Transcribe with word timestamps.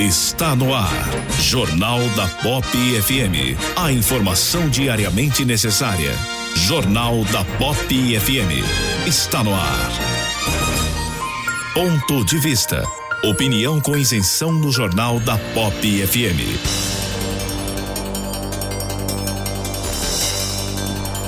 Está 0.00 0.56
no 0.56 0.74
ar. 0.74 0.90
Jornal 1.42 1.98
da 2.16 2.26
Pop 2.42 2.66
FM. 2.66 3.54
A 3.76 3.92
informação 3.92 4.70
diariamente 4.70 5.44
necessária. 5.44 6.10
Jornal 6.56 7.22
da 7.24 7.44
Pop 7.58 7.76
FM. 7.86 8.64
Está 9.06 9.44
no 9.44 9.54
ar. 9.54 9.90
Ponto 11.74 12.24
de 12.24 12.38
vista. 12.38 12.82
Opinião 13.22 13.78
com 13.78 13.94
isenção 13.94 14.50
no 14.50 14.72
Jornal 14.72 15.20
da 15.20 15.36
Pop 15.36 16.06
FM. 16.06 17.09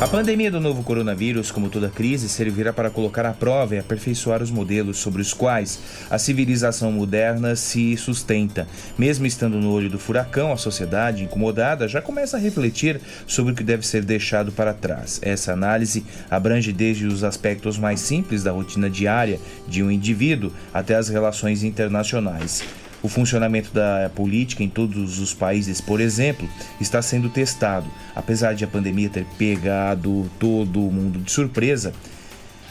A 0.03 0.09
pandemia 0.09 0.51
do 0.51 0.59
novo 0.59 0.83
coronavírus, 0.83 1.53
como 1.53 1.71
toda 1.71 1.89
crise, 1.89 2.29
servirá 2.29 2.73
para 2.73 2.91
colocar 2.91 3.25
à 3.25 3.33
prova 3.33 3.77
e 3.77 3.79
aperfeiçoar 3.79 4.43
os 4.43 4.51
modelos 4.51 4.99
sobre 4.99 5.23
os 5.23 5.33
quais 5.33 5.79
a 6.11 6.19
civilização 6.19 6.91
moderna 6.91 7.55
se 7.55 7.97
sustenta. 7.97 8.67
Mesmo 8.99 9.27
estando 9.27 9.61
no 9.61 9.71
olho 9.71 9.89
do 9.89 10.01
furacão, 10.01 10.53
a 10.53 10.57
sociedade, 10.57 11.23
incomodada, 11.23 11.87
já 11.87 12.03
começa 12.03 12.37
a 12.37 12.41
refletir 12.41 13.01
sobre 13.29 13.53
o 13.53 13.55
que 13.55 13.63
deve 13.63 13.87
ser 13.87 14.05
deixado 14.05 14.51
para 14.51 14.75
trás. 14.75 15.21
Essa 15.23 15.53
análise 15.53 16.05
abrange 16.29 16.73
desde 16.73 17.07
os 17.07 17.23
aspectos 17.23 17.79
mais 17.79 18.01
simples 18.01 18.43
da 18.43 18.51
rotina 18.51 18.91
diária 18.91 19.39
de 19.69 19.84
um 19.84 19.91
indivíduo 19.91 20.51
até 20.75 20.97
as 20.97 21.09
relações 21.09 21.63
internacionais. 21.63 22.65
O 23.03 23.09
funcionamento 23.09 23.73
da 23.73 24.11
política 24.15 24.63
em 24.63 24.69
todos 24.69 25.19
os 25.19 25.35
países, 25.35 25.81
por 25.81 26.01
exemplo, 26.01 26.49
está 26.81 27.03
sendo 27.03 27.29
testado. 27.29 27.87
Apesar 28.15 28.55
de 28.55 28.65
a 28.65 28.69
pandemia 28.69 29.09
ter 29.09 29.27
pegado 29.37 30.31
todo 30.39 30.79
mundo 30.79 31.19
de 31.19 31.31
surpresa, 31.31 31.93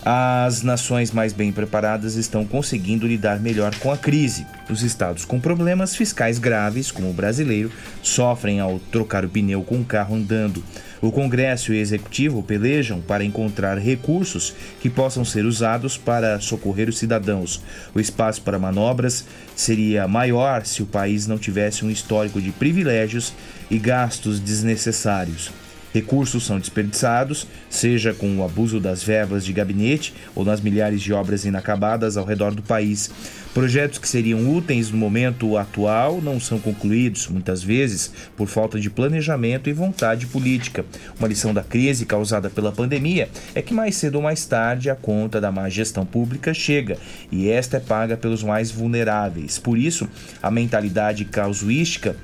as 0.04 0.64
nações 0.64 1.12
mais 1.12 1.32
bem 1.32 1.52
preparadas 1.52 2.16
estão 2.16 2.44
conseguindo 2.44 3.06
lidar 3.06 3.40
melhor 3.40 3.76
com 3.76 3.92
a 3.92 3.98
crise. 3.98 4.48
Os 4.68 4.82
estados 4.82 5.26
com 5.26 5.40
problemas 5.40 5.96
fiscais 5.96 6.40
graves, 6.40 6.90
como 6.90 7.10
o 7.10 7.14
brasileiro, 7.14 7.72
sofrem 8.02 8.60
ao 8.60 8.80
trocar 8.92 9.24
o 9.24 9.30
pneu 9.30 9.62
com 9.62 9.80
o 9.80 9.86
carro 9.86 10.16
andando. 10.16 10.64
O 11.02 11.12
Congresso 11.12 11.72
e 11.72 11.78
o 11.78 11.80
Executivo 11.80 12.42
pelejam 12.42 13.00
para 13.02 13.24
encontrar 13.24 13.78
recursos 13.78 14.56
que 14.80 14.90
possam 14.90 15.24
ser 15.24 15.46
usados 15.46 15.98
para 15.98 16.40
socorrer 16.40 16.90
os 16.90 16.98
cidadãos. 16.98 17.62
O 17.94 18.00
espaço 18.00 18.42
para 18.42 18.58
manobras 18.58 19.26
seria 19.56 20.08
maior 20.08 20.66
se 20.66 20.82
o 20.82 20.88
país 20.88 21.28
não 21.28 21.38
tivesse 21.38 21.86
um 21.86 21.92
histórico 21.92 22.42
de 22.42 22.52
privilégios 22.52 23.34
e 23.70 23.78
gastos 23.78 24.40
desnecessários. 24.40 25.52
Recursos 25.94 26.46
são 26.46 26.60
desperdiçados, 26.60 27.48
seja 27.70 28.14
com 28.14 28.38
o 28.38 28.44
abuso 28.44 28.80
das 28.80 29.04
verbas 29.04 29.44
de 29.44 29.52
gabinete 29.52 30.14
ou 30.34 30.46
nas 30.46 30.62
milhares 30.62 31.02
de 31.02 31.12
obras 31.12 31.44
inacabadas 31.44 32.16
ao 32.16 32.26
redor 32.26 32.56
do 32.56 32.62
país. 32.62 33.12
Projetos 33.54 34.00
que 34.00 34.08
seriam 34.08 34.50
úteis 34.50 34.90
no 34.92 34.98
momento 34.98 35.58
atual 35.58 36.22
não 36.22 36.40
são 36.40 36.58
concluídos, 36.58 37.28
muitas 37.28 37.62
vezes 37.62 38.12
por 38.38 38.48
falta 38.48 38.80
de 38.80 38.90
planejamento 38.90 39.70
e 39.70 39.74
vontade 39.74 40.26
política. 40.28 40.86
Uma 41.20 41.28
lição 41.28 41.54
da 41.54 41.62
crise 41.62 42.06
causada 42.06 42.50
pela 42.50 42.72
pandemia 42.72 43.28
é 43.54 43.62
que 43.62 43.74
mais 43.74 43.96
cedo 43.96 44.16
ou 44.16 44.22
mais 44.22 44.46
tarde 44.46 44.90
a 44.90 44.96
conta 44.96 45.42
da 45.42 45.52
má 45.52 45.68
gestão 45.68 46.06
pública 46.06 46.54
chega 46.54 46.98
e 47.30 47.50
esta 47.50 47.76
é 47.78 47.80
paga 47.82 48.16
pelos 48.16 48.42
mais 48.42 48.72
vulneráveis. 48.72 49.60
Por 49.60 49.78
isso, 49.78 50.08
a 50.42 50.50
mentalidade 50.50 51.26
causuística 51.26 52.16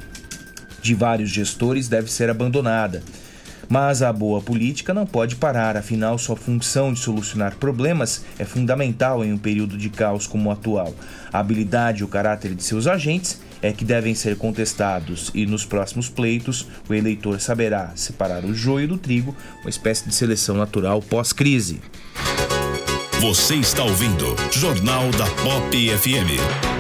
de 0.82 0.94
vários 0.94 1.30
gestores 1.30 1.90
deve 1.90 2.10
ser 2.10 2.30
abandonada. 2.30 3.04
Mas 3.70 4.02
a 4.02 4.14
boa 4.14 4.42
política 4.42 4.94
não 4.94 5.06
pode 5.06 5.36
parar, 5.36 5.76
afinal, 5.76 6.18
sua 6.18 6.36
função 6.36 6.94
de 6.94 7.00
solucionar 7.00 7.56
problemas 7.56 8.24
é 8.40 8.46
fundamental 8.46 9.24
em 9.24 9.34
um 9.34 9.38
período 9.38 9.78
de 9.78 9.90
caos 9.90 10.26
como 10.26 10.50
o 10.50 10.52
atual. 10.52 10.94
A 11.32 11.40
habilidade 11.40 12.02
e 12.02 12.04
o 12.04 12.08
caráter 12.08 12.56
de 12.56 12.64
seus 12.64 12.88
agentes 12.88 13.42
é 13.62 13.74
que 13.74 13.84
devem 13.84 14.16
ser 14.16 14.38
contestados 14.38 15.32
e 15.34 15.46
nos 15.46 15.66
próximos 15.66 16.08
pleitos 16.08 16.68
o 16.88 16.94
eleitor 16.94 17.40
saberá 17.40 17.92
separar 17.96 18.46
o 18.46 18.54
joio 18.54 18.88
do 18.88 18.98
trigo, 18.98 19.36
uma 19.62 19.70
espécie 19.70 20.08
de 20.08 20.16
seleção 20.16 20.56
natural 20.56 21.02
pós-crise. 21.02 21.82
Você 23.20 23.56
está 23.56 23.84
ouvindo 23.84 24.36
Jornal 24.52 25.10
da 25.12 25.26
Pop 25.26 25.98
FM. 25.98 26.77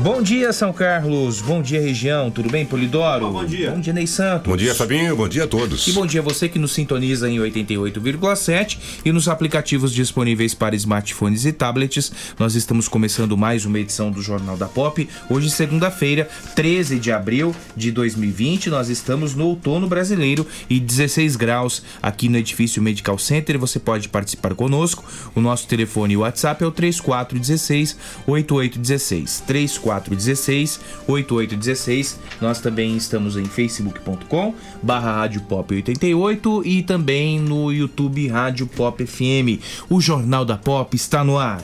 Bom 0.00 0.22
dia, 0.22 0.52
São 0.52 0.72
Carlos. 0.72 1.40
Bom 1.40 1.60
dia, 1.60 1.80
região. 1.80 2.30
Tudo 2.30 2.48
bem, 2.48 2.64
Polidoro? 2.64 3.32
Bom 3.32 3.44
dia. 3.44 3.72
Bom 3.72 3.80
dia, 3.80 3.92
Ney 3.92 4.06
Santos. 4.06 4.48
Bom 4.48 4.56
dia, 4.56 4.72
Fabinho. 4.72 5.16
Bom 5.16 5.28
dia 5.28 5.42
a 5.42 5.46
todos. 5.48 5.88
E 5.88 5.92
bom 5.92 6.06
dia 6.06 6.20
a 6.20 6.22
você 6.22 6.48
que 6.48 6.56
nos 6.56 6.70
sintoniza 6.70 7.28
em 7.28 7.38
88,7 7.38 8.78
e 9.04 9.10
nos 9.10 9.26
aplicativos 9.26 9.92
disponíveis 9.92 10.54
para 10.54 10.76
smartphones 10.76 11.44
e 11.46 11.52
tablets. 11.52 12.12
Nós 12.38 12.54
estamos 12.54 12.86
começando 12.86 13.36
mais 13.36 13.64
uma 13.64 13.76
edição 13.80 14.12
do 14.12 14.22
Jornal 14.22 14.56
da 14.56 14.66
Pop. 14.66 15.08
Hoje, 15.28 15.50
segunda-feira, 15.50 16.28
13 16.54 17.00
de 17.00 17.10
abril 17.10 17.52
de 17.76 17.90
2020. 17.90 18.70
Nós 18.70 18.88
estamos 18.88 19.34
no 19.34 19.46
outono 19.46 19.88
brasileiro 19.88 20.46
e 20.70 20.78
16 20.78 21.34
graus 21.34 21.82
aqui 22.00 22.28
no 22.28 22.38
edifício 22.38 22.80
Medical 22.80 23.18
Center. 23.18 23.58
Você 23.58 23.80
pode 23.80 24.08
participar 24.08 24.54
conosco. 24.54 25.04
O 25.34 25.40
nosso 25.40 25.66
telefone 25.66 26.14
e 26.14 26.16
WhatsApp 26.16 26.62
é 26.62 26.66
o 26.68 26.70
3416 26.70 27.96
8816. 28.28 29.42
34 29.44 29.87
3416 30.00 30.80
8816. 31.06 32.18
Nós 32.40 32.60
também 32.60 32.96
estamos 32.96 33.36
em 33.36 33.44
facebook.com 33.44 34.54
barra 34.82 35.12
Rádio 35.12 35.40
Pop 35.42 35.74
88 35.74 36.62
e 36.66 36.82
também 36.82 37.40
no 37.40 37.72
YouTube 37.72 38.28
Rádio 38.28 38.66
Pop 38.66 39.04
FM. 39.04 39.62
O 39.88 40.00
Jornal 40.00 40.44
da 40.44 40.56
Pop 40.56 40.94
está 40.94 41.24
no 41.24 41.38
ar. 41.38 41.62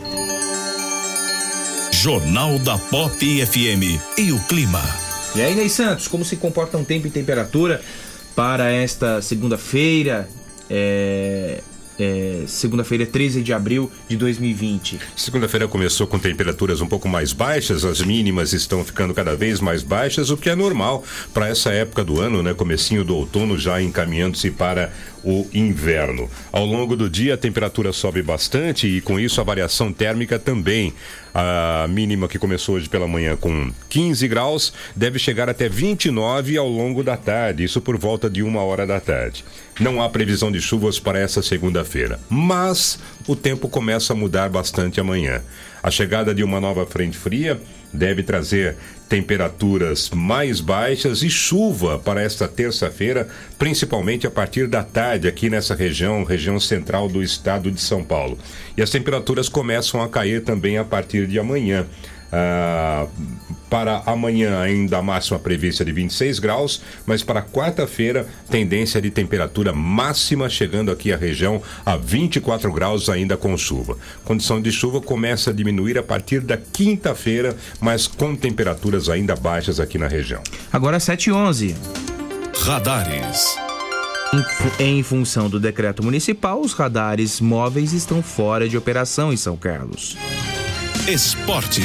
Jornal 1.93 2.59
da 2.59 2.76
Pop 2.76 3.47
FM 3.47 4.19
e 4.19 4.32
o 4.32 4.38
clima. 4.47 4.82
E 5.35 5.41
aí, 5.41 5.55
Ney 5.55 5.69
Santos, 5.69 6.06
como 6.06 6.25
se 6.25 6.37
comporta 6.37 6.77
um 6.77 6.85
tempo 6.85 7.06
e 7.06 7.11
temperatura 7.11 7.81
para 8.37 8.70
esta 8.70 9.23
segunda-feira? 9.23 10.29
É, 10.69 11.62
é, 11.99 12.44
segunda-feira, 12.46 13.06
13 13.06 13.43
de 13.43 13.52
abril 13.52 13.91
de 14.08 14.17
2020. 14.17 14.99
Segunda-feira 15.17 15.69
começou 15.69 16.06
com 16.06 16.19
temperaturas 16.19 16.81
um 16.81 16.87
pouco 16.87 17.08
mais 17.08 17.32
baixas, 17.32 17.85
as 17.85 18.00
mínimas 18.00 18.52
estão 18.52 18.85
ficando 18.85 19.14
cada 19.14 19.37
vez 19.37 19.61
mais 19.61 19.82
baixas, 19.82 20.31
o 20.31 20.37
que 20.37 20.50
é 20.50 20.55
normal 20.55 21.05
para 21.32 21.49
essa 21.49 21.70
época 21.70 22.05
do 22.05 22.20
ano, 22.20 22.43
né? 22.43 22.55
Comecinho 22.55 23.05
do 23.05 23.17
outono 23.17 23.58
já 23.58 23.81
encaminhando-se 23.81 24.50
para 24.50 24.93
o 25.23 25.46
inverno. 25.55 26.29
Ao 26.52 26.64
longo 26.64 26.96
do 26.96 27.08
dia 27.08 27.35
a 27.35 27.38
temperatura 27.38 27.93
sobe 27.93 28.23
bastante 28.23 28.87
e 28.87 29.00
com 29.00 29.19
isso 29.19 29.41
a 29.41 29.44
variação 29.44 29.93
térmica 29.93 30.38
também. 30.38 30.93
A 31.32 31.87
mínima 31.88 32.29
que 32.29 32.38
começou 32.38 32.76
hoje 32.76 32.88
pela 32.88 33.08
manhã 33.08 33.37
com 33.37 33.73
15 33.88 34.29
graus 34.29 34.73
deve 34.94 35.19
chegar 35.19 35.49
até 35.49 35.69
29 35.69 36.56
ao 36.56 36.69
longo 36.69 37.02
da 37.02 37.17
tarde, 37.17 37.64
isso 37.64 37.81
por 37.81 37.96
volta 37.96 38.31
de 38.31 38.43
uma 38.43 38.62
hora 38.62 38.87
da 38.87 39.00
tarde. 39.00 39.44
Não 39.81 40.00
há 40.00 40.09
previsão 40.09 40.53
de 40.53 40.61
chuvas 40.61 41.00
para 41.00 41.19
essa 41.19 41.43
segunda-feira, 41.43 42.21
mas 42.31 42.99
o 43.26 43.35
tempo 43.35 43.69
começa 43.69 44.12
a 44.12 44.17
mudar 44.17 44.49
bastante 44.49 45.00
amanhã. 45.00 45.43
A 45.82 45.91
chegada 45.91 46.32
de 46.32 46.44
uma 46.44 46.61
nova 46.61 46.87
frente 46.87 47.19
fria 47.19 47.61
deve 47.93 48.23
trazer 48.23 48.76
temperaturas 49.09 50.11
mais 50.11 50.61
baixas 50.61 51.23
e 51.23 51.31
chuva 51.31 51.99
para 51.99 52.23
esta 52.23 52.47
terça-feira, 52.47 53.29
principalmente 53.59 54.26
a 54.26 54.31
partir 54.31 54.69
da 54.69 54.82
tarde 54.82 55.26
aqui 55.26 55.50
nessa 55.50 55.75
região, 55.75 56.25
região 56.25 56.59
central 56.59 57.09
do 57.09 57.23
estado 57.23 57.70
de 57.70 57.81
São 57.81 58.03
Paulo. 58.03 58.38
E 58.77 58.82
as 58.82 58.91
temperaturas 58.91 59.49
começam 59.49 60.00
a 60.00 60.09
cair 60.09 60.43
também 60.43 60.79
a 60.79 60.85
partir 60.85 61.27
de 61.27 61.38
amanhã. 61.38 61.87
Ah, 62.32 63.06
para 63.75 64.03
amanhã, 64.06 64.61
ainda 64.61 64.99
a 64.99 65.03
máxima 65.03 65.37
prevista 65.37 65.85
de 65.85 65.91
26 65.91 66.38
graus, 66.38 66.81
mas 67.05 67.25
para 67.25 67.43
quarta-feira, 67.43 68.25
tendência 68.49 69.03
de 69.03 69.11
temperatura 69.11 69.73
máxima 69.73 70.49
chegando 70.49 70.93
aqui 70.93 71.12
à 71.12 71.17
região 71.17 71.61
a 71.85 71.97
24 71.97 72.73
graus, 72.73 73.09
ainda 73.09 73.37
com 73.37 73.56
chuva. 73.56 73.97
Condição 74.25 74.62
de 74.62 74.71
chuva 74.71 75.00
começa 75.00 75.50
a 75.50 75.53
diminuir 75.53 75.99
a 75.99 76.05
partir 76.05 76.41
da 76.41 76.56
quinta-feira, 76.56 77.56
mas 77.81 78.06
com 78.06 78.37
temperaturas 78.37 79.09
ainda 79.09 79.35
baixas 79.35 79.81
aqui 79.81 79.99
na 79.99 80.06
região. 80.06 80.41
Agora 80.73 81.00
7 81.00 81.31
e 81.31 81.32
11. 81.32 81.75
Radares. 82.62 83.56
Em 84.79 85.03
função 85.03 85.49
do 85.49 85.59
decreto 85.59 86.03
municipal, 86.03 86.61
os 86.61 86.73
radares 86.73 87.41
móveis 87.41 87.93
estão 87.93 88.23
fora 88.23 88.69
de 88.69 88.77
operação 88.77 89.32
em 89.32 89.37
São 89.37 89.56
Carlos. 89.56 90.17
Esportes. 91.09 91.85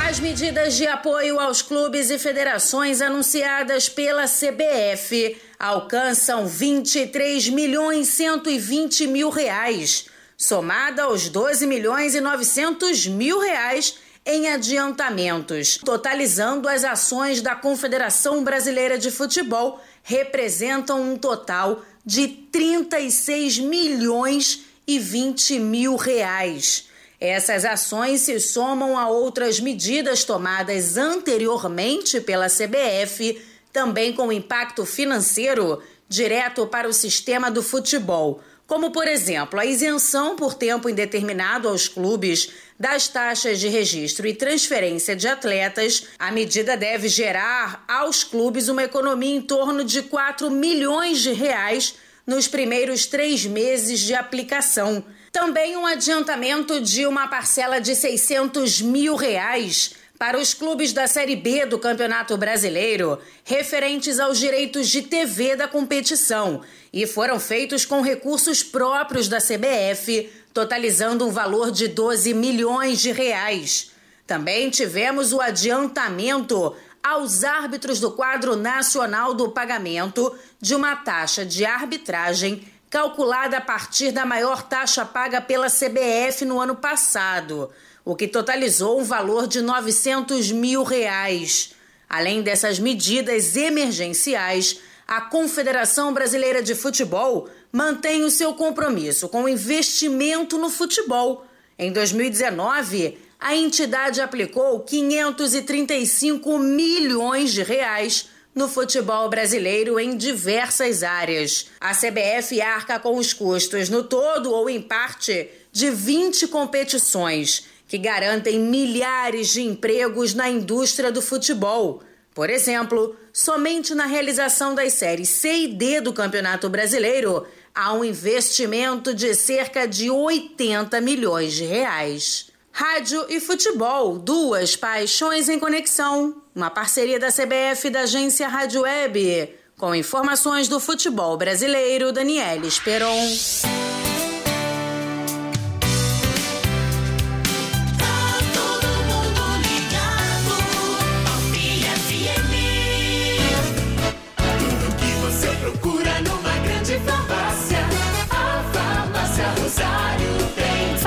As 0.00 0.18
medidas 0.18 0.74
de 0.74 0.86
apoio 0.86 1.38
aos 1.38 1.60
clubes 1.60 2.08
e 2.08 2.18
federações 2.18 3.02
anunciadas 3.02 3.90
pela 3.90 4.24
CBF 4.24 5.36
alcançam 5.58 6.46
23 6.46 7.50
milhões 7.50 8.08
120 8.08 9.06
mil 9.06 9.28
reais, 9.28 10.06
somada 10.34 11.02
aos 11.02 11.28
12 11.28 11.66
milhões 11.66 12.14
e 12.14 12.20
900 12.22 13.06
mil 13.06 13.38
reais 13.38 13.96
em 14.24 14.48
adiantamentos, 14.48 15.76
totalizando 15.76 16.70
as 16.70 16.84
ações 16.84 17.42
da 17.42 17.54
Confederação 17.54 18.42
Brasileira 18.42 18.96
de 18.96 19.10
Futebol, 19.10 19.78
representam 20.02 21.12
um 21.12 21.18
total 21.18 21.82
de 22.02 22.28
36 22.28 23.58
milhões 23.58 24.62
e 24.86 24.98
20 24.98 25.58
mil 25.58 25.96
reais. 25.96 26.95
Essas 27.20 27.64
ações 27.64 28.22
se 28.22 28.38
somam 28.38 28.98
a 28.98 29.08
outras 29.08 29.58
medidas 29.58 30.24
tomadas 30.24 30.96
anteriormente 30.96 32.20
pela 32.20 32.48
CBF, 32.48 33.40
também 33.72 34.12
com 34.12 34.32
impacto 34.32 34.84
financeiro 34.84 35.82
direto 36.08 36.66
para 36.66 36.88
o 36.88 36.92
sistema 36.92 37.50
do 37.50 37.62
futebol, 37.62 38.40
como, 38.66 38.90
por 38.90 39.06
exemplo, 39.06 39.60
a 39.60 39.64
isenção 39.64 40.36
por 40.36 40.54
tempo 40.54 40.88
indeterminado 40.88 41.68
aos 41.68 41.88
clubes 41.88 42.50
das 42.78 43.08
taxas 43.08 43.60
de 43.60 43.68
registro 43.68 44.26
e 44.26 44.34
transferência 44.34 45.14
de 45.14 45.28
atletas. 45.28 46.08
A 46.18 46.32
medida 46.32 46.76
deve 46.76 47.08
gerar 47.08 47.84
aos 47.88 48.24
clubes 48.24 48.68
uma 48.68 48.82
economia 48.82 49.36
em 49.36 49.40
torno 49.40 49.84
de 49.84 50.02
4 50.02 50.50
milhões 50.50 51.20
de 51.20 51.32
reais 51.32 51.94
nos 52.26 52.48
primeiros 52.48 53.06
três 53.06 53.46
meses 53.46 54.00
de 54.00 54.14
aplicação. 54.14 55.04
Também 55.36 55.76
um 55.76 55.84
adiantamento 55.84 56.80
de 56.80 57.06
uma 57.06 57.28
parcela 57.28 57.78
de 57.78 57.94
600 57.94 58.80
mil 58.80 59.16
reais 59.16 59.92
para 60.18 60.38
os 60.38 60.54
clubes 60.54 60.94
da 60.94 61.06
Série 61.06 61.36
B 61.36 61.66
do 61.66 61.78
Campeonato 61.78 62.38
Brasileiro, 62.38 63.18
referentes 63.44 64.18
aos 64.18 64.38
direitos 64.38 64.88
de 64.88 65.02
TV 65.02 65.54
da 65.54 65.68
competição, 65.68 66.62
e 66.90 67.06
foram 67.06 67.38
feitos 67.38 67.84
com 67.84 68.00
recursos 68.00 68.62
próprios 68.62 69.28
da 69.28 69.36
CBF, 69.36 70.32
totalizando 70.54 71.26
um 71.26 71.30
valor 71.30 71.70
de 71.70 71.86
12 71.86 72.32
milhões 72.32 72.98
de 73.02 73.12
reais. 73.12 73.90
Também 74.26 74.70
tivemos 74.70 75.34
o 75.34 75.40
adiantamento 75.42 76.74
aos 77.02 77.44
árbitros 77.44 78.00
do 78.00 78.10
quadro 78.10 78.56
nacional 78.56 79.34
do 79.34 79.50
pagamento 79.50 80.34
de 80.58 80.74
uma 80.74 80.96
taxa 80.96 81.44
de 81.44 81.66
arbitragem 81.66 82.66
calculada 82.96 83.58
a 83.58 83.60
partir 83.60 84.10
da 84.10 84.24
maior 84.24 84.62
taxa 84.62 85.04
paga 85.04 85.38
pela 85.38 85.66
CBF 85.66 86.46
no 86.46 86.58
ano 86.58 86.74
passado, 86.74 87.68
o 88.02 88.16
que 88.16 88.26
totalizou 88.26 88.98
um 88.98 89.04
valor 89.04 89.46
de 89.46 89.60
900 89.60 90.50
mil 90.52 90.82
reais. 90.82 91.74
Além 92.08 92.40
dessas 92.40 92.78
medidas 92.78 93.54
emergenciais, 93.54 94.80
a 95.06 95.20
Confederação 95.20 96.14
Brasileira 96.14 96.62
de 96.62 96.74
Futebol 96.74 97.50
mantém 97.70 98.24
o 98.24 98.30
seu 98.30 98.54
compromisso 98.54 99.28
com 99.28 99.42
o 99.42 99.48
investimento 99.48 100.56
no 100.56 100.70
futebol. 100.70 101.44
Em 101.78 101.92
2019, 101.92 103.18
a 103.38 103.54
entidade 103.54 104.22
aplicou 104.22 104.80
535 104.80 106.58
milhões 106.58 107.52
de 107.52 107.62
reais 107.62 108.30
no 108.56 108.68
futebol 108.68 109.28
brasileiro 109.28 110.00
em 110.00 110.16
diversas 110.16 111.02
áreas. 111.02 111.66
A 111.78 111.94
CBF 111.94 112.58
arca 112.62 112.98
com 112.98 113.16
os 113.18 113.34
custos 113.34 113.90
no 113.90 114.02
todo 114.02 114.50
ou 114.50 114.70
em 114.70 114.80
parte 114.80 115.50
de 115.70 115.90
20 115.90 116.48
competições 116.48 117.64
que 117.86 117.98
garantem 117.98 118.58
milhares 118.58 119.48
de 119.48 119.60
empregos 119.60 120.32
na 120.32 120.48
indústria 120.48 121.12
do 121.12 121.20
futebol. 121.20 122.02
Por 122.34 122.48
exemplo, 122.48 123.14
somente 123.30 123.94
na 123.94 124.06
realização 124.06 124.74
das 124.74 124.94
séries 124.94 125.28
C 125.28 125.52
e 125.52 125.68
D 125.68 126.00
do 126.00 126.12
Campeonato 126.12 126.70
Brasileiro, 126.70 127.46
há 127.74 127.92
um 127.92 128.02
investimento 128.02 129.12
de 129.12 129.34
cerca 129.34 129.86
de 129.86 130.10
80 130.10 130.98
milhões 131.02 131.52
de 131.52 131.64
reais. 131.64 132.50
Rádio 132.78 133.24
e 133.30 133.40
futebol, 133.40 134.18
duas 134.18 134.76
paixões 134.76 135.48
em 135.48 135.58
conexão. 135.58 136.42
Uma 136.54 136.68
parceria 136.68 137.18
da 137.18 137.28
CBF 137.28 137.86
e 137.86 137.90
da 137.90 138.00
agência 138.00 138.46
Rádio 138.48 138.82
Web. 138.82 139.48
Com 139.78 139.94
informações 139.94 140.68
do 140.68 140.78
futebol 140.78 141.38
brasileiro, 141.38 142.12
Daniela 142.12 142.66
Esperon. 142.66 143.16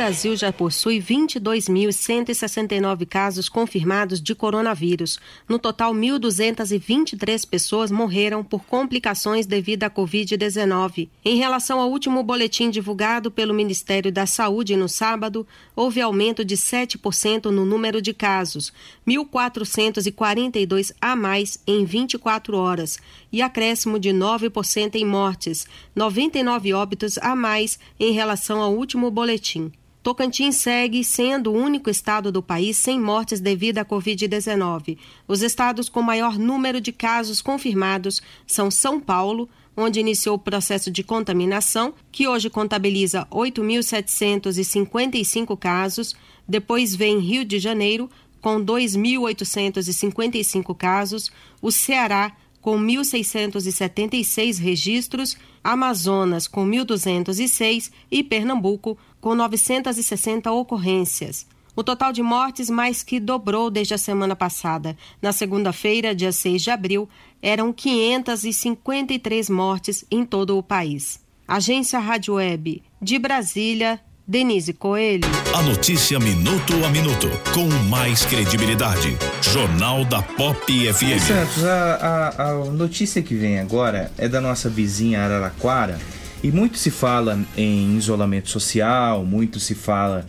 Brasil 0.00 0.34
já 0.34 0.50
possui 0.50 0.98
22.169 0.98 3.06
casos 3.06 3.50
confirmados 3.50 4.18
de 4.18 4.34
coronavírus. 4.34 5.20
No 5.46 5.58
total, 5.58 5.92
1.223 5.92 7.46
pessoas 7.46 7.90
morreram 7.90 8.42
por 8.42 8.64
complicações 8.64 9.44
devido 9.44 9.84
à 9.84 9.90
Covid-19. 9.90 11.10
Em 11.22 11.36
relação 11.36 11.78
ao 11.78 11.90
último 11.90 12.22
boletim 12.22 12.70
divulgado 12.70 13.30
pelo 13.30 13.52
Ministério 13.52 14.10
da 14.10 14.24
Saúde 14.24 14.74
no 14.74 14.88
sábado, 14.88 15.46
houve 15.76 16.00
aumento 16.00 16.46
de 16.46 16.56
7% 16.56 17.50
no 17.50 17.66
número 17.66 18.00
de 18.00 18.14
casos, 18.14 18.72
1.442 19.06 20.94
a 20.98 21.14
mais 21.14 21.62
em 21.66 21.84
24 21.84 22.56
horas, 22.56 22.98
e 23.30 23.42
acréscimo 23.42 23.98
de 23.98 24.08
9% 24.08 24.94
em 24.94 25.04
mortes, 25.04 25.66
99 25.94 26.72
óbitos 26.72 27.18
a 27.18 27.36
mais 27.36 27.78
em 27.98 28.12
relação 28.12 28.62
ao 28.62 28.74
último 28.74 29.10
boletim. 29.10 29.70
Tocantins 30.02 30.56
segue 30.56 31.04
sendo 31.04 31.52
o 31.52 31.56
único 31.56 31.90
estado 31.90 32.32
do 32.32 32.42
país 32.42 32.78
sem 32.78 32.98
mortes 32.98 33.38
devido 33.38 33.76
à 33.78 33.84
Covid-19. 33.84 34.96
Os 35.28 35.42
estados 35.42 35.90
com 35.90 36.00
maior 36.00 36.38
número 36.38 36.80
de 36.80 36.90
casos 36.90 37.42
confirmados 37.42 38.22
são 38.46 38.70
São 38.70 38.98
Paulo, 38.98 39.46
onde 39.76 40.00
iniciou 40.00 40.36
o 40.36 40.38
processo 40.38 40.90
de 40.90 41.02
contaminação, 41.02 41.92
que 42.10 42.26
hoje 42.26 42.48
contabiliza 42.48 43.26
8.755 43.30 45.54
casos. 45.58 46.16
Depois 46.48 46.96
vem 46.96 47.18
Rio 47.18 47.44
de 47.44 47.58
Janeiro, 47.58 48.08
com 48.40 48.64
2.855 48.64 50.74
casos, 50.74 51.30
o 51.60 51.70
Ceará, 51.70 52.34
com 52.60 52.78
1.676 52.78 54.58
registros, 54.58 55.36
Amazonas, 55.62 56.48
com 56.48 56.66
1.206 56.66 57.90
e 58.10 58.22
Pernambuco, 58.22 58.98
com 59.20 59.34
960 59.34 60.50
ocorrências. 60.50 61.46
O 61.76 61.84
total 61.84 62.12
de 62.12 62.22
mortes 62.22 62.68
mais 62.68 63.02
que 63.02 63.20
dobrou 63.20 63.70
desde 63.70 63.94
a 63.94 63.98
semana 63.98 64.34
passada. 64.34 64.96
Na 65.22 65.32
segunda-feira, 65.32 66.14
dia 66.14 66.32
6 66.32 66.62
de 66.62 66.70
abril, 66.70 67.08
eram 67.40 67.72
553 67.72 69.48
mortes 69.50 70.04
em 70.10 70.24
todo 70.24 70.58
o 70.58 70.62
país. 70.62 71.20
Agência 71.46 71.98
Rádio 71.98 72.34
Web 72.34 72.82
de 73.00 73.18
Brasília, 73.18 74.00
Denise 74.26 74.72
Coelho. 74.72 75.28
A 75.54 75.62
notícia 75.62 76.18
minuto 76.20 76.72
a 76.84 76.88
minuto, 76.90 77.28
com 77.54 77.66
mais 77.88 78.24
credibilidade. 78.24 79.16
Jornal 79.42 80.04
da 80.04 80.22
Pop 80.22 80.60
FM. 80.92 81.20
Santos, 81.26 81.64
a, 81.64 81.94
a- 82.36 82.50
a 82.50 82.54
notícia 82.66 83.20
que 83.22 83.34
vem 83.34 83.58
agora 83.58 84.12
é 84.18 84.28
da 84.28 84.40
nossa 84.40 84.68
vizinha 84.68 85.22
Araraquara 85.24 85.98
e 86.42 86.50
muito 86.50 86.78
se 86.78 86.90
fala 86.90 87.38
em 87.56 87.96
isolamento 87.96 88.48
social, 88.48 89.24
muito 89.24 89.60
se 89.60 89.74
fala 89.74 90.26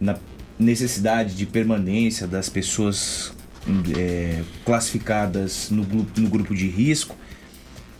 na 0.00 0.16
necessidade 0.58 1.34
de 1.34 1.46
permanência 1.46 2.26
das 2.26 2.48
pessoas 2.48 3.32
é, 3.96 4.42
classificadas 4.64 5.70
no, 5.70 5.86
no 6.16 6.28
grupo 6.28 6.54
de 6.54 6.68
risco 6.68 7.16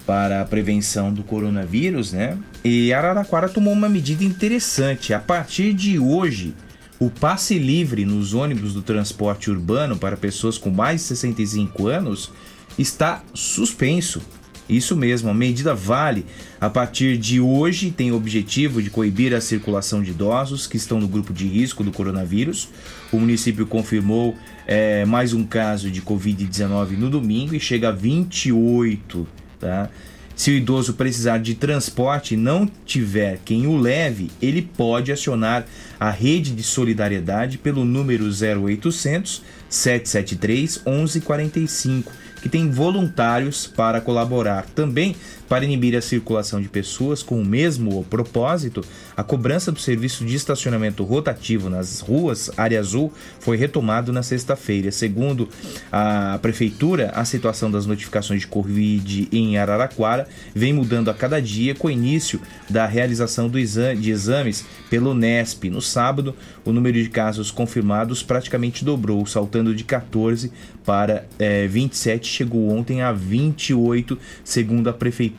para 0.07 0.43
a 0.43 0.45
prevenção 0.45 1.13
do 1.13 1.25
coronavírus, 1.25 2.13
né? 2.13 2.39
E 2.65 2.93
Araraquara 2.93 3.49
tomou 3.49 3.73
uma 3.73 3.89
medida 3.89 4.23
interessante. 4.23 5.13
A 5.13 5.19
partir 5.19 5.73
de 5.75 5.99
hoje, 5.99 6.55
o 6.99 7.11
passe 7.11 7.59
livre 7.59 8.05
nos 8.05 8.33
ônibus 8.33 8.73
do 8.73 8.83
transporte 8.83 9.51
urbano 9.51 9.97
para 9.97 10.17
pessoas 10.17 10.57
com 10.57 10.71
mais 10.71 11.01
de 11.01 11.09
65 11.09 11.89
anos 11.89 12.31
está 12.79 13.23
suspenso. 13.35 14.23
Isso 14.69 14.97
mesmo, 14.97 15.31
a 15.31 15.35
medida 15.35 15.75
vale 15.75 16.27
a 16.61 16.69
partir 16.69 17.17
de 17.17 17.41
hoje 17.41 17.91
tem 17.91 18.11
o 18.11 18.17
objetivo 18.17 18.83
de 18.83 18.91
coibir 18.91 19.35
a 19.35 19.41
circulação 19.41 20.03
de 20.03 20.11
idosos 20.11 20.67
que 20.67 20.77
estão 20.77 21.01
no 21.01 21.07
grupo 21.07 21.33
de 21.33 21.47
risco 21.47 21.85
do 21.85 21.93
coronavírus. 21.93 22.69
O 23.13 23.19
município 23.19 23.67
confirmou 23.67 24.37
eh, 24.67 25.05
mais 25.05 25.33
um 25.33 25.45
caso 25.45 25.91
de 25.91 26.03
Covid-19 26.03 26.97
no 26.99 27.09
domingo 27.09 27.55
e 27.55 27.61
chega 27.61 27.91
a 27.91 27.93
28 27.93 29.27
tá? 29.59 29.91
Se 30.35 30.51
o 30.51 30.55
idoso 30.55 30.93
precisar 30.93 31.39
de 31.39 31.55
transporte 31.55 32.35
e 32.35 32.37
não 32.37 32.71
tiver 32.85 33.41
quem 33.43 33.67
o 33.67 33.79
leve, 33.79 34.31
ele 34.41 34.61
pode 34.61 35.11
acionar 35.11 35.65
a 35.99 36.11
rede 36.11 36.55
de 36.55 36.63
solidariedade 36.63 37.57
pelo 37.57 37.87
número 37.87 38.27
0800 38.27 39.43
773 39.71 40.83
1145, 40.85 42.13
que 42.47 42.49
tem 42.49 42.71
voluntários 42.71 43.67
para 43.67 44.01
colaborar. 44.01 44.67
Também 44.67 45.17
para 45.49 45.65
inibir 45.65 45.97
a 45.97 46.03
circulação 46.03 46.61
de 46.61 46.69
pessoas 46.69 47.23
com 47.23 47.41
o 47.41 47.45
mesmo 47.45 48.05
propósito, 48.05 48.85
a 49.17 49.23
cobrança 49.23 49.71
do 49.71 49.79
serviço 49.79 50.25
de 50.25 50.35
estacionamento 50.35 51.05
rotativo 51.05 51.71
nas 51.71 52.01
ruas 52.01 52.51
Área 52.57 52.81
Azul 52.81 53.13
foi 53.41 53.57
retomado 53.57 54.13
na 54.13 54.23
sexta-feira. 54.23 54.91
Segundo 54.91 55.49
a 55.93 56.39
prefeitura, 56.43 57.13
a 57.15 57.25
situação 57.25 57.71
das 57.71 57.87
notificações 57.87 58.41
de 58.41 58.47
Covid 58.47 59.29
em 59.33 59.57
Araraquara 59.59 60.29
vem 60.55 60.73
mudando 60.73 61.11
a 61.11 61.15
cada 61.15 61.41
dia 61.41 61.75
com 61.75 61.89
o 61.89 61.91
início 61.91 62.41
da 62.69 62.87
realização 62.87 63.49
do 63.49 63.57
de 63.57 64.11
exames 64.11 64.65
pelo 64.91 65.15
Nesp. 65.15 65.71
No 65.71 65.81
sábado, 65.81 66.35
o 66.65 66.73
número 66.73 67.03
de 67.03 67.09
casos 67.09 67.51
confirmados 67.51 68.23
praticamente 68.23 68.85
dobrou, 68.85 69.25
saltando 69.27 69.75
de 69.75 69.83
14 69.83 70.53
para 70.85 71.27
eh, 71.39 71.67
27, 71.67 72.29
chegou 72.29 72.71
ontem 72.71 73.03
a 73.03 73.13
28, 73.13 74.17
segundo 74.45 74.89
a 74.89 74.93
prefeitura 74.93 75.36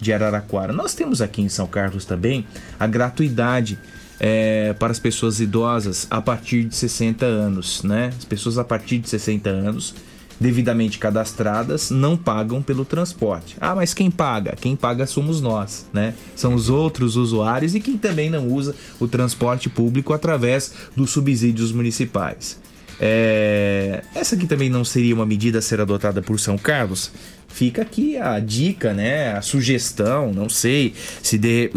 de 0.00 0.12
Araraquara. 0.12 0.72
Nós 0.72 0.94
temos 0.94 1.20
aqui 1.20 1.42
em 1.42 1.48
São 1.48 1.66
Carlos 1.66 2.04
também 2.04 2.46
a 2.78 2.86
gratuidade 2.86 3.78
eh, 4.18 4.74
para 4.78 4.92
as 4.92 4.98
pessoas 4.98 5.40
idosas 5.40 6.06
a 6.10 6.20
partir 6.20 6.64
de 6.64 6.74
60 6.74 7.24
anos, 7.24 7.82
né? 7.82 8.12
As 8.16 8.24
pessoas 8.24 8.58
a 8.58 8.64
partir 8.64 8.98
de 8.98 9.08
60 9.08 9.48
anos 9.50 9.94
devidamente 10.38 10.98
cadastradas 10.98 11.90
não 11.90 12.16
pagam 12.16 12.62
pelo 12.62 12.84
transporte. 12.84 13.56
Ah, 13.60 13.74
mas 13.74 13.94
quem 13.94 14.10
paga? 14.10 14.54
Quem 14.60 14.76
paga 14.76 15.06
somos 15.06 15.40
nós, 15.40 15.86
né? 15.92 16.14
São 16.34 16.54
os 16.54 16.68
outros 16.68 17.16
usuários 17.16 17.74
e 17.74 17.80
quem 17.80 17.96
também 17.96 18.30
não 18.30 18.48
usa 18.48 18.74
o 19.00 19.08
transporte 19.08 19.68
público 19.68 20.12
através 20.12 20.72
dos 20.94 21.10
subsídios 21.10 21.72
municipais. 21.72 22.58
É... 22.98 24.02
Essa 24.14 24.34
aqui 24.34 24.46
também 24.46 24.70
não 24.70 24.84
seria 24.84 25.14
uma 25.14 25.26
medida 25.26 25.58
a 25.58 25.62
ser 25.62 25.80
adotada 25.80 26.22
por 26.22 26.38
São 26.40 26.56
Carlos? 26.56 27.10
Fica 27.48 27.82
aqui 27.82 28.16
a 28.16 28.38
dica, 28.38 28.92
né? 28.92 29.32
A 29.32 29.42
sugestão, 29.42 30.32
não 30.32 30.48
sei 30.48 30.94
se, 31.22 31.38
de, 31.38 31.70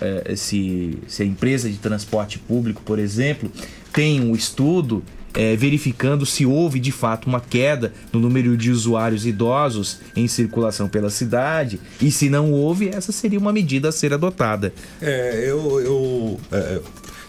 é, 0.00 0.36
se, 0.36 0.98
se 1.08 1.22
a 1.22 1.26
empresa 1.26 1.68
de 1.68 1.78
transporte 1.78 2.38
público, 2.38 2.82
por 2.84 2.98
exemplo, 2.98 3.50
tem 3.92 4.20
um 4.20 4.34
estudo 4.34 5.02
é, 5.34 5.56
verificando 5.56 6.24
se 6.24 6.46
houve 6.46 6.78
de 6.78 6.92
fato 6.92 7.26
uma 7.26 7.40
queda 7.40 7.92
no 8.12 8.20
número 8.20 8.56
de 8.56 8.70
usuários 8.70 9.26
idosos 9.26 9.98
em 10.14 10.28
circulação 10.28 10.88
pela 10.88 11.10
cidade 11.10 11.80
e 12.00 12.10
se 12.10 12.30
não 12.30 12.52
houve, 12.52 12.88
essa 12.88 13.10
seria 13.10 13.38
uma 13.38 13.52
medida 13.52 13.88
a 13.88 13.92
ser 13.92 14.12
adotada. 14.12 14.72
É, 15.02 15.44
eu, 15.48 15.80
eu 15.80 16.40
é, 16.52 16.80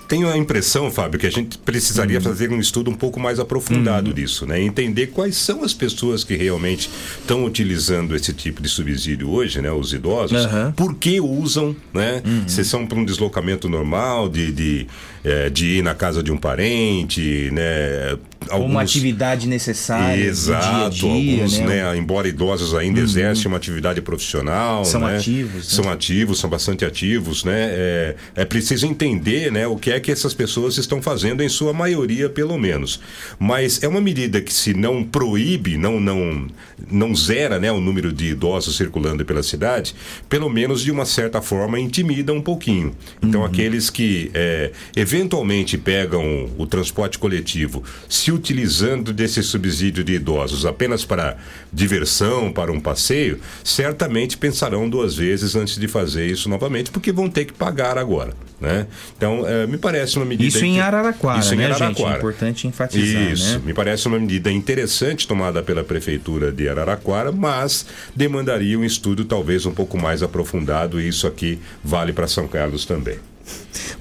tenho 0.08 0.30
a 0.30 0.38
impressão, 0.38 0.92
Fábio, 0.92 1.20
que 1.20 1.28
a 1.28 1.32
gente 1.32 1.58
precisaria 1.58 2.18
uhum. 2.18 2.24
fazer 2.24 2.52
um 2.52 2.60
estudo 2.60 2.90
um 2.92 2.96
pouco 2.96 3.20
mais 3.20 3.40
aprofundado 3.40 4.10
uhum. 4.10 4.14
disso, 4.14 4.46
né? 4.46 4.62
Entender 4.62 5.08
quais 5.08 5.36
são 5.36 5.64
as 5.64 5.74
pessoas 5.74 6.24
que 6.24 6.36
realmente 6.36 6.90
estão 7.20 7.44
utilizando 7.46 8.16
esse 8.16 8.34
tipo 8.34 8.62
de 8.62 8.70
subsídio 8.70 9.30
hoje, 9.30 9.62
né? 9.62 9.72
Os 9.72 9.94
idosos, 9.94 10.46
uhum. 10.46 10.72
por 10.72 10.96
que 10.96 11.20
usam, 11.20 11.76
né? 11.94 12.22
Uhum. 12.26 12.48
Se 12.48 12.64
são 12.64 12.86
para 12.86 12.98
um 12.98 13.06
deslocamento 13.06 13.68
normal, 13.68 14.30
de, 14.30 14.52
de, 14.52 14.88
é, 15.26 15.50
de 15.50 15.78
ir 15.78 15.82
na 15.82 15.96
casa 15.96 16.22
de 16.22 16.32
um 16.32 16.38
parente, 16.38 17.50
né? 17.52 18.16
alguns... 18.50 18.72
uma 18.72 18.82
atividade 18.82 19.48
necessária 19.48 20.24
Exato, 20.24 20.92
dia 20.92 21.10
dia, 21.10 21.34
alguns, 21.34 21.60
né? 21.60 21.66
né? 21.66 21.98
embora 21.98 22.28
idosos 22.28 22.74
ainda 22.74 23.00
uhum. 23.00 23.06
exercem 23.06 23.48
uma 23.48 23.58
atividade 23.58 24.02
profissional, 24.02 24.86
são 24.86 25.02
né? 25.02 25.18
ativos, 25.18 25.56
né? 25.56 25.62
são 25.64 25.90
ativos, 25.92 26.40
são 26.40 26.50
bastante 26.50 26.86
ativos, 26.86 27.44
né? 27.44 27.70
É, 27.72 28.16
é 28.36 28.46
preciso 28.46 28.86
entender, 28.86 29.52
né, 29.52 29.68
o 29.68 29.76
que 29.76 29.92
é 29.92 30.00
que 30.00 30.12
essas 30.12 30.34
pessoas 30.34 30.78
estão 30.78 31.02
fazendo 31.02 31.42
em 31.42 31.50
sua 31.50 31.74
maioria, 31.74 32.30
pelo 32.30 32.58
menos. 32.58 33.02
Mas 33.40 33.82
é 33.84 33.88
uma 33.88 34.02
medida 34.02 34.42
que 34.42 34.54
se 34.54 34.74
não 34.74 35.04
proíbe, 35.04 35.78
não 35.78 36.00
não 36.00 36.48
não 36.92 37.16
zera, 37.16 37.60
né, 37.60 37.72
o 37.72 37.80
número 37.80 38.12
de 38.12 38.28
idosos 38.28 38.76
circulando 38.76 39.26
pela 39.26 39.42
cidade, 39.42 39.96
pelo 40.30 40.50
menos 40.50 40.84
de 40.84 40.92
uma 40.92 41.06
certa 41.06 41.42
forma 41.42 41.80
intimida 41.80 42.34
um 42.34 42.42
pouquinho. 42.42 42.94
Então 43.22 43.42
uhum. 43.42 43.48
aqueles 43.48 43.90
que 43.90 44.30
é, 44.34 44.72
eventualmente 45.16 45.78
pegam 45.78 46.50
o 46.58 46.68
transporte 46.68 47.18
coletivo, 47.18 47.82
se 48.10 48.32
utilizando 48.32 49.14
desse 49.14 49.42
subsídio 49.42 50.04
de 50.04 50.14
idosos 50.14 50.66
apenas 50.66 51.06
para 51.06 51.38
diversão, 51.72 52.52
para 52.52 52.72
um 52.72 52.80
passeio, 52.82 53.40
certamente 53.64 54.38
pensarão 54.38 54.90
duas 54.90 55.16
vezes 55.16 55.56
antes 55.56 55.78
de 55.78 55.88
fazer 55.88 56.28
isso 56.28 56.50
novamente, 56.50 56.92
porque 56.92 57.12
vão 57.12 57.30
ter 57.30 57.46
que 57.46 57.54
pagar 57.54 57.98
agora. 57.98 58.34
Né? 58.60 58.88
Então, 59.18 59.48
é, 59.48 59.66
me 59.68 59.78
parece 59.78 60.18
uma 60.18 60.26
medida. 60.26 60.48
Isso 60.48 60.64
em 60.64 60.80
Araraquara, 60.80 61.40
isso 61.40 61.54
em 61.54 61.58
né, 61.58 61.66
Araraquara. 61.66 61.94
gente? 61.94 62.14
É 62.14 62.18
importante 62.18 62.68
enfatizar. 62.68 63.32
Isso, 63.32 63.54
né? 63.54 63.62
me 63.66 63.74
parece 63.74 64.08
uma 64.08 64.20
medida 64.20 64.52
interessante 64.52 65.28
tomada 65.28 65.62
pela 65.62 65.84
Prefeitura 65.84 66.52
de 66.52 66.68
Araraquara, 66.68 67.32
mas 67.32 67.86
demandaria 68.16 68.78
um 68.78 68.84
estudo 68.84 69.26
talvez 69.26 69.66
um 69.66 69.74
pouco 69.74 69.98
mais 69.98 70.24
aprofundado, 70.24 71.00
e 71.00 71.08
isso 71.08 71.28
aqui 71.28 71.60
vale 71.84 72.12
para 72.12 72.28
São 72.28 72.48
Carlos 72.48 72.86
também. 72.86 73.18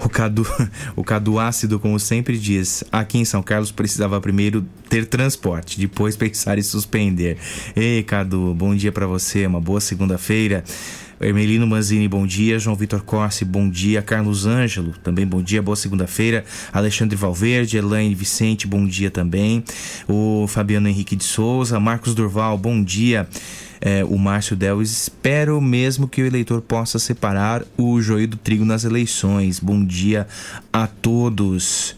O 0.05 0.09
Cadu, 0.09 0.47
o 0.97 1.05
Cadu 1.05 1.39
Ácido, 1.39 1.79
como 1.79 1.99
sempre 1.99 2.39
diz, 2.39 2.85
aqui 2.91 3.19
em 3.19 3.25
São 3.25 3.43
Carlos 3.43 3.71
precisava 3.71 4.21
primeiro 4.21 4.67
ter 4.89 5.07
transporte, 5.07 5.79
depois 5.79 6.17
pensar 6.17 6.59
em 6.59 6.63
suspender. 6.63 7.39
Ei, 7.75 8.03
Cadu, 8.03 8.55
bom 8.55 8.75
dia 8.75 8.93
para 8.93 9.07
você, 9.07 9.47
uma 9.47 9.61
boa 9.61 9.81
segunda-feira. 9.81 10.65
Ermelino 11.21 11.67
Manzini, 11.67 12.09
bom 12.09 12.27
dia. 12.27 12.59
João 12.59 12.77
Vitor 12.77 13.03
Corsi, 13.03 13.45
bom 13.45 13.69
dia. 13.69 14.03
Carlos 14.03 14.47
Ângelo, 14.47 14.93
também 15.03 15.27
bom 15.27 15.41
dia, 15.41 15.63
boa 15.63 15.77
segunda-feira. 15.77 16.45
Alexandre 16.73 17.17
Valverde, 17.17 17.77
Elaine 17.77 18.15
Vicente, 18.15 18.67
bom 18.67 18.85
dia 18.87 19.11
também. 19.11 19.65
O 20.09 20.47
Fabiano 20.49 20.89
Henrique 20.89 21.17
de 21.17 21.25
Souza, 21.25 21.79
Marcos 21.81 22.15
Durval, 22.15 22.59
bom 22.59 22.83
dia 22.83 23.29
é, 23.85 24.03
o 24.03 24.19
Márcio 24.19 24.57
Delis. 24.57 24.91
Espero 24.91 25.61
mesmo 25.61 26.09
que 26.09 26.23
o 26.23 26.27
eleitor 26.27 26.63
possa 26.63 26.99
separar 26.99 27.63
o 27.77 28.01
joio 28.01 28.27
do 28.27 28.39
trigo 28.39 28.65
nas 28.65 28.83
eleições. 28.83 29.61
Bom 29.61 29.85
dia 29.85 30.27
a 30.73 30.87
todos. 30.87 31.95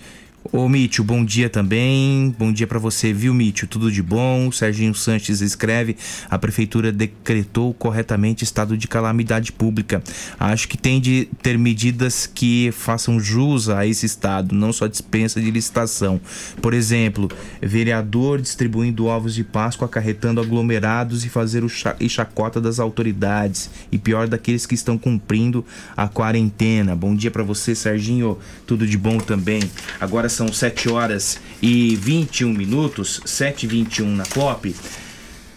Ô 0.53 0.69
Mítio, 0.69 1.03
bom 1.03 1.25
dia 1.25 1.49
também. 1.49 2.35
Bom 2.39 2.53
dia 2.53 2.67
para 2.67 2.79
você, 2.79 3.13
viu, 3.13 3.33
Mítio? 3.33 3.67
Tudo 3.67 3.91
de 3.91 4.03
bom? 4.03 4.53
Serginho 4.53 4.95
Sanches 4.95 5.41
escreve: 5.41 5.97
a 6.29 6.39
prefeitura 6.39 6.93
decretou 6.93 7.73
corretamente 7.75 8.45
estado 8.45 8.77
de 8.77 8.87
calamidade 8.87 9.51
pública. 9.51 10.03
Acho 10.39 10.69
que 10.69 10.77
tem 10.77 11.01
de 11.01 11.29
ter 11.43 11.59
medidas 11.59 12.27
que 12.27 12.71
façam 12.73 13.19
jus 13.19 13.69
a 13.69 13.87
esse 13.87 14.07
estado, 14.07 14.55
não 14.55 14.73
só 14.73 14.87
dispensa 14.87 15.41
de 15.41 15.51
licitação. 15.51 16.21
Por 16.61 16.75
exemplo, 16.75 17.31
vereador 17.61 18.41
distribuindo 18.41 19.07
ovos 19.07 19.35
de 19.35 19.43
Páscoa, 19.43 19.87
acarretando 19.87 20.41
aglomerados 20.41 21.25
e 21.25 21.29
fazer 21.29 21.65
o 21.65 21.71
e 21.99 22.09
chacota 22.09 22.61
das 22.61 22.79
autoridades. 22.79 23.71
E 23.91 23.99
pior 23.99 24.29
daqueles 24.29 24.67
que 24.67 24.75
estão 24.75 24.99
cumprindo 24.99 25.65
a 25.97 26.09
quarentena. 26.09 26.95
Bom 26.95 27.17
dia 27.17 27.31
para 27.31 27.43
você, 27.43 27.75
Serginho. 27.75 28.39
Tudo 28.67 28.87
de 28.87 28.99
bom 28.99 29.19
também. 29.19 29.61
Agora 29.99 30.29
são 30.37 30.53
7 30.53 30.91
horas 30.91 31.39
e 31.63 31.97
21 31.97 32.53
minutos, 32.53 33.23
7 33.25 33.65
e 33.65 33.67
21 33.67 34.15
na 34.15 34.27
COP. 34.27 34.77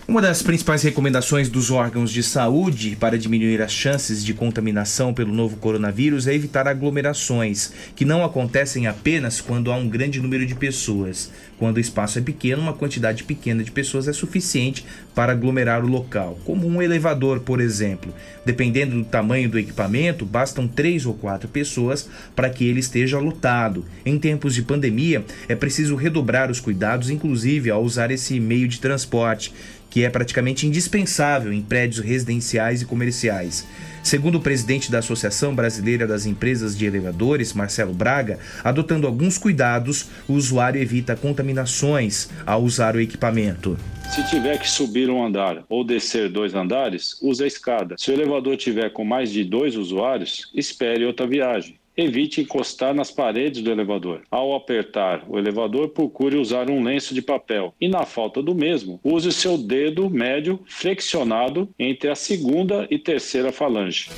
Uma 0.10 0.24
das 0.24 0.42
principais 0.42 0.82
recomendações 0.82 1.50
dos 1.50 1.70
órgãos 1.70 2.10
de 2.10 2.24
saúde 2.24 2.98
para 3.00 3.16
diminuir 3.16 3.62
as 3.62 3.72
chances 3.72 4.26
de 4.26 4.34
contaminação 4.34 5.14
pelo 5.14 5.32
novo 5.32 5.58
coronavírus 5.58 6.26
é 6.26 6.34
evitar 6.34 6.68
aglomerações, 6.68 7.72
que 7.96 8.04
não 8.04 8.24
acontecem 8.24 8.88
apenas 8.88 9.40
quando 9.40 9.72
há 9.72 9.76
um 9.76 9.88
grande 9.88 10.20
número 10.20 10.48
de 10.48 10.56
pessoas. 10.56 11.32
Quando 11.60 11.78
o 11.78 11.80
espaço 11.80 12.18
é 12.18 12.24
pequeno, 12.24 12.60
uma 12.60 12.74
quantidade 12.74 13.24
pequena 13.24 13.64
de 13.64 13.70
pessoas 13.70 14.08
é 14.08 14.14
suficiente 14.14 14.84
para 15.14 15.34
aglomerar 15.34 15.86
o 15.86 15.88
local, 15.88 16.40
como 16.44 16.68
um 16.68 16.82
elevador, 16.82 17.42
por 17.42 17.62
exemplo. 17.62 18.12
Dependendo 18.44 18.96
do 18.96 19.06
tamanho 19.06 19.48
do 19.48 19.60
equipamento, 19.60 20.26
bastam 20.26 20.68
três 20.68 21.06
ou 21.06 21.14
quatro 21.14 21.48
pessoas 21.48 22.10
para 22.36 22.50
que 22.50 22.66
ele 22.66 22.80
esteja 22.80 23.20
lotado. 23.20 23.86
Em 24.04 24.18
tempos 24.18 24.56
de 24.56 24.64
pandemia, 24.64 25.24
é 25.48 25.54
preciso 25.54 25.96
redobrar 25.96 26.50
os 26.50 26.60
cuidados, 26.60 27.12
inclusive 27.12 27.70
ao 27.70 27.84
usar 27.84 28.10
esse 28.10 28.40
meio 28.40 28.68
de 28.68 28.80
transporte 28.80 29.54
que 29.90 30.04
é 30.04 30.10
praticamente 30.10 30.68
indispensável 30.68 31.52
em 31.52 31.62
prédios 31.62 32.06
residenciais 32.06 32.82
e 32.82 32.86
comerciais. 32.86 33.68
Segundo 34.04 34.36
o 34.36 34.42
presidente 34.42 34.92
da 34.92 35.00
Associação 35.00 35.54
Brasileira 35.54 36.08
das 36.08 36.26
Empresas 36.26 36.78
de 36.78 36.86
Elevadores, 36.86 37.54
Marcelo 37.54 37.94
Braga, 37.94 38.40
adotando 38.64 39.08
alguns 39.08 39.38
cuidados, 39.38 40.08
o 40.28 40.34
usuário 40.34 40.82
evita 40.82 41.16
contaminações 41.16 42.30
ao 42.46 42.64
usar 42.64 42.96
o 42.96 43.02
equipamento. 43.02 43.78
Se 44.10 44.28
tiver 44.28 44.58
que 44.58 44.70
subir 44.70 45.10
um 45.10 45.24
andar 45.24 45.64
ou 45.70 45.84
descer 45.84 46.30
dois 46.30 46.56
andares, 46.56 47.18
use 47.22 47.44
a 47.44 47.48
escada. 47.48 47.96
Se 47.98 48.10
o 48.10 48.14
elevador 48.14 48.58
tiver 48.58 48.90
com 48.90 49.04
mais 49.04 49.32
de 49.32 49.44
dois 49.44 49.76
usuários, 49.76 50.50
espere 50.56 51.06
outra 51.06 51.28
viagem 51.28 51.79
evite 52.00 52.42
encostar 52.42 52.94
nas 52.94 53.12
paredes 53.12 53.62
do 53.62 53.72
elevador. 53.72 54.22
Ao 54.32 54.56
apertar 54.56 55.24
o 55.28 55.38
elevador, 55.38 55.90
procure 55.90 56.38
usar 56.38 56.70
um 56.70 56.84
lenço 56.84 57.14
de 57.14 57.22
papel 57.22 57.74
e, 57.80 57.88
na 57.88 58.06
falta 58.06 58.42
do 58.42 58.56
mesmo, 58.56 59.00
use 59.04 59.28
o 59.28 59.32
seu 59.32 59.58
dedo 59.58 60.10
médio 60.10 60.60
flexionado 60.66 61.70
entre 61.78 62.10
a 62.10 62.16
segunda 62.16 62.88
e 62.90 62.98
terceira 62.98 63.52
falange. 63.52 64.10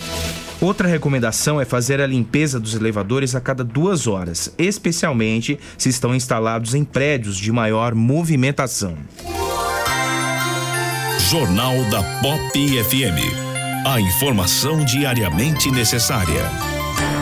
Outra 0.62 0.88
recomendação 0.88 1.60
é 1.60 1.66
fazer 1.66 2.00
a 2.00 2.06
limpeza 2.06 2.60
dos 2.60 2.76
elevadores 2.76 3.34
a 3.34 3.42
cada 3.42 3.64
duas 3.64 4.06
horas, 4.06 4.54
especialmente 4.60 5.58
se 5.76 5.90
estão 5.90 6.14
instalados 6.14 6.76
em 6.76 6.86
prédios 6.86 7.38
de 7.38 7.52
maior 7.52 7.96
movimentação. 7.96 8.96
Jornal 11.32 11.76
da 11.90 12.04
Pop 12.22 12.84
FM. 12.84 13.88
A 13.88 14.00
informação 14.00 14.86
diariamente 14.86 15.72
necessária. 15.72 16.71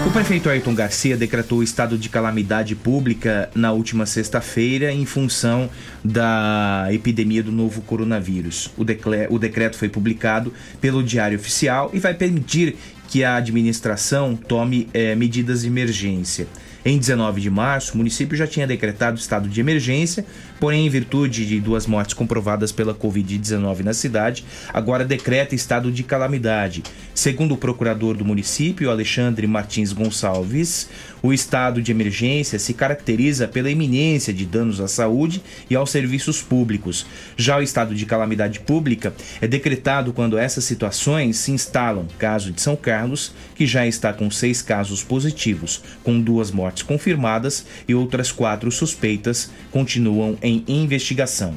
O 0.07 0.11
prefeito 0.11 0.49
Ayrton 0.49 0.73
Garcia 0.73 1.15
decretou 1.15 1.61
estado 1.61 1.97
de 1.97 2.09
calamidade 2.09 2.75
pública 2.75 3.49
na 3.53 3.71
última 3.71 4.05
sexta-feira 4.05 4.91
em 4.91 5.05
função 5.05 5.69
da 6.03 6.87
epidemia 6.91 7.43
do 7.43 7.51
novo 7.51 7.81
coronavírus. 7.81 8.71
O, 8.77 8.83
o 9.29 9.39
decreto 9.39 9.77
foi 9.77 9.89
publicado 9.89 10.53
pelo 10.81 11.03
Diário 11.03 11.37
Oficial 11.37 11.91
e 11.93 11.99
vai 11.99 12.13
permitir 12.13 12.75
que 13.09 13.23
a 13.23 13.35
administração 13.35 14.35
tome 14.35 14.87
é, 14.93 15.15
medidas 15.15 15.61
de 15.61 15.67
emergência. 15.67 16.47
Em 16.85 16.97
19 16.97 17.41
de 17.41 17.49
março, 17.49 17.93
o 17.93 17.97
município 17.97 18.37
já 18.37 18.47
tinha 18.47 18.65
decretado 18.65 19.19
estado 19.19 19.49
de 19.49 19.59
emergência, 19.59 20.25
porém, 20.59 20.85
em 20.85 20.89
virtude 20.89 21.45
de 21.45 21.59
duas 21.59 21.87
mortes 21.87 22.13
comprovadas 22.13 22.71
pela 22.71 22.93
Covid-19 22.93 23.79
na 23.79 23.93
cidade, 23.93 24.43
agora 24.73 25.05
decreta 25.05 25.55
estado 25.55 25.91
de 25.91 26.03
calamidade. 26.03 26.83
Segundo 27.13 27.53
o 27.53 27.57
procurador 27.57 28.15
do 28.15 28.25
município, 28.25 28.89
Alexandre 28.89 29.45
Martins 29.45 29.91
Gonçalves, 29.91 30.89
o 31.21 31.33
estado 31.33 31.81
de 31.81 31.91
emergência 31.91 32.57
se 32.57 32.73
caracteriza 32.73 33.47
pela 33.47 33.69
iminência 33.69 34.33
de 34.33 34.45
danos 34.45 34.79
à 34.79 34.87
saúde 34.87 35.41
e 35.69 35.75
aos 35.75 35.89
serviços 35.89 36.41
públicos. 36.41 37.05
Já 37.35 37.57
o 37.57 37.61
estado 37.61 37.93
de 37.93 38.05
calamidade 38.05 38.61
pública 38.61 39.13
é 39.41 39.47
decretado 39.47 40.13
quando 40.13 40.37
essas 40.37 40.63
situações 40.63 41.37
se 41.37 41.51
instalam. 41.51 42.07
Caso 42.17 42.51
de 42.51 42.61
São 42.61 42.75
Carlos, 42.75 43.33
que 43.53 43.65
já 43.65 43.85
está 43.85 44.13
com 44.13 44.31
seis 44.31 44.61
casos 44.61 45.03
positivos, 45.03 45.81
com 46.03 46.19
duas 46.19 46.51
mortes 46.51 46.83
confirmadas 46.83 47.65
e 47.87 47.93
outras 47.93 48.31
quatro 48.31 48.71
suspeitas, 48.71 49.51
continuam 49.71 50.37
em 50.41 50.48
investigação. 50.67 51.53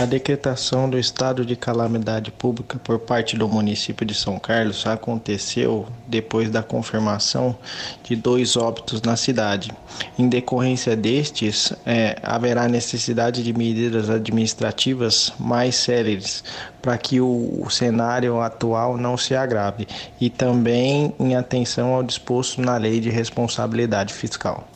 A 0.00 0.04
decretação 0.04 0.88
do 0.88 0.98
estado 0.98 1.44
de 1.44 1.56
calamidade 1.56 2.30
pública 2.30 2.78
por 2.78 2.98
parte 3.00 3.36
do 3.36 3.48
município 3.48 4.06
de 4.06 4.14
São 4.14 4.38
Carlos 4.38 4.86
aconteceu 4.86 5.86
depois 6.10 6.50
da 6.50 6.62
confirmação 6.62 7.56
de 8.02 8.16
dois 8.16 8.56
óbitos 8.56 9.00
na 9.02 9.16
cidade. 9.16 9.70
Em 10.18 10.28
decorrência 10.28 10.96
destes, 10.96 11.72
é, 11.86 12.16
haverá 12.22 12.68
necessidade 12.68 13.42
de 13.42 13.52
medidas 13.52 14.10
administrativas 14.10 15.32
mais 15.38 15.76
céleres 15.76 16.42
para 16.82 16.96
que 16.98 17.20
o, 17.20 17.62
o 17.64 17.70
cenário 17.70 18.40
atual 18.40 18.96
não 18.96 19.16
se 19.16 19.34
agrave 19.34 19.86
e 20.20 20.28
também 20.28 21.14
em 21.18 21.36
atenção 21.36 21.94
ao 21.94 22.02
disposto 22.02 22.60
na 22.60 22.76
Lei 22.76 23.00
de 23.00 23.10
Responsabilidade 23.10 24.12
Fiscal. 24.14 24.68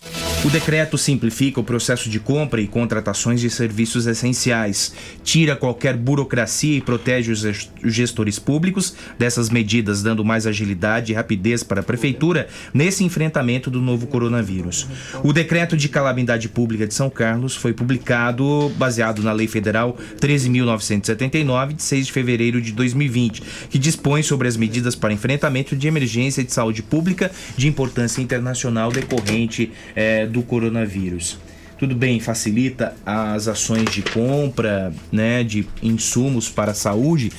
O 0.44 0.50
decreto 0.50 0.98
simplifica 0.98 1.58
o 1.58 1.64
processo 1.64 2.10
de 2.10 2.20
compra 2.20 2.60
e 2.60 2.68
contratações 2.68 3.40
de 3.40 3.48
serviços 3.48 4.06
essenciais, 4.06 4.92
tira 5.22 5.56
qualquer 5.56 5.96
burocracia 5.96 6.76
e 6.76 6.82
protege 6.82 7.32
os 7.32 7.70
gestores 7.82 8.38
públicos 8.38 8.94
dessas 9.18 9.48
medidas, 9.48 10.02
dando 10.02 10.22
mais 10.22 10.46
agilidade 10.46 11.12
e 11.12 11.14
rapidez 11.24 11.62
para 11.62 11.80
a 11.80 11.82
prefeitura 11.82 12.46
nesse 12.72 13.02
enfrentamento 13.02 13.70
do 13.70 13.80
novo 13.80 14.06
coronavírus. 14.06 14.86
O 15.22 15.32
decreto 15.32 15.76
de 15.76 15.88
calamidade 15.88 16.48
pública 16.50 16.86
de 16.86 16.92
São 16.92 17.08
Carlos 17.08 17.56
foi 17.56 17.72
publicado 17.72 18.70
baseado 18.76 19.22
na 19.22 19.32
Lei 19.32 19.48
Federal 19.48 19.96
13.979, 20.20 21.72
de 21.72 21.82
6 21.82 22.06
de 22.06 22.12
fevereiro 22.12 22.60
de 22.60 22.72
2020, 22.72 23.42
que 23.70 23.78
dispõe 23.78 24.22
sobre 24.22 24.46
as 24.46 24.56
medidas 24.56 24.94
para 24.94 25.12
enfrentamento 25.12 25.74
de 25.74 25.88
emergência 25.88 26.44
de 26.44 26.52
saúde 26.52 26.82
pública 26.82 27.30
de 27.56 27.66
importância 27.66 28.20
internacional 28.20 28.92
decorrente 28.92 29.72
eh, 29.96 30.26
do 30.26 30.42
coronavírus. 30.42 31.38
Tudo 31.78 31.94
bem, 31.94 32.20
facilita 32.20 32.94
as 33.04 33.48
ações 33.48 33.90
de 33.90 34.00
compra, 34.02 34.92
né, 35.10 35.42
de 35.42 35.66
insumos 35.82 36.48
para 36.48 36.70
a 36.70 36.74
saúde. 36.74 37.32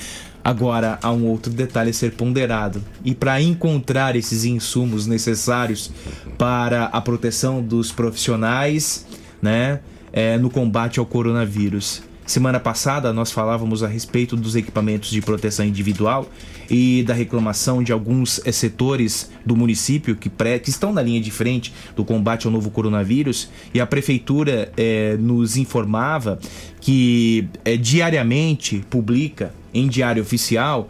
Agora 0.46 0.96
há 1.02 1.10
um 1.10 1.26
outro 1.26 1.52
detalhe 1.52 1.90
a 1.90 1.92
ser 1.92 2.12
ponderado. 2.12 2.80
E 3.04 3.12
para 3.16 3.42
encontrar 3.42 4.14
esses 4.14 4.44
insumos 4.44 5.04
necessários 5.04 5.90
para 6.38 6.84
a 6.84 7.00
proteção 7.00 7.60
dos 7.60 7.90
profissionais, 7.90 9.04
né, 9.42 9.80
é, 10.12 10.38
no 10.38 10.48
combate 10.48 11.00
ao 11.00 11.04
coronavírus. 11.04 12.00
Semana 12.24 12.60
passada 12.60 13.12
nós 13.12 13.32
falávamos 13.32 13.82
a 13.82 13.88
respeito 13.88 14.36
dos 14.36 14.54
equipamentos 14.54 15.10
de 15.10 15.20
proteção 15.20 15.66
individual 15.66 16.28
e 16.70 17.02
da 17.02 17.14
reclamação 17.14 17.82
de 17.82 17.92
alguns 17.92 18.40
eh, 18.44 18.50
setores 18.50 19.30
do 19.44 19.56
município 19.56 20.16
que, 20.16 20.28
pré, 20.28 20.58
que 20.58 20.70
estão 20.70 20.92
na 20.92 21.02
linha 21.02 21.20
de 21.20 21.30
frente 21.30 21.72
do 21.94 22.04
combate 22.04 22.46
ao 22.46 22.52
novo 22.52 22.70
coronavírus 22.70 23.48
e 23.72 23.80
a 23.80 23.86
prefeitura 23.86 24.72
eh, 24.76 25.16
nos 25.20 25.56
informava 25.56 26.38
que 26.80 27.48
eh, 27.64 27.76
diariamente 27.76 28.84
publica 28.90 29.52
em 29.78 29.88
diário 29.88 30.22
oficial 30.22 30.88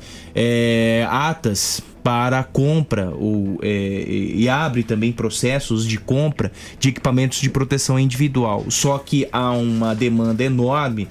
atas 1.10 1.82
para 2.02 2.44
compra 2.44 3.10
ou, 3.10 3.58
e 3.62 4.48
abre 4.48 4.84
também 4.84 5.10
processos 5.10 5.84
de 5.84 5.98
compra 5.98 6.52
de 6.78 6.90
equipamentos 6.90 7.40
de 7.40 7.50
proteção 7.50 7.98
individual. 7.98 8.64
Só 8.68 8.96
que 8.98 9.28
há 9.32 9.50
uma 9.50 9.94
demanda 9.94 10.44
enorme 10.44 11.08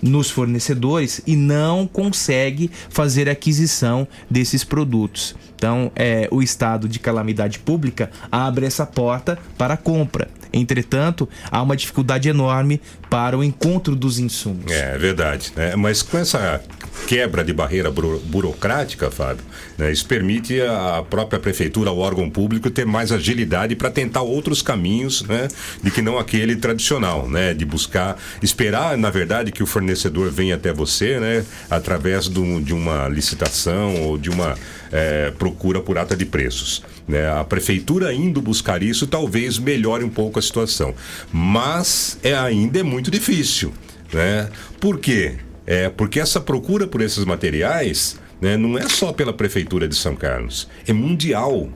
nos 0.00 0.30
fornecedores 0.30 1.20
e 1.26 1.34
não 1.34 1.86
consegue 1.86 2.70
fazer 2.90 3.28
aquisição 3.28 4.06
desses 4.30 4.62
produtos. 4.62 5.34
Então, 5.56 5.90
é, 5.96 6.28
o 6.30 6.42
estado 6.42 6.86
de 6.86 6.98
calamidade 6.98 7.58
pública 7.58 8.10
abre 8.30 8.66
essa 8.66 8.86
porta 8.86 9.38
para 9.56 9.76
compra. 9.76 10.28
Entretanto, 10.52 11.28
há 11.50 11.60
uma 11.62 11.76
dificuldade 11.76 12.28
enorme 12.28 12.80
para 13.10 13.36
o 13.36 13.42
encontro 13.42 13.96
dos 13.96 14.18
insumos. 14.18 14.70
É 14.70 14.96
verdade, 14.96 15.52
né? 15.56 15.74
Mas 15.76 16.02
com 16.02 16.18
essa 16.18 16.62
quebra 17.06 17.44
de 17.44 17.52
barreira 17.52 17.90
buro 17.90 18.18
burocrática, 18.26 19.10
Fábio, 19.10 19.44
né? 19.78 19.92
isso 19.92 20.06
permite 20.06 20.60
a 20.60 21.04
própria 21.08 21.38
prefeitura, 21.38 21.90
o 21.90 21.98
órgão 21.98 22.28
público, 22.28 22.70
ter 22.70 22.84
mais 22.84 23.12
agilidade 23.12 23.76
para 23.76 23.90
tentar 23.90 24.22
outros 24.22 24.62
caminhos, 24.62 25.22
né? 25.22 25.48
De 25.82 25.90
que 25.90 26.02
não 26.02 26.18
aquele 26.18 26.56
tradicional, 26.56 27.28
né? 27.28 27.54
De 27.54 27.64
buscar, 27.64 28.16
esperar, 28.42 28.96
na 28.96 29.10
verdade, 29.10 29.52
que 29.52 29.62
o 29.62 29.66
fornecedor 29.66 30.30
venha 30.30 30.54
até 30.54 30.72
você, 30.72 31.20
né? 31.20 31.44
Através 31.70 32.28
do, 32.28 32.60
de 32.60 32.74
uma 32.74 33.08
licitação 33.08 34.02
ou 34.02 34.18
de 34.18 34.30
uma 34.30 34.56
é, 34.92 35.30
procura 35.38 35.80
por 35.80 35.98
ata 35.98 36.16
de 36.16 36.24
preços. 36.24 36.82
Né? 37.06 37.28
A 37.30 37.44
prefeitura 37.44 38.12
indo 38.12 38.40
buscar 38.40 38.82
isso 38.82 39.06
talvez 39.06 39.58
melhore 39.58 40.04
um 40.04 40.08
pouco 40.08 40.38
a 40.38 40.42
situação. 40.42 40.94
Mas 41.32 42.18
é, 42.22 42.34
ainda 42.34 42.80
é 42.80 42.82
muito 42.82 43.10
difícil. 43.10 43.72
Né? 44.12 44.48
Por 44.80 44.98
quê? 44.98 45.36
É, 45.66 45.88
porque 45.88 46.20
essa 46.20 46.40
procura 46.40 46.86
por 46.86 47.00
esses 47.00 47.24
materiais 47.24 48.16
né, 48.40 48.56
não 48.56 48.78
é 48.78 48.88
só 48.88 49.12
pela 49.12 49.32
prefeitura 49.32 49.88
de 49.88 49.96
São 49.96 50.14
Carlos, 50.14 50.68
é 50.86 50.92
mundial. 50.92 51.68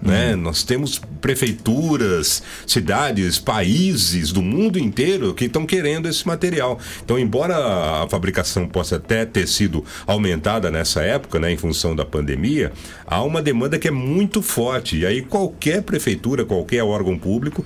Né? 0.00 0.34
Uhum. 0.34 0.42
Nós 0.42 0.62
temos 0.62 1.00
prefeituras, 1.20 2.42
cidades, 2.66 3.38
países 3.38 4.30
do 4.30 4.42
mundo 4.42 4.78
inteiro 4.78 5.34
que 5.34 5.46
estão 5.46 5.64
querendo 5.64 6.06
esse 6.06 6.26
material. 6.26 6.78
Então, 7.02 7.18
embora 7.18 7.56
a 8.02 8.08
fabricação 8.08 8.68
possa 8.68 8.96
até 8.96 9.24
ter 9.24 9.48
sido 9.48 9.84
aumentada 10.06 10.70
nessa 10.70 11.00
época, 11.02 11.38
né, 11.38 11.50
em 11.50 11.56
função 11.56 11.96
da 11.96 12.04
pandemia, 12.04 12.72
há 13.06 13.22
uma 13.22 13.40
demanda 13.40 13.78
que 13.78 13.88
é 13.88 13.90
muito 13.90 14.42
forte. 14.42 14.98
E 14.98 15.06
aí 15.06 15.22
qualquer 15.22 15.82
prefeitura, 15.82 16.44
qualquer 16.44 16.84
órgão 16.84 17.18
público 17.18 17.64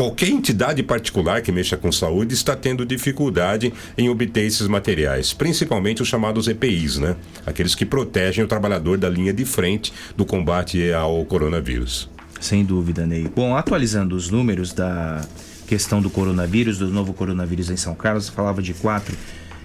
qualquer 0.00 0.30
entidade 0.30 0.82
particular 0.82 1.42
que 1.42 1.52
mexa 1.52 1.76
com 1.76 1.92
saúde 1.92 2.32
está 2.32 2.56
tendo 2.56 2.86
dificuldade 2.86 3.70
em 3.98 4.08
obter 4.08 4.46
esses 4.46 4.66
materiais, 4.66 5.34
principalmente 5.34 6.00
os 6.00 6.08
chamados 6.08 6.48
EPIs, 6.48 6.96
né? 6.96 7.16
Aqueles 7.44 7.74
que 7.74 7.84
protegem 7.84 8.42
o 8.42 8.48
trabalhador 8.48 8.96
da 8.96 9.10
linha 9.10 9.30
de 9.30 9.44
frente 9.44 9.92
do 10.16 10.24
combate 10.24 10.90
ao 10.90 11.22
coronavírus. 11.26 12.08
Sem 12.40 12.64
dúvida, 12.64 13.06
Ney. 13.06 13.28
Bom, 13.36 13.54
atualizando 13.54 14.16
os 14.16 14.30
números 14.30 14.72
da 14.72 15.20
questão 15.66 16.00
do 16.00 16.08
coronavírus, 16.08 16.78
do 16.78 16.88
novo 16.88 17.12
coronavírus 17.12 17.68
em 17.68 17.76
São 17.76 17.94
Carlos, 17.94 18.30
falava 18.30 18.62
de 18.62 18.72
quatro 18.72 19.14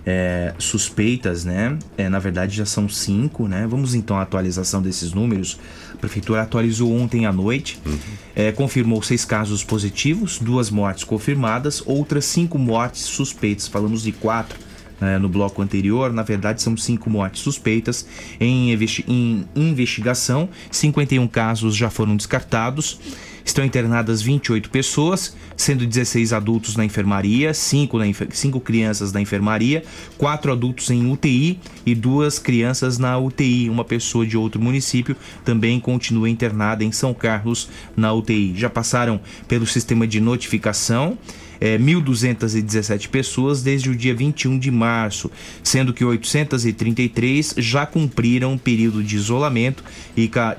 é, 0.05 0.53
suspeitas, 0.59 1.43
né? 1.43 1.77
É, 1.97 2.07
na 2.09 2.19
verdade 2.19 2.57
já 2.57 2.65
são 2.65 2.87
cinco, 2.87 3.47
né? 3.47 3.65
Vamos 3.67 3.95
então 3.95 4.17
à 4.17 4.21
atualização 4.21 4.81
desses 4.81 5.13
números. 5.13 5.57
A 6.05 6.07
prefeitura 6.07 6.43
atualizou 6.43 6.95
ontem 6.95 7.25
à 7.25 7.33
noite, 7.33 7.79
uhum. 7.83 7.97
é, 8.35 8.51
confirmou 8.51 9.01
seis 9.01 9.25
casos 9.25 9.63
positivos, 9.63 10.37
duas 10.37 10.69
mortes 10.69 11.03
confirmadas, 11.03 11.81
outras 11.83 12.25
cinco 12.25 12.59
mortes 12.59 13.01
suspeitas. 13.01 13.67
Falamos 13.67 14.03
de 14.03 14.11
quatro 14.11 14.59
né, 15.01 15.17
no 15.17 15.27
bloco 15.27 15.63
anterior. 15.63 16.13
Na 16.13 16.21
verdade, 16.21 16.61
são 16.61 16.77
cinco 16.77 17.09
mortes 17.09 17.41
suspeitas 17.41 18.05
em, 18.39 18.71
em 19.07 19.47
investigação. 19.55 20.47
51 20.69 21.27
casos 21.27 21.75
já 21.75 21.89
foram 21.89 22.15
descartados. 22.15 22.99
Estão 23.45 23.63
internadas 23.63 24.23
28 24.23 24.71
pessoas, 24.71 25.35
sendo 25.55 25.85
16 25.85 26.33
adultos 26.33 26.75
na 26.75 26.83
enfermaria, 26.83 27.53
5, 27.53 27.99
na, 27.99 28.05
5 28.31 28.59
crianças 28.59 29.13
na 29.13 29.21
enfermaria, 29.21 29.83
4 30.17 30.51
adultos 30.51 30.89
em 30.89 31.11
UTI 31.11 31.59
e 31.85 31.93
duas 31.93 32.39
crianças 32.39 32.97
na 32.97 33.15
UTI. 33.19 33.69
Uma 33.69 33.85
pessoa 33.85 34.25
de 34.25 34.35
outro 34.35 34.59
município 34.59 35.15
também 35.45 35.79
continua 35.79 36.27
internada 36.27 36.83
em 36.83 36.91
São 36.91 37.13
Carlos 37.13 37.69
na 37.95 38.11
UTI. 38.11 38.55
Já 38.57 38.69
passaram 38.69 39.21
pelo 39.47 39.67
sistema 39.67 40.07
de 40.07 40.19
notificação 40.19 41.15
é, 41.59 41.77
1.217 41.77 43.09
pessoas 43.09 43.61
desde 43.61 43.89
o 43.89 43.95
dia 43.95 44.13
21 44.13 44.57
de 44.57 44.71
março, 44.71 45.31
sendo 45.63 45.93
que 45.93 46.03
833 46.03 47.55
já 47.57 47.85
cumpriram 47.85 48.53
o 48.53 48.59
período 48.59 49.03
de 49.03 49.15
isolamento 49.15 49.83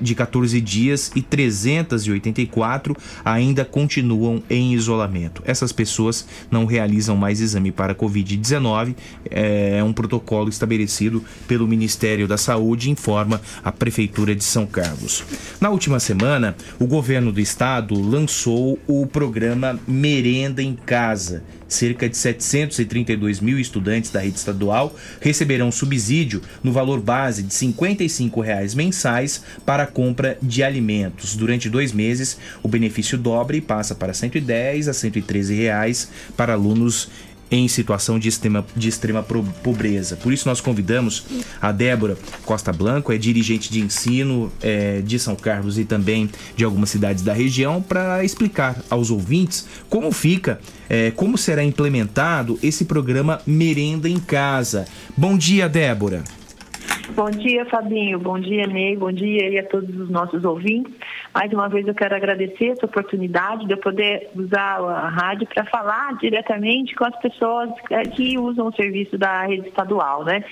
de 0.01 0.15
14 0.15 0.61
dias 0.61 1.11
e 1.15 1.21
384 1.21 2.95
ainda 3.23 3.65
continuam 3.65 4.41
em 4.49 4.73
isolamento. 4.73 5.41
Essas 5.45 5.71
pessoas 5.71 6.27
não 6.49 6.65
realizam 6.65 7.15
mais 7.15 7.41
exame 7.41 7.71
para 7.71 7.95
Covid-19, 7.95 8.95
é 9.29 9.83
um 9.83 9.93
protocolo 9.93 10.49
estabelecido 10.49 11.23
pelo 11.47 11.67
Ministério 11.67 12.27
da 12.27 12.37
Saúde, 12.37 12.89
informa 12.89 13.41
a 13.63 13.71
Prefeitura 13.71 14.35
de 14.35 14.43
São 14.43 14.65
Carlos. 14.65 15.23
Na 15.59 15.69
última 15.69 15.99
semana, 15.99 16.55
o 16.79 16.85
governo 16.85 17.31
do 17.31 17.39
estado 17.39 17.99
lançou 17.99 18.79
o 18.87 19.05
programa 19.05 19.79
Merenda 19.87 20.61
em 20.61 20.75
Casa. 20.87 21.43
Cerca 21.67 22.07
de 22.07 22.15
732 22.15 23.41
mil 23.41 23.59
estudantes 23.59 24.09
da 24.09 24.21
rede 24.21 24.37
estadual 24.37 24.95
receberão 25.19 25.69
subsídio 25.69 26.41
no 26.63 26.71
valor 26.71 27.01
base 27.01 27.43
de 27.43 27.53
55 27.53 28.39
reais 28.39 28.73
mensais 28.73 29.43
para 29.65 29.83
a 29.83 29.87
compra 29.87 30.37
de 30.41 30.63
alimentos. 30.63 31.35
Durante 31.35 31.69
dois 31.69 31.91
meses, 31.91 32.37
o 32.63 32.69
benefício 32.69 33.17
dobra 33.17 33.57
e 33.57 33.61
passa 33.61 33.93
para 33.93 34.13
R$ 34.13 34.17
110 34.17 34.87
a 34.87 34.93
113 34.93 35.55
reais 35.55 36.09
para 36.37 36.53
alunos 36.53 37.09
em 37.49 37.67
situação 37.67 38.19
de 38.19 38.27
extrema, 38.27 38.65
de 38.75 38.89
extrema 38.89 39.23
pobreza. 39.63 40.17
Por 40.17 40.33
isso 40.33 40.47
nós 40.47 40.61
convidamos 40.61 41.25
a 41.61 41.71
Débora 41.71 42.17
Costa 42.45 42.71
Blanco, 42.71 43.11
é 43.11 43.17
dirigente 43.17 43.71
de 43.71 43.79
ensino 43.79 44.51
é, 44.61 45.01
de 45.01 45.17
São 45.17 45.35
Carlos 45.35 45.79
e 45.79 45.85
também 45.85 46.29
de 46.55 46.63
algumas 46.63 46.89
cidades 46.89 47.23
da 47.23 47.33
região, 47.33 47.81
para 47.81 48.23
explicar 48.23 48.77
aos 48.89 49.11
ouvintes 49.11 49.67
como 49.89 50.11
fica, 50.11 50.59
é, 50.89 51.11
como 51.11 51.37
será 51.37 51.63
implementado 51.63 52.59
esse 52.61 52.85
programa 52.85 53.41
Merenda 53.45 54.09
em 54.09 54.19
Casa. 54.19 54.85
Bom 55.15 55.37
dia, 55.37 55.69
Débora. 55.69 56.23
Bom 57.15 57.29
dia, 57.29 57.65
Fabinho. 57.65 58.19
Bom 58.19 58.39
dia, 58.39 58.67
Ney. 58.67 58.97
Bom 58.97 59.11
dia 59.11 59.61
a 59.61 59.63
todos 59.63 59.97
os 59.97 60.09
nossos 60.09 60.43
ouvintes. 60.43 60.93
Mais 61.37 61.53
uma 61.53 61.69
vez 61.69 61.87
eu 61.87 61.93
quero 61.93 62.15
agradecer 62.15 62.69
essa 62.69 62.87
oportunidade 62.87 63.67
de 63.67 63.71
eu 63.71 63.77
poder 63.77 64.27
usar 64.35 64.79
a 64.81 65.07
rádio 65.07 65.45
para 65.45 65.63
falar 65.65 66.17
diretamente 66.17 66.95
com 66.95 67.05
as 67.05 67.15
pessoas 67.19 67.69
é, 67.91 68.01
que 68.05 68.39
usam 68.39 68.65
o 68.65 68.73
serviço 68.73 69.19
da 69.19 69.45
rede 69.45 69.67
estadual, 69.67 70.25
né? 70.25 70.43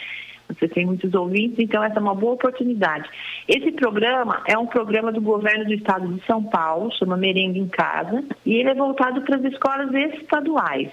Você 0.47 0.67
tem 0.67 0.85
muitos 0.85 1.11
ouvintes, 1.15 1.57
então 1.57 1.83
essa 1.83 1.97
é 1.97 1.99
uma 1.99 2.13
boa 2.13 2.33
oportunidade. 2.33 3.09
Esse 3.47 3.71
programa 3.71 4.43
é 4.45 4.55
um 4.55 4.67
programa 4.67 5.11
do 5.11 5.19
governo 5.19 5.65
do 5.65 5.73
estado 5.73 6.07
de 6.07 6.23
São 6.27 6.43
Paulo, 6.43 6.91
chama 6.91 7.17
Merenda 7.17 7.57
em 7.57 7.67
Casa, 7.67 8.23
e 8.45 8.53
ele 8.53 8.69
é 8.69 8.75
voltado 8.75 9.23
para 9.23 9.37
as 9.37 9.43
escolas 9.43 9.91
estaduais. 9.91 10.91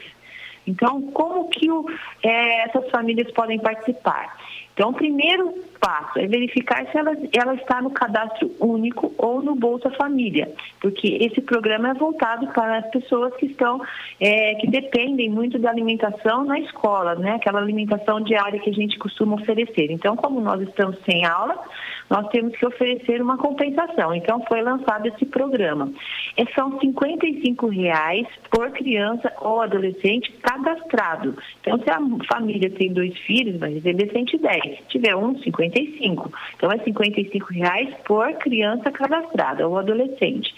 Então, 0.67 1.03
como 1.13 1.51
que 1.51 1.71
o, 1.71 1.85
é, 2.23 2.65
essas 2.67 2.89
famílias 2.89 3.31
podem 3.33 3.59
participar? 3.59 4.39
Então, 4.75 4.91
o 4.91 4.95
primeiro 4.95 5.53
passo 5.79 6.19
é 6.19 6.27
verificar 6.27 6.87
se 6.91 6.97
ela, 6.97 7.13
ela 7.37 7.55
está 7.55 7.83
no 7.83 7.91
cadastro 7.91 8.51
único 8.61 9.13
ou 9.19 9.43
no 9.43 9.55
Bolsa 9.55 9.91
Família, 9.91 10.51
porque 10.81 11.19
esse 11.21 11.41
programa 11.41 11.91
é 11.91 11.95
voltado 11.95 12.47
para 12.49 12.79
as 12.79 12.87
pessoas 12.91 13.35
que 13.37 13.47
estão, 13.47 13.81
é, 14.21 14.55
que 14.55 14.67
dependem 14.69 15.29
muito 15.29 15.59
da 15.59 15.71
alimentação 15.71 16.45
na 16.45 16.59
escola, 16.61 17.17
né? 17.17 17.33
Aquela 17.33 17.59
alimentação 17.59 18.21
diária 18.21 18.61
que 18.61 18.71
a 18.71 18.73
gente 18.73 18.99
costuma 18.99 19.35
oferecer. 19.35 19.91
Então, 19.91 20.17
como 20.17 20.41
nós 20.41 20.61
estamos 20.63 20.97
sem 21.05 21.27
aula, 21.27 21.59
nós 22.13 22.29
temos 22.29 22.55
que 22.55 22.67
oferecer 22.67 23.23
uma 23.23 23.39
compensação. 23.39 24.15
Então, 24.15 24.45
foi 24.47 24.61
lançado 24.61 25.07
esse 25.07 25.25
programa. 25.25 25.91
É, 26.37 26.45
são 26.55 26.79
55 26.79 27.69
reais 27.69 28.27
por 28.51 28.71
criança 28.73 29.33
ou 29.41 29.63
adolescente 29.63 30.31
cadastrado. 30.43 31.35
Então, 31.63 31.79
se 31.79 31.91
a 31.91 31.99
família 32.31 32.71
tem 32.71 32.93
dois 32.93 33.17
filhos, 33.21 33.59
vai 33.59 33.73
receber 33.73 34.13
110. 34.13 34.79
Se 34.79 34.85
tiver 34.89 35.17
um, 35.17 35.39
50 35.39 35.73
55. 35.73 36.33
Então, 36.57 36.71
é 36.71 36.79
55 36.79 37.47
reais 37.53 37.95
por 38.05 38.31
criança 38.35 38.91
cadastrada 38.91 39.67
ou 39.67 39.79
adolescente. 39.79 40.53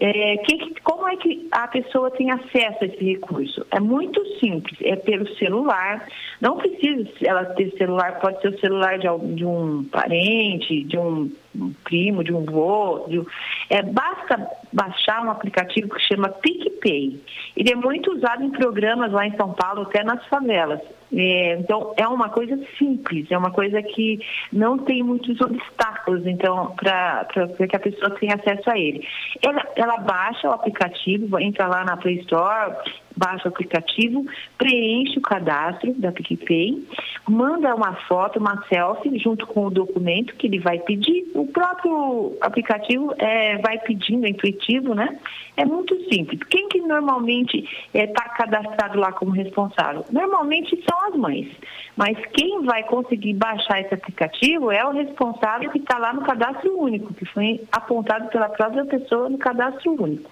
É, 0.00 0.36
como 0.82 1.08
é 1.08 1.16
que 1.16 1.48
a 1.52 1.68
pessoa 1.68 2.10
tem 2.10 2.30
acesso 2.30 2.78
a 2.82 2.86
esse 2.86 3.04
recurso? 3.04 3.64
É 3.70 3.78
muito 3.78 4.24
simples, 4.38 4.76
é 4.82 4.96
pelo 4.96 5.26
celular. 5.36 6.06
Não 6.40 6.56
precisa 6.56 7.08
ela 7.24 7.44
ter 7.44 7.70
celular, 7.76 8.18
pode 8.20 8.40
ser 8.40 8.48
o 8.48 8.58
celular 8.58 8.98
de, 8.98 9.06
de 9.34 9.44
um 9.44 9.84
parente, 9.84 10.82
de 10.84 10.98
um, 10.98 11.30
um 11.54 11.72
primo, 11.84 12.24
de 12.24 12.32
um 12.32 12.44
vô. 12.44 13.06
De, 13.08 13.22
é, 13.70 13.82
basta 13.82 14.48
baixar 14.72 15.24
um 15.24 15.30
aplicativo 15.30 15.88
que 15.88 16.00
chama 16.00 16.28
PicPay. 16.28 17.20
Ele 17.56 17.72
é 17.72 17.76
muito 17.76 18.12
usado 18.12 18.42
em 18.42 18.50
programas 18.50 19.12
lá 19.12 19.26
em 19.26 19.36
São 19.36 19.52
Paulo, 19.52 19.82
até 19.82 20.02
nas 20.02 20.24
favelas. 20.26 20.80
É, 21.16 21.56
então, 21.58 21.94
é 21.96 22.08
uma 22.08 22.28
coisa 22.28 22.58
simples, 22.76 23.30
é 23.30 23.38
uma 23.38 23.50
coisa 23.50 23.80
que 23.82 24.18
não 24.52 24.78
tem 24.78 25.02
muitos 25.02 25.40
obstáculos, 25.40 26.26
então, 26.26 26.74
para 26.76 27.26
que 27.68 27.76
a 27.76 27.80
pessoa 27.80 28.10
tenha 28.18 28.34
acesso 28.34 28.68
a 28.68 28.78
ele. 28.78 29.06
Ela, 29.40 29.62
ela 29.76 29.96
baixa 29.98 30.48
o 30.48 30.52
aplicativo, 30.52 31.38
entra 31.38 31.68
lá 31.68 31.84
na 31.84 31.96
Play 31.96 32.16
Store, 32.20 32.74
baixa 33.16 33.48
o 33.48 33.48
aplicativo, 33.48 34.26
preenche 34.58 35.18
o 35.18 35.22
cadastro 35.22 35.92
da 35.94 36.12
PicPay, 36.12 36.82
manda 37.28 37.74
uma 37.74 37.94
foto, 38.08 38.38
uma 38.38 38.62
selfie, 38.68 39.18
junto 39.18 39.46
com 39.46 39.66
o 39.66 39.70
documento 39.70 40.34
que 40.36 40.46
ele 40.46 40.58
vai 40.58 40.78
pedir. 40.78 41.30
O 41.34 41.46
próprio 41.46 42.36
aplicativo 42.40 43.14
é, 43.18 43.58
vai 43.58 43.78
pedindo, 43.78 44.26
é 44.26 44.30
intuitivo, 44.30 44.94
né? 44.94 45.18
É 45.56 45.64
muito 45.64 45.96
simples. 46.12 46.40
Quem 46.50 46.68
que 46.68 46.80
normalmente 46.80 47.58
está 47.92 47.98
é, 47.98 48.06
tá 48.06 48.28
cadastrado 48.30 48.98
lá 48.98 49.12
como 49.12 49.30
responsável? 49.30 50.04
Normalmente 50.10 50.82
são 50.88 51.08
as 51.08 51.14
mães. 51.14 51.48
Mas 51.96 52.18
quem 52.32 52.62
vai 52.64 52.82
conseguir 52.82 53.34
baixar 53.34 53.80
esse 53.80 53.94
aplicativo 53.94 54.70
é 54.72 54.84
o 54.84 54.90
responsável 54.90 55.70
que 55.70 55.78
está 55.78 55.96
lá 55.98 56.12
no 56.12 56.22
cadastro 56.22 56.76
único, 56.76 57.14
que 57.14 57.24
foi 57.24 57.60
apontado 57.70 58.28
pela 58.28 58.48
própria 58.48 58.84
pessoa 58.84 59.28
no 59.28 59.38
cadastro 59.38 59.92
único. 60.02 60.30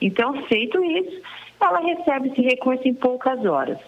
Então, 0.00 0.42
feito 0.46 0.82
isso, 0.82 1.20
ela 1.66 1.80
recebe 1.80 2.28
esse 2.28 2.42
recurso 2.42 2.86
em 2.86 2.94
poucas 2.94 3.44
horas. 3.44 3.78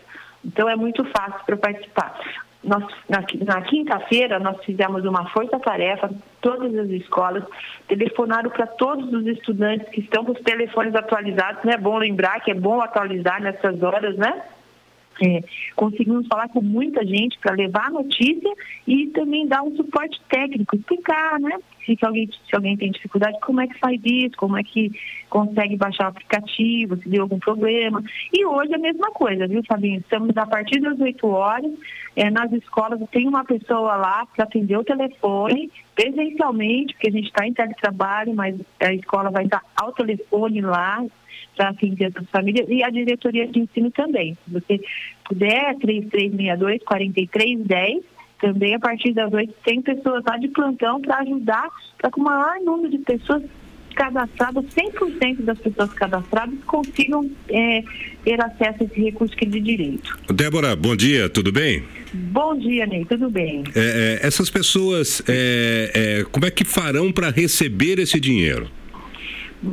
Então 0.45 0.69
é 0.69 0.77
muito 0.77 1.05
fácil 1.05 1.41
para 1.47 1.57
participar. 1.57 2.19
Nós, 2.63 2.85
na, 3.09 3.23
na 3.45 3.63
quinta-feira, 3.63 4.39
nós 4.39 4.63
fizemos 4.65 5.05
uma 5.05 5.29
força-tarefa, 5.31 6.11
todas 6.41 6.75
as 6.79 6.89
escolas 6.89 7.45
telefonaram 7.87 8.51
para 8.51 8.67
todos 8.67 9.13
os 9.13 9.27
estudantes 9.27 9.89
que 9.91 10.01
estão 10.01 10.25
com 10.25 10.33
os 10.33 10.41
telefones 10.41 10.95
atualizados, 10.95 11.63
né? 11.63 11.75
É 11.75 11.79
bom 11.79 11.99
lembrar 11.99 12.41
que 12.41 12.51
é 12.51 12.55
bom 12.55 12.81
atualizar 12.81 13.43
nessas 13.43 13.83
horas, 13.83 14.17
né? 14.17 14.43
É, 15.23 15.41
conseguimos 15.77 16.27
falar 16.27 16.49
com 16.49 16.61
muita 16.61 17.05
gente 17.07 17.39
para 17.39 17.55
levar 17.55 17.87
a 17.87 17.91
notícia 17.91 18.53
e 18.87 19.07
também 19.09 19.47
dar 19.47 19.63
um 19.63 19.75
suporte 19.77 20.21
técnico, 20.29 20.75
explicar, 20.75 21.39
né? 21.39 21.57
Se 21.85 21.97
alguém, 22.03 22.29
se 22.49 22.57
alguém 22.57 22.77
tem 22.77 22.91
dificuldade, 22.91 23.39
como 23.41 23.61
é 23.61 23.67
que 23.67 23.79
faz 23.79 24.01
isso, 24.05 24.37
como 24.37 24.57
é 24.57 24.65
que 24.65 24.91
consegue 25.29 25.77
baixar 25.77 26.07
o 26.07 26.09
aplicativo, 26.09 26.97
se 26.97 27.09
deu 27.09 27.23
algum 27.23 27.39
problema. 27.39 28.03
E 28.33 28.45
hoje 28.45 28.73
é 28.73 28.77
a 28.77 28.79
mesma 28.79 29.11
coisa, 29.11 29.47
viu, 29.47 29.63
Fabinho? 29.69 30.01
Estamos 30.01 30.37
a 30.37 30.47
partir 30.47 30.81
das 30.81 30.99
8 30.99 31.27
horas, 31.27 31.73
é, 32.17 32.31
nas 32.31 32.51
escolas 32.53 33.01
tem 33.11 33.29
uma 33.29 33.45
pessoa 33.45 33.97
lá 33.97 34.27
que 34.35 34.41
atendeu 34.41 34.81
o 34.81 34.85
telefone 34.85 35.71
presencialmente, 35.95 36.95
porque 36.95 37.09
a 37.09 37.13
gente 37.13 37.27
está 37.27 37.47
em 37.47 37.53
teletrabalho, 37.53 38.35
mas 38.35 38.57
a 38.81 38.93
escola 38.93 39.31
vai 39.31 39.45
estar 39.45 39.63
ao 39.77 39.93
telefone 39.93 40.61
lá, 40.61 41.05
para 41.57 41.71
atender 41.71 42.07
essas 42.07 42.29
famílias 42.31 42.69
e 42.69 42.83
a 42.83 42.91
diretoria 42.91 43.47
de 43.47 43.61
ensino 43.61 43.91
também. 43.91 44.37
Se 44.45 44.53
você 44.53 44.81
puder, 45.25 45.77
3362 45.77 46.83
4310, 46.85 48.03
também 48.41 48.75
a 48.75 48.79
partir 48.79 49.13
das 49.13 49.33
8 49.33 49.55
tem 49.65 49.81
pessoas 49.81 50.23
lá 50.27 50.37
de 50.37 50.49
plantão 50.49 51.01
para 51.01 51.19
ajudar, 51.21 51.69
para 51.99 52.11
que 52.11 52.21
o 52.21 52.23
maior 52.23 52.61
número 52.61 52.91
de 52.91 52.99
pessoas 52.99 53.43
cadastradas, 53.95 54.65
100% 54.67 55.43
das 55.43 55.59
pessoas 55.59 55.93
cadastradas 55.95 56.55
consigam 56.67 57.31
é, 57.49 57.83
ter 58.25 58.41
acesso 58.41 58.83
a 58.83 58.85
esse 58.85 59.01
recurso 59.01 59.37
que 59.37 59.45
é 59.45 59.49
de 59.49 59.61
direito. 59.61 60.19
Débora, 60.35 60.75
bom 60.77 60.97
dia, 60.97 61.29
tudo 61.29 61.53
bem? 61.53 61.85
Bom 62.13 62.57
dia, 62.57 62.87
Ney, 62.87 63.05
tudo 63.05 63.31
bem? 63.31 63.65
É, 63.75 64.21
é, 64.23 64.27
essas 64.27 64.51
pessoas, 64.51 65.23
é, 65.29 65.91
é, 65.95 66.25
como 66.25 66.45
é 66.45 66.51
que 66.51 66.65
farão 66.65 67.13
para 67.13 67.31
receber 67.31 67.99
esse 67.99 68.21
dinheiro? 68.21 68.69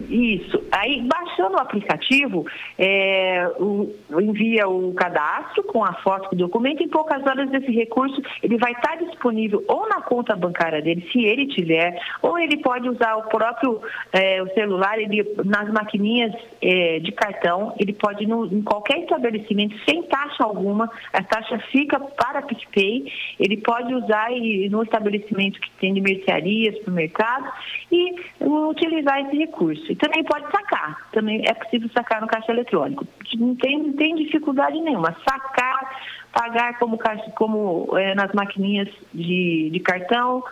Isso. 0.10 0.62
Aí, 0.72 1.02
baixando 1.02 1.56
o 1.56 1.60
aplicativo, 1.60 2.46
é, 2.78 3.48
o, 3.60 3.94
envia 4.22 4.67
o 4.67 4.94
cadastro 4.94 5.63
com 5.63 5.84
a 5.84 5.94
foto 5.96 6.30
do 6.30 6.48
documento. 6.48 6.82
Em 6.82 6.88
poucas 6.88 7.22
horas, 7.26 7.52
esse 7.54 7.72
recurso 7.72 8.22
ele 8.41 8.58
vai 8.58 8.72
estar 8.72 8.96
disponível 8.98 9.63
ou 9.67 9.88
na 9.89 10.02
conta 10.02 10.36
bancária 10.36 10.82
dele, 10.82 11.08
se 11.12 11.24
ele 11.24 11.48
tiver, 11.48 12.00
ou 12.22 12.38
ele 12.38 12.58
pode 12.58 12.88
usar 12.89 13.15
o 13.15 13.24
próprio 13.24 13.82
é, 14.13 14.41
o 14.41 14.48
celular, 14.54 14.98
ele, 15.00 15.26
nas 15.44 15.70
maquininhas 15.72 16.34
é, 16.62 17.00
de 17.00 17.12
cartão, 17.12 17.76
ele 17.80 17.94
pode 17.94 18.26
no, 18.26 18.46
em 18.46 18.62
qualquer 18.62 19.00
estabelecimento, 19.00 19.76
sem 19.86 20.04
taxa 20.04 20.44
alguma, 20.44 20.89
a 21.13 21.24
taxa 21.24 21.60
fica 21.72 22.00
para 22.00 22.41
PicPay, 22.41 23.12
ele 23.39 23.58
pode 23.58 23.94
usar 23.94 24.32
e, 24.32 24.70
no 24.70 24.84
estabelecimento 24.84 25.60
que 25.60 25.72
tem 25.80 25.94
de 25.94 26.02
mercearia, 26.02 26.74
supermercado, 26.74 27.52
e 27.91 28.15
utilizar 28.41 29.20
esse 29.22 29.38
recurso. 29.38 29.81
E 29.89 29.96
também 29.96 30.24
pode 30.24 30.46
sacar. 30.52 31.10
Também 31.12 31.44
é 31.46 31.54
possível 31.54 31.89
sacar 31.94 32.22
no 32.22 32.28
caixa 32.28 32.52
eletrônico. 32.52 33.08
Não 33.38 33.56
tem, 33.56 33.78
não 33.78 33.94
tem 33.94 34.15
dificuldade 34.15 34.80
nenhuma. 34.80 35.15
Sacar, 35.28 36.02
pagar 36.32 36.78
como, 36.80 36.98
caixa, 36.98 37.30
como 37.32 37.98
é, 37.98 38.15
nas 38.15 38.32
maquininhas 38.34 38.89
de, 39.13 39.70
de 39.72 39.80
cartão, 39.80 40.44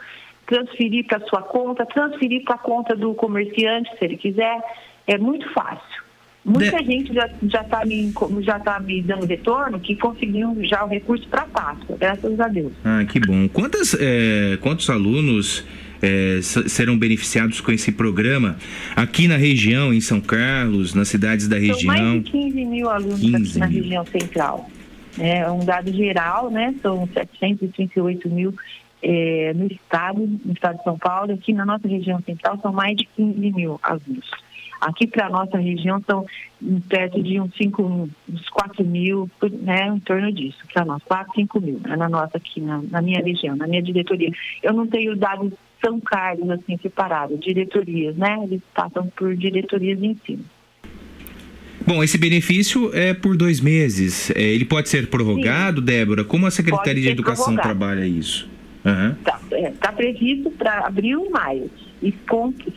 transferir 0.45 1.05
para 1.05 1.19
sua 1.27 1.41
conta, 1.41 1.85
transferir 1.85 2.43
para 2.43 2.55
a 2.55 2.59
conta 2.59 2.95
do 2.95 3.13
comerciante, 3.13 3.89
se 3.97 4.05
ele 4.05 4.17
quiser. 4.17 4.61
É 5.07 5.17
muito 5.17 5.51
fácil. 5.53 6.09
Muita 6.43 6.83
gente 6.83 7.13
já 7.13 7.27
está 7.61 7.85
me, 7.85 8.13
já 8.39 8.59
tá 8.59 8.79
me 8.79 9.01
dando 9.01 9.25
retorno 9.25 9.79
que 9.79 9.95
conseguiu 9.95 10.55
já 10.61 10.83
o 10.83 10.87
recurso 10.87 11.27
para 11.27 11.45
Páscoa, 11.45 11.97
graças 11.99 12.39
a 12.39 12.47
Deus. 12.47 12.71
Ah, 12.83 13.03
que 13.05 13.19
bom. 13.19 13.47
Quantas, 13.49 13.95
é, 13.99 14.57
quantos 14.61 14.89
alunos 14.89 15.65
é, 16.01 16.39
serão 16.41 16.97
beneficiados 16.97 17.61
com 17.61 17.71
esse 17.71 17.91
programa 17.91 18.57
aqui 18.95 19.27
na 19.27 19.37
região, 19.37 19.93
em 19.93 20.01
São 20.01 20.21
Carlos, 20.21 20.93
nas 20.93 21.07
cidades 21.07 21.47
da 21.47 21.57
região? 21.57 21.95
São 21.95 22.03
mais 22.03 22.23
de 22.23 22.31
15 22.31 22.65
mil 22.65 22.89
alunos 22.89 23.19
15 23.19 23.35
aqui 23.35 23.59
na 23.59 23.67
mil. 23.67 23.83
região 23.83 24.05
central. 24.05 24.69
É 25.17 25.49
um 25.51 25.65
dado 25.65 25.91
geral, 25.91 26.49
né? 26.49 26.73
São 26.81 27.07
738 27.13 28.29
mil 28.29 28.53
é, 29.01 29.53
no 29.53 29.67
estado, 29.67 30.19
no 30.45 30.53
estado 30.53 30.77
de 30.77 30.83
São 30.83 30.97
Paulo. 30.97 31.33
Aqui 31.33 31.53
na 31.53 31.65
nossa 31.65 31.87
região 31.87 32.21
central 32.21 32.59
são 32.61 32.71
mais 32.71 32.95
de 32.95 33.05
15 33.15 33.51
mil 33.51 33.79
alunos. 33.81 34.29
Aqui 34.79 35.05
para 35.05 35.25
a 35.25 35.29
nossa 35.29 35.57
região 35.57 36.01
são 36.09 36.25
perto 36.87 37.21
de 37.21 37.39
uns 37.39 37.53
5, 37.57 38.09
uns 38.29 38.49
4 38.49 38.85
mil, 38.85 39.29
né, 39.61 39.87
em 39.87 39.99
torno 39.99 40.31
disso, 40.31 40.57
para 40.73 40.85
nós, 40.85 41.03
4, 41.03 41.33
5 41.35 41.59
mil, 41.59 41.79
né, 41.81 41.97
na 41.97 42.07
nossa 42.07 42.37
aqui, 42.37 42.61
na, 42.61 42.81
na, 42.83 43.01
minha 43.01 43.21
região, 43.21 43.57
na 43.57 43.67
minha 43.67 43.81
diretoria. 43.81 44.31
Eu 44.63 44.73
não 44.73 44.87
tenho 44.87 45.17
dados 45.17 45.51
São 45.83 45.99
Carlos, 45.99 46.49
assim, 46.49 46.77
separados, 46.81 47.39
diretorias, 47.39 48.15
né, 48.15 48.39
eles 48.43 48.61
passam 48.73 49.07
por 49.15 49.35
diretorias 49.35 49.99
de 49.99 50.07
ensino. 50.07 50.45
Bom, 51.85 52.03
esse 52.03 52.17
benefício 52.17 52.93
é 52.93 53.13
por 53.13 53.35
dois 53.35 53.59
meses. 53.59 54.29
É, 54.31 54.41
ele 54.41 54.65
pode 54.65 54.89
ser 54.89 55.07
prorrogado, 55.07 55.79
Sim. 55.79 55.85
Débora? 55.85 56.23
Como 56.23 56.45
a 56.45 56.51
Secretaria 56.51 57.01
de 57.01 57.09
Educação 57.09 57.55
prorrogado. 57.55 57.79
trabalha 57.79 58.05
isso? 58.05 58.47
Está 58.79 59.39
uhum. 59.51 59.57
é, 59.57 59.71
tá 59.71 59.91
previsto 59.91 60.51
para 60.51 60.85
abril 60.85 61.25
e 61.25 61.29
maio. 61.29 61.71
E 62.01 62.13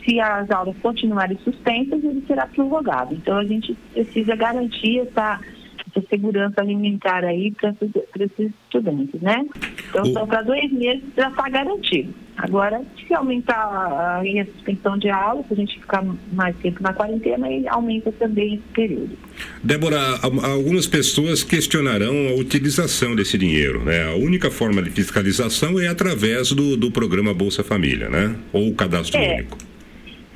se 0.03 0.19
as 0.19 0.49
aulas 0.51 0.75
continuarem 0.81 1.37
suspensas, 1.43 2.03
ele 2.03 2.23
será 2.27 2.45
prorrogado. 2.47 3.13
Então, 3.13 3.37
a 3.37 3.45
gente 3.45 3.77
precisa 3.93 4.35
garantir 4.35 4.99
essa, 4.99 5.39
essa 5.87 6.07
segurança 6.09 6.59
alimentar 6.59 7.23
aí 7.23 7.51
para 7.51 7.73
esses 8.19 8.51
estudantes, 8.65 9.21
né? 9.21 9.45
Então, 9.89 10.05
só 10.07 10.25
para 10.25 10.41
dois 10.41 10.71
meses 10.71 11.03
já 11.15 11.29
está 11.29 11.49
garantido. 11.49 12.13
Agora, 12.37 12.81
se 12.97 13.13
aumentar 13.13 13.55
a, 13.55 14.19
a 14.19 14.45
suspensão 14.45 14.97
de 14.97 15.09
aula, 15.09 15.43
se 15.47 15.53
a 15.53 15.55
gente 15.55 15.79
ficar 15.79 16.03
mais 16.31 16.55
tempo 16.57 16.81
na 16.81 16.93
quarentena, 16.93 17.47
aí 17.47 17.67
aumenta 17.67 18.11
também 18.11 18.55
esse 18.55 18.63
período. 18.73 19.17
Débora, 19.63 19.99
algumas 20.21 20.87
pessoas 20.87 21.43
questionarão 21.43 22.29
a 22.29 22.33
utilização 22.33 23.15
desse 23.15 23.37
dinheiro, 23.37 23.83
né? 23.83 24.11
A 24.11 24.15
única 24.15 24.49
forma 24.49 24.81
de 24.81 24.89
fiscalização 24.89 25.79
é 25.79 25.87
através 25.87 26.51
do, 26.51 26.75
do 26.75 26.91
programa 26.91 27.33
Bolsa 27.33 27.63
Família, 27.63 28.09
né? 28.09 28.35
Ou 28.51 28.69
o 28.69 28.75
cadastro 28.75 29.19
é. 29.19 29.35
único. 29.35 29.57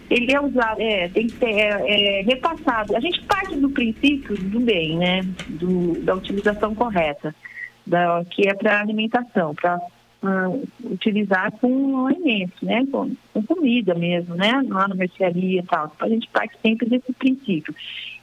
Ele 0.09 0.31
é 0.31 0.39
usado, 0.39 0.81
é, 0.81 1.09
tem 1.09 1.27
que 1.27 1.37
ser 1.37 1.49
é, 1.49 2.19
é, 2.19 2.21
repassado. 2.21 2.95
A 2.95 2.99
gente 2.99 3.21
parte 3.23 3.55
do 3.57 3.69
princípio 3.69 4.37
do 4.37 4.59
bem, 4.59 4.97
né? 4.97 5.21
Do, 5.49 5.99
da 6.01 6.15
utilização 6.15 6.73
correta, 6.73 7.35
da, 7.85 8.23
que 8.29 8.47
é 8.47 8.53
para 8.53 8.79
alimentação, 8.79 9.53
para 9.53 9.77
uh, 10.23 10.67
utilizar 10.83 11.51
com 11.53 12.07
alimentos, 12.07 12.61
né? 12.61 12.85
Com, 12.91 13.15
com, 13.33 13.43
comida 13.43 13.93
mesmo, 13.93 14.35
né? 14.35 14.61
Lá 14.67 14.87
na 14.87 14.95
mercearia 14.95 15.61
e 15.61 15.63
tal. 15.63 15.91
Então, 15.95 16.07
a 16.07 16.09
gente 16.09 16.27
parte 16.29 16.57
sempre 16.61 16.89
desse 16.89 17.11
princípio. 17.13 17.73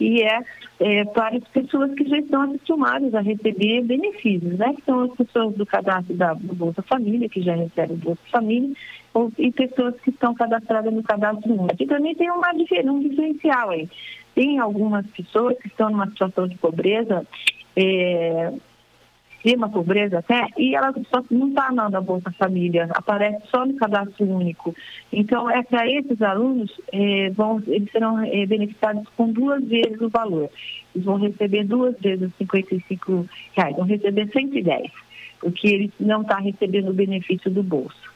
E 0.00 0.22
é, 0.22 0.40
é, 0.80 1.04
para 1.04 1.37
as 1.37 1.44
pessoas 1.48 1.92
que 1.94 2.04
já 2.09 2.18
estão 2.18 2.42
acostumadas 2.42 3.14
a 3.14 3.20
receber 3.20 3.83
benefícios, 3.83 4.59
né? 4.59 4.74
Que 4.74 4.83
são 4.83 5.00
as 5.02 5.12
pessoas 5.14 5.54
do 5.54 5.66
cadastro 5.66 6.14
da, 6.14 6.35
do 6.35 6.54
Bolsa 6.54 6.83
Família, 6.83 7.28
que 7.28 7.42
já 7.42 7.54
recebem 7.54 7.96
o 7.96 8.00
Bolsa 8.00 8.22
Família, 8.30 8.70
ou, 9.12 9.33
e 9.38 9.52
pessoas 9.52 9.94
que 10.00 10.11
estão 10.11 10.35
cadastradas 10.35 10.92
no 10.92 11.02
cadastro 11.02 11.52
único. 11.52 11.83
E 11.83 11.87
também 11.87 12.14
tem 12.14 12.30
uma, 12.30 12.50
um 12.52 13.00
diferencial 13.00 13.70
aí. 13.70 13.88
Tem 14.35 14.59
algumas 14.59 15.07
pessoas 15.09 15.57
que 15.59 15.68
estão 15.68 15.90
numa 15.90 16.09
situação 16.09 16.48
de 16.48 16.57
pobreza, 16.59 17.24
é, 17.76 18.52
extrema 19.44 19.68
pobreza 19.68 20.20
até, 20.20 20.46
e 20.57 20.74
ela 20.74 20.92
só 21.11 21.22
não 21.30 21.48
está 21.48 21.70
na 21.70 22.00
Bolsa 22.00 22.30
Família, 22.33 22.88
aparece 22.94 23.42
só 23.50 23.66
no 23.66 23.74
cadastro 23.74 24.26
único. 24.26 24.74
Então, 25.12 25.50
é 25.50 25.62
para 25.62 25.87
esses 25.90 26.20
alunos, 26.22 26.72
é, 26.90 27.30
vão, 27.30 27.62
eles 27.66 27.90
serão 27.92 28.18
é, 28.24 28.46
beneficiados 28.46 29.07
com 29.14 29.30
duas 29.30 29.62
vezes 29.64 30.00
o 30.00 30.09
valor. 30.09 30.48
Eles 30.94 31.04
vão 31.04 31.16
receber 31.16 31.64
duas 31.64 31.94
vezes 32.00 32.28
os 32.28 32.37
55 32.38 33.28
reais, 33.54 33.76
vão 33.76 33.85
receber 33.85 34.30
110, 34.33 34.90
porque 35.40 35.68
eles 35.68 35.90
não 36.00 36.22
estão 36.22 36.37
tá 36.37 36.42
recebendo 36.42 36.88
o 36.88 36.94
benefício 36.94 37.50
do 37.50 37.62
bolso 37.62 38.14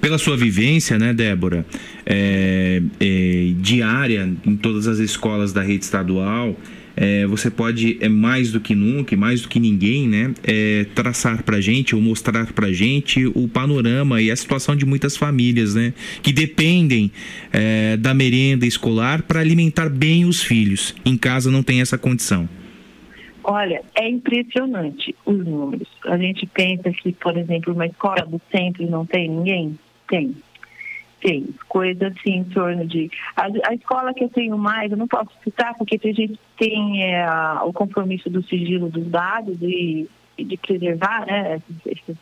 pela 0.00 0.16
sua 0.16 0.34
vivência, 0.34 0.98
né, 0.98 1.12
Débora, 1.12 1.66
é, 2.06 2.80
é, 2.98 3.52
diária 3.56 4.32
em 4.46 4.56
todas 4.56 4.86
as 4.86 4.98
escolas 4.98 5.52
da 5.52 5.60
rede 5.60 5.84
estadual, 5.84 6.56
é, 7.00 7.26
você 7.26 7.50
pode, 7.50 7.96
é 7.98 8.10
mais 8.10 8.52
do 8.52 8.60
que 8.60 8.74
nunca, 8.74 9.16
mais 9.16 9.40
do 9.40 9.48
que 9.48 9.58
ninguém, 9.58 10.06
né, 10.06 10.34
é, 10.44 10.84
traçar 10.94 11.42
para 11.42 11.58
gente 11.58 11.96
ou 11.96 12.02
mostrar 12.02 12.52
para 12.52 12.70
gente 12.70 13.24
o 13.26 13.48
panorama 13.48 14.20
e 14.20 14.30
a 14.30 14.36
situação 14.36 14.76
de 14.76 14.84
muitas 14.84 15.16
famílias, 15.16 15.74
né, 15.74 15.94
que 16.22 16.30
dependem 16.30 17.10
é, 17.50 17.96
da 17.96 18.12
merenda 18.12 18.66
escolar 18.66 19.22
para 19.22 19.40
alimentar 19.40 19.88
bem 19.88 20.26
os 20.26 20.42
filhos. 20.42 20.94
Em 21.02 21.16
casa 21.16 21.50
não 21.50 21.62
tem 21.62 21.80
essa 21.80 21.96
condição. 21.96 22.46
Olha, 23.42 23.80
é 23.94 24.06
impressionante 24.06 25.14
os 25.24 25.38
números. 25.38 25.88
A 26.04 26.18
gente 26.18 26.46
pensa 26.46 26.90
que, 26.90 27.12
por 27.12 27.38
exemplo, 27.38 27.72
uma 27.72 27.86
escola 27.86 28.26
do 28.26 28.38
centro 28.52 28.88
não 28.90 29.06
tem 29.06 29.30
ninguém? 29.30 29.78
Tem 30.06 30.34
tem 31.20 31.46
coisa 31.68 32.08
assim 32.08 32.38
em 32.38 32.44
torno 32.44 32.86
de. 32.86 33.10
A, 33.36 33.46
a, 33.68 33.74
escola 33.74 34.14
que 34.14 34.24
eu 34.24 34.28
tenho 34.28 34.56
mais, 34.56 34.90
eu 34.90 34.96
não 34.96 35.06
posso 35.06 35.30
citar, 35.44 35.74
porque 35.76 36.00
a 36.02 36.12
gente 36.12 36.38
tem 36.58 37.04
é, 37.04 37.26
o 37.62 37.72
compromisso 37.72 38.30
do 38.30 38.42
sigilo 38.42 38.88
dos 38.88 39.06
dados 39.06 39.56
e, 39.60 40.08
e 40.36 40.44
de 40.44 40.56
preservar 40.56 41.26
né, 41.26 41.56
essas, 41.56 41.76
essas, 41.86 42.16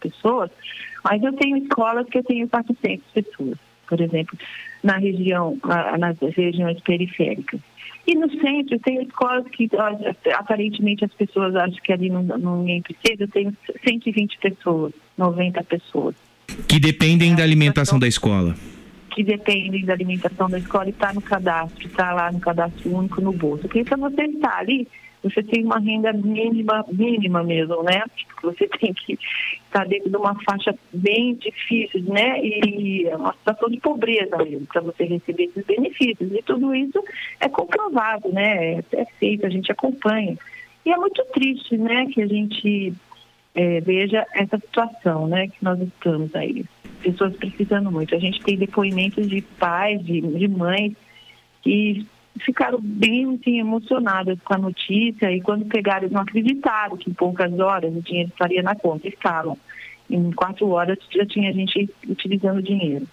pessoas, 0.00 0.50
mas 1.02 1.22
eu 1.22 1.32
tenho 1.32 1.56
escolas 1.56 2.06
que 2.08 2.18
eu 2.18 2.24
tenho 2.24 2.46
400 2.46 3.06
pessoas, 3.10 3.58
por 3.88 3.98
exemplo, 3.98 4.38
na 4.82 4.98
região, 4.98 5.56
nas 5.98 6.18
regiões 6.36 6.78
periféricas. 6.80 7.58
E 8.06 8.14
no 8.14 8.30
centro, 8.38 8.78
tem 8.80 9.02
escolas 9.02 9.46
que 9.48 9.66
aparentemente 10.34 11.06
as 11.06 11.14
pessoas 11.14 11.56
acham 11.56 11.78
que 11.82 11.90
ali 11.90 12.10
não, 12.10 12.22
não 12.22 12.58
ninguém 12.58 12.82
precisa, 12.82 13.22
eu 13.22 13.28
tenho 13.28 13.56
120 13.82 14.38
pessoas, 14.38 14.92
90 15.16 15.64
pessoas. 15.64 16.14
Que 16.68 16.78
dependem 16.78 17.34
da 17.34 17.42
alimentação 17.42 17.98
da 17.98 18.06
escola. 18.06 18.54
Que 19.10 19.22
dependem 19.22 19.84
da 19.84 19.92
alimentação 19.92 20.48
da 20.48 20.58
escola 20.58 20.86
e 20.86 20.90
está 20.90 21.12
no 21.12 21.20
cadastro, 21.20 21.86
está 21.86 22.12
lá 22.12 22.32
no 22.32 22.40
cadastro 22.40 22.94
único 22.94 23.20
no 23.20 23.32
bolso. 23.32 23.62
Porque 23.62 23.84
se 23.84 23.96
você 23.96 24.22
está 24.22 24.58
ali, 24.58 24.88
você 25.24 25.42
tem 25.42 25.64
uma 25.64 25.78
renda 25.78 26.12
mínima, 26.12 26.84
mínima 26.92 27.42
mesmo, 27.42 27.82
né? 27.82 28.02
Você 28.42 28.68
tem 28.68 28.92
que 28.92 29.14
estar 29.14 29.80
tá 29.80 29.84
dentro 29.84 30.10
de 30.10 30.16
uma 30.16 30.34
faixa 30.42 30.74
bem 30.92 31.34
difícil, 31.34 32.02
né? 32.02 32.38
E 32.44 33.06
é 33.06 33.16
uma 33.16 33.32
situação 33.32 33.70
de 33.70 33.80
pobreza 33.80 34.36
mesmo, 34.36 34.66
para 34.66 34.82
você 34.82 35.04
receber 35.04 35.44
esses 35.44 35.64
benefícios. 35.64 36.30
E 36.30 36.42
tudo 36.42 36.74
isso 36.74 37.02
é 37.40 37.48
comprovado, 37.48 38.28
né? 38.30 38.74
É, 38.74 38.84
é 38.92 39.04
feito, 39.18 39.46
a 39.46 39.50
gente 39.50 39.72
acompanha. 39.72 40.36
E 40.84 40.92
é 40.92 40.96
muito 40.98 41.24
triste, 41.32 41.78
né, 41.78 42.04
que 42.12 42.20
a 42.20 42.26
gente 42.26 42.92
é, 43.54 43.80
veja 43.80 44.26
essa 44.34 44.58
situação 44.58 45.28
né, 45.28 45.48
que 45.48 45.62
nós 45.62 45.80
estamos 45.80 46.34
aí. 46.34 46.64
Pessoas 47.02 47.36
precisando 47.36 47.90
muito. 47.90 48.14
A 48.14 48.18
gente 48.18 48.40
tem 48.40 48.58
depoimentos 48.58 49.28
de 49.28 49.40
pais, 49.42 50.04
de, 50.04 50.20
de 50.20 50.48
mães, 50.48 50.94
que 51.62 52.06
ficaram 52.40 52.80
bem 52.80 53.34
assim, 53.34 53.60
emocionadas 53.60 54.38
com 54.44 54.54
a 54.54 54.58
notícia 54.58 55.30
e 55.30 55.40
quando 55.40 55.66
pegaram, 55.66 56.08
não 56.10 56.22
acreditaram 56.22 56.96
que 56.96 57.08
em 57.10 57.14
poucas 57.14 57.52
horas 57.60 57.94
o 57.94 58.02
dinheiro 58.02 58.30
estaria 58.30 58.62
na 58.62 58.74
conta. 58.74 59.06
Estavam. 59.06 59.56
Em 60.10 60.32
quatro 60.32 60.68
horas 60.68 60.98
já 61.10 61.24
tinha 61.24 61.52
gente 61.52 61.88
utilizando 62.08 62.58
o 62.58 62.62
dinheiro. 62.62 63.06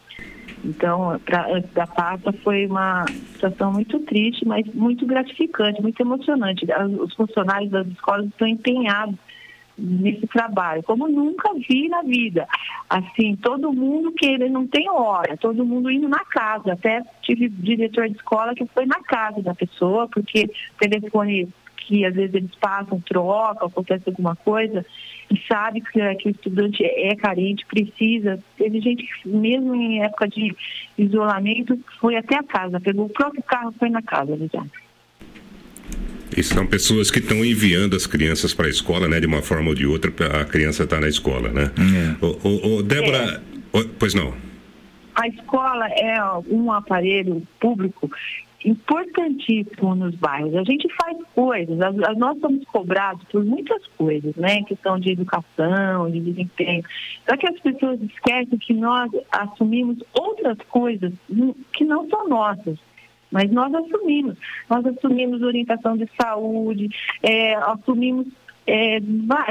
Então, 0.64 1.20
pra, 1.26 1.48
da 1.74 1.88
pasta 1.88 2.34
foi 2.34 2.66
uma 2.66 3.06
situação 3.34 3.72
muito 3.72 4.00
triste, 4.00 4.46
mas 4.46 4.66
muito 4.74 5.06
gratificante, 5.06 5.82
muito 5.82 6.00
emocionante. 6.02 6.66
Os 7.00 7.14
funcionários 7.14 7.72
das 7.72 7.88
escolas 7.88 8.26
estão 8.28 8.48
empenhados 8.48 9.16
nesse 9.78 10.28
trabalho, 10.28 10.84
como 10.84 11.08
nunca 11.08 11.54
vi 11.54 11.88
na 11.88 12.02
vida. 12.02 12.48
Assim, 12.90 13.36
todo 13.36 13.74
mundo 13.74 14.12
que 14.12 14.26
ele 14.26 14.50
não 14.50 14.68
tem 14.68 14.90
hora, 14.90 15.38
todo 15.38 15.66
mundo 15.66 15.90
indo 15.90 16.08
na 16.08 16.24
casa. 16.26 16.74
Até 16.74 17.02
tive 17.22 17.50
diretor 17.50 18.08
de 18.08 18.16
escola 18.16 18.56
que 18.56 18.66
foi 18.68 18.86
na 18.86 19.02
casa 19.02 19.42
da 19.42 19.56
pessoa, 19.56 20.08
porque 20.08 20.46
o 20.46 20.78
telefone 20.78 21.50
que 21.78 22.06
às 22.06 22.14
vezes 22.14 22.34
eles 22.34 22.56
passam, 22.56 23.02
trocam, 23.02 23.68
acontece 23.68 24.04
alguma 24.08 24.36
coisa, 24.36 24.86
e 25.30 25.42
sabe 25.48 25.82
que, 25.82 26.16
que 26.16 26.28
o 26.28 26.32
estudante 26.32 26.84
é 26.84 27.16
carente, 27.16 27.66
precisa. 27.66 28.42
Teve 28.58 28.80
gente 28.80 29.04
que, 29.04 29.28
mesmo 29.28 29.74
em 29.76 30.04
época 30.04 30.28
de 30.28 30.56
isolamento, 30.98 31.80
foi 32.00 32.16
até 32.16 32.36
a 32.36 32.44
casa, 32.44 32.80
pegou 32.80 33.06
o 33.06 33.10
próprio 33.10 33.44
carro 33.44 33.74
foi 33.78 33.90
na 33.90 34.02
casa 34.02 34.38
já. 34.54 34.64
E 36.36 36.42
são 36.44 36.66
pessoas 36.66 37.12
que 37.12 37.20
estão 37.20 37.44
enviando 37.44 37.96
as 37.96 38.08
crianças 38.08 38.54
para 38.54 38.68
a 38.68 38.70
escola, 38.70 39.08
né? 39.08 39.20
De 39.20 39.28
uma 39.28 39.42
forma 39.42 39.70
ou 39.70 39.76
de 39.76 39.86
outra, 39.86 40.12
a 40.42 40.46
criança 40.46 40.84
está 40.84 41.00
na 41.00 41.08
escola, 41.08 41.50
né? 41.50 41.72
É. 41.78 42.26
Ô, 42.26 42.38
ô, 42.44 42.76
ô, 42.78 42.82
Débora, 42.84 43.42
ô, 43.74 43.84
pois 44.00 44.14
não. 44.14 44.34
A 45.16 45.28
escola 45.28 45.88
é 45.90 46.18
um 46.50 46.72
aparelho 46.72 47.46
público 47.60 48.10
importantíssimo 48.64 49.96
nos 49.96 50.16
bairros. 50.16 50.56
A 50.56 50.64
gente 50.64 50.88
faz 51.02 51.18
coisas, 51.36 51.82
as- 51.82 52.00
as- 52.10 52.18
nós 52.18 52.40
somos 52.40 52.64
cobrados 52.66 53.24
por 53.32 53.44
muitas 53.44 53.86
coisas, 53.98 54.36
né? 54.36 54.62
Questão 54.64 55.00
de 55.00 55.12
educação, 55.12 56.10
de 56.10 56.20
desempenho. 56.20 56.84
Só 57.30 57.36
que 57.38 57.48
as 57.48 57.60
pessoas 57.60 58.00
esquecem 58.02 58.58
que 58.60 58.74
nós 58.74 59.10
assumimos 59.32 59.98
outras 60.14 60.58
coisas 60.70 61.12
hum, 61.30 61.54
que 61.74 61.84
não 61.84 62.08
são 62.10 62.30
nossas. 62.30 62.78
Mas 63.32 63.50
nós 63.52 63.74
assumimos. 63.74 64.38
Nós 64.70 64.86
assumimos 64.86 65.42
orientação 65.42 65.96
de 65.96 66.08
saúde, 66.20 66.90
é, 67.24 67.56
assumimos 67.56 68.28
é, 68.68 69.00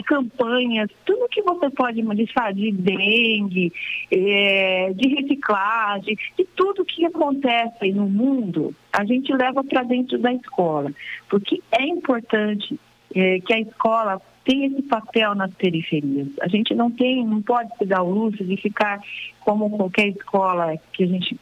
campanhas, 0.07 0.89
tudo 1.05 1.29
que 1.29 1.43
você 1.43 1.69
pode 1.71 2.03
deixar 2.03 2.53
de 2.53 2.71
dengue, 2.73 3.73
é, 4.11 4.93
de 4.95 5.09
reciclagem, 5.09 6.17
de 6.39 6.45
tudo 6.57 6.85
que 6.85 7.05
acontece 7.05 7.93
no 7.93 8.09
mundo, 8.09 8.75
a 8.93 9.05
gente 9.05 9.33
leva 9.33 9.65
para 9.65 9.83
dentro 9.83 10.19
da 10.19 10.33
escola. 10.33 10.93
Porque 11.29 11.61
é 11.73 11.85
importante 11.85 12.79
é, 13.15 13.41
que 13.41 13.53
a 13.53 13.61
escola 13.61 14.21
tenha 14.45 14.69
esse 14.69 14.83
papel 14.83 15.35
nas 15.35 15.53
periferias. 15.55 16.29
A 16.41 16.49
gente 16.49 16.75
não 16.75 16.91
tem, 16.91 17.25
não 17.27 17.43
pode 17.43 17.71
se 17.77 17.85
dar 17.85 18.03
o 18.03 18.11
luxo 18.11 18.45
de 18.45 18.57
ficar 18.57 19.01
como 19.41 19.71
qualquer 19.71 20.09
escola 20.09 20.77
que 20.93 21.05
a 21.05 21.07
gente 21.07 21.39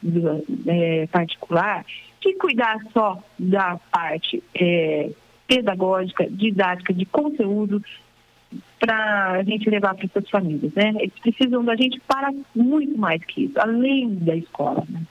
é, 0.67 1.07
particular, 1.07 1.85
que 2.19 2.33
cuidar 2.35 2.79
só 2.93 3.21
da 3.37 3.77
parte 3.91 4.43
é, 4.55 5.09
pedagógica, 5.47 6.27
didática, 6.29 6.93
de 6.93 7.05
conteúdo 7.05 7.83
para 8.79 9.31
a 9.31 9.43
gente 9.43 9.69
levar 9.69 9.95
para 9.95 10.05
essas 10.05 10.29
famílias. 10.29 10.73
Né? 10.73 10.93
Eles 10.99 11.13
precisam 11.21 11.63
da 11.63 11.75
gente 11.75 11.99
para 12.07 12.31
muito 12.55 12.97
mais 12.97 13.23
que 13.23 13.45
isso, 13.45 13.59
além 13.59 14.15
da 14.15 14.35
escola. 14.35 14.83
Né? 14.89 15.01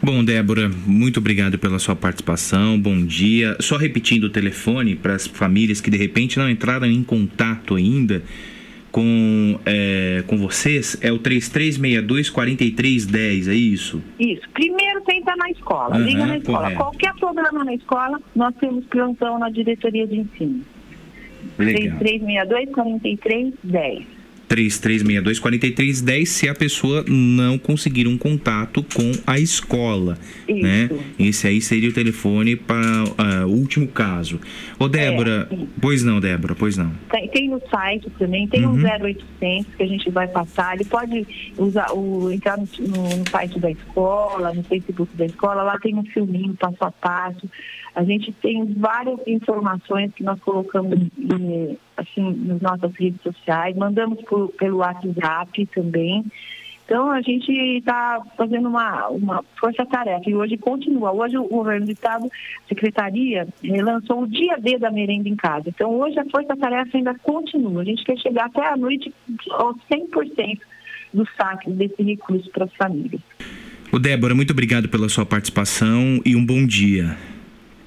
Bom, 0.00 0.24
Débora, 0.24 0.68
muito 0.68 1.18
obrigado 1.18 1.58
pela 1.58 1.78
sua 1.78 1.96
participação. 1.96 2.80
Bom 2.80 3.04
dia. 3.04 3.56
Só 3.60 3.76
repetindo 3.76 4.24
o 4.24 4.30
telefone 4.30 4.94
para 4.94 5.14
as 5.14 5.26
famílias 5.26 5.80
que 5.80 5.90
de 5.90 5.96
repente 5.96 6.38
não 6.38 6.48
entraram 6.48 6.86
em 6.86 7.02
contato 7.02 7.74
ainda 7.74 8.22
com, 8.90 9.58
é, 9.66 10.22
com 10.26 10.36
vocês, 10.38 10.96
é 11.00 11.12
o 11.12 11.18
3362-4310, 11.18 13.48
é 13.48 13.54
isso? 13.54 14.02
Isso. 14.18 14.48
Primeiro 14.52 15.00
tenta 15.02 15.36
na 15.36 15.50
escola, 15.50 15.96
Aham, 15.96 16.04
liga 16.04 16.26
na 16.26 16.38
escola. 16.38 16.58
correto. 16.58 16.76
Qualquer 16.78 17.14
problema 17.14 17.64
na 17.64 17.74
escola, 17.74 18.20
nós 18.34 18.54
temos 18.56 18.84
plantão 18.86 19.38
na 19.38 19.50
diretoria 19.50 20.06
de 20.06 20.16
ensino. 20.20 20.62
Legal. 21.58 21.98
3362-4310. 21.98 24.17
3362-4310 24.48 26.26
se 26.26 26.48
a 26.48 26.54
pessoa 26.54 27.04
não 27.06 27.58
conseguir 27.58 28.06
um 28.08 28.16
contato 28.16 28.82
com 28.94 29.12
a 29.26 29.38
escola. 29.38 30.18
Isso. 30.48 30.62
Né? 30.62 30.90
Esse 31.18 31.46
aí 31.46 31.60
seria 31.60 31.88
o 31.90 31.92
telefone 31.92 32.56
para 32.56 32.80
ah, 33.18 33.46
o 33.46 33.50
último 33.50 33.86
caso. 33.88 34.40
Ô, 34.78 34.88
Débora, 34.88 35.48
É, 35.50 35.56
pois 35.80 36.02
não, 36.02 36.20
Débora, 36.20 36.54
pois 36.54 36.76
não. 36.76 36.90
Tem, 37.10 37.28
tem 37.28 37.48
no 37.48 37.60
site 37.70 38.08
também, 38.18 38.46
tem 38.48 38.64
Uhum. 38.64 38.74
um 38.74 38.82
0800 38.82 39.74
que 39.76 39.82
a 39.82 39.86
gente 39.86 40.10
vai 40.10 40.26
passar. 40.28 40.74
Ele 40.74 40.84
pode 40.84 41.26
usar 41.56 41.92
o, 41.92 42.30
entrar 42.30 42.56
no, 42.58 42.66
no- 42.88 43.16
no 43.18 43.30
site 43.30 43.58
da 43.60 43.70
escola, 43.70 44.52
no 44.52 44.62
Facebook 44.64 45.14
da 45.16 45.26
escola, 45.26 45.62
lá 45.62 45.78
tem 45.78 45.94
um 45.94 46.04
filminho 46.04 46.54
passo 46.54 46.76
a 46.80 46.90
passo. 46.90 47.48
A 47.98 48.04
gente 48.04 48.30
tem 48.30 48.64
várias 48.74 49.18
informações 49.26 50.12
que 50.14 50.22
nós 50.22 50.38
colocamos 50.38 50.96
eh, 50.96 51.74
assim, 51.96 52.32
nas 52.46 52.60
nossas 52.60 52.94
redes 52.94 53.20
sociais, 53.22 53.74
mandamos 53.76 54.20
por- 54.22 54.50
pelo 54.52 54.76
WhatsApp 54.76 55.66
também. 55.74 56.24
Então 56.84 57.10
a 57.10 57.20
gente 57.20 57.50
está 57.50 58.22
fazendo 58.36 58.68
uma, 58.68 59.08
uma 59.08 59.44
força-tarefa 59.58 60.30
e 60.30 60.34
hoje 60.36 60.56
continua. 60.56 61.10
Hoje 61.10 61.36
o 61.36 61.48
governo 61.48 61.86
do 61.86 61.92
estado, 61.92 62.26
a 62.26 62.68
secretaria, 62.68 63.48
eh, 63.64 63.82
lançou 63.82 64.22
o 64.22 64.28
dia 64.28 64.56
D 64.58 64.78
da 64.78 64.92
merenda 64.92 65.28
em 65.28 65.34
casa. 65.34 65.68
Então 65.68 65.98
hoje 65.98 66.20
a 66.20 66.24
força-tarefa 66.30 66.96
ainda 66.96 67.16
continua. 67.16 67.82
A 67.82 67.84
gente 67.84 68.04
quer 68.04 68.16
chegar 68.18 68.46
até 68.46 68.64
a 68.64 68.76
noite 68.76 69.12
aos 69.50 69.76
100% 69.90 70.60
do 71.12 71.26
saque 71.36 71.68
desse 71.72 72.00
recurso 72.00 72.48
para 72.50 72.66
as 72.66 72.72
famílias. 72.74 73.20
Ô, 73.92 73.98
Débora, 73.98 74.36
muito 74.36 74.52
obrigado 74.52 74.88
pela 74.88 75.08
sua 75.08 75.26
participação 75.26 76.20
e 76.24 76.36
um 76.36 76.46
bom 76.46 76.64
dia. 76.64 77.16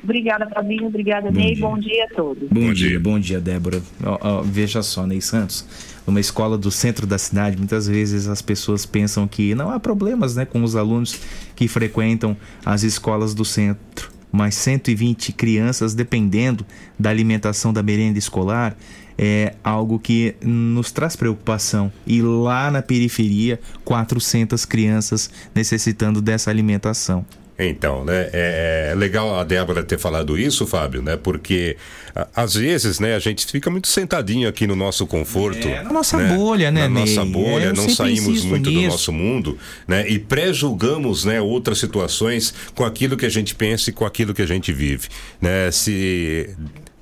Obrigada, 0.04 0.50
Fabinho. 0.50 0.88
Obrigada, 0.88 1.32
Bom 1.32 1.38
Ney. 1.38 1.54
dia. 1.54 1.68
Bom 1.68 1.78
dia 1.78 2.06
a 2.06 2.16
todos. 2.16 2.50
Bom, 2.50 2.74
dia. 2.74 3.00
bom 3.00 3.20
dia, 3.20 3.40
Débora. 3.40 3.82
Ó, 4.04 4.18
ó, 4.22 4.42
veja 4.42 4.82
só, 4.82 5.06
Ney 5.06 5.22
Santos, 5.22 5.66
numa 6.06 6.20
escola 6.20 6.58
do 6.58 6.72
centro 6.72 7.06
da 7.06 7.18
cidade, 7.18 7.58
muitas 7.58 7.88
vezes 7.88 8.28
as 8.28 8.42
pessoas 8.42 8.86
pensam 8.86 9.28
que 9.28 9.54
não 9.54 9.70
há 9.70 9.80
problemas 9.80 10.36
né, 10.36 10.46
com 10.46 10.64
os 10.64 10.76
alunos 10.76 11.20
que 11.56 11.68
frequentam 11.68 12.36
as 12.66 12.84
escolas 12.84 13.34
do 13.34 13.46
centro. 13.46 14.10
Mas 14.32 14.56
120 14.56 15.34
crianças 15.34 15.94
dependendo 15.94 16.66
da 16.98 17.10
alimentação 17.10 17.74
da 17.74 17.84
merenda 17.84 18.18
escolar 18.18 18.78
é 19.18 19.54
algo 19.64 20.00
que 20.00 20.36
nos 20.42 20.92
traz 20.92 21.16
preocupação. 21.16 21.92
E 22.08 22.22
lá 22.22 22.72
na 22.72 22.82
periferia, 22.82 23.60
400 23.84 24.64
crianças 24.66 25.30
necessitando 25.54 26.22
dessa 26.22 26.50
alimentação. 26.50 27.26
Então, 27.64 28.04
né, 28.04 28.30
é, 28.34 28.90
é 28.92 28.96
legal 28.96 29.38
a 29.40 29.44
Débora 29.44 29.84
ter 29.84 30.00
falado 30.00 30.38
isso, 30.38 30.66
Fábio, 30.66 31.02
né, 31.02 31.16
porque 31.16 31.78
a- 32.16 32.28
às 32.36 32.56
vezes, 32.56 33.00
né, 33.00 33.16
a 33.16 33.20
gente 33.20 33.46
fica 33.46 33.70
muito 33.70 33.88
sentadinho 33.88 34.50
aqui 34.50 34.66
no 34.66 34.76
nosso 34.76 35.06
conforto. 35.06 35.68
É, 35.68 35.84
na 35.84 35.94
nossa 35.94 36.18
bolha, 36.18 36.72
né, 36.72 36.88
Na 36.88 37.02
nossa 37.02 37.24
Ney? 37.24 37.32
bolha, 37.34 37.66
É, 37.66 37.74
não 37.74 37.88
saímos 37.88 38.44
muito 38.44 38.64
do 38.64 38.72
nisso. 38.72 38.88
nosso 38.90 39.12
mundo, 39.14 39.58
né, 39.88 40.10
e 40.10 40.18
pré-julgamos, 40.18 41.24
né, 41.26 41.40
outras 41.40 41.78
situações 41.78 42.54
com 42.74 42.84
aquilo 42.84 43.16
que 43.16 43.26
a 43.26 43.30
gente 43.30 43.54
pensa 43.54 43.90
e 43.90 43.94
com 43.94 44.06
aquilo 44.06 44.34
que 44.34 44.42
a 44.42 44.48
gente 44.48 44.74
vive, 44.74 45.08
né, 45.40 45.70
se... 45.72 46.50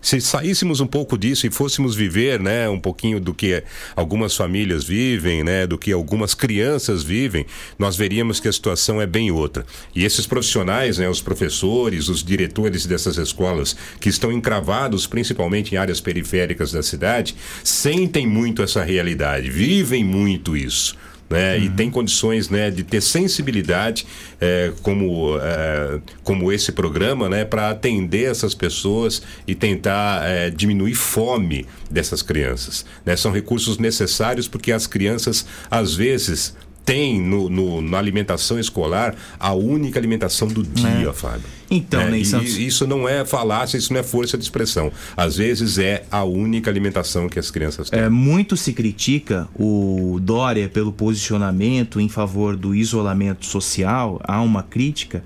Se 0.01 0.21
saíssemos 0.21 0.79
um 0.79 0.87
pouco 0.87 1.17
disso 1.17 1.45
e 1.45 1.51
fôssemos 1.51 1.93
viver, 1.93 2.39
né, 2.39 2.69
um 2.69 2.79
pouquinho 2.79 3.19
do 3.19 3.33
que 3.33 3.61
algumas 3.95 4.35
famílias 4.35 4.83
vivem, 4.85 5.43
né, 5.43 5.67
do 5.67 5.77
que 5.77 5.91
algumas 5.91 6.33
crianças 6.33 7.03
vivem, 7.03 7.45
nós 7.77 7.97
veríamos 7.97 8.39
que 8.39 8.47
a 8.47 8.53
situação 8.53 9.01
é 9.01 9.05
bem 9.05 9.29
outra. 9.29 9.65
E 9.93 10.05
esses 10.05 10.25
profissionais, 10.25 10.97
né, 10.97 11.09
os 11.09 11.21
professores, 11.21 12.07
os 12.07 12.23
diretores 12.23 12.85
dessas 12.85 13.17
escolas 13.17 13.75
que 13.99 14.07
estão 14.07 14.31
encravados 14.31 15.05
principalmente 15.05 15.75
em 15.75 15.77
áreas 15.77 15.99
periféricas 15.99 16.71
da 16.71 16.81
cidade, 16.81 17.35
sentem 17.63 18.25
muito 18.25 18.63
essa 18.63 18.83
realidade, 18.83 19.49
vivem 19.49 20.03
muito 20.03 20.55
isso. 20.55 20.95
Né, 21.29 21.59
E 21.59 21.69
tem 21.69 21.91
condições 21.91 22.49
né, 22.49 22.71
de 22.71 22.83
ter 22.83 23.01
sensibilidade 23.01 24.07
eh, 24.41 24.71
como, 24.81 25.37
eh, 25.39 25.99
como 26.23 26.51
esse 26.51 26.71
programa 26.71 27.29
né, 27.29 27.45
para 27.45 27.69
atender 27.69 28.31
essas 28.31 28.55
pessoas 28.55 29.21
e 29.45 29.53
tentar 29.53 30.23
eh, 30.27 30.49
diminuir 30.49 30.95
fome 30.95 31.67
dessas 31.89 32.23
crianças. 32.23 32.83
né? 33.05 33.15
São 33.15 33.31
recursos 33.31 33.77
necessários 33.77 34.47
porque 34.47 34.71
as 34.71 34.87
crianças, 34.87 35.45
às 35.69 35.93
vezes, 35.93 36.55
têm 36.85 37.21
no, 37.21 37.49
no- 37.49 37.81
na 37.81 37.97
alimentação 37.97 38.59
escolar 38.59 39.15
a 39.39 39.53
única 39.53 39.99
alimentação 39.99 40.47
do 40.47 40.63
dia, 40.63 41.13
Fábio. 41.13 41.43
Então, 41.69 41.99
né? 42.05 42.11
Ney 42.11 42.21
E 42.21 42.25
Santos- 42.25 42.57
isso 42.57 42.87
não 42.87 43.07
é 43.07 43.23
falácia, 43.23 43.77
isso 43.77 43.93
não 43.93 43.99
é 43.99 44.03
força 44.03 44.37
de 44.37 44.43
expressão. 44.43 44.91
Às 45.15 45.37
vezes 45.37 45.77
é 45.77 46.03
a 46.09 46.23
única 46.23 46.69
alimentação 46.69 47.29
que 47.29 47.37
as 47.37 47.51
crianças 47.51 47.89
têm. 47.91 47.99
É, 47.99 48.09
muito 48.09 48.57
se 48.57 48.73
critica 48.73 49.47
o 49.55 50.19
Dória 50.21 50.67
pelo 50.67 50.91
posicionamento 50.91 51.99
em 51.99 52.09
favor 52.09 52.55
do 52.55 52.73
isolamento 52.73 53.45
social. 53.45 54.19
Há 54.23 54.41
uma 54.41 54.63
crítica 54.63 55.23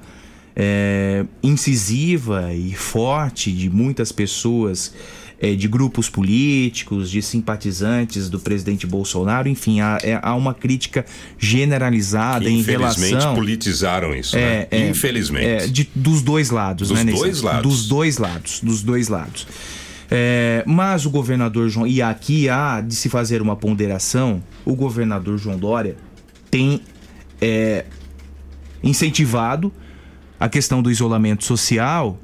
é, 0.56 1.26
incisiva 1.42 2.54
e 2.54 2.74
forte 2.74 3.52
de 3.52 3.70
muitas 3.70 4.12
pessoas, 4.12 4.94
é, 5.46 5.56
de 5.56 5.68
grupos 5.68 6.08
políticos, 6.10 7.12
de 7.12 7.22
simpatizantes 7.22 8.30
do 8.30 8.40
presidente 8.40 8.88
Bolsonaro. 8.88 9.50
Enfim, 9.50 9.82
há, 9.82 9.98
é- 10.02 10.18
há 10.22 10.34
uma 10.36 10.54
crítica 10.54 11.06
generalizada 11.38 12.50
em 12.50 12.60
Infelizmente 12.62 13.10
relação. 13.10 13.36
politizaram 13.36 14.16
isso, 14.16 14.38
É, 14.38 14.40
né? 14.40 14.68
é, 14.72 14.90
Infelizmente. 14.90 15.46
é, 15.46 15.68
de- 15.68 15.90
dos 15.94 16.22
dois 16.22 16.50
lados, 16.50 16.88
Dos 16.88 16.98
né, 16.98 17.04
Ney 17.04 17.16
dois 17.16 17.42
lados. 17.42 17.62
Dos 17.72 17.88
dois 17.90 18.18
lados, 18.18 18.62
dos 18.64 18.82
dois 18.82 19.10
lados. 19.10 19.46
É, 20.10 20.64
mas 20.66 21.06
o 21.06 21.10
governador 21.10 21.68
João, 21.68 21.86
e 21.88 22.02
aqui 22.02 22.48
há 22.48 22.80
de 22.80 22.96
se 22.96 23.10
fazer 23.10 23.42
uma 23.42 23.56
ponderação, 23.58 24.42
o 24.64 24.76
governador 24.76 25.38
João 25.38 25.58
Dória 25.58 25.98
tem 26.50 26.80
é, 27.42 27.84
incentivado 28.82 29.74
a 30.40 30.48
questão 30.48 30.82
do 30.82 30.90
isolamento 30.90 31.44
social, 31.44 32.18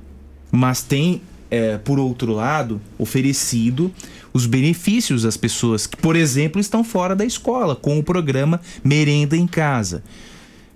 mas 0.52 0.82
tem 0.82 1.22
é, 1.50 1.78
por 1.78 2.00
outro 2.00 2.34
lado, 2.34 2.82
oferecido 2.98 3.92
os 4.34 4.46
benefícios 4.46 5.26
às 5.26 5.38
pessoas 5.38 5.88
que, 5.88 5.98
por 5.98 6.16
exemplo, 6.16 6.62
estão 6.62 6.84
fora 6.84 7.16
da 7.16 7.26
escola, 7.26 7.76
com 7.76 7.98
o 7.98 8.04
programa 8.04 8.62
Merenda 8.84 9.36
em 9.36 9.48
Casa. 9.48 10.04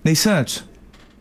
Ney 0.02 0.16
Santos, 0.16 0.64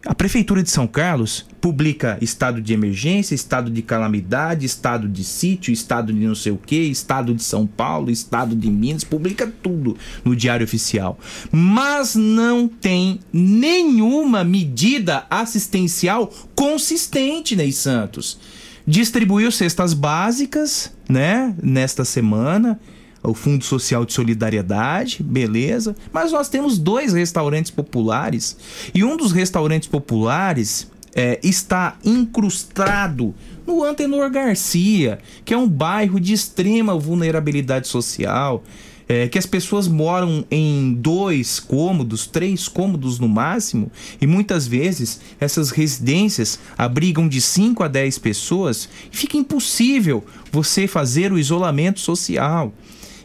a 0.06 0.14
Prefeitura 0.14 0.62
de 0.62 0.70
São 0.70 0.86
Carlos 0.86 1.46
publica 1.62 2.18
estado 2.22 2.62
de 2.62 2.74
emergência, 2.74 3.34
estado 3.34 3.72
de 3.72 3.82
calamidade, 3.82 4.66
estado 4.66 5.08
de 5.08 5.24
sítio, 5.24 5.72
estado 5.72 6.12
de 6.12 6.28
não 6.28 6.36
sei 6.36 6.52
o 6.52 6.58
que, 6.58 6.76
estado 6.76 7.34
de 7.34 7.42
São 7.42 7.66
Paulo, 7.66 8.12
estado 8.12 8.54
de 8.54 8.70
Minas, 8.70 9.06
publica 9.06 9.48
tudo 9.48 9.96
no 10.26 10.36
Diário 10.36 10.66
Oficial. 10.66 11.18
Mas 11.50 12.16
não 12.16 12.68
tem 12.68 13.22
nenhuma 13.32 14.44
medida 14.44 15.26
assistencial 15.30 16.30
consistente, 16.54 17.56
Ney 17.56 17.72
Santos. 17.72 18.38
Distribuiu 18.86 19.52
cestas 19.52 19.94
básicas, 19.94 20.92
né, 21.08 21.56
nesta 21.62 22.04
semana 22.04 22.80
o 23.24 23.34
Fundo 23.34 23.64
Social 23.64 24.06
de 24.06 24.14
Solidariedade, 24.14 25.24
beleza. 25.24 25.96
Mas 26.12 26.32
nós 26.32 26.50
temos 26.50 26.78
dois 26.78 27.14
restaurantes 27.14 27.72
populares 27.72 28.58
e 28.94 29.04
um 29.04 29.16
dos 29.16 29.32
restaurantes 29.32 29.88
populares 29.88 30.92
é, 31.16 31.40
está 31.42 31.96
incrustado 32.04 33.34
no 33.66 33.84
Antenor 33.84 34.30
Garcia, 34.30 35.20
que 35.46 35.54
é 35.54 35.58
um 35.58 35.68
bairro 35.68 36.20
de 36.20 36.34
extrema 36.34 36.98
vulnerabilidade 36.98 37.88
social. 37.88 38.64
É, 39.08 39.28
que 39.28 39.38
as 39.38 39.46
pessoas 39.46 39.88
moram 39.88 40.46
em 40.50 40.94
dois 40.94 41.60
cômodos, 41.60 42.26
três 42.26 42.70
cômodos 42.70 43.20
no 43.20 43.28
máximo, 43.28 43.92
e 44.22 44.26
muitas 44.26 44.66
vezes 44.66 45.20
essas 45.40 45.72
residências 45.72 46.58
abrigam 46.78 47.28
de 47.28 47.42
5 47.42 47.84
a 47.84 47.90
10 47.90 48.18
pessoas 48.20 48.88
e 49.12 49.16
fica 49.16 49.36
impossível 49.36 50.24
você 50.52 50.88
fazer 50.88 51.34
o 51.34 51.38
isolamento 51.38 52.00
social. 52.00 52.74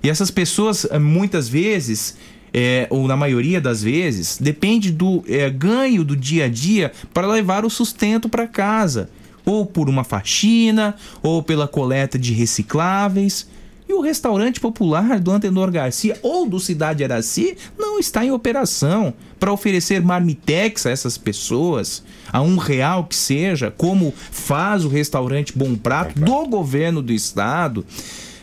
E 0.02 0.08
essas 0.08 0.30
pessoas, 0.30 0.84
eh, 0.84 0.98
muitas 0.98 1.48
vezes, 1.48 2.16
é, 2.52 2.86
ou 2.90 3.06
na 3.06 3.16
maioria 3.16 3.60
das 3.60 3.82
vezes, 3.82 4.38
depende 4.40 4.90
do 4.90 5.22
é, 5.28 5.50
ganho 5.50 6.04
do 6.04 6.16
dia 6.16 6.46
a 6.46 6.48
dia 6.48 6.92
para 7.12 7.26
levar 7.26 7.64
o 7.64 7.70
sustento 7.70 8.28
para 8.28 8.46
casa, 8.46 9.10
ou 9.44 9.66
por 9.66 9.88
uma 9.88 10.04
faxina, 10.04 10.94
ou 11.22 11.42
pela 11.42 11.68
coleta 11.68 12.18
de 12.18 12.32
recicláveis. 12.32 13.48
E 13.88 13.92
o 13.94 14.02
restaurante 14.02 14.60
popular 14.60 15.18
do 15.18 15.30
Antenor 15.30 15.70
Garcia 15.70 16.18
ou 16.22 16.46
do 16.46 16.60
Cidade 16.60 17.02
Araci 17.02 17.56
não 17.78 17.98
está 17.98 18.22
em 18.22 18.30
operação 18.30 19.14
para 19.40 19.50
oferecer 19.50 20.02
marmitex 20.02 20.84
a 20.84 20.90
essas 20.90 21.16
pessoas, 21.16 22.04
a 22.30 22.42
um 22.42 22.58
real 22.58 23.04
que 23.04 23.16
seja, 23.16 23.70
como 23.70 24.12
faz 24.30 24.84
o 24.84 24.88
restaurante 24.88 25.56
Bom 25.56 25.74
Prato 25.74 26.20
do 26.20 26.46
governo 26.46 27.00
do 27.00 27.12
estado. 27.12 27.86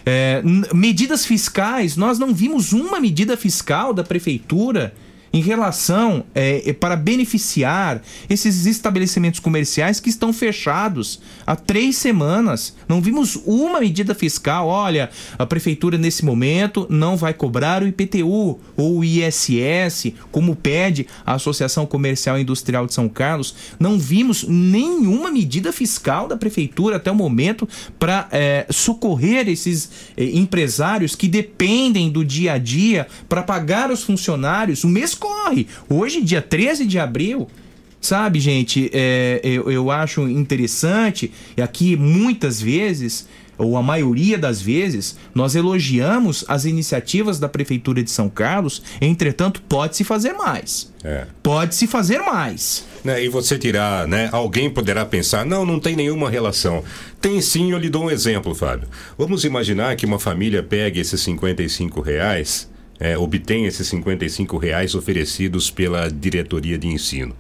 É, 0.04 0.42
medidas 0.74 1.26
fiscais, 1.26 1.96
nós 1.96 2.18
não 2.18 2.34
vimos 2.34 2.74
uma 2.74 3.00
medida 3.00 3.38
fiscal 3.38 3.94
da 3.94 4.04
prefeitura 4.04 4.94
em 5.36 5.42
relação 5.42 6.24
é, 6.34 6.70
é, 6.70 6.72
para 6.72 6.96
beneficiar 6.96 8.02
esses 8.30 8.66
estabelecimentos 8.66 9.42
comerciais 9.42 10.00
que 10.00 10.10
estão 10.10 10.32
fechados 10.32 11.20
há 11.46 11.58
três 11.58 11.98
semanas. 11.98 12.74
Não 12.88 13.02
vimos 13.02 13.38
uma 13.46 13.82
medida 13.82 14.16
fiscal. 14.16 14.70
Olha, 14.70 15.10
a 15.38 15.46
prefeitura 15.46 15.98
nesse 15.98 16.24
momento 16.24 16.88
não 16.90 17.18
vai 17.18 17.34
cobrar 17.34 17.84
o 17.84 17.88
IPTU 17.88 18.62
ou 18.78 19.00
o 19.00 19.04
ISS, 19.04 20.14
como 20.32 20.56
pede 20.56 21.06
a 21.26 21.34
Associação 21.34 21.86
Comercial 21.86 22.40
e 22.40 22.44
Industrial 22.44 22.88
de 22.88 22.94
São 22.94 23.10
Carlos. 23.10 23.54
Não 23.78 24.00
vimos 24.00 24.46
nenhuma 24.48 25.30
medida 25.30 25.74
fiscal 25.74 26.30
da 26.30 26.38
prefeitura 26.38 26.96
até 26.96 27.12
o 27.12 27.16
momento 27.16 27.68
para 28.00 28.30
é, 28.32 28.66
socorrer 28.70 29.50
esses 29.50 29.92
é, 30.16 30.24
empresários 30.24 31.14
que 31.14 31.28
dependem 31.28 32.10
do 32.10 32.24
dia 32.24 32.54
a 32.54 32.58
dia 32.58 33.06
para 33.28 33.44
pagar 33.44 33.92
os 33.92 34.02
funcionários. 34.02 34.86
O 34.86 34.88
mês 34.88 35.14
corre. 35.26 35.68
Hoje, 35.90 36.22
dia 36.22 36.42
13 36.42 36.86
de 36.86 37.00
abril, 37.00 37.48
sabe, 38.00 38.40
gente, 38.40 38.90
é, 38.94 39.42
eu, 39.44 39.72
eu 39.72 39.90
acho 39.90 40.22
interessante, 40.30 41.32
e 41.58 41.62
aqui 41.62 41.96
muitas 41.96 42.62
vezes 42.62 43.28
ou 43.58 43.78
a 43.78 43.82
maioria 43.82 44.38
das 44.38 44.62
vezes, 44.62 45.16
nós 45.34 45.56
elogiamos 45.56 46.44
as 46.46 46.66
iniciativas 46.66 47.40
da 47.40 47.48
Prefeitura 47.48 48.04
de 48.04 48.12
São 48.12 48.28
Carlos, 48.28 48.84
entretanto, 49.00 49.62
pode-se 49.62 50.04
fazer 50.04 50.34
mais. 50.34 50.92
É. 51.02 51.26
Pode-se 51.42 51.88
fazer 51.88 52.20
mais. 52.20 52.86
Né, 53.02 53.24
e 53.24 53.30
você 53.30 53.58
tirar, 53.58 54.10
né? 54.10 54.28
Alguém 54.34 54.70
poderá 54.70 55.06
pensar, 55.06 55.46
não, 55.46 55.66
não 55.66 55.80
tem 55.80 55.96
nenhuma 55.96 56.30
relação. 56.30 56.84
Tem 57.22 57.40
sim, 57.40 57.72
eu 57.72 57.78
lhe 57.78 57.90
dou 57.90 58.04
um 58.04 58.12
exemplo, 58.12 58.54
Fábio. 58.54 58.90
Vamos 59.18 59.46
imaginar 59.46 59.96
que 59.96 60.06
uma 60.06 60.20
família 60.20 60.62
pegue 60.62 61.00
esses 61.00 61.22
55 61.22 62.02
reais 62.02 62.68
é, 63.00 63.18
obtém 63.18 63.66
esses 63.66 63.88
55 63.88 64.58
reais 64.58 64.96
oferecidos 64.96 65.70
pela 65.70 66.10
diretoria 66.10 66.78
de 66.78 66.88
ensino. 66.88 67.36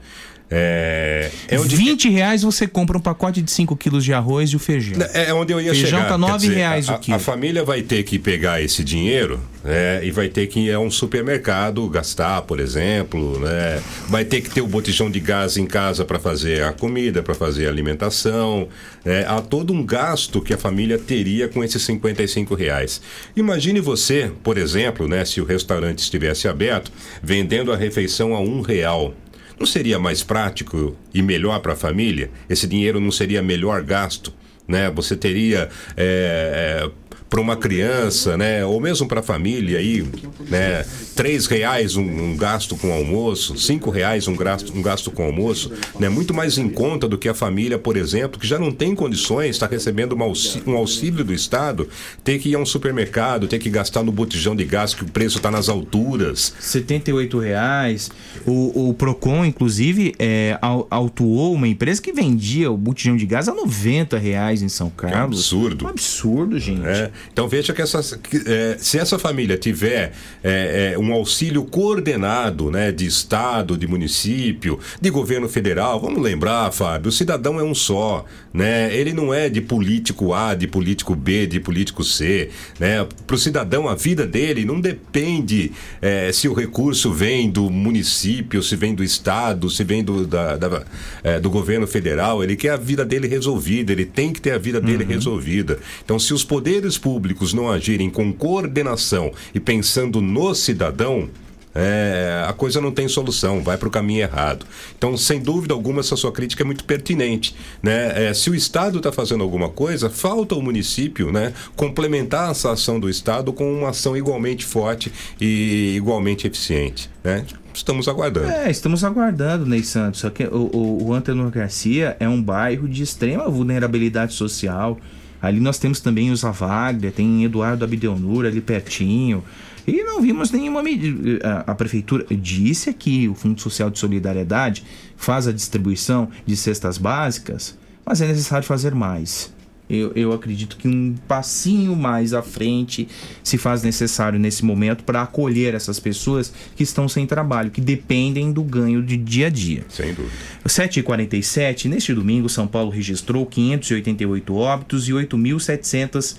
É, 0.50 1.32
é 1.48 1.60
onde... 1.60 1.76
20 1.76 2.10
reais 2.10 2.44
você 2.44 2.68
compra 2.68 2.98
um 2.98 3.02
pacote 3.02 3.42
de 3.42 3.50
5 3.50 3.76
quilos 3.76 4.04
de 4.04 4.14
arroz 4.14 4.52
e 4.52 4.56
o 4.56 4.60
feijão. 4.60 4.98
É 5.14 5.34
onde 5.34 5.52
eu 5.54 5.60
ia 5.60 5.72
feijão 5.72 5.86
chegar. 5.86 6.02
Feijão 6.04 6.10
tá 6.10 6.18
9 6.18 6.38
dizer, 6.40 6.56
reais 6.56 6.90
a, 6.90 6.96
o 6.96 7.00
quilo. 7.00 7.18
A 7.18 7.20
família 7.20 7.64
vai 7.64 7.82
ter 7.82 8.04
que 8.04 8.20
pegar 8.20 8.62
esse 8.62 8.84
dinheiro 8.84 9.40
né, 9.64 10.06
e 10.06 10.12
vai 10.12 10.30
ter 10.30 10.48
que 10.48 10.60
ir 10.60 10.74
a 10.74 10.80
um 10.80 10.92
supermercado 10.92 11.88
gastar, 11.90 12.44
por 12.44 12.60
exemplo. 12.60 13.40
Né, 13.40 13.82
vai 14.08 14.24
ter 14.24 14.42
que 14.42 14.50
ter 14.50 14.62
o 14.62 14.68
botijão 14.68 15.10
de 15.10 15.20
gás 15.20 15.58
em 15.58 15.66
casa 15.66 16.06
para 16.06 16.20
fazer 16.20 16.64
a 16.64 16.72
comida, 16.72 17.24
para 17.24 17.34
fazer 17.34 17.66
a 17.66 17.70
alimentação. 17.70 18.68
É, 19.04 19.26
há 19.28 19.42
todo 19.42 19.74
um 19.74 19.84
gasto 19.84 20.42
que 20.42 20.54
a 20.54 20.58
família 20.58 20.98
teria 20.98 21.48
com 21.48 21.64
esses 21.64 21.82
55 21.82 22.54
reais. 22.54 23.02
Imagine 23.36 23.80
você, 23.80 24.32
por 24.44 24.58
exemplo, 24.58 25.08
né, 25.08 25.26
se 25.26 25.42
o 25.42 25.46
restaurante 25.46 26.00
estivesse 26.00 26.48
aberto, 26.48 26.92
vendendo 27.22 27.74
a 27.74 27.76
refeição 27.76 28.36
a 28.36 28.40
um 28.40 28.62
real. 28.62 29.14
Não 29.60 29.66
seria 29.66 29.98
mais 29.98 30.24
prático 30.24 30.96
e 31.14 31.22
melhor 31.22 31.60
para 31.60 31.74
a 31.74 31.76
família? 31.76 32.30
Esse 32.50 32.68
dinheiro 32.68 33.00
não 33.00 33.12
seria 33.12 33.42
melhor 33.42 33.82
gasto? 33.84 34.34
Né? 34.68 34.90
Você 34.92 35.16
teria 35.16 35.70
é, 35.96 36.84
é, 36.84 36.92
para 37.36 37.42
uma 37.42 37.58
criança, 37.58 38.38
né, 38.38 38.66
ou 38.66 38.80
mesmo 38.80 39.10
para 39.10 39.20
a 39.20 39.24
família 39.24 39.78
aí, 39.78 40.08
né, 40.50 40.86
três 41.18 41.48
reais 41.48 41.98
um, 41.98 42.02
um, 42.02 42.38
gasto 42.38 42.78
com 42.78 42.94
almoço, 42.94 43.58
cinco 43.58 43.90
reais 43.90 44.26
um 44.30 44.38
gasto, 44.38 44.74
um 44.74 44.82
gasto 44.82 45.12
com 45.12 45.22
almoço, 45.22 45.70
né, 46.00 46.08
muito 46.08 46.34
mais 46.34 46.58
em 46.58 46.70
conta 46.70 47.10
do 47.10 47.18
que 47.18 47.28
a 47.28 47.34
família, 47.34 47.78
por 47.78 47.98
exemplo, 47.98 48.40
que 48.40 48.48
já 48.48 48.58
não 48.58 48.72
tem 48.72 48.96
condições, 48.96 49.50
está 49.50 49.68
recebendo 49.68 50.16
auxílio, 50.24 50.64
um 50.66 50.78
auxílio 50.78 51.26
do 51.26 51.34
Estado, 51.34 51.90
ter 52.24 52.40
que 52.40 52.48
ir 52.48 52.56
a 52.56 52.60
um 52.60 52.66
supermercado, 52.66 53.50
ter 53.50 53.60
que 53.60 53.70
gastar 53.70 54.02
no 54.02 54.14
botijão 54.14 54.56
de 54.56 54.64
gás 54.64 54.94
que 54.94 55.04
o 55.04 55.08
preço 55.08 55.36
está 55.36 55.52
nas 55.52 55.68
alturas. 55.68 56.54
78 56.58 57.38
reais. 57.38 58.10
O, 58.46 58.92
o 58.92 58.94
Procon, 58.94 59.44
inclusive, 59.44 60.16
é, 60.18 60.58
autuou 60.90 61.54
uma 61.54 61.68
empresa 61.68 62.02
que 62.02 62.14
vendia 62.14 62.72
o 62.72 62.78
botijão 62.78 63.18
de 63.18 63.26
gás 63.26 63.50
a 63.50 63.54
90 63.54 64.18
reais 64.18 64.62
em 64.62 64.70
São 64.70 64.90
Carlos. 64.90 65.18
É 65.18 65.22
um 65.22 65.26
absurdo. 65.26 65.86
Um 65.86 65.90
absurdo, 65.90 66.58
gente. 66.60 66.88
É. 66.88 67.12
Então 67.32 67.48
veja 67.48 67.74
que, 67.74 67.82
essa, 67.82 68.18
que 68.18 68.38
é, 68.46 68.78
se 68.80 68.98
essa 68.98 69.18
família 69.20 69.58
tiver 69.58 70.14
é, 70.44 70.94
é, 70.94 70.98
um 70.98 71.14
auxílio 71.14 71.64
coordenado 71.66 72.72
né, 72.72 72.92
de 72.92 73.06
Estado, 73.06 73.78
de 73.78 73.88
município, 73.88 74.80
de 75.00 75.10
governo 75.10 75.48
federal, 75.50 76.00
vamos 76.00 76.22
lembrar, 76.22 76.72
Fábio, 76.72 77.10
o 77.10 77.12
cidadão 77.12 77.60
é 77.60 77.64
um 77.64 77.76
só. 77.76 78.26
Né? 78.54 78.96
Ele 78.96 79.12
não 79.12 79.34
é 79.34 79.50
de 79.50 79.60
político 79.60 80.34
A, 80.34 80.56
de 80.56 80.66
político 80.68 81.14
B, 81.14 81.46
de 81.46 81.60
político 81.60 82.04
C. 82.04 82.50
Né? 82.80 83.06
Para 83.28 83.36
o 83.36 83.40
cidadão, 83.40 83.90
a 83.90 83.96
vida 83.96 84.26
dele 84.26 84.64
não 84.64 84.80
depende 84.80 85.74
é, 86.02 86.32
se 86.32 86.48
o 86.48 86.54
recurso 86.54 87.12
vem 87.12 87.50
do 87.50 87.70
município, 87.70 88.64
se 88.64 88.76
vem 88.76 88.96
do 88.96 89.04
Estado, 89.04 89.70
se 89.70 89.84
vem 89.84 90.04
do, 90.04 90.26
da, 90.26 90.56
da 90.56 90.84
é, 91.24 91.40
do 91.40 91.50
governo 91.50 91.86
federal. 91.86 92.44
Ele 92.44 92.56
quer 92.56 92.72
a 92.72 92.78
vida 92.78 93.04
dele 93.04 93.28
resolvida, 93.28 93.92
ele 93.92 94.06
tem 94.06 94.32
que 94.32 94.42
ter 94.42 94.52
a 94.52 94.58
vida 94.58 94.80
dele 94.80 95.04
uhum. 95.04 95.10
resolvida. 95.10 95.80
Então, 96.04 96.18
se 96.18 96.34
os 96.34 96.44
poderes 96.44 96.98
públicos 96.98 97.15
não 97.54 97.70
agirem 97.70 98.10
com 98.10 98.34
coordenação 98.34 99.32
e 99.54 99.60
pensando 99.60 100.22
no 100.22 100.54
cidadão, 100.54 101.30
é, 101.78 102.46
a 102.48 102.54
coisa 102.54 102.80
não 102.80 102.90
tem 102.90 103.06
solução, 103.10 103.62
vai 103.62 103.78
para 103.78 103.90
o 103.90 103.92
caminho 103.92 104.22
errado. 104.22 104.66
Então, 104.98 105.18
sem 105.18 105.42
dúvida 105.42 105.74
alguma, 105.74 106.00
essa 106.00 106.16
sua 106.16 106.32
crítica 106.32 106.64
é 106.64 106.66
muito 106.66 106.86
pertinente. 106.86 107.54
Né? 107.84 108.30
É, 108.30 108.34
se 108.34 108.50
o 108.50 108.56
Estado 108.56 109.00
está 109.00 109.12
fazendo 109.12 109.44
alguma 109.44 109.68
coisa, 109.68 110.10
falta 110.10 110.56
o 110.56 110.62
município 110.62 111.34
né, 111.34 111.54
complementar 111.76 112.50
essa 112.50 112.72
ação 112.72 112.98
do 112.98 113.10
Estado 113.10 113.52
com 113.52 113.70
uma 113.80 113.90
ação 113.90 114.16
igualmente 114.16 114.66
forte 114.66 115.12
e 115.40 115.94
igualmente 115.98 116.48
eficiente. 116.48 117.10
Né? 117.22 117.46
Estamos 117.74 118.08
aguardando. 118.08 118.50
É, 118.50 118.72
estamos 118.72 119.04
aguardando, 119.04 119.66
Ney 119.66 119.84
Santos. 119.84 120.22
Só 120.22 120.30
que 120.30 120.46
o, 120.46 120.70
o, 120.74 121.12
o 121.12 121.52
Garcia 121.52 122.16
é 122.22 122.30
um 122.30 122.42
bairro 122.42 122.88
de 122.88 123.04
extrema 123.04 123.50
vulnerabilidade 123.50 124.34
social. 124.34 124.98
Ali 125.46 125.60
nós 125.60 125.78
temos 125.78 126.00
também 126.00 126.32
os 126.32 126.44
Avaglia, 126.44 127.12
tem 127.12 127.44
Eduardo 127.44 127.86
Abdeonur 127.86 128.46
ali 128.46 128.60
pertinho. 128.60 129.44
E 129.88 130.04
não 130.04 130.20
vimos 130.20 130.50
nenhuma 130.50 130.82
medida. 130.82 131.64
A, 131.68 131.76
prefeitura 131.76 132.26
disse 132.32 132.92
que 132.94 133.30
o 133.30 133.36
Fundo 133.36 133.62
Social 133.62 133.92
de 133.92 134.00
Solidariedade 134.00 134.84
faz 135.16 135.48
a 135.48 135.52
distribuição 135.52 136.30
de 136.46 136.58
cestas 136.58 136.98
básicas, 136.98 137.78
mas 138.04 138.20
é 138.22 138.28
necessário 138.28 138.66
fazer 138.66 138.96
mais. 138.96 139.54
Eu, 139.90 140.12
eu 140.16 140.34
acredito 140.34 140.78
que 140.78 140.88
um 140.88 141.16
passinho 141.28 141.96
mais 141.96 142.34
à 142.34 142.42
frente 142.42 143.08
se 143.44 143.58
faz 143.58 143.84
necessário 143.84 144.40
nesse 144.40 144.66
momento 144.66 145.04
para 145.04 145.22
acolher 145.22 145.76
essas 145.76 146.00
pessoas 146.00 146.52
que 146.76 146.84
estão 146.84 147.08
sem 147.08 147.28
trabalho, 147.28 147.70
que 147.70 147.82
dependem 147.82 148.52
do 148.52 148.64
ganho 148.64 149.04
de 149.04 149.16
dia 149.16 149.48
a 149.48 149.50
dia. 149.50 149.86
Sem 149.90 150.14
dúvida. 150.14 150.34
7h47, 150.68 151.86
neste 151.86 152.14
domingo, 152.14 152.50
São 152.50 152.68
Paulo 152.68 152.90
registrou 152.90 153.46
588 153.46 154.56
óbitos 154.56 155.08
e 155.08 155.12
8.700 155.12 156.36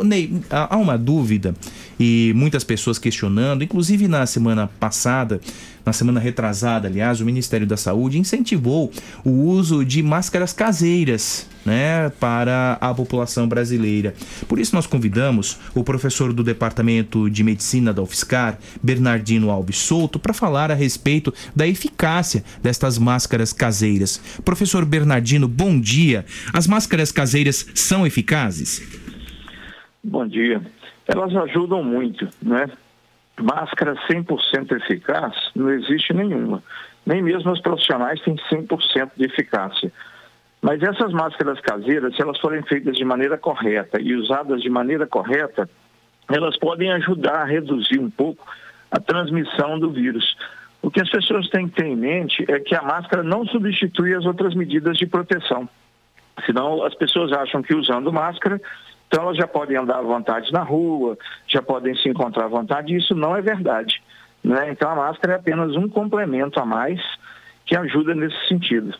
Ney, 0.03 0.36
há 0.51 0.78
uma 0.78 0.99
dúvida 0.99 1.55
e 1.99 2.32
muitas 2.36 2.63
pessoas 2.63 2.99
questionando, 2.99 3.63
inclusive 3.63 4.07
na 4.07 4.28
semana 4.28 4.70
passada, 4.80 5.41
na 5.86 5.94
semana 5.94 6.20
retrasada, 6.20 6.88
aliás, 6.88 7.22
o 7.22 7.26
Ministério 7.26 7.68
da 7.68 7.78
Saúde 7.78 8.18
incentivou 8.18 8.92
o 9.24 9.30
uso 9.30 9.86
de 9.86 10.02
máscaras 10.02 10.52
caseiras, 10.52 11.48
né, 11.66 12.10
para 12.20 12.78
a 12.80 12.94
população 12.94 13.48
brasileira. 13.48 14.14
Por 14.48 14.60
isso 14.60 14.76
nós 14.76 14.88
convidamos 14.88 15.60
o 15.74 15.84
professor 15.84 16.32
do 16.34 16.44
Departamento 16.44 17.30
de 17.30 17.44
Medicina 17.44 17.94
da 17.94 18.02
UFSCar, 18.02 18.60
Bernardino 18.82 19.50
Alves 19.50 19.78
Souto, 19.78 20.20
para 20.20 20.34
falar 20.34 20.72
a 20.72 20.76
respeito 20.76 21.34
da 21.56 21.68
eficácia 21.68 22.44
destas 22.62 22.98
máscaras 22.98 23.52
caseiras. 23.52 24.22
Professor 24.44 24.86
Bernardino, 24.86 25.48
bom 25.48 25.80
dia. 25.80 26.26
As 26.54 26.68
máscaras 26.68 27.12
caseiras 27.12 27.66
são 27.74 28.06
eficazes? 28.06 28.82
Bom 30.04 30.28
dia. 30.28 30.62
Elas 31.08 31.36
ajudam 31.36 31.84
muito, 31.84 32.28
né? 32.42 32.68
Máscara 33.42 33.96
100% 34.10 34.72
eficaz 34.72 35.36
não 35.56 35.70
existe 35.70 36.14
nenhuma. 36.14 36.64
Nem 37.06 37.22
mesmo 37.22 37.52
os 37.52 37.62
profissionais 37.62 38.22
têm 38.22 38.36
100% 38.36 39.12
de 39.16 39.26
eficácia. 39.26 39.92
Mas 40.62 40.82
essas 40.82 41.12
máscaras 41.12 41.60
caseiras, 41.60 42.16
se 42.16 42.22
elas 42.22 42.40
forem 42.40 42.64
feitas 42.64 42.96
de 42.96 43.06
maneira 43.06 43.38
correta 43.38 44.02
e 44.02 44.16
usadas 44.16 44.62
de 44.62 44.70
maneira 44.70 45.06
correta, 45.06 45.70
elas 46.30 46.58
podem 46.58 46.92
ajudar 46.94 47.42
a 47.42 47.46
reduzir 47.46 48.00
um 48.00 48.10
pouco 48.10 48.44
a 48.90 49.00
transmissão 49.00 49.78
do 49.78 49.92
vírus. 49.92 50.36
O 50.82 50.90
que 50.90 51.02
as 51.02 51.10
pessoas 51.10 51.48
têm 51.50 51.68
que 51.68 51.76
ter 51.76 51.86
em 51.86 51.96
mente 51.96 52.46
é 52.48 52.60
que 52.60 52.76
a 52.76 52.82
máscara 52.82 53.22
não 53.22 53.46
substitui 53.46 54.16
as 54.16 54.26
outras 54.26 54.56
medidas 54.56 54.98
de 54.98 55.06
proteção. 55.06 55.70
Senão 56.46 56.84
as 56.84 56.96
pessoas 56.96 57.32
acham 57.32 57.62
que 57.62 57.74
usando 57.74 58.12
máscara, 58.12 58.60
então 59.08 59.24
elas 59.24 59.38
já 59.38 59.47
podem 59.47 59.78
andar 59.78 59.99
à 59.99 60.01
vontade 60.01 60.51
na 60.51 60.64
rua, 60.64 61.18
já 61.47 61.62
podem 61.62 61.95
se 61.95 62.10
encontrar 62.10 62.45
à 62.45 62.49
vontade, 62.49 62.93
e 62.93 62.97
isso 62.97 63.16
não 63.16 63.36
é 63.36 63.41
verdade. 63.41 64.01
Né? 64.43 64.72
Então 64.72 64.89
a 64.89 64.95
máscara 64.95 65.34
é 65.34 65.36
apenas 65.38 65.76
um 65.76 65.88
complemento 65.88 66.60
a 66.60 66.66
mais 66.66 67.01
que 67.66 67.76
ajuda 67.76 68.14
nesse 68.14 68.47
sentido. 68.47 68.95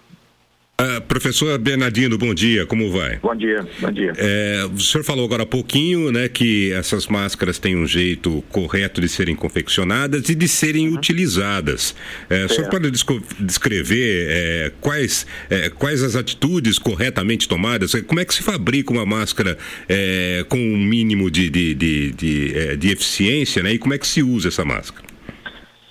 Ah, 0.78 1.00
professor 1.00 1.58
Bernardino, 1.58 2.18
bom 2.18 2.34
dia, 2.34 2.66
como 2.66 2.92
vai? 2.92 3.18
Bom 3.20 3.34
dia, 3.34 3.66
bom 3.80 3.90
dia. 3.94 4.12
É, 4.18 4.66
o 4.66 4.78
senhor 4.78 5.06
falou 5.06 5.24
agora 5.24 5.44
há 5.44 5.46
pouquinho, 5.46 6.12
né, 6.12 6.28
que 6.28 6.74
essas 6.74 7.08
máscaras 7.08 7.58
têm 7.58 7.78
um 7.78 7.88
jeito 7.88 8.44
correto 8.52 9.00
de 9.00 9.08
serem 9.08 9.38
confeccionadas 9.38 10.28
e 10.28 10.36
de 10.36 10.50
serem 10.50 10.94
utilizadas. 10.94 11.96
É, 12.30 12.44
o 12.44 12.50
senhor 12.50 12.68
É. 12.68 12.70
pode 12.70 12.92
descrever 13.40 14.28
é, 14.30 14.72
quais, 14.82 15.26
é, 15.50 15.70
quais 15.70 16.04
as 16.04 16.14
atitudes 16.14 16.78
corretamente 16.78 17.48
tomadas? 17.48 17.94
Como 18.06 18.20
é 18.20 18.26
que 18.26 18.36
se 18.36 18.44
fabrica 18.44 18.92
uma 18.92 19.06
máscara 19.06 19.58
é, 19.88 20.44
com 20.50 20.58
um 20.58 20.78
mínimo 20.78 21.32
de, 21.32 21.50
de, 21.50 21.74
de, 21.74 22.12
de, 22.12 22.76
de 22.76 22.92
eficiência, 22.92 23.64
né? 23.64 23.72
E 23.72 23.80
como 23.80 23.94
é 23.94 23.98
que 23.98 24.06
se 24.06 24.22
usa 24.22 24.50
essa 24.50 24.66
máscara? 24.66 25.08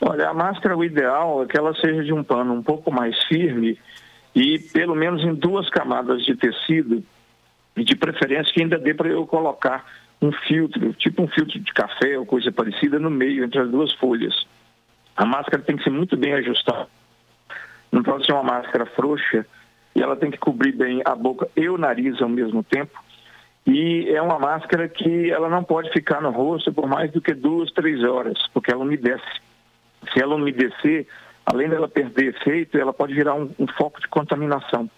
Olha, 0.02 0.28
a 0.28 0.34
máscara, 0.34 0.76
o 0.76 0.84
ideal 0.84 1.42
é 1.42 1.46
que 1.46 1.56
ela 1.56 1.74
seja 1.76 2.04
de 2.04 2.12
um 2.12 2.22
pano 2.22 2.52
um 2.52 2.62
pouco 2.62 2.92
mais 2.92 3.16
firme 3.24 3.78
e 4.34 4.58
pelo 4.58 4.94
menos 4.94 5.22
em 5.22 5.34
duas 5.34 5.68
camadas 5.70 6.24
de 6.24 6.34
tecido, 6.36 7.02
e 7.76 7.84
de 7.84 7.96
preferência 7.96 8.52
que 8.52 8.62
ainda 8.62 8.78
dê 8.78 8.94
para 8.94 9.08
eu 9.08 9.26
colocar 9.26 9.84
um 10.22 10.32
filtro, 10.32 10.92
tipo 10.94 11.22
um 11.22 11.28
filtro 11.28 11.58
de 11.58 11.72
café 11.72 12.18
ou 12.18 12.24
coisa 12.24 12.50
parecida, 12.52 12.98
no 12.98 13.10
meio, 13.10 13.44
entre 13.44 13.60
as 13.60 13.70
duas 13.70 13.92
folhas. 13.94 14.46
A 15.16 15.24
máscara 15.24 15.62
tem 15.62 15.76
que 15.76 15.84
ser 15.84 15.90
muito 15.90 16.16
bem 16.16 16.34
ajustada. 16.34 16.88
Não 17.90 18.02
pode 18.02 18.26
ser 18.26 18.32
uma 18.32 18.42
máscara 18.42 18.86
frouxa 18.86 19.46
e 19.94 20.02
ela 20.02 20.16
tem 20.16 20.30
que 20.30 20.38
cobrir 20.38 20.72
bem 20.72 21.02
a 21.04 21.14
boca 21.14 21.48
e 21.56 21.68
o 21.68 21.78
nariz 21.78 22.20
ao 22.20 22.28
mesmo 22.28 22.62
tempo. 22.62 22.98
E 23.66 24.08
é 24.10 24.20
uma 24.20 24.38
máscara 24.38 24.88
que 24.88 25.30
ela 25.30 25.48
não 25.48 25.64
pode 25.64 25.90
ficar 25.90 26.20
no 26.20 26.30
rosto 26.30 26.72
por 26.72 26.86
mais 26.86 27.10
do 27.12 27.20
que 27.20 27.32
duas, 27.32 27.70
três 27.72 28.02
horas, 28.02 28.38
porque 28.52 28.72
ela 28.72 28.82
umedece. 28.82 29.40
Se 30.12 30.20
ela 30.20 30.34
umedecer, 30.34 31.06
além 31.46 31.68
dela 31.68 31.88
perder 31.88 32.34
efeito, 32.34 32.78
ela 32.78 32.92
pode 32.92 33.14
virar 33.14 33.34
um, 33.34 33.50
um 33.58 33.66
foco 33.66 34.00
de 34.00 34.08
contaminação. 34.08 34.88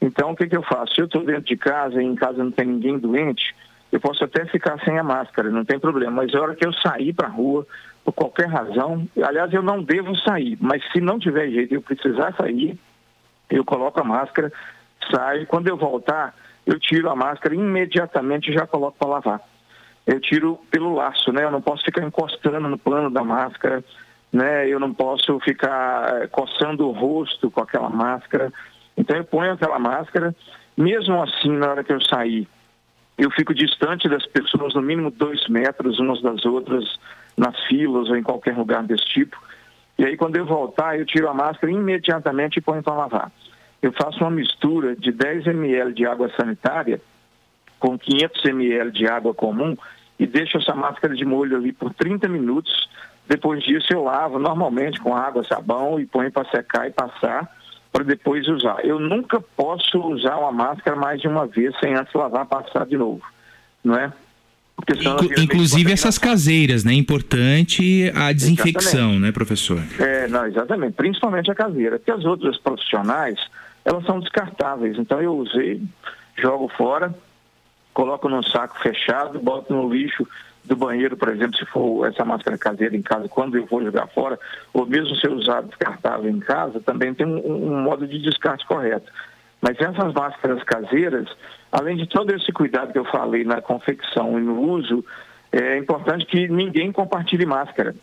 Então, 0.00 0.30
o 0.30 0.36
que, 0.36 0.46
que 0.46 0.56
eu 0.56 0.62
faço? 0.62 0.94
Se 0.94 1.00
eu 1.00 1.06
estou 1.06 1.24
dentro 1.24 1.44
de 1.44 1.56
casa 1.56 2.02
e 2.02 2.06
em 2.06 2.14
casa 2.14 2.42
não 2.42 2.50
tem 2.50 2.66
ninguém 2.66 2.98
doente, 2.98 3.54
eu 3.92 4.00
posso 4.00 4.24
até 4.24 4.46
ficar 4.46 4.78
sem 4.84 4.98
a 4.98 5.02
máscara, 5.02 5.50
não 5.50 5.64
tem 5.64 5.78
problema. 5.78 6.22
Mas 6.22 6.34
a 6.34 6.40
hora 6.40 6.54
que 6.54 6.66
eu 6.66 6.72
sair 6.72 7.12
para 7.12 7.26
a 7.26 7.30
rua, 7.30 7.66
por 8.04 8.12
qualquer 8.12 8.46
razão, 8.46 9.06
aliás, 9.22 9.52
eu 9.52 9.62
não 9.62 9.82
devo 9.82 10.16
sair, 10.16 10.56
mas 10.60 10.82
se 10.92 11.00
não 11.00 11.18
tiver 11.18 11.50
jeito 11.50 11.72
e 11.72 11.76
eu 11.76 11.82
precisar 11.82 12.34
sair, 12.34 12.78
eu 13.50 13.64
coloco 13.64 14.00
a 14.00 14.04
máscara, 14.04 14.52
saio. 15.12 15.46
Quando 15.46 15.68
eu 15.68 15.76
voltar, 15.76 16.34
eu 16.64 16.78
tiro 16.78 17.10
a 17.10 17.16
máscara 17.16 17.54
imediatamente 17.54 18.50
e 18.50 18.54
já 18.54 18.66
coloco 18.66 18.96
para 18.96 19.08
lavar. 19.08 19.40
Eu 20.06 20.20
tiro 20.20 20.58
pelo 20.70 20.94
laço, 20.94 21.32
né? 21.32 21.44
Eu 21.44 21.50
não 21.50 21.60
posso 21.60 21.84
ficar 21.84 22.02
encostando 22.02 22.68
no 22.68 22.78
pano 22.78 23.10
da 23.10 23.22
máscara, 23.22 23.84
né? 24.32 24.68
Eu 24.68 24.78
não 24.78 24.92
posso 24.92 25.38
ficar 25.40 26.22
eh, 26.22 26.26
coçando 26.28 26.86
o 26.86 26.92
rosto 26.92 27.50
com 27.50 27.60
aquela 27.60 27.88
máscara. 27.88 28.52
Então 28.96 29.16
eu 29.16 29.24
ponho 29.24 29.52
aquela 29.52 29.78
máscara, 29.78 30.34
mesmo 30.76 31.20
assim, 31.22 31.50
na 31.50 31.70
hora 31.70 31.84
que 31.84 31.92
eu 31.92 32.00
sair, 32.00 32.48
eu 33.18 33.30
fico 33.30 33.52
distante 33.52 34.08
das 34.08 34.24
pessoas, 34.26 34.74
no 34.74 34.80
mínimo 34.80 35.10
dois 35.10 35.46
metros 35.48 35.98
umas 35.98 36.22
das 36.22 36.44
outras, 36.44 36.98
nas 37.36 37.58
filas 37.66 38.08
ou 38.08 38.16
em 38.16 38.22
qualquer 38.22 38.56
lugar 38.56 38.82
desse 38.82 39.04
tipo. 39.06 39.36
E 39.98 40.04
aí, 40.04 40.16
quando 40.16 40.36
eu 40.36 40.46
voltar, 40.46 40.98
eu 40.98 41.04
tiro 41.04 41.28
a 41.28 41.34
máscara 41.34 41.70
imediatamente 41.70 42.56
e 42.56 42.62
ponho 42.62 42.82
para 42.82 42.94
lavar. 42.94 43.30
Eu 43.82 43.92
faço 43.92 44.20
uma 44.20 44.30
mistura 44.30 44.96
de 44.96 45.12
10 45.12 45.46
ml 45.48 45.92
de 45.92 46.06
água 46.06 46.30
sanitária 46.34 47.00
com 47.78 47.98
500 47.98 48.44
ml 48.46 48.90
de 48.90 49.06
água 49.06 49.34
comum 49.34 49.76
e 50.18 50.26
deixo 50.26 50.58
essa 50.58 50.74
máscara 50.74 51.14
de 51.14 51.24
molho 51.24 51.56
ali 51.56 51.72
por 51.72 51.92
30 51.94 52.28
minutos. 52.28 52.88
Depois 53.28 53.62
disso, 53.62 53.86
eu 53.92 54.02
lavo 54.02 54.38
normalmente 54.38 54.98
com 55.00 55.16
água, 55.16 55.44
sabão 55.44 56.00
e 56.00 56.06
ponho 56.06 56.32
para 56.32 56.48
secar 56.50 56.88
e 56.88 56.90
passar 56.90 57.48
para 57.92 58.04
depois 58.04 58.46
usar. 58.48 58.84
Eu 58.84 58.98
nunca 59.00 59.40
posso 59.40 59.98
usar 59.98 60.36
uma 60.36 60.52
máscara 60.52 60.96
mais 60.96 61.20
de 61.20 61.28
uma 61.28 61.46
vez 61.46 61.74
sem 61.80 61.94
antes 61.94 62.12
lavar, 62.14 62.46
passar 62.46 62.86
de 62.86 62.96
novo, 62.96 63.22
não 63.82 63.96
é? 63.96 64.12
Inclu- 64.98 65.30
Inclusive 65.42 65.92
essas 65.92 66.16
caseiras, 66.16 66.84
né? 66.84 66.94
Importante 66.94 68.10
a 68.14 68.32
desinfecção, 68.32 69.18
né, 69.18 69.30
professor? 69.30 69.80
É, 69.98 70.26
não, 70.28 70.46
exatamente. 70.46 70.94
Principalmente 70.94 71.50
a 71.50 71.54
caseira. 71.54 71.98
Porque 71.98 72.10
as 72.10 72.24
outras 72.24 72.56
profissionais, 72.58 73.38
elas 73.84 74.04
são 74.06 74.18
descartáveis. 74.20 74.96
Então 74.96 75.20
eu 75.20 75.36
usei, 75.36 75.82
jogo 76.38 76.68
fora, 76.76 77.14
coloco 77.92 78.28
num 78.28 78.42
saco 78.42 78.78
fechado, 78.80 79.38
boto 79.38 79.74
no 79.74 79.92
lixo 79.92 80.26
do 80.64 80.76
banheiro, 80.76 81.16
por 81.16 81.28
exemplo, 81.28 81.56
se 81.56 81.64
for 81.66 82.06
essa 82.06 82.24
máscara 82.24 82.58
caseira 82.58 82.96
em 82.96 83.02
casa, 83.02 83.28
quando 83.28 83.56
eu 83.56 83.66
vou 83.66 83.82
jogar 83.82 84.06
fora, 84.08 84.38
ou 84.72 84.86
mesmo 84.86 85.16
se 85.16 85.26
eu 85.26 85.32
usar 85.32 85.62
descartável 85.62 86.30
em 86.30 86.38
casa, 86.38 86.80
também 86.80 87.14
tem 87.14 87.26
um, 87.26 87.72
um 87.72 87.82
modo 87.82 88.06
de 88.06 88.18
descarte 88.18 88.66
correto. 88.66 89.10
Mas 89.60 89.78
essas 89.78 90.12
máscaras 90.14 90.62
caseiras, 90.62 91.28
além 91.70 91.96
de 91.96 92.06
todo 92.06 92.34
esse 92.34 92.50
cuidado 92.52 92.92
que 92.92 92.98
eu 92.98 93.04
falei 93.04 93.44
na 93.44 93.60
confecção 93.60 94.38
e 94.38 94.42
no 94.42 94.60
uso, 94.60 95.04
é 95.52 95.76
importante 95.76 96.24
que 96.24 96.48
ninguém 96.48 96.92
compartilhe 96.92 97.44
máscara. 97.44 97.94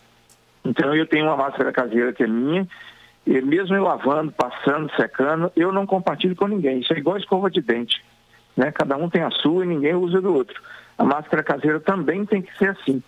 Então 0.64 0.94
eu 0.94 1.06
tenho 1.06 1.26
uma 1.26 1.38
máscara 1.38 1.72
caseira 1.72 2.14
que 2.14 2.24
é 2.24 2.28
minha 2.28 2.68
e 3.26 3.42
mesmo 3.42 3.76
eu 3.76 3.84
lavando, 3.84 4.32
passando, 4.32 4.90
secando, 4.96 5.52
eu 5.56 5.72
não 5.72 5.86
compartilho 5.86 6.36
com 6.36 6.48
ninguém. 6.48 6.80
Isso 6.80 6.94
é 6.94 6.98
igual 6.98 7.18
escova 7.18 7.50
de 7.50 7.62
dente. 7.62 8.04
Né? 8.58 8.72
Cada 8.72 8.98
um 8.98 9.10
tem 9.10 9.22
a 9.22 9.30
sua 9.30 9.64
e 9.64 9.68
ninguém 9.68 9.94
usa 9.94 10.20
do 10.20 10.34
outro. 10.34 10.60
A 10.98 11.04
máscara 11.04 11.44
caseira 11.44 11.80
também 11.80 12.26
tem 12.26 12.42
que 12.42 12.58
ser 12.58 12.72
assim. 12.72 13.02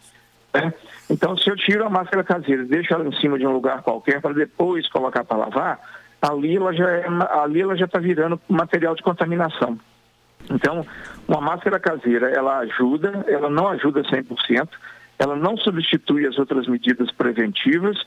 Né? 0.53 0.71
Então, 1.09 1.35
se 1.35 1.49
eu 1.49 1.55
tiro 1.55 1.83
a 1.83 1.89
máscara 1.89 2.23
caseira 2.23 2.61
e 2.61 2.67
deixo 2.67 2.93
ela 2.93 3.05
em 3.05 3.15
cima 3.19 3.37
de 3.39 3.47
um 3.47 3.51
lugar 3.51 3.81
qualquer 3.81 4.21
para 4.21 4.33
depois 4.33 4.87
colocar 4.89 5.23
para 5.23 5.37
lavar, 5.37 5.79
ali 6.21 6.55
ela 6.55 6.71
já 6.71 6.89
é, 6.89 7.05
ali 7.41 7.61
ela 7.61 7.75
já 7.75 7.85
está 7.85 7.99
virando 7.99 8.39
material 8.47 8.93
de 8.93 9.01
contaminação. 9.01 9.79
Então, 10.49 10.85
uma 11.27 11.41
máscara 11.41 11.79
caseira, 11.79 12.29
ela 12.29 12.59
ajuda, 12.59 13.25
ela 13.27 13.49
não 13.49 13.67
ajuda 13.67 14.03
100%, 14.03 14.69
ela 15.17 15.35
não 15.35 15.57
substitui 15.57 16.25
as 16.27 16.37
outras 16.37 16.67
medidas 16.67 17.11
preventivas, 17.11 17.97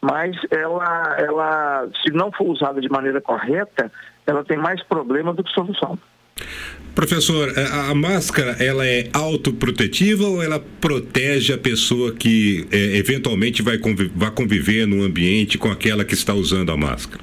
mas 0.00 0.36
ela, 0.50 1.16
ela, 1.18 1.88
se 2.02 2.10
não 2.10 2.32
for 2.32 2.46
usada 2.46 2.80
de 2.80 2.88
maneira 2.88 3.20
correta, 3.20 3.90
ela 4.26 4.44
tem 4.44 4.56
mais 4.56 4.82
problema 4.82 5.32
do 5.32 5.44
que 5.44 5.52
solução. 5.52 5.98
Professor, 6.94 7.52
a, 7.58 7.90
a 7.90 7.94
máscara 7.94 8.56
ela 8.62 8.86
é 8.86 9.08
autoprotetiva 9.12 10.24
ou 10.24 10.42
ela 10.42 10.62
protege 10.80 11.52
a 11.52 11.58
pessoa 11.58 12.14
que 12.14 12.68
é, 12.70 12.96
eventualmente 12.96 13.62
vai, 13.62 13.78
conviver, 13.78 14.12
vai 14.14 14.30
conviver 14.30 14.86
no 14.86 15.02
ambiente 15.02 15.58
com 15.58 15.70
aquela 15.70 16.04
que 16.04 16.14
está 16.14 16.32
usando 16.32 16.70
a 16.70 16.76
máscara? 16.76 17.22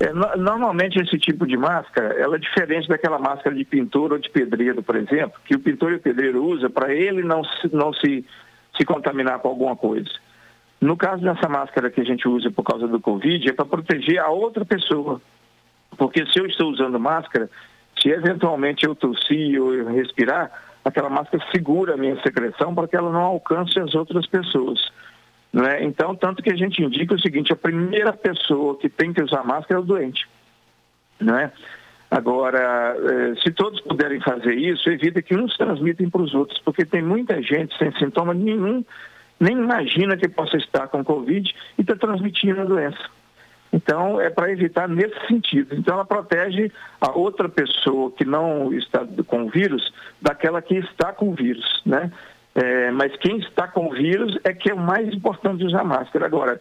É, 0.00 0.12
no, 0.12 0.36
normalmente 0.36 0.98
esse 0.98 1.18
tipo 1.18 1.46
de 1.46 1.56
máscara, 1.56 2.14
ela 2.18 2.34
é 2.34 2.38
diferente 2.38 2.88
daquela 2.88 3.18
máscara 3.18 3.54
de 3.54 3.64
pintor 3.64 4.12
ou 4.12 4.18
de 4.18 4.28
pedreiro, 4.28 4.82
por 4.82 4.96
exemplo, 4.96 5.38
que 5.44 5.54
o 5.54 5.60
pintor 5.60 5.92
e 5.92 5.96
o 5.96 6.00
pedreiro 6.00 6.44
usa 6.44 6.68
para 6.68 6.92
ele 6.92 7.22
não, 7.22 7.44
se, 7.44 7.72
não 7.72 7.92
se, 7.92 8.24
se 8.76 8.84
contaminar 8.84 9.38
com 9.38 9.48
alguma 9.48 9.76
coisa. 9.76 10.10
No 10.80 10.96
caso 10.96 11.22
dessa 11.22 11.48
máscara 11.48 11.90
que 11.90 12.00
a 12.00 12.04
gente 12.04 12.26
usa 12.26 12.50
por 12.50 12.64
causa 12.64 12.88
do 12.88 12.98
Covid, 12.98 13.50
é 13.50 13.52
para 13.52 13.66
proteger 13.66 14.18
a 14.18 14.30
outra 14.30 14.64
pessoa. 14.64 15.20
Porque 15.96 16.24
se 16.26 16.40
eu 16.40 16.46
estou 16.46 16.70
usando 16.70 16.98
máscara, 16.98 17.50
se 18.00 18.08
eventualmente 18.08 18.84
eu 18.84 18.94
tossir 18.94 19.60
ou 19.60 19.74
eu 19.74 19.86
respirar, 19.88 20.50
aquela 20.84 21.10
máscara 21.10 21.44
segura 21.52 21.94
a 21.94 21.96
minha 21.96 22.20
secreção 22.22 22.74
para 22.74 22.88
que 22.88 22.96
ela 22.96 23.12
não 23.12 23.22
alcance 23.22 23.78
as 23.78 23.94
outras 23.94 24.26
pessoas. 24.26 24.80
Né? 25.52 25.84
Então, 25.84 26.14
tanto 26.14 26.42
que 26.42 26.50
a 26.50 26.56
gente 26.56 26.82
indica 26.82 27.14
o 27.14 27.20
seguinte, 27.20 27.52
a 27.52 27.56
primeira 27.56 28.12
pessoa 28.12 28.78
que 28.78 28.88
tem 28.88 29.12
que 29.12 29.22
usar 29.22 29.44
máscara 29.44 29.80
é 29.80 29.82
o 29.82 29.86
doente. 29.86 30.26
Né? 31.20 31.52
Agora, 32.10 32.96
eh, 32.96 33.34
se 33.42 33.52
todos 33.52 33.80
puderem 33.82 34.20
fazer 34.20 34.54
isso, 34.54 34.88
evita 34.90 35.22
que 35.22 35.36
uns 35.36 35.56
transmitem 35.56 36.08
para 36.08 36.22
os 36.22 36.34
outros, 36.34 36.58
porque 36.60 36.84
tem 36.84 37.02
muita 37.02 37.42
gente 37.42 37.76
sem 37.78 37.92
sintoma 37.98 38.32
nenhum 38.34 38.84
nem 39.40 39.56
imagina 39.56 40.18
que 40.18 40.28
possa 40.28 40.58
estar 40.58 40.86
com 40.88 41.02
Covid 41.02 41.50
e 41.78 41.80
está 41.80 41.96
transmitindo 41.96 42.60
a 42.60 42.64
doença. 42.64 42.98
Então, 43.72 44.20
é 44.20 44.28
para 44.28 44.50
evitar 44.50 44.88
nesse 44.88 45.14
sentido. 45.26 45.74
Então, 45.76 45.94
ela 45.94 46.04
protege 46.04 46.72
a 47.00 47.12
outra 47.12 47.48
pessoa 47.48 48.10
que 48.10 48.24
não 48.24 48.72
está 48.72 49.06
com 49.26 49.44
o 49.44 49.50
vírus 49.50 49.92
daquela 50.20 50.60
que 50.60 50.74
está 50.74 51.12
com 51.12 51.30
o 51.30 51.34
vírus, 51.34 51.82
né? 51.86 52.10
É, 52.52 52.90
mas 52.90 53.14
quem 53.18 53.38
está 53.38 53.68
com 53.68 53.86
o 53.86 53.92
vírus 53.92 54.36
é 54.42 54.52
que 54.52 54.70
é 54.70 54.74
o 54.74 54.78
mais 54.78 55.12
importante 55.14 55.64
usar 55.64 55.84
máscara. 55.84 56.26
Agora, 56.26 56.60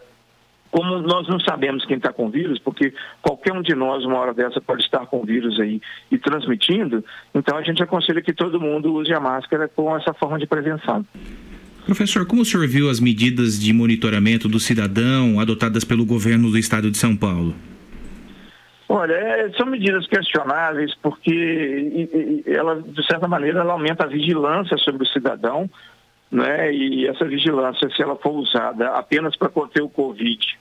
como 0.72 1.00
nós 1.00 1.28
não 1.28 1.40
sabemos 1.40 1.84
quem 1.86 1.98
está 1.98 2.14
com 2.14 2.30
vírus, 2.30 2.60
porque 2.60 2.94
qualquer 3.22 3.54
um 3.54 3.62
de 3.62 3.74
nós, 3.74 4.06
uma 4.06 4.20
hora 4.20 4.34
dessa, 4.34 4.62
pode 4.62 4.84
estar 4.84 5.06
com 5.08 5.26
vírus 5.26 5.60
aí 5.60 5.82
e 6.12 6.18
transmitindo, 6.18 7.04
então 7.34 7.58
a 7.58 7.64
gente 7.64 7.82
aconselha 7.82 8.22
que 8.22 8.34
todo 8.34 8.62
mundo 8.62 8.94
use 8.94 9.12
a 9.14 9.20
máscara 9.20 9.68
com 9.68 9.96
essa 9.98 10.14
forma 10.14 10.38
de 10.38 10.46
prevenção. 10.46 11.04
Professor, 11.90 12.24
como 12.24 12.44
o 12.44 12.46
senhor 12.46 12.68
viu 12.68 12.88
as 12.88 13.00
medidas 13.00 13.60
de 13.60 13.74
monitoramento 13.74 14.48
do 14.48 14.60
cidadão 14.60 15.40
adotadas 15.40 15.84
pelo 15.84 16.06
governo 16.06 16.52
do 16.52 16.58
estado 16.60 16.92
de 16.92 17.00
São 17.00 17.18
Paulo? 17.18 17.56
Olha, 18.88 19.14
é, 19.14 19.50
são 19.58 19.66
medidas 19.66 20.06
questionáveis 20.06 20.94
porque 21.02 22.08
ela, 22.46 22.80
de 22.80 23.04
certa 23.08 23.28
maneira, 23.28 23.62
ela 23.62 23.74
aumenta 23.74 24.04
a 24.04 24.08
vigilância 24.08 24.78
sobre 24.78 25.02
o 25.02 25.08
cidadão, 25.08 25.68
né? 26.32 26.72
E 26.72 27.08
essa 27.08 27.26
vigilância, 27.26 27.90
se 27.90 28.04
ela 28.04 28.16
for 28.18 28.36
usada 28.36 28.90
apenas 28.90 29.36
para 29.36 29.50
conter 29.50 29.82
o 29.82 29.90
Covid, 29.90 30.60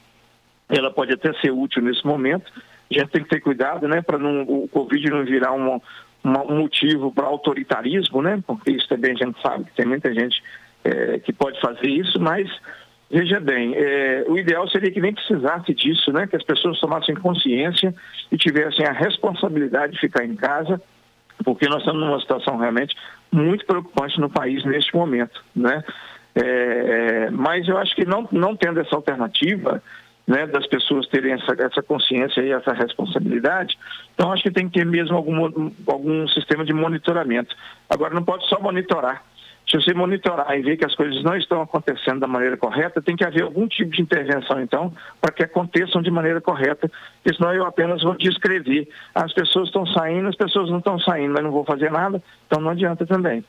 ela 0.71 0.91
pode 0.91 1.13
até 1.13 1.35
ser 1.43 1.51
útil 1.51 1.83
nesse 1.83 2.07
momento. 2.07 2.51
A 2.91 2.95
gente 3.01 3.11
tem 3.11 3.23
que 3.23 3.29
ter 3.29 3.41
cuidado, 3.41 3.87
né, 3.87 4.01
para 4.01 4.17
o 4.17 4.67
Covid 4.69 5.11
não 5.11 5.27
virar 5.27 5.53
um, 5.53 5.79
motivo 6.25 7.13
para 7.13 7.27
autoritarismo, 7.27 8.23
né? 8.23 8.43
Porque 8.47 8.71
isso 8.71 8.89
também 8.89 9.13
a 9.13 9.27
gente 9.27 9.39
sabe 9.43 9.65
que 9.65 9.77
tem 9.77 9.85
muita 9.85 10.11
gente 10.15 10.43
é, 10.85 11.19
que 11.19 11.33
pode 11.33 11.61
fazer 11.61 11.89
isso, 11.89 12.21
mas 12.21 12.49
veja 13.11 13.41
bem, 13.41 13.75
é, 13.75 14.25
o 14.29 14.39
ideal 14.39 14.69
seria 14.69 14.91
que 14.91 15.01
nem 15.01 15.15
precisasse 15.15 15.73
disso, 15.75 16.13
né? 16.13 16.27
Que 16.27 16.37
as 16.37 16.43
pessoas 16.43 16.79
tomassem 16.79 17.15
consciência 17.15 17.95
e 18.31 18.37
tivessem 18.37 18.87
a 18.87 18.93
responsabilidade 18.93 19.95
de 19.95 20.01
ficar 20.01 20.25
em 20.25 20.37
casa, 20.37 20.81
porque 21.45 21.69
nós 21.69 21.81
estamos 21.81 22.01
numa 22.01 22.21
situação 22.21 22.57
realmente 22.57 22.95
muito 23.31 23.65
preocupante 23.65 24.21
no 24.21 24.31
país 24.31 24.65
neste 24.65 24.95
momento, 24.95 25.43
né? 25.55 25.83
É, 26.35 27.31
mas 27.31 27.67
eu 27.67 27.77
acho 27.79 27.95
que 27.97 28.05
não, 28.05 28.29
não 28.31 28.55
tendo 28.55 28.81
essa 28.81 28.95
alternativa, 28.95 29.83
né, 30.27 30.47
das 30.47 30.67
pessoas 30.67 31.09
terem 31.09 31.33
essa, 31.33 31.53
essa 31.59 31.83
consciência 31.83 32.43
e 32.43 32.53
essa 32.53 32.73
responsabilidade, 32.75 33.79
então 34.15 34.31
acho 34.31 34.43
que 34.43 34.51
tem 34.51 34.69
que 34.69 34.79
ter 34.79 34.85
mesmo 34.85 35.17
algum, 35.17 35.73
algum 35.87 36.29
sistema 36.29 36.67
de 36.67 36.73
monitoramento. 36.75 37.57
Agora, 37.89 38.15
não 38.15 38.23
pode 38.23 38.47
só 38.47 38.61
monitorar. 38.61 39.25
Se 39.71 39.77
você 39.77 39.93
monitorar 39.93 40.59
e 40.59 40.63
ver 40.63 40.79
que 40.79 40.87
as 40.87 40.95
coisas 40.95 41.23
não 41.23 41.37
estão 41.37 41.61
acontecendo 41.61 42.21
da 42.21 42.27
maneira 42.27 42.57
correta, 42.57 43.03
tem 43.03 43.15
que 43.15 43.25
haver 43.25 43.43
algum 43.43 43.69
tipo 43.69 43.91
de 43.91 44.01
intervenção, 44.01 44.63
então, 44.63 44.93
para 45.21 45.31
que 45.31 45.43
aconteçam 45.43 46.01
de 46.01 46.11
maneira 46.11 46.41
correta, 46.41 46.91
porque 47.23 47.37
senão 47.37 47.53
eu 47.53 47.67
apenas 47.67 48.03
vou 48.03 48.17
descrever. 48.17 48.89
As 49.15 49.33
pessoas 49.35 49.67
estão 49.69 49.85
saindo, 49.87 50.29
as 50.29 50.37
pessoas 50.37 50.71
não 50.71 50.79
estão 50.79 50.99
saindo, 51.01 51.35
mas 51.35 51.45
não 51.45 51.51
vou 51.51 51.65
fazer 51.65 51.91
nada, 51.91 52.23
então 52.47 52.63
não 52.63 52.71
adianta 52.71 53.05
também. 53.05 53.45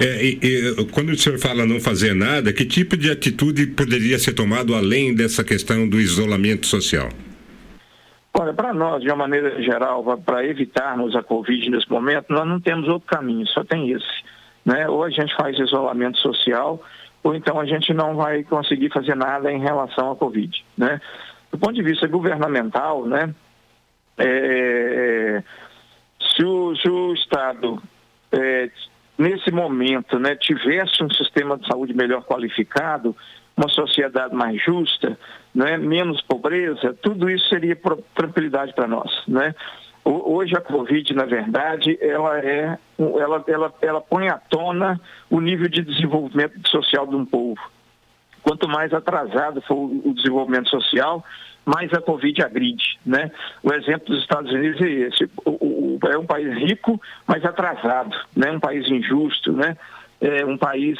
É, 0.00 0.24
e, 0.24 0.38
e, 0.42 0.84
quando 0.86 1.10
o 1.10 1.16
senhor 1.16 1.38
fala 1.38 1.66
não 1.66 1.78
fazer 1.78 2.14
nada, 2.14 2.54
que 2.54 2.64
tipo 2.64 2.96
de 2.96 3.10
atitude 3.10 3.66
poderia 3.66 4.18
ser 4.18 4.32
tomado 4.32 4.74
além 4.74 5.14
dessa 5.14 5.44
questão 5.44 5.86
do 5.86 6.00
isolamento 6.00 6.66
social? 6.66 7.10
Olha, 8.32 8.54
para 8.54 8.72
nós, 8.72 9.02
de 9.02 9.08
uma 9.08 9.16
maneira 9.16 9.62
geral, 9.62 10.02
para 10.24 10.46
evitarmos 10.46 11.14
a 11.14 11.22
Covid 11.22 11.68
nesse 11.68 11.90
momento, 11.90 12.26
nós 12.30 12.48
não 12.48 12.58
temos 12.58 12.88
outro 12.88 13.06
caminho, 13.06 13.46
só 13.48 13.62
tem 13.62 13.90
esse 13.90 14.06
né? 14.70 14.88
Ou 14.88 15.02
a 15.02 15.10
gente 15.10 15.34
faz 15.34 15.58
isolamento 15.58 16.18
social, 16.18 16.80
ou 17.22 17.34
então 17.34 17.58
a 17.58 17.66
gente 17.66 17.92
não 17.92 18.14
vai 18.14 18.44
conseguir 18.44 18.90
fazer 18.90 19.16
nada 19.16 19.52
em 19.52 19.58
relação 19.58 20.12
à 20.12 20.16
Covid, 20.16 20.64
né? 20.78 21.00
Do 21.50 21.58
ponto 21.58 21.74
de 21.74 21.82
vista 21.82 22.06
governamental, 22.06 23.04
né? 23.04 23.34
É, 24.16 25.42
se, 26.36 26.44
o, 26.44 26.76
se 26.76 26.88
o 26.88 27.12
Estado, 27.14 27.82
é, 28.30 28.70
nesse 29.18 29.50
momento, 29.50 30.18
né, 30.18 30.36
tivesse 30.36 31.02
um 31.02 31.10
sistema 31.10 31.58
de 31.58 31.66
saúde 31.66 31.94
melhor 31.94 32.22
qualificado, 32.22 33.16
uma 33.56 33.68
sociedade 33.68 34.34
mais 34.34 34.62
justa, 34.62 35.18
né, 35.54 35.76
menos 35.76 36.20
pobreza, 36.22 36.94
tudo 37.02 37.28
isso 37.28 37.48
seria 37.48 37.76
tranquilidade 38.14 38.72
para 38.74 38.86
nós, 38.86 39.10
né? 39.26 39.54
Hoje 40.04 40.56
a 40.56 40.60
Covid, 40.60 41.14
na 41.14 41.24
verdade, 41.24 41.98
ela, 42.00 42.38
é, 42.38 42.78
ela, 42.98 43.44
ela, 43.46 43.74
ela 43.82 44.00
põe 44.00 44.28
à 44.28 44.38
tona 44.38 45.00
o 45.28 45.40
nível 45.40 45.68
de 45.68 45.82
desenvolvimento 45.82 46.68
social 46.68 47.06
de 47.06 47.14
um 47.14 47.24
povo. 47.24 47.60
Quanto 48.42 48.66
mais 48.66 48.92
atrasado 48.94 49.60
for 49.62 49.76
o 49.76 50.14
desenvolvimento 50.14 50.70
social, 50.70 51.22
mais 51.64 51.92
a 51.92 52.00
Covid 52.00 52.42
agride. 52.42 52.98
Né? 53.04 53.30
O 53.62 53.72
exemplo 53.72 54.06
dos 54.06 54.22
Estados 54.22 54.50
Unidos 54.50 54.80
é 54.80 54.90
esse. 54.90 55.30
O, 55.44 55.98
o, 56.02 56.08
é 56.08 56.18
um 56.18 56.26
país 56.26 56.56
rico, 56.56 57.00
mas 57.26 57.44
atrasado, 57.44 58.16
né? 58.34 58.50
um 58.50 58.60
país 58.60 58.88
injusto, 58.88 59.52
né? 59.52 59.76
é 60.20 60.44
um 60.44 60.56
país 60.56 60.98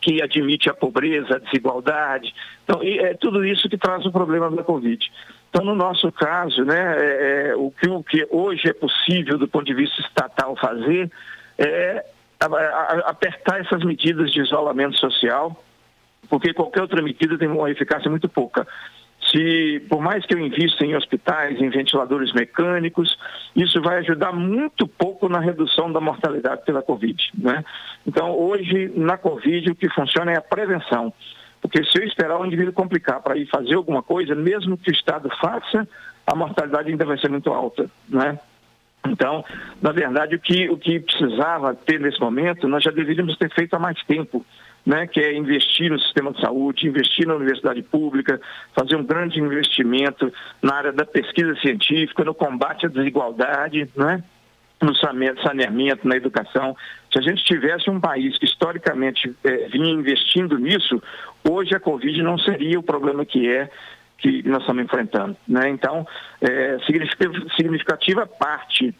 que 0.00 0.22
admite 0.22 0.70
a 0.70 0.74
pobreza, 0.74 1.36
a 1.36 1.38
desigualdade. 1.38 2.34
Então, 2.64 2.80
é 2.82 3.14
tudo 3.14 3.44
isso 3.44 3.68
que 3.68 3.76
traz 3.76 4.04
o 4.06 4.12
problema 4.12 4.50
da 4.50 4.62
Covid. 4.62 5.10
Então, 5.50 5.64
no 5.64 5.74
nosso 5.74 6.12
caso, 6.12 6.64
né, 6.64 6.96
é, 6.98 7.48
é, 7.48 7.56
o, 7.56 7.70
que, 7.70 7.88
o 7.88 8.02
que 8.02 8.26
hoje 8.30 8.68
é 8.68 8.72
possível 8.72 9.38
do 9.38 9.48
ponto 9.48 9.64
de 9.64 9.74
vista 9.74 10.00
estatal 10.02 10.54
fazer 10.56 11.10
é 11.56 12.04
apertar 13.06 13.60
essas 13.60 13.82
medidas 13.82 14.30
de 14.30 14.40
isolamento 14.40 14.98
social, 14.98 15.64
porque 16.28 16.52
qualquer 16.52 16.82
outra 16.82 17.02
medida 17.02 17.36
tem 17.36 17.48
uma 17.48 17.70
eficácia 17.70 18.10
muito 18.10 18.28
pouca. 18.28 18.66
Se, 19.30 19.84
por 19.88 20.00
mais 20.00 20.24
que 20.24 20.34
eu 20.34 20.38
invista 20.38 20.84
em 20.84 20.94
hospitais, 20.94 21.60
em 21.60 21.68
ventiladores 21.68 22.32
mecânicos, 22.32 23.18
isso 23.56 23.82
vai 23.82 23.98
ajudar 23.98 24.32
muito 24.32 24.86
pouco 24.86 25.28
na 25.28 25.40
redução 25.40 25.92
da 25.92 26.00
mortalidade 26.00 26.64
pela 26.64 26.82
Covid. 26.82 27.30
Né? 27.36 27.64
Então, 28.06 28.30
hoje, 28.38 28.92
na 28.94 29.18
Covid, 29.18 29.70
o 29.70 29.74
que 29.74 29.88
funciona 29.90 30.32
é 30.32 30.38
a 30.38 30.42
prevenção. 30.42 31.12
Porque 31.60 31.84
se 31.84 31.98
eu 31.98 32.04
esperar 32.04 32.40
o 32.40 32.46
indivíduo 32.46 32.72
complicar 32.72 33.20
para 33.20 33.36
ir 33.36 33.46
fazer 33.46 33.74
alguma 33.74 34.02
coisa, 34.02 34.34
mesmo 34.34 34.76
que 34.76 34.90
o 34.90 34.92
Estado 34.92 35.28
faça, 35.40 35.88
a 36.26 36.34
mortalidade 36.34 36.90
ainda 36.90 37.04
vai 37.04 37.18
ser 37.18 37.30
muito 37.30 37.50
alta, 37.50 37.90
né? 38.08 38.38
Então, 39.06 39.44
na 39.80 39.92
verdade, 39.92 40.34
o 40.34 40.40
que, 40.40 40.68
o 40.68 40.76
que 40.76 41.00
precisava 41.00 41.74
ter 41.74 42.00
nesse 42.00 42.20
momento, 42.20 42.68
nós 42.68 42.82
já 42.82 42.90
deveríamos 42.90 43.36
ter 43.36 43.50
feito 43.52 43.74
há 43.74 43.78
mais 43.78 44.02
tempo. 44.04 44.44
Né, 44.86 45.06
que 45.06 45.20
é 45.20 45.36
investir 45.36 45.90
no 45.90 46.00
sistema 46.00 46.32
de 46.32 46.40
saúde, 46.40 46.86
investir 46.86 47.26
na 47.26 47.34
universidade 47.34 47.82
pública, 47.82 48.40
fazer 48.74 48.96
um 48.96 49.04
grande 49.04 49.38
investimento 49.38 50.32
na 50.62 50.76
área 50.76 50.92
da 50.92 51.04
pesquisa 51.04 51.54
científica, 51.56 52.24
no 52.24 52.32
combate 52.32 52.86
à 52.86 52.88
desigualdade, 52.88 53.86
né, 53.94 54.22
no 54.80 54.94
saneamento, 54.94 56.06
na 56.06 56.16
educação. 56.16 56.76
Se 57.12 57.18
a 57.18 57.22
gente 57.22 57.44
tivesse 57.44 57.90
um 57.90 58.00
país 58.00 58.38
que 58.38 58.44
historicamente 58.44 59.34
eh, 59.42 59.68
vinha 59.70 59.92
investindo 59.92 60.56
nisso, 60.58 61.02
hoje 61.48 61.74
a 61.74 61.80
Covid 61.80 62.22
não 62.22 62.38
seria 62.38 62.78
o 62.78 62.82
problema 62.82 63.24
que 63.24 63.48
é 63.48 63.68
que 64.18 64.46
nós 64.48 64.60
estamos 64.60 64.84
enfrentando. 64.84 65.36
Né? 65.46 65.68
Então, 65.70 66.06
é, 66.40 66.78
significativa 67.56 68.26
parte 68.26 68.94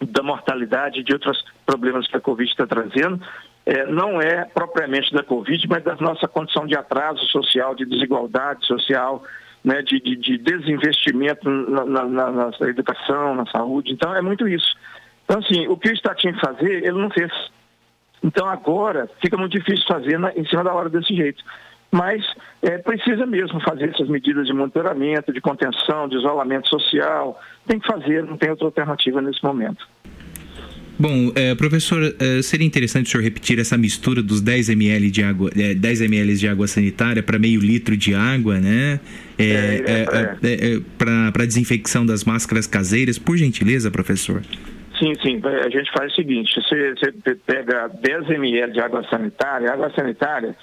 da 0.00 0.22
mortalidade 0.22 1.02
de 1.02 1.12
outros 1.12 1.44
problemas 1.66 2.06
que 2.06 2.16
a 2.16 2.20
Covid 2.20 2.48
está 2.48 2.66
trazendo 2.66 3.20
é, 3.66 3.86
não 3.86 4.20
é 4.20 4.44
propriamente 4.44 5.12
da 5.12 5.22
Covid, 5.22 5.66
mas 5.68 5.82
da 5.84 5.94
nossa 5.96 6.26
condição 6.26 6.66
de 6.66 6.76
atraso 6.76 7.24
social, 7.26 7.74
de 7.74 7.84
desigualdade 7.84 8.66
social, 8.66 9.22
né, 9.62 9.82
de, 9.82 10.00
de, 10.00 10.16
de 10.16 10.38
desinvestimento 10.38 11.48
na, 11.48 11.84
na, 11.84 12.04
na, 12.06 12.30
na, 12.32 12.68
educação, 12.68 13.34
na 13.34 13.46
saúde. 13.46 13.92
Então, 13.92 14.14
é 14.14 14.22
muito 14.22 14.48
isso. 14.48 14.74
Então, 15.30 15.38
assim, 15.38 15.68
o 15.68 15.76
que 15.76 15.88
o 15.88 15.92
Estado 15.92 16.16
tinha 16.16 16.32
que 16.32 16.40
fazer, 16.40 16.82
ele 16.82 16.98
não 16.98 17.08
fez. 17.08 17.30
Então, 18.20 18.48
agora, 18.48 19.08
fica 19.22 19.36
muito 19.36 19.56
difícil 19.56 19.86
fazer 19.86 20.18
em 20.34 20.44
cima 20.46 20.64
da 20.64 20.74
hora 20.74 20.88
desse 20.88 21.14
jeito 21.14 21.40
mas 21.92 22.24
é, 22.62 22.78
precisa 22.78 23.26
mesmo 23.26 23.60
fazer 23.60 23.90
essas 23.90 24.08
medidas 24.08 24.46
de 24.46 24.52
monitoramento, 24.52 25.32
de 25.32 25.40
contenção, 25.40 26.08
de 26.08 26.16
isolamento 26.16 26.68
social. 26.68 27.36
Tem 27.66 27.80
que 27.80 27.86
fazer, 27.88 28.22
não 28.22 28.36
tem 28.36 28.48
outra 28.48 28.66
alternativa 28.66 29.20
nesse 29.20 29.42
momento. 29.42 29.84
Bom, 30.96 31.32
é, 31.34 31.52
professor, 31.56 32.14
é, 32.20 32.42
seria 32.42 32.64
interessante 32.64 33.06
o 33.06 33.10
senhor 33.10 33.24
repetir 33.24 33.58
essa 33.58 33.76
mistura 33.76 34.22
dos 34.22 34.40
10 34.40 34.68
ml 34.68 35.10
de 35.10 35.24
água, 35.24 35.50
é, 35.56 35.74
10 35.74 36.02
ml 36.02 36.36
de 36.36 36.46
água 36.46 36.68
sanitária 36.68 37.24
para 37.24 37.40
meio 37.40 37.60
litro 37.60 37.96
de 37.96 38.14
água, 38.14 38.60
né? 38.60 39.00
para 41.32 41.44
desinfecção 41.44 42.06
das 42.06 42.22
máscaras 42.22 42.68
caseiras, 42.68 43.18
por 43.18 43.36
gentileza, 43.36 43.90
professor. 43.90 44.42
Sim, 45.00 45.14
sim. 45.22 45.40
A 45.44 45.70
gente 45.70 45.90
faz 45.92 46.12
o 46.12 46.14
seguinte: 46.14 46.60
você, 46.60 46.94
você 46.94 47.34
pega 47.34 47.88
10 47.88 48.30
ml 48.30 48.72
de 48.72 48.80
água 48.80 49.02
sanitária, 49.08 49.72
água 49.72 49.90
sanitária 49.90 50.54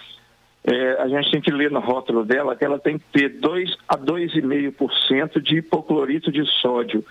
é, 0.67 1.01
a 1.01 1.07
gente 1.07 1.31
tem 1.31 1.41
que 1.41 1.49
ler 1.49 1.71
no 1.71 1.79
rótulo 1.79 2.25
dela 2.25 2.53
que 2.53 2.65
ela 2.65 2.77
tem 2.77 2.99
que 2.99 3.05
ter 3.05 3.29
2 3.39 3.77
a 3.87 3.97
2,5% 3.97 5.41
de 5.41 5.59
hipoclorito 5.59 6.29
de 6.29 6.45
sódio, 6.61 7.05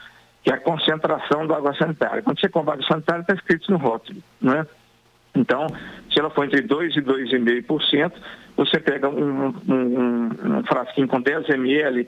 que 0.45 0.51
é 0.51 0.55
a 0.55 0.61
concentração 0.61 1.47
da 1.47 1.57
água 1.57 1.75
sanitária. 1.75 2.23
Quando 2.23 2.39
você 2.39 2.51
compra 2.51 2.75
água 2.75 2.87
sanitária, 2.87 3.23
está 3.23 3.33
escrito 3.33 3.73
no 3.73 3.79
rótulo, 3.79 4.23
né? 4.43 4.67
Então, 5.35 5.67
se 6.13 6.21
ela 6.21 6.29
for 6.29 6.45
entre 6.45 6.61
2 6.61 6.97
e 6.97 7.01
2,5%, 7.01 8.13
você 8.59 8.79
pega 8.79 9.09
um, 9.09 9.49
um, 9.49 10.59
um, 10.59 10.65
frasquinho 10.65 11.09
com 11.09 11.21
10 11.21 11.49
ml 11.49 12.07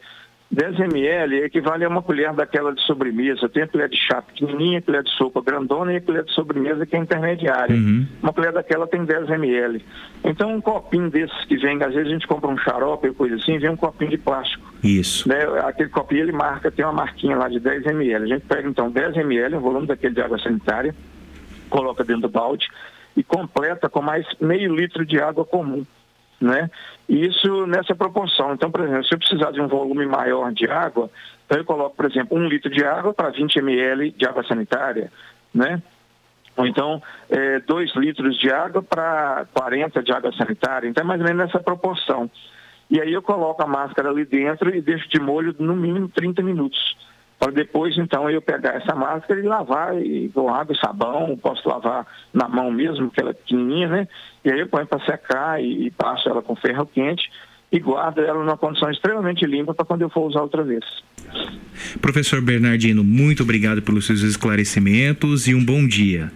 10 0.50 0.80
ml 0.80 1.44
equivale 1.44 1.84
a 1.84 1.88
uma 1.88 2.02
colher 2.02 2.32
daquela 2.32 2.72
de 2.72 2.80
sobremesa. 2.82 3.48
Tem 3.48 3.64
a 3.64 3.68
colher 3.68 3.88
de 3.88 3.98
chá 3.98 4.22
pequenininha, 4.22 4.78
a 4.78 4.82
colher 4.82 5.02
de 5.02 5.10
sopa 5.10 5.42
grandona 5.42 5.92
e 5.92 5.96
a 5.96 6.00
colher 6.00 6.24
de 6.24 6.32
sobremesa 6.32 6.86
que 6.86 6.96
é 6.96 6.98
intermediária. 6.98 7.76
Uhum. 7.76 8.06
Uma 8.22 8.32
colher 8.32 8.52
daquela 8.52 8.86
tem 8.86 9.04
10 9.04 9.28
ml. 9.28 9.84
Então, 10.24 10.54
um 10.54 10.60
copinho 10.60 11.10
desses 11.10 11.44
que 11.44 11.56
vem, 11.58 11.82
às 11.82 11.92
vezes 11.92 12.08
a 12.08 12.12
gente 12.12 12.26
compra 12.26 12.48
um 12.48 12.56
xarope 12.56 13.08
ou 13.08 13.14
coisa 13.14 13.36
assim, 13.36 13.58
vem 13.58 13.70
um 13.70 13.76
copinho 13.76 14.10
de 14.10 14.18
plástico. 14.18 14.66
Isso. 14.82 15.28
Né? 15.28 15.38
Aquele 15.64 15.90
copinho 15.90 16.22
ele 16.22 16.32
marca, 16.32 16.70
tem 16.70 16.84
uma 16.84 16.94
marquinha 16.94 17.36
lá 17.36 17.48
de 17.48 17.60
10 17.60 17.84
ml. 17.86 18.24
A 18.24 18.34
gente 18.36 18.46
pega 18.46 18.66
então 18.66 18.90
10 18.90 19.16
ml, 19.18 19.56
o 19.56 19.60
volume 19.60 19.86
daquele 19.86 20.14
de 20.14 20.22
água 20.22 20.38
sanitária, 20.38 20.94
coloca 21.68 22.02
dentro 22.02 22.22
do 22.22 22.28
balde 22.30 22.66
e 23.14 23.22
completa 23.22 23.88
com 23.90 24.00
mais 24.00 24.26
meio 24.40 24.74
litro 24.74 25.04
de 25.04 25.20
água 25.20 25.44
comum 25.44 25.84
né? 26.40 26.70
Isso 27.08 27.66
nessa 27.66 27.94
proporção. 27.94 28.54
Então, 28.54 28.70
por 28.70 28.82
exemplo, 28.82 29.04
se 29.04 29.14
eu 29.14 29.18
precisar 29.18 29.50
de 29.50 29.60
um 29.60 29.68
volume 29.68 30.06
maior 30.06 30.52
de 30.52 30.66
água, 30.66 31.10
então 31.46 31.58
eu 31.58 31.64
coloco, 31.64 31.96
por 31.96 32.06
exemplo, 32.06 32.36
um 32.36 32.48
litro 32.48 32.70
de 32.70 32.84
água 32.84 33.12
para 33.12 33.30
20 33.30 33.56
ml 33.56 34.10
de 34.12 34.26
água 34.26 34.44
sanitária, 34.44 35.10
né? 35.52 35.82
Ou 36.56 36.66
então, 36.66 37.00
é, 37.30 37.60
dois 37.60 37.94
litros 37.94 38.36
de 38.38 38.50
água 38.50 38.82
para 38.82 39.46
40 39.54 40.02
de 40.02 40.12
água 40.12 40.32
sanitária. 40.32 40.88
Então, 40.88 41.02
é 41.02 41.06
mais 41.06 41.20
ou 41.20 41.26
menos 41.26 41.46
nessa 41.46 41.60
proporção. 41.60 42.30
E 42.90 43.00
aí 43.00 43.12
eu 43.12 43.22
coloco 43.22 43.62
a 43.62 43.66
máscara 43.66 44.10
ali 44.10 44.24
dentro 44.24 44.74
e 44.74 44.80
deixo 44.80 45.08
de 45.08 45.20
molho 45.20 45.54
no 45.58 45.76
mínimo 45.76 46.08
30 46.08 46.42
minutos 46.42 46.96
para 47.38 47.52
depois 47.52 47.96
então 47.96 48.28
eu 48.28 48.42
pegar 48.42 48.74
essa 48.74 48.94
máscara 48.94 49.40
e 49.40 49.44
lavar 49.44 50.00
e, 50.00 50.28
com 50.30 50.52
água 50.52 50.74
e 50.74 50.78
sabão, 50.78 51.38
posso 51.40 51.68
lavar 51.68 52.06
na 52.32 52.48
mão 52.48 52.70
mesmo, 52.70 53.10
que 53.10 53.20
ela 53.20 53.30
é 53.30 53.34
pequenininha, 53.34 53.88
né? 53.88 54.08
E 54.44 54.50
aí 54.50 54.60
eu 54.60 54.66
ponho 54.66 54.86
para 54.86 55.04
secar 55.04 55.62
e, 55.62 55.86
e, 55.86 55.90
passo 55.90 56.28
ela 56.28 56.42
com 56.42 56.56
ferro 56.56 56.84
quente 56.86 57.30
e 57.70 57.78
guardo 57.78 58.20
ela 58.20 58.42
numa 58.42 58.56
condição 58.56 58.90
extremamente 58.90 59.46
limpa 59.46 59.74
para 59.74 59.84
quando 59.84 60.02
eu 60.02 60.10
for 60.10 60.26
usar 60.26 60.40
outra 60.40 60.64
vez. 60.64 60.84
Professor 62.00 62.40
Bernardino, 62.40 63.04
muito 63.04 63.42
obrigado 63.42 63.82
pelos 63.82 64.06
seus 64.06 64.22
esclarecimentos 64.22 65.46
e 65.46 65.54
um 65.54 65.64
bom 65.64 65.86
dia. 65.86 66.32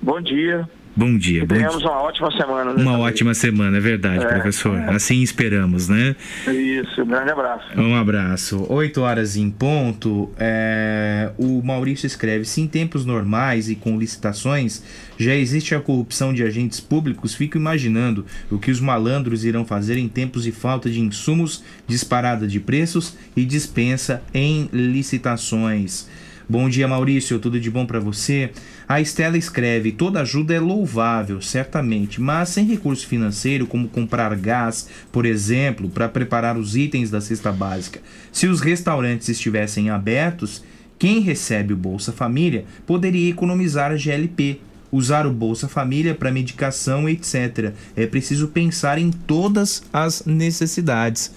Bom 0.00 0.20
dia. 0.20 0.68
Bom 0.94 1.16
dia. 1.16 1.46
tenhamos 1.46 1.82
uma 1.82 2.02
ótima 2.02 2.30
semana. 2.30 2.74
Né, 2.74 2.82
uma 2.82 2.98
ótima 2.98 3.32
semana, 3.32 3.78
é 3.78 3.80
verdade, 3.80 4.24
é, 4.24 4.28
professor. 4.28 4.76
Assim 4.90 5.22
esperamos, 5.22 5.88
né? 5.88 6.14
Isso, 6.46 7.02
um 7.02 7.06
grande 7.06 7.30
abraço. 7.30 7.66
Um 7.76 7.94
abraço. 7.94 8.66
Oito 8.68 9.00
horas 9.00 9.36
em 9.36 9.50
ponto. 9.50 10.30
É... 10.38 11.30
O 11.38 11.62
Maurício 11.62 12.06
escreve: 12.06 12.44
se 12.44 12.60
em 12.60 12.66
tempos 12.66 13.06
normais 13.06 13.70
e 13.70 13.74
com 13.74 13.98
licitações 13.98 14.82
já 15.18 15.34
existe 15.34 15.74
a 15.74 15.80
corrupção 15.80 16.34
de 16.34 16.42
agentes 16.42 16.80
públicos, 16.80 17.34
fico 17.34 17.56
imaginando 17.56 18.26
o 18.50 18.58
que 18.58 18.70
os 18.70 18.80
malandros 18.80 19.44
irão 19.44 19.64
fazer 19.64 19.96
em 19.96 20.08
tempos 20.08 20.44
de 20.44 20.52
falta 20.52 20.90
de 20.90 21.00
insumos, 21.00 21.64
disparada 21.86 22.46
de 22.46 22.60
preços 22.60 23.16
e 23.34 23.44
dispensa 23.44 24.22
em 24.34 24.68
licitações. 24.72 26.08
Bom 26.52 26.68
dia, 26.68 26.86
Maurício. 26.86 27.38
Tudo 27.38 27.58
de 27.58 27.70
bom 27.70 27.86
para 27.86 27.98
você? 27.98 28.50
A 28.86 29.00
Estela 29.00 29.38
escreve: 29.38 29.90
toda 29.90 30.20
ajuda 30.20 30.52
é 30.52 30.60
louvável, 30.60 31.40
certamente, 31.40 32.20
mas 32.20 32.50
sem 32.50 32.66
recurso 32.66 33.06
financeiro, 33.06 33.66
como 33.66 33.88
comprar 33.88 34.36
gás, 34.36 34.86
por 35.10 35.24
exemplo, 35.24 35.88
para 35.88 36.10
preparar 36.10 36.58
os 36.58 36.76
itens 36.76 37.10
da 37.10 37.22
cesta 37.22 37.50
básica. 37.50 38.02
Se 38.30 38.48
os 38.48 38.60
restaurantes 38.60 39.30
estivessem 39.30 39.88
abertos, 39.88 40.62
quem 40.98 41.20
recebe 41.20 41.72
o 41.72 41.76
Bolsa 41.76 42.12
Família 42.12 42.66
poderia 42.84 43.30
economizar 43.30 43.90
a 43.90 43.96
GLP, 43.96 44.60
usar 44.92 45.26
o 45.26 45.32
Bolsa 45.32 45.68
Família 45.68 46.14
para 46.14 46.30
medicação, 46.30 47.08
etc. 47.08 47.72
É 47.96 48.06
preciso 48.06 48.48
pensar 48.48 48.98
em 48.98 49.10
todas 49.10 49.84
as 49.90 50.26
necessidades. 50.26 51.32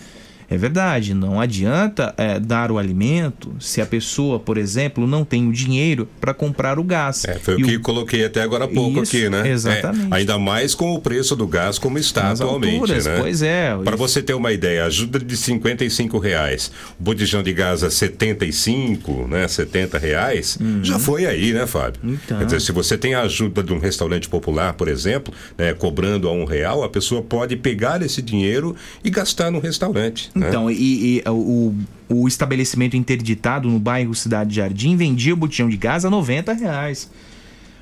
É 0.49 0.57
verdade, 0.57 1.13
não 1.13 1.39
adianta 1.39 2.13
é, 2.17 2.39
dar 2.39 2.71
o 2.71 2.77
alimento 2.77 3.55
se 3.59 3.81
a 3.81 3.85
pessoa, 3.85 4.39
por 4.39 4.57
exemplo, 4.57 5.07
não 5.07 5.25
tem 5.25 5.47
o 5.47 5.51
dinheiro 5.51 6.07
para 6.19 6.33
comprar 6.33 6.77
o 6.79 6.83
gás. 6.83 7.25
É, 7.25 7.35
foi 7.35 7.59
e 7.59 7.63
o 7.63 7.67
que 7.67 7.75
o... 7.77 7.81
coloquei 7.81 8.25
até 8.25 8.41
agora 8.41 8.65
há 8.65 8.67
pouco 8.67 9.01
Isso, 9.01 9.15
aqui, 9.15 9.29
né? 9.29 9.49
Exatamente. 9.49 10.13
É, 10.13 10.17
ainda 10.17 10.37
mais 10.37 10.75
com 10.75 10.93
o 10.93 10.99
preço 10.99 11.35
do 11.35 11.47
gás 11.47 11.79
como 11.79 11.97
está 11.97 12.23
Nas 12.29 12.41
atualmente, 12.41 12.75
alturas, 12.75 13.05
né? 13.05 13.17
Pois 13.19 13.41
é. 13.41 13.75
Para 13.83 13.95
você 13.95 14.21
ter 14.21 14.33
uma 14.33 14.51
ideia, 14.51 14.85
ajuda 14.85 15.19
de 15.19 15.35
55 15.35 16.17
reais, 16.19 16.71
o 16.99 17.03
botijão 17.03 17.41
de 17.41 17.53
gás 17.53 17.83
a 17.83 17.89
75, 17.89 19.27
né? 19.27 19.47
70 19.47 19.97
reais, 19.97 20.57
uhum. 20.59 20.83
já 20.83 20.99
foi 20.99 21.25
aí, 21.25 21.53
né, 21.53 21.65
Fábio? 21.65 21.99
Então. 22.03 22.37
Quer 22.37 22.45
dizer, 22.45 22.61
se 22.61 22.71
você 22.71 22.97
tem 22.97 23.13
a 23.15 23.21
ajuda 23.21 23.63
de 23.63 23.73
um 23.73 23.79
restaurante 23.79 24.29
popular, 24.29 24.73
por 24.73 24.87
exemplo, 24.87 25.33
né, 25.57 25.73
cobrando 25.73 26.27
a 26.27 26.31
um 26.31 26.45
real, 26.45 26.83
a 26.83 26.89
pessoa 26.89 27.21
pode 27.21 27.55
pegar 27.55 28.01
esse 28.01 28.21
dinheiro 28.21 28.75
e 29.03 29.09
gastar 29.09 29.51
no 29.51 29.59
restaurante. 29.59 30.29
Né? 30.35 30.49
Então, 30.49 30.69
e, 30.69 31.17
e 31.17 31.23
o, 31.29 31.73
o 32.09 32.27
estabelecimento 32.27 32.97
interditado 32.97 33.69
no 33.69 33.79
bairro 33.79 34.13
Cidade 34.13 34.53
Jardim 34.53 34.97
vendia 34.97 35.33
o 35.33 35.37
botijão 35.37 35.69
de 35.69 35.77
gás 35.77 36.03
a 36.03 36.09
90 36.09 36.51
reais. 36.53 37.09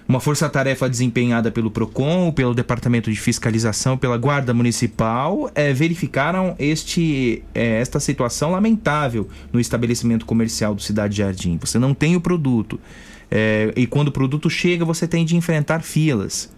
Uma 0.07 0.19
força-tarefa 0.19 0.89
desempenhada 0.89 1.49
pelo 1.49 1.71
PROCON, 1.71 2.31
pelo 2.31 2.53
Departamento 2.53 3.09
de 3.09 3.19
Fiscalização, 3.19 3.97
pela 3.97 4.17
Guarda 4.17 4.53
Municipal, 4.53 5.49
é, 5.55 5.73
verificaram 5.73 6.55
este, 6.59 7.41
é, 7.55 7.79
esta 7.79 7.99
situação 7.99 8.51
lamentável 8.51 9.27
no 9.51 9.59
estabelecimento 9.59 10.25
comercial 10.25 10.75
do 10.75 10.81
Cidade 10.81 11.17
Jardim. 11.17 11.57
Você 11.59 11.79
não 11.79 11.93
tem 11.93 12.15
o 12.15 12.21
produto. 12.21 12.79
É, 13.31 13.73
e 13.75 13.87
quando 13.87 14.09
o 14.09 14.11
produto 14.11 14.49
chega, 14.49 14.83
você 14.83 15.07
tem 15.07 15.25
de 15.25 15.35
enfrentar 15.37 15.81
filas 15.81 16.52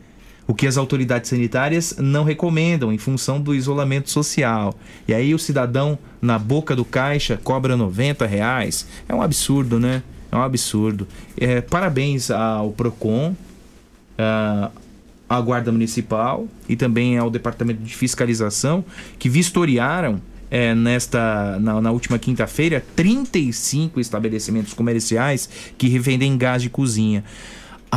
o 0.48 0.54
que 0.54 0.68
as 0.68 0.78
autoridades 0.78 1.30
sanitárias 1.30 1.96
não 1.98 2.24
recomendam 2.24 2.93
em 2.93 2.98
função 2.98 3.41
do 3.41 3.54
isolamento 3.56 4.10
social. 4.10 4.76
E 5.08 5.14
aí 5.14 5.34
o 5.34 5.39
cidadão 5.39 5.98
na 6.22 6.38
boca 6.38 6.76
do 6.76 6.86
caixa 6.86 7.39
cobra 7.43 7.76
90 7.76 8.26
reais. 8.26 8.88
É 9.10 9.16
um 9.16 9.22
absurdo, 9.22 9.80
né? 9.80 10.04
É 10.32 10.36
um 10.36 10.41
absurdo. 10.41 11.08
É, 11.38 11.62
parabéns 11.62 12.30
ao 12.30 12.72
PROCON, 12.72 13.36
à 15.28 15.41
Guarda 15.41 15.72
Municipal 15.72 16.48
e 16.70 16.76
também 16.76 17.18
ao 17.18 17.30
Departamento 17.30 17.82
de 17.82 17.96
Fiscalização 17.96 18.86
que 19.18 19.28
vistoriaram 19.28 20.22
é, 20.50 20.76
nesta 20.76 21.58
na, 21.60 21.82
na 21.82 21.91
última 21.91 22.20
quinta-feira 22.20 22.86
35 22.96 24.00
estabelecimentos 24.00 24.74
comerciais 24.74 25.50
que 25.78 25.88
revendem 25.88 26.38
gás 26.38 26.62
de 26.62 26.70
cozinha. 26.70 27.24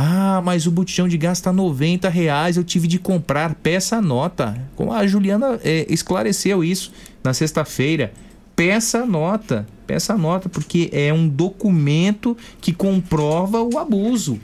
Ah, 0.01 0.41
mas 0.45 0.65
o 0.65 0.71
botijão 0.71 1.09
de 1.09 1.17
gás 1.17 1.39
está 1.39 1.51
90 1.51 2.07
reais, 2.07 2.55
eu 2.55 2.63
tive 2.63 2.87
de 2.87 2.97
comprar 2.97 3.53
peça 3.55 4.01
nota. 4.01 4.57
Como 4.73 4.93
a 4.93 5.05
Juliana 5.05 5.59
é, 5.61 5.85
esclareceu 5.89 6.63
isso 6.63 6.93
na 7.21 7.33
sexta-feira. 7.33 8.13
Peça 8.55 9.05
nota, 9.05 9.67
peça 9.85 10.15
nota, 10.17 10.47
porque 10.47 10.89
é 10.93 11.11
um 11.11 11.27
documento 11.27 12.37
que 12.61 12.71
comprova 12.71 13.61
o 13.61 13.77
abuso. 13.77 14.39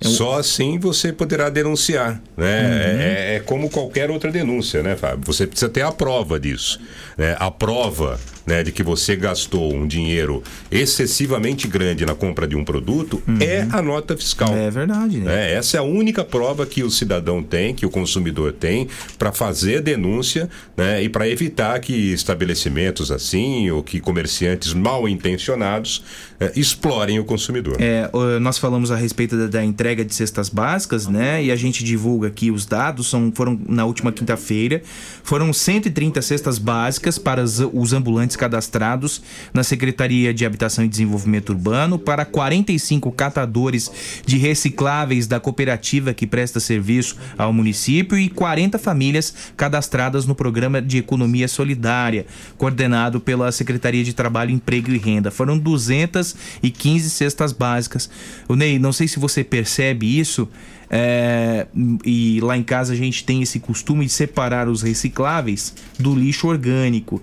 Só 0.00 0.38
assim 0.38 0.78
você 0.78 1.12
poderá 1.12 1.48
denunciar, 1.48 2.22
né? 2.36 2.62
Uhum. 2.62 3.00
É, 3.00 3.34
é 3.36 3.40
como 3.40 3.70
qualquer 3.70 4.12
outra 4.12 4.30
denúncia, 4.30 4.80
né, 4.80 4.94
Fábio? 4.94 5.24
Você 5.24 5.44
precisa 5.44 5.68
ter 5.68 5.82
a 5.82 5.90
prova 5.90 6.38
disso, 6.38 6.80
né? 7.18 7.34
A 7.40 7.50
prova, 7.50 8.20
né, 8.46 8.62
de 8.62 8.72
que 8.72 8.82
você 8.82 9.16
gastou 9.16 9.72
um 9.74 9.86
dinheiro 9.86 10.42
excessivamente 10.70 11.66
grande 11.66 12.04
na 12.04 12.14
compra 12.14 12.46
de 12.46 12.56
um 12.56 12.64
produto 12.64 13.22
é 13.40 13.66
a 13.70 13.80
nota 13.80 14.16
fiscal. 14.16 14.54
É 14.54 14.70
verdade, 14.70 15.18
né? 15.18 15.52
É, 15.52 15.54
essa 15.54 15.76
é 15.76 15.80
a 15.80 15.82
única 15.82 16.24
prova 16.24 16.66
que 16.66 16.82
o 16.82 16.90
cidadão 16.90 17.42
tem, 17.42 17.74
que 17.74 17.86
o 17.86 17.90
consumidor 17.90 18.52
tem, 18.52 18.88
para 19.18 19.32
fazer 19.32 19.78
a 19.78 19.80
denúncia 19.80 20.48
né, 20.76 21.02
e 21.02 21.08
para 21.08 21.28
evitar 21.28 21.78
que 21.80 22.12
estabelecimentos 22.12 23.10
assim 23.10 23.70
ou 23.70 23.82
que 23.82 24.00
comerciantes 24.00 24.74
mal 24.74 25.08
intencionados 25.08 26.02
eh, 26.40 26.52
explorem 26.56 27.18
o 27.18 27.24
consumidor. 27.24 27.76
É, 27.78 28.10
nós 28.40 28.58
falamos 28.58 28.90
a 28.90 28.96
respeito 28.96 29.36
da, 29.36 29.46
da 29.46 29.64
entrega 29.64 30.04
de 30.04 30.14
cestas 30.14 30.48
básicas, 30.48 31.06
né? 31.06 31.42
E 31.42 31.50
a 31.50 31.56
gente 31.56 31.84
divulga 31.84 32.28
aqui 32.28 32.50
os 32.50 32.66
dados, 32.66 33.08
são, 33.08 33.32
foram 33.34 33.58
na 33.68 33.84
última 33.84 34.12
quinta-feira, 34.12 34.82
foram 35.22 35.52
130 35.52 36.20
cestas 36.22 36.58
básicas 36.58 37.18
para 37.18 37.42
os, 37.42 37.60
os 37.72 37.92
cadastrados 38.36 39.22
na 39.52 39.62
Secretaria 39.62 40.32
de 40.32 40.44
Habitação 40.44 40.84
e 40.84 40.88
Desenvolvimento 40.88 41.50
Urbano, 41.50 41.98
para 41.98 42.24
45 42.24 43.12
catadores 43.12 43.90
de 44.24 44.38
recicláveis 44.38 45.26
da 45.26 45.40
cooperativa 45.40 46.14
que 46.14 46.26
presta 46.26 46.60
serviço 46.60 47.16
ao 47.36 47.52
município 47.52 48.18
e 48.18 48.28
40 48.28 48.78
famílias 48.78 49.34
cadastradas 49.56 50.26
no 50.26 50.34
programa 50.34 50.80
de 50.80 50.98
economia 50.98 51.48
solidária, 51.48 52.26
coordenado 52.56 53.20
pela 53.20 53.50
Secretaria 53.52 54.04
de 54.04 54.12
Trabalho, 54.12 54.50
Emprego 54.50 54.90
e 54.90 54.98
Renda. 54.98 55.30
Foram 55.30 55.58
215 55.58 57.10
cestas 57.10 57.52
básicas. 57.52 58.10
O 58.48 58.54
Ney, 58.54 58.78
não 58.78 58.92
sei 58.92 59.08
se 59.08 59.18
você 59.18 59.42
percebe 59.44 60.18
isso. 60.18 60.48
é, 60.90 61.66
e 62.04 62.40
lá 62.40 62.56
em 62.56 62.62
casa 62.62 62.92
a 62.92 62.96
gente 62.96 63.24
tem 63.24 63.42
esse 63.42 63.58
costume 63.58 64.04
de 64.06 64.12
separar 64.12 64.68
os 64.68 64.82
recicláveis 64.82 65.74
do 65.98 66.14
lixo 66.14 66.46
orgânico. 66.46 67.20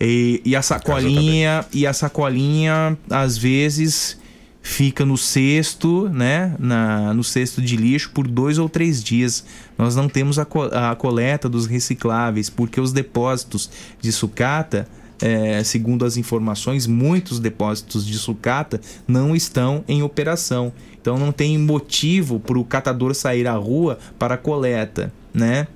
E, 0.00 0.40
e 0.44 0.56
a 0.56 0.62
sacolinha, 0.62 1.64
e 1.72 1.86
a 1.86 1.92
sacolinha 1.92 2.96
às 3.08 3.38
vezes 3.38 4.18
fica 4.60 5.04
no 5.04 5.16
cesto, 5.18 6.08
né, 6.08 6.54
na, 6.58 7.12
no 7.12 7.22
cesto 7.22 7.60
de 7.60 7.76
lixo 7.76 8.10
por 8.14 8.26
dois 8.26 8.56
ou 8.58 8.68
três 8.68 9.04
dias. 9.04 9.44
Nós 9.76 9.94
não 9.94 10.08
temos 10.08 10.38
a, 10.38 10.44
co- 10.44 10.70
a 10.72 10.96
coleta 10.96 11.48
dos 11.48 11.66
recicláveis 11.66 12.48
porque 12.48 12.80
os 12.80 12.90
depósitos 12.92 13.70
de 14.00 14.10
sucata, 14.10 14.88
é, 15.20 15.62
segundo 15.62 16.04
as 16.04 16.16
informações, 16.16 16.86
muitos 16.86 17.38
depósitos 17.38 18.06
de 18.06 18.18
sucata 18.18 18.80
não 19.06 19.36
estão 19.36 19.84
em 19.86 20.02
operação. 20.02 20.72
Então 20.98 21.18
não 21.18 21.30
tem 21.30 21.58
motivo 21.58 22.40
para 22.40 22.58
o 22.58 22.64
catador 22.64 23.14
sair 23.14 23.46
à 23.46 23.52
rua 23.52 23.98
para 24.18 24.34
a 24.34 24.38
coleta, 24.38 25.12
né? 25.32 25.66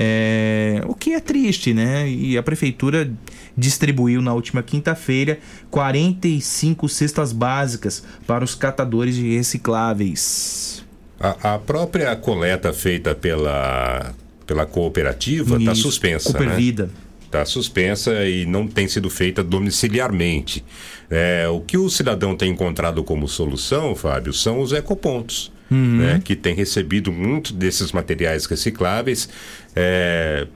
É, 0.00 0.80
o 0.86 0.94
que 0.94 1.12
é 1.12 1.18
triste, 1.18 1.74
né? 1.74 2.08
E 2.08 2.38
a 2.38 2.42
prefeitura 2.42 3.10
distribuiu 3.58 4.22
na 4.22 4.32
última 4.32 4.62
quinta-feira 4.62 5.40
45 5.70 6.88
cestas 6.88 7.32
básicas 7.32 8.04
para 8.26 8.44
os 8.44 8.54
catadores 8.54 9.16
de 9.16 9.36
recicláveis. 9.36 10.86
A, 11.18 11.54
a 11.54 11.58
própria 11.58 12.14
coleta 12.14 12.72
feita 12.72 13.14
pela, 13.14 14.14
pela 14.46 14.64
cooperativa 14.64 15.58
está 15.58 15.74
suspensa. 15.74 16.30
Coopervida. 16.32 16.88
Está 17.24 17.44
suspensa 17.44 18.24
e 18.24 18.46
não 18.46 18.66
tem 18.66 18.86
sido 18.86 19.10
feita 19.10 19.42
domiciliarmente. 19.42 20.64
É, 21.10 21.46
o 21.48 21.60
que 21.60 21.76
o 21.76 21.90
cidadão 21.90 22.36
tem 22.36 22.52
encontrado 22.52 23.02
como 23.02 23.26
solução, 23.26 23.94
Fábio, 23.94 24.32
são 24.32 24.60
os 24.60 24.72
ecopontos. 24.72 25.52
Uhum. 25.70 25.98
né, 25.98 26.22
que 26.24 26.34
tem 26.34 26.54
recebido 26.54 27.12
muito 27.12 27.52
desses 27.52 27.92
materiais 27.92 28.46
recicláveis. 28.46 29.28
É, 29.76 30.46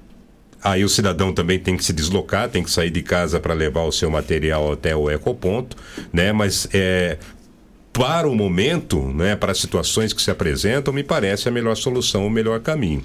Aí 0.63 0.85
o 0.85 0.89
cidadão 0.89 1.33
também 1.33 1.59
tem 1.59 1.77
que 1.77 1.85
se 1.85 1.93
deslocar, 1.93 2.49
tem 2.49 2.63
que 2.63 2.71
sair 2.71 2.91
de 2.91 3.03
casa 3.03 3.41
para 3.41 3.53
levar 3.53 3.83
o 3.83 3.93
seu 3.93 4.09
material 4.11 4.73
até 4.73 4.95
o 4.95 5.11
ecoponto, 5.11 5.77
né? 6.13 6.33
Mas 6.33 6.69
é, 6.73 7.19
para 7.93 8.29
o 8.29 8.35
momento, 8.35 9.01
né, 9.13 9.37
para 9.37 9.53
as 9.53 9.59
situações 9.59 10.13
que 10.13 10.23
se 10.23 10.31
apresentam, 10.31 10.95
me 10.95 11.03
parece 11.03 11.49
a 11.49 11.53
melhor 11.53 11.77
solução, 11.77 12.27
o 12.27 12.31
melhor 12.31 12.61
caminho. 12.61 13.03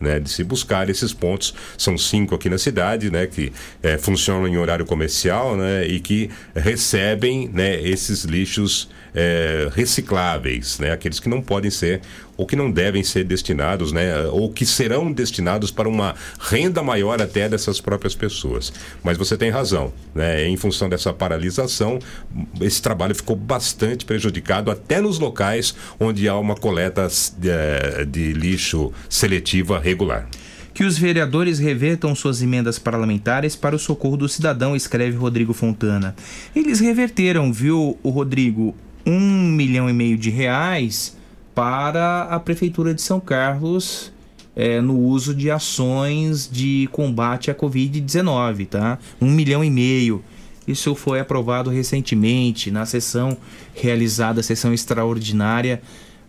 Né, 0.00 0.20
de 0.20 0.30
se 0.30 0.44
buscar 0.44 0.88
esses 0.88 1.12
pontos, 1.12 1.52
são 1.76 1.98
cinco 1.98 2.32
aqui 2.32 2.48
na 2.48 2.56
cidade, 2.56 3.10
né, 3.10 3.26
que 3.26 3.52
eh, 3.82 3.98
funcionam 3.98 4.46
em 4.46 4.56
horário 4.56 4.86
comercial, 4.86 5.56
né, 5.56 5.84
e 5.88 5.98
que 5.98 6.30
recebem, 6.54 7.50
né, 7.52 7.82
esses 7.82 8.22
lixos 8.22 8.88
eh, 9.20 9.68
recicláveis, 9.74 10.78
né, 10.78 10.92
aqueles 10.92 11.18
que 11.18 11.28
não 11.28 11.42
podem 11.42 11.72
ser 11.72 12.00
ou 12.36 12.46
que 12.46 12.54
não 12.54 12.70
devem 12.70 13.02
ser 13.02 13.24
destinados, 13.24 13.90
né, 13.90 14.26
ou 14.26 14.52
que 14.52 14.64
serão 14.64 15.10
destinados 15.10 15.72
para 15.72 15.88
uma 15.88 16.14
renda 16.38 16.84
maior 16.84 17.20
até 17.20 17.48
dessas 17.48 17.80
próprias 17.80 18.14
pessoas. 18.14 18.72
Mas 19.02 19.18
você 19.18 19.36
tem 19.36 19.50
razão, 19.50 19.92
né, 20.14 20.46
em 20.46 20.56
função 20.56 20.88
dessa 20.88 21.12
paralisação, 21.12 21.98
esse 22.60 22.80
trabalho 22.80 23.12
ficou 23.12 23.34
bastante 23.34 24.04
prejudicado 24.04 24.70
até 24.70 25.00
nos 25.00 25.18
locais 25.18 25.74
onde 25.98 26.28
há 26.28 26.38
uma 26.38 26.54
coleta 26.54 27.08
eh, 27.42 28.04
de 28.04 28.32
lixo 28.34 28.92
seletiva 29.08 29.80
regular. 29.80 30.28
Que 30.72 30.84
os 30.84 30.96
vereadores 30.96 31.58
revertam 31.58 32.14
suas 32.14 32.40
emendas 32.40 32.78
parlamentares 32.78 33.56
para 33.56 33.74
o 33.74 33.78
socorro 33.80 34.16
do 34.16 34.28
cidadão, 34.28 34.76
escreve 34.76 35.16
Rodrigo 35.16 35.52
Fontana. 35.52 36.14
Eles 36.54 36.78
reverteram, 36.78 37.52
viu, 37.52 37.98
o 38.00 38.10
Rodrigo, 38.10 38.76
um 39.08 39.18
milhão 39.18 39.88
e 39.88 39.92
meio 39.92 40.18
de 40.18 40.28
reais 40.28 41.16
para 41.54 42.24
a 42.24 42.38
Prefeitura 42.38 42.92
de 42.92 43.00
São 43.00 43.18
Carlos 43.18 44.12
eh, 44.54 44.82
no 44.82 44.98
uso 44.98 45.34
de 45.34 45.50
ações 45.50 46.48
de 46.50 46.88
combate 46.92 47.50
à 47.50 47.54
Covid-19, 47.54 48.68
tá? 48.68 48.98
Um 49.18 49.30
milhão 49.30 49.64
e 49.64 49.70
meio. 49.70 50.22
Isso 50.66 50.94
foi 50.94 51.18
aprovado 51.20 51.70
recentemente 51.70 52.70
na 52.70 52.84
sessão 52.84 53.38
realizada, 53.74 54.42
sessão 54.42 54.74
extraordinária 54.74 55.80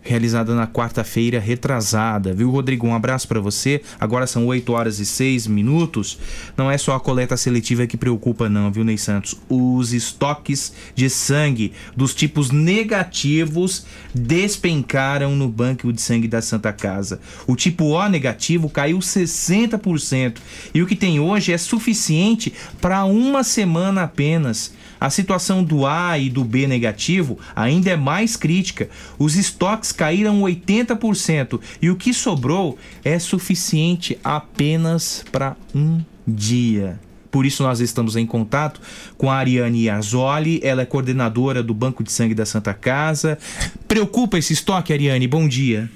realizada 0.02 0.54
na 0.54 0.66
quarta-feira 0.66 1.38
retrasada, 1.38 2.32
viu, 2.32 2.50
Rodrigo? 2.50 2.86
Um 2.86 2.94
abraço 2.94 3.28
para 3.28 3.40
você. 3.40 3.82
Agora 3.98 4.26
são 4.26 4.46
8 4.46 4.72
horas 4.72 4.98
e 4.98 5.06
6 5.06 5.46
minutos. 5.46 6.18
Não 6.56 6.70
é 6.70 6.78
só 6.78 6.94
a 6.94 7.00
coleta 7.00 7.36
seletiva 7.36 7.86
que 7.86 7.96
preocupa, 7.96 8.48
não, 8.48 8.70
viu, 8.70 8.84
Ney 8.84 8.98
Santos? 8.98 9.34
Os 9.48 9.92
estoques 9.92 10.72
de 10.94 11.10
sangue 11.10 11.72
dos 11.96 12.14
tipos 12.14 12.50
negativos 12.50 13.86
despencaram 14.14 15.36
no 15.36 15.48
banco 15.48 15.92
de 15.92 16.00
sangue 16.00 16.28
da 16.28 16.40
Santa 16.40 16.72
Casa. 16.72 17.20
O 17.46 17.54
tipo 17.54 17.84
O 17.84 18.08
negativo 18.08 18.68
caiu 18.68 18.98
60% 18.98 20.36
e 20.74 20.82
o 20.82 20.86
que 20.86 20.96
tem 20.96 21.20
hoje 21.20 21.52
é 21.52 21.58
suficiente 21.58 22.52
para 22.80 23.04
uma 23.04 23.44
semana 23.44 24.04
apenas. 24.04 24.72
A 25.00 25.08
situação 25.08 25.64
do 25.64 25.86
A 25.86 26.18
e 26.18 26.28
do 26.28 26.44
B 26.44 26.66
negativo 26.66 27.38
ainda 27.56 27.90
é 27.90 27.96
mais 27.96 28.36
crítica. 28.36 28.88
Os 29.18 29.34
estoques 29.36 29.92
caíram 29.92 30.42
80% 30.42 31.60
e 31.80 31.88
o 31.88 31.96
que 31.96 32.12
sobrou 32.12 32.78
é 33.02 33.18
suficiente 33.18 34.18
apenas 34.22 35.24
para 35.32 35.56
um 35.74 36.00
dia. 36.26 37.00
Por 37.30 37.46
isso 37.46 37.62
nós 37.62 37.80
estamos 37.80 38.16
em 38.16 38.26
contato 38.26 38.80
com 39.16 39.30
a 39.30 39.36
Ariane 39.36 39.88
Arzoli, 39.88 40.60
ela 40.62 40.82
é 40.82 40.86
coordenadora 40.86 41.62
do 41.62 41.72
Banco 41.72 42.02
de 42.02 42.10
Sangue 42.10 42.34
da 42.34 42.44
Santa 42.44 42.74
Casa. 42.74 43.38
Preocupa 43.86 44.36
esse 44.36 44.52
estoque, 44.52 44.92
Ariane? 44.92 45.28
Bom 45.28 45.46
dia. 45.46 45.88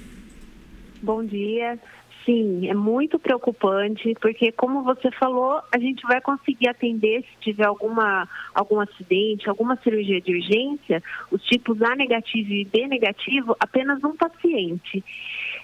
Bom 1.01 1.23
dia. 1.23 1.77
Sim, 2.25 2.67
é 2.67 2.73
muito 2.73 3.19
preocupante, 3.19 4.15
porque 4.19 4.51
como 4.51 4.81
você 4.81 5.11
falou, 5.11 5.61
a 5.71 5.77
gente 5.77 6.01
vai 6.07 6.19
conseguir 6.19 6.67
atender 6.67 7.21
se 7.21 7.37
tiver 7.39 7.65
alguma, 7.65 8.27
algum 8.53 8.79
acidente, 8.79 9.47
alguma 9.47 9.75
cirurgia 9.77 10.19
de 10.19 10.33
urgência, 10.33 11.03
os 11.29 11.43
tipos 11.43 11.79
A 11.83 11.95
negativo 11.95 12.51
e 12.51 12.65
B 12.65 12.87
negativo, 12.87 13.55
apenas 13.59 14.03
um 14.03 14.15
paciente. 14.15 15.03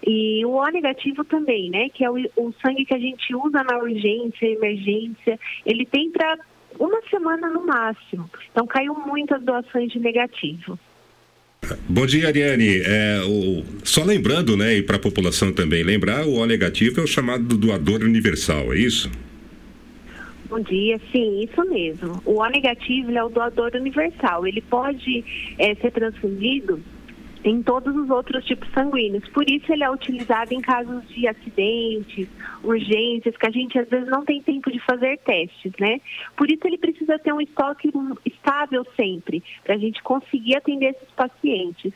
E 0.05 0.45
o 0.45 0.51
O 0.51 0.67
negativo 0.67 1.23
também, 1.23 1.71
né? 1.71 1.89
Que 1.89 2.05
é 2.05 2.11
o, 2.11 2.17
o 2.37 2.53
sangue 2.63 2.85
que 2.85 2.93
a 2.93 2.99
gente 2.99 3.35
usa 3.35 3.63
na 3.63 3.79
urgência, 3.79 4.45
emergência, 4.45 5.39
ele 5.65 5.85
tem 5.85 6.11
para 6.11 6.37
uma 6.79 7.01
semana 7.09 7.49
no 7.49 7.65
máximo. 7.65 8.29
Então 8.51 8.67
caiu 8.67 8.93
muitas 8.93 9.41
doações 9.41 9.91
de 9.91 9.99
negativo. 9.99 10.77
Bom 11.87 12.05
dia, 12.07 12.27
Ariane. 12.27 12.81
É, 12.83 13.21
o- 13.25 13.63
só 13.83 14.03
lembrando, 14.03 14.57
né, 14.57 14.77
e 14.77 14.81
para 14.81 14.95
a 14.95 14.99
população 14.99 15.53
também 15.53 15.83
lembrar, 15.83 16.25
o 16.25 16.39
O 16.41 16.45
negativo 16.45 16.99
é 16.99 17.03
o 17.03 17.07
chamado 17.07 17.55
doador 17.55 18.01
universal, 18.01 18.73
é 18.73 18.79
isso? 18.79 19.11
Bom 20.49 20.59
dia, 20.59 20.99
sim, 21.11 21.43
isso 21.43 21.63
mesmo. 21.69 22.19
O 22.25 22.39
O 22.41 22.47
negativo 22.49 23.11
é 23.11 23.23
o 23.23 23.29
doador 23.29 23.71
universal. 23.75 24.45
Ele 24.47 24.59
pode 24.61 25.23
é, 25.59 25.75
ser 25.75 25.91
transfundido 25.91 26.81
em 27.43 27.61
todos 27.63 27.95
os 27.95 28.09
outros 28.09 28.45
tipos 28.45 28.69
sanguíneos. 28.73 29.27
Por 29.29 29.49
isso 29.49 29.71
ele 29.71 29.83
é 29.83 29.89
utilizado 29.89 30.53
em 30.53 30.61
casos 30.61 31.07
de 31.09 31.27
acidentes, 31.27 32.27
urgências, 32.63 33.35
que 33.35 33.47
a 33.47 33.51
gente 33.51 33.77
às 33.79 33.89
vezes 33.89 34.07
não 34.07 34.23
tem 34.23 34.41
tempo 34.41 34.71
de 34.71 34.79
fazer 34.79 35.17
testes, 35.19 35.71
né? 35.79 35.99
Por 36.37 36.49
isso 36.49 36.61
ele 36.65 36.77
precisa 36.77 37.17
ter 37.19 37.33
um 37.33 37.41
estoque 37.41 37.91
estável 38.25 38.85
sempre, 38.95 39.43
para 39.63 39.75
a 39.75 39.77
gente 39.77 40.01
conseguir 40.03 40.55
atender 40.55 40.91
esses 40.91 41.09
pacientes. 41.15 41.93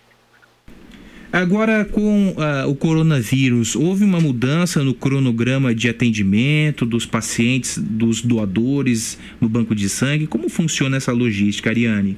Agora, 1.31 1.83
com 1.83 2.29
uh, 2.29 2.69
o 2.69 2.75
coronavírus, 2.75 3.75
houve 3.75 4.05
uma 4.05 4.21
mudança 4.21 4.81
no 4.83 4.93
cronograma 4.93 5.75
de 5.75 5.89
atendimento 5.89 6.85
dos 6.85 7.05
pacientes, 7.05 7.77
dos 7.77 8.21
doadores 8.21 9.19
no 9.41 9.49
banco 9.49 9.75
de 9.75 9.89
sangue? 9.89 10.27
Como 10.27 10.47
funciona 10.47 10.95
essa 10.95 11.11
logística, 11.11 11.69
Ariane? 11.69 12.17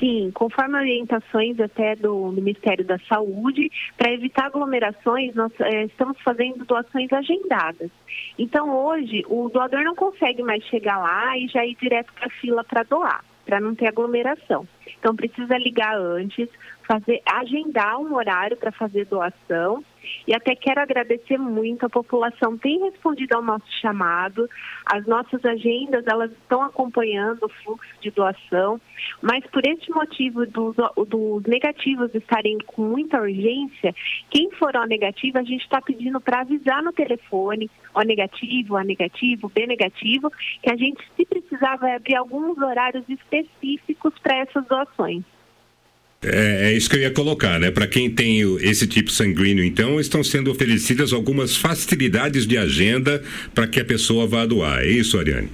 Sim, 0.00 0.30
conforme 0.32 0.78
orientações 0.78 1.60
até 1.60 1.94
do 1.94 2.32
Ministério 2.32 2.82
da 2.86 2.98
Saúde, 3.00 3.70
para 3.98 4.10
evitar 4.10 4.46
aglomerações, 4.46 5.34
nós 5.34 5.52
é, 5.60 5.84
estamos 5.84 6.18
fazendo 6.22 6.64
doações 6.64 7.12
agendadas. 7.12 7.90
Então, 8.38 8.74
hoje, 8.74 9.22
o 9.28 9.50
doador 9.50 9.84
não 9.84 9.94
consegue 9.94 10.42
mais 10.42 10.64
chegar 10.64 10.96
lá 10.96 11.36
e 11.36 11.46
já 11.48 11.66
ir 11.66 11.76
direto 11.78 12.10
para 12.14 12.28
a 12.28 12.30
fila 12.40 12.64
para 12.64 12.82
doar, 12.82 13.22
para 13.44 13.60
não 13.60 13.74
ter 13.74 13.88
aglomeração. 13.88 14.66
Então, 14.98 15.14
precisa 15.14 15.58
ligar 15.58 15.94
antes, 15.94 16.48
fazer, 16.88 17.20
agendar 17.26 17.98
um 18.00 18.14
horário 18.14 18.56
para 18.56 18.72
fazer 18.72 19.04
doação. 19.04 19.84
E 20.26 20.34
até 20.34 20.54
quero 20.54 20.80
agradecer 20.80 21.38
muito, 21.38 21.84
a 21.84 21.90
população 21.90 22.56
tem 22.56 22.80
respondido 22.80 23.36
ao 23.36 23.42
nosso 23.42 23.66
chamado, 23.80 24.48
as 24.86 25.06
nossas 25.06 25.44
agendas 25.44 26.06
elas 26.06 26.30
estão 26.32 26.62
acompanhando 26.62 27.44
o 27.44 27.48
fluxo 27.48 27.90
de 28.00 28.10
doação, 28.10 28.80
mas 29.20 29.44
por 29.46 29.66
esse 29.66 29.90
motivo 29.90 30.46
dos, 30.46 30.76
dos 31.08 31.42
negativos 31.44 32.14
estarem 32.14 32.58
com 32.66 32.82
muita 32.82 33.20
urgência, 33.20 33.94
quem 34.30 34.50
for 34.52 34.76
O 34.76 34.84
negativo, 34.84 35.38
a 35.38 35.42
gente 35.42 35.62
está 35.62 35.80
pedindo 35.80 36.20
para 36.20 36.40
avisar 36.40 36.82
no 36.82 36.92
telefone, 36.92 37.70
O 37.94 38.02
negativo, 38.02 38.76
A 38.76 38.84
negativo, 38.84 39.48
B 39.48 39.66
negativo, 39.66 40.30
que 40.62 40.70
a 40.70 40.76
gente, 40.76 41.02
se 41.16 41.24
precisar, 41.26 41.76
vai 41.76 41.96
abrir 41.96 42.16
alguns 42.16 42.58
horários 42.58 43.04
específicos 43.08 44.14
para 44.20 44.38
essas 44.38 44.64
doações. 44.66 45.24
É, 46.22 46.68
é, 46.68 46.72
isso 46.76 46.90
que 46.90 46.96
eu 46.96 47.00
ia 47.00 47.10
colocar, 47.10 47.58
né? 47.58 47.70
Para 47.70 47.86
quem 47.86 48.14
tem 48.14 48.40
esse 48.60 48.86
tipo 48.86 49.10
sanguíneo, 49.10 49.64
então, 49.64 49.98
estão 49.98 50.22
sendo 50.22 50.50
oferecidas 50.50 51.14
algumas 51.14 51.56
facilidades 51.56 52.46
de 52.46 52.58
agenda 52.58 53.22
para 53.54 53.66
que 53.66 53.80
a 53.80 53.84
pessoa 53.84 54.26
vá 54.26 54.44
doar. 54.44 54.80
É 54.80 54.88
isso, 54.88 55.18
Ariane? 55.18 55.48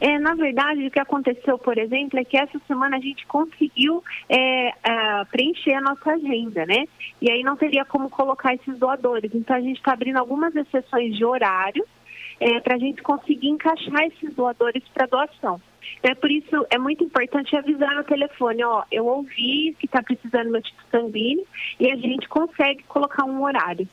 É, 0.00 0.18
na 0.18 0.34
verdade, 0.34 0.86
o 0.86 0.90
que 0.90 1.00
aconteceu, 1.00 1.58
por 1.58 1.76
exemplo, 1.76 2.18
é 2.18 2.24
que 2.24 2.38
essa 2.38 2.58
semana 2.66 2.96
a 2.96 3.00
gente 3.00 3.26
conseguiu 3.26 4.02
é, 4.28 4.68
é, 4.68 4.72
preencher 5.30 5.74
a 5.74 5.80
nossa 5.80 6.10
agenda, 6.10 6.64
né? 6.66 6.84
E 7.20 7.30
aí 7.30 7.42
não 7.42 7.56
teria 7.56 7.84
como 7.84 8.08
colocar 8.08 8.54
esses 8.54 8.78
doadores. 8.78 9.30
Então 9.34 9.56
a 9.56 9.60
gente 9.60 9.76
está 9.76 9.92
abrindo 9.92 10.18
algumas 10.18 10.54
exceções 10.54 11.16
de 11.16 11.24
horário 11.24 11.84
é, 12.40 12.60
para 12.60 12.76
a 12.76 12.78
gente 12.78 13.02
conseguir 13.02 13.48
encaixar 13.48 14.04
esses 14.04 14.34
doadores 14.34 14.82
para 14.92 15.06
doação. 15.06 15.60
É 16.02 16.14
por 16.14 16.30
isso 16.30 16.66
é 16.70 16.78
muito 16.78 17.04
importante 17.04 17.56
avisar 17.56 17.94
no 17.96 18.04
telefone, 18.04 18.62
ó, 18.64 18.84
eu 18.92 19.06
ouvi 19.06 19.74
que 19.78 19.86
está 19.86 20.02
precisando 20.02 20.50
meu 20.50 20.62
tipo 20.62 20.80
sanguíneo 20.90 21.44
e 21.80 21.90
a 21.90 21.96
gente 21.96 22.28
consegue 22.28 22.82
colocar 22.84 23.24
um 23.24 23.42
horário. 23.42 23.88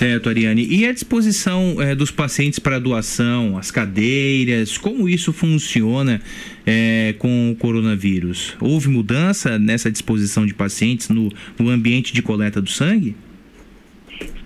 Certo, 0.00 0.30
Ariane. 0.30 0.66
E 0.66 0.86
a 0.86 0.92
disposição 0.94 1.76
é, 1.78 1.94
dos 1.94 2.10
pacientes 2.10 2.58
para 2.58 2.78
doação, 2.78 3.58
as 3.58 3.70
cadeiras, 3.70 4.78
como 4.78 5.06
isso 5.06 5.30
funciona 5.30 6.22
é, 6.66 7.14
com 7.18 7.50
o 7.50 7.56
coronavírus? 7.56 8.56
Houve 8.62 8.88
mudança 8.88 9.58
nessa 9.58 9.90
disposição 9.90 10.46
de 10.46 10.54
pacientes 10.54 11.10
no, 11.10 11.30
no 11.58 11.68
ambiente 11.68 12.14
de 12.14 12.22
coleta 12.22 12.62
do 12.62 12.70
sangue? 12.70 13.14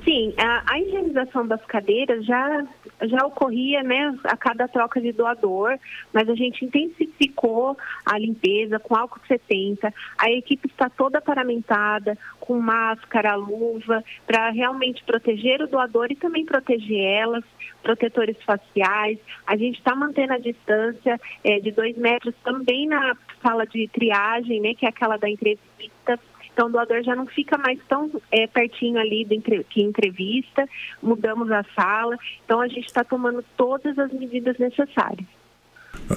Sim, 0.04 0.34
a, 0.36 0.72
a 0.72 0.80
higienização 0.80 1.46
das 1.46 1.64
cadeiras 1.66 2.26
já, 2.26 2.66
já 3.03 3.26
ocorria 3.26 3.82
né, 3.82 4.16
a 4.24 4.36
cada 4.36 4.68
troca 4.68 5.01
de 5.01 5.12
doador, 5.12 5.78
mas 6.12 6.28
a 6.28 6.34
gente 6.34 6.64
intensificou 6.64 7.76
a 8.05 8.18
limpeza 8.18 8.78
com 8.78 8.95
álcool 8.95 9.20
70. 9.26 9.92
A 10.18 10.30
equipe 10.30 10.68
está 10.68 10.88
toda 10.88 11.20
paramentada, 11.20 12.16
com 12.40 12.61
máscara, 12.61 13.34
luva, 13.34 14.03
para 14.26 14.51
realmente 14.51 15.03
proteger 15.05 15.62
o 15.62 15.66
doador 15.66 16.11
e 16.11 16.16
também 16.16 16.45
proteger 16.45 17.01
elas, 17.01 17.45
protetores 17.82 18.36
faciais. 18.45 19.18
A 19.47 19.57
gente 19.57 19.78
está 19.78 19.95
mantendo 19.95 20.34
a 20.34 20.38
distância 20.38 21.20
é, 21.42 21.61
de 21.61 21.70
dois 21.70 21.97
metros 21.97 22.34
também 22.45 22.86
na 22.86 23.16
sala 23.42 23.66
de 23.66 23.88
triagem, 23.88 24.61
né, 24.61 24.74
que 24.74 24.86
é 24.86 24.88
aquela 24.88 25.16
da 25.16 25.28
entrevista 25.28 26.18
então, 26.55 26.68
o 26.68 26.70
doador 26.70 27.02
já 27.02 27.16
não 27.16 27.26
fica 27.26 27.59
mais 27.59 27.80
tão 27.88 28.09
é, 28.30 28.46
pertinho 28.46 28.96
ali 28.96 29.26
entre, 29.28 29.64
que 29.64 29.82
entrevista, 29.82 30.66
mudamos 31.02 31.50
a 31.50 31.64
sala. 31.74 32.16
Então, 32.44 32.61
a 32.61 32.68
gente 32.68 32.86
está 32.86 33.02
tomando 33.02 33.44
todas 33.57 33.98
as 33.98 34.12
medidas 34.12 34.57
necessárias. 34.57 35.26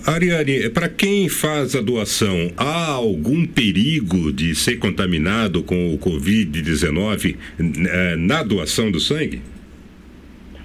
Ariane, 0.06 0.70
para 0.70 0.90
quem 0.90 1.28
faz 1.28 1.76
a 1.76 1.82
doação, 1.82 2.52
há 2.56 2.92
algum 2.92 3.46
perigo 3.48 4.32
de 4.32 4.54
ser 4.54 4.78
contaminado 4.78 5.64
com 5.64 5.94
o 5.94 5.98
Covid-19 5.98 7.36
eh, 7.60 8.16
na 8.18 8.44
doação 8.44 8.92
do 8.92 9.00
sangue? 9.00 9.42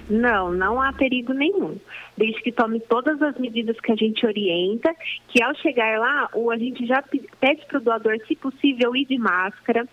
Não, 0.09 0.51
não 0.51 0.81
há 0.81 0.91
perigo 0.91 1.33
nenhum. 1.33 1.77
Desde 2.17 2.41
que 2.41 2.51
tome 2.51 2.79
todas 2.79 3.21
as 3.21 3.37
medidas 3.37 3.79
que 3.79 3.91
a 3.91 3.95
gente 3.95 4.25
orienta, 4.25 4.93
que 5.27 5.41
ao 5.41 5.55
chegar 5.55 5.99
lá, 5.99 6.29
o, 6.33 6.51
a 6.51 6.57
gente 6.57 6.85
já 6.85 7.03
pede 7.39 7.65
para 7.67 7.77
o 7.77 7.81
doador, 7.81 8.17
se 8.27 8.35
possível, 8.35 8.95
ir 8.95 9.05
de 9.05 9.17
máscara. 9.17 9.87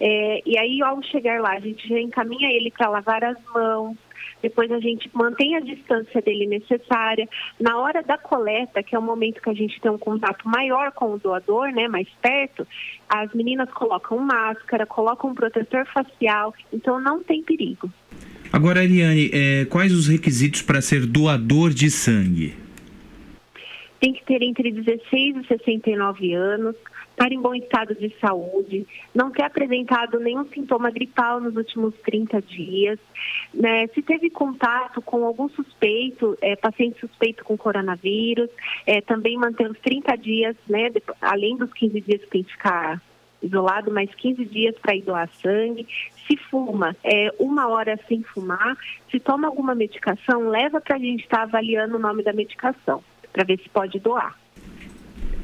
É, 0.00 0.42
e 0.46 0.58
aí, 0.58 0.82
ao 0.82 1.02
chegar 1.02 1.40
lá, 1.40 1.52
a 1.52 1.60
gente 1.60 1.86
já 1.88 2.00
encaminha 2.00 2.48
ele 2.50 2.70
para 2.70 2.88
lavar 2.88 3.22
as 3.22 3.36
mãos, 3.54 3.96
depois 4.42 4.70
a 4.72 4.80
gente 4.80 5.10
mantém 5.12 5.54
a 5.56 5.60
distância 5.60 6.20
dele 6.22 6.46
necessária. 6.46 7.28
Na 7.58 7.78
hora 7.78 8.02
da 8.02 8.16
coleta, 8.16 8.82
que 8.82 8.94
é 8.94 8.98
o 8.98 9.02
momento 9.02 9.42
que 9.42 9.50
a 9.50 9.54
gente 9.54 9.80
tem 9.80 9.90
um 9.90 9.98
contato 9.98 10.48
maior 10.48 10.90
com 10.92 11.12
o 11.12 11.18
doador, 11.18 11.70
né, 11.70 11.86
mais 11.88 12.08
perto, 12.22 12.66
as 13.08 13.32
meninas 13.34 13.70
colocam 13.70 14.18
máscara, 14.18 14.86
colocam 14.86 15.30
um 15.30 15.34
protetor 15.34 15.86
facial, 15.86 16.54
então 16.72 17.00
não 17.00 17.22
tem 17.22 17.42
perigo. 17.42 17.90
Agora, 18.52 18.80
Ariane, 18.80 19.30
é, 19.32 19.64
quais 19.66 19.92
os 19.92 20.08
requisitos 20.08 20.60
para 20.60 20.82
ser 20.82 21.06
doador 21.06 21.70
de 21.70 21.88
sangue? 21.88 22.54
Tem 24.00 24.12
que 24.12 24.24
ter 24.24 24.42
entre 24.42 24.72
16 24.72 25.36
e 25.36 25.46
69 25.46 26.34
anos, 26.34 26.74
estar 27.10 27.30
em 27.30 27.40
bom 27.40 27.54
estado 27.54 27.94
de 27.94 28.12
saúde, 28.20 28.84
não 29.14 29.30
ter 29.30 29.44
apresentado 29.44 30.18
nenhum 30.18 30.44
sintoma 30.46 30.90
gripal 30.90 31.40
nos 31.40 31.54
últimos 31.54 31.94
30 32.04 32.42
dias, 32.42 32.98
né? 33.54 33.86
se 33.88 34.02
teve 34.02 34.30
contato 34.30 35.00
com 35.00 35.24
algum 35.24 35.48
suspeito, 35.50 36.36
é, 36.40 36.56
paciente 36.56 36.98
suspeito 36.98 37.44
com 37.44 37.56
coronavírus, 37.56 38.50
é, 38.84 39.00
também 39.00 39.36
manter 39.36 39.70
os 39.70 39.78
30 39.78 40.16
dias, 40.16 40.56
né, 40.68 40.90
além 41.20 41.56
dos 41.56 41.72
15 41.72 42.00
dias 42.00 42.20
que 42.22 42.30
tem 42.30 42.42
que 42.42 42.52
ficar 42.52 43.00
isolado 43.42 43.90
mais 43.90 44.12
15 44.14 44.44
dias 44.44 44.74
para 44.80 44.94
ir 44.94 45.02
doar 45.02 45.28
sangue. 45.42 45.86
Se 46.26 46.36
fuma, 46.50 46.96
é, 47.02 47.32
uma 47.38 47.68
hora 47.68 47.98
sem 48.08 48.22
fumar. 48.22 48.76
Se 49.10 49.18
toma 49.18 49.48
alguma 49.48 49.74
medicação, 49.74 50.48
leva 50.48 50.80
para 50.80 50.96
a 50.96 50.98
gente 50.98 51.24
estar 51.24 51.38
tá 51.38 51.42
avaliando 51.44 51.96
o 51.96 51.98
nome 51.98 52.22
da 52.22 52.32
medicação, 52.32 53.02
para 53.32 53.44
ver 53.44 53.58
se 53.60 53.68
pode 53.68 53.98
doar. 53.98 54.38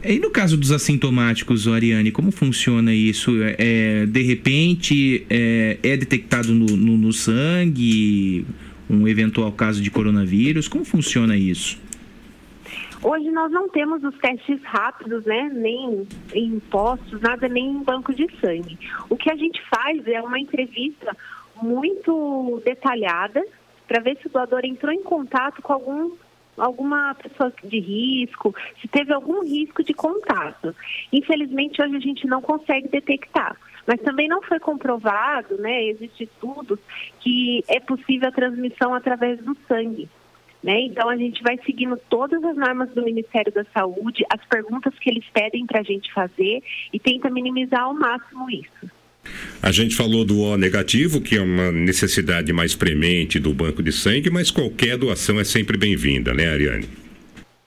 E 0.05 0.19
no 0.21 0.31
caso 0.31 0.57
dos 0.57 0.71
assintomáticos, 0.71 1.67
Ariane, 1.67 2.13
como 2.13 2.31
funciona 2.31 2.95
isso? 2.95 3.33
É, 3.59 4.07
de 4.07 4.23
repente 4.23 5.27
é, 5.29 5.79
é 5.83 5.97
detectado 5.97 6.53
no, 6.53 6.67
no, 6.77 6.97
no 6.97 7.13
sangue 7.13 8.47
um 8.89 9.09
eventual 9.09 9.51
caso 9.53 9.83
de 9.83 9.91
coronavírus? 9.91 10.69
Como 10.69 10.85
funciona 10.85 11.37
isso? 11.37 11.79
Hoje 13.09 13.31
nós 13.31 13.53
não 13.53 13.69
temos 13.69 14.03
os 14.03 14.19
testes 14.19 14.61
rápidos, 14.65 15.25
né? 15.25 15.49
Nem 15.53 16.09
em 16.35 16.59
postos, 16.59 17.21
nada, 17.21 17.47
nem 17.47 17.69
em 17.69 17.83
banco 17.85 18.13
de 18.13 18.27
sangue. 18.41 18.77
O 19.09 19.17
que 19.17 19.31
a 19.31 19.37
gente 19.37 19.63
faz 19.73 20.05
é 20.09 20.21
uma 20.21 20.41
entrevista 20.41 21.17
muito 21.63 22.61
detalhada 22.65 23.47
para 23.87 24.03
ver 24.03 24.17
se 24.17 24.27
o 24.27 24.31
doador 24.31 24.63
entrou 24.65 24.93
em 24.93 25.05
contato 25.05 25.63
com 25.63 25.73
algum 25.73 26.17
alguma 26.59 27.15
pessoa 27.15 27.53
de 27.63 27.79
risco, 27.79 28.53
se 28.81 28.89
teve 28.89 29.13
algum 29.13 29.45
risco 29.45 29.85
de 29.85 29.95
contato. 29.95 30.75
Infelizmente, 31.13 31.81
hoje 31.81 31.95
a 31.95 32.01
gente 32.01 32.27
não 32.27 32.43
consegue 32.43 32.89
detectar. 32.89 33.57
Mas 33.87 34.01
também 34.01 34.27
não 34.27 34.43
foi 34.43 34.59
comprovado, 34.59 35.59
né? 35.59 35.85
Existem 35.85 36.27
estudos 36.27 36.81
que 37.21 37.63
é 37.69 37.79
possível 37.79 38.31
a 38.31 38.33
transmissão 38.33 38.93
através 38.93 39.39
do 39.45 39.57
sangue. 39.69 40.09
Né? 40.63 40.81
Então, 40.83 41.09
a 41.09 41.17
gente 41.17 41.43
vai 41.43 41.59
seguindo 41.65 41.97
todas 42.09 42.43
as 42.43 42.57
normas 42.57 42.91
do 42.91 43.05
Ministério 43.05 43.53
da 43.53 43.65
Saúde, 43.73 44.25
as 44.33 44.45
perguntas 44.47 44.93
que 44.99 45.11
eles 45.11 45.25
pedem 45.33 45.67
para 45.67 45.81
a 45.81 45.85
gente 45.85 46.13
fazer 46.13 46.63
e 46.93 46.99
tenta 46.99 47.31
minimizar 47.31 47.83
ao 47.83 47.95
máximo 47.95 48.51
isso. 48.51 48.91
A 49.63 49.73
gente 49.73 49.97
falou 49.97 50.25
do 50.25 50.41
O 50.41 50.57
negativo, 50.57 51.21
que 51.21 51.37
é 51.37 51.41
uma 51.41 51.73
necessidade 51.73 52.53
mais 52.53 52.75
premente 52.75 53.39
do 53.39 53.53
banco 53.53 53.83
de 53.83 53.93
sangue, 53.93 54.31
mas 54.31 54.51
qualquer 54.51 54.97
doação 54.97 55.41
é 55.41 55.45
sempre 55.45 55.77
bem-vinda, 55.77 56.33
né, 56.33 56.49
Ariane? 56.49 57.06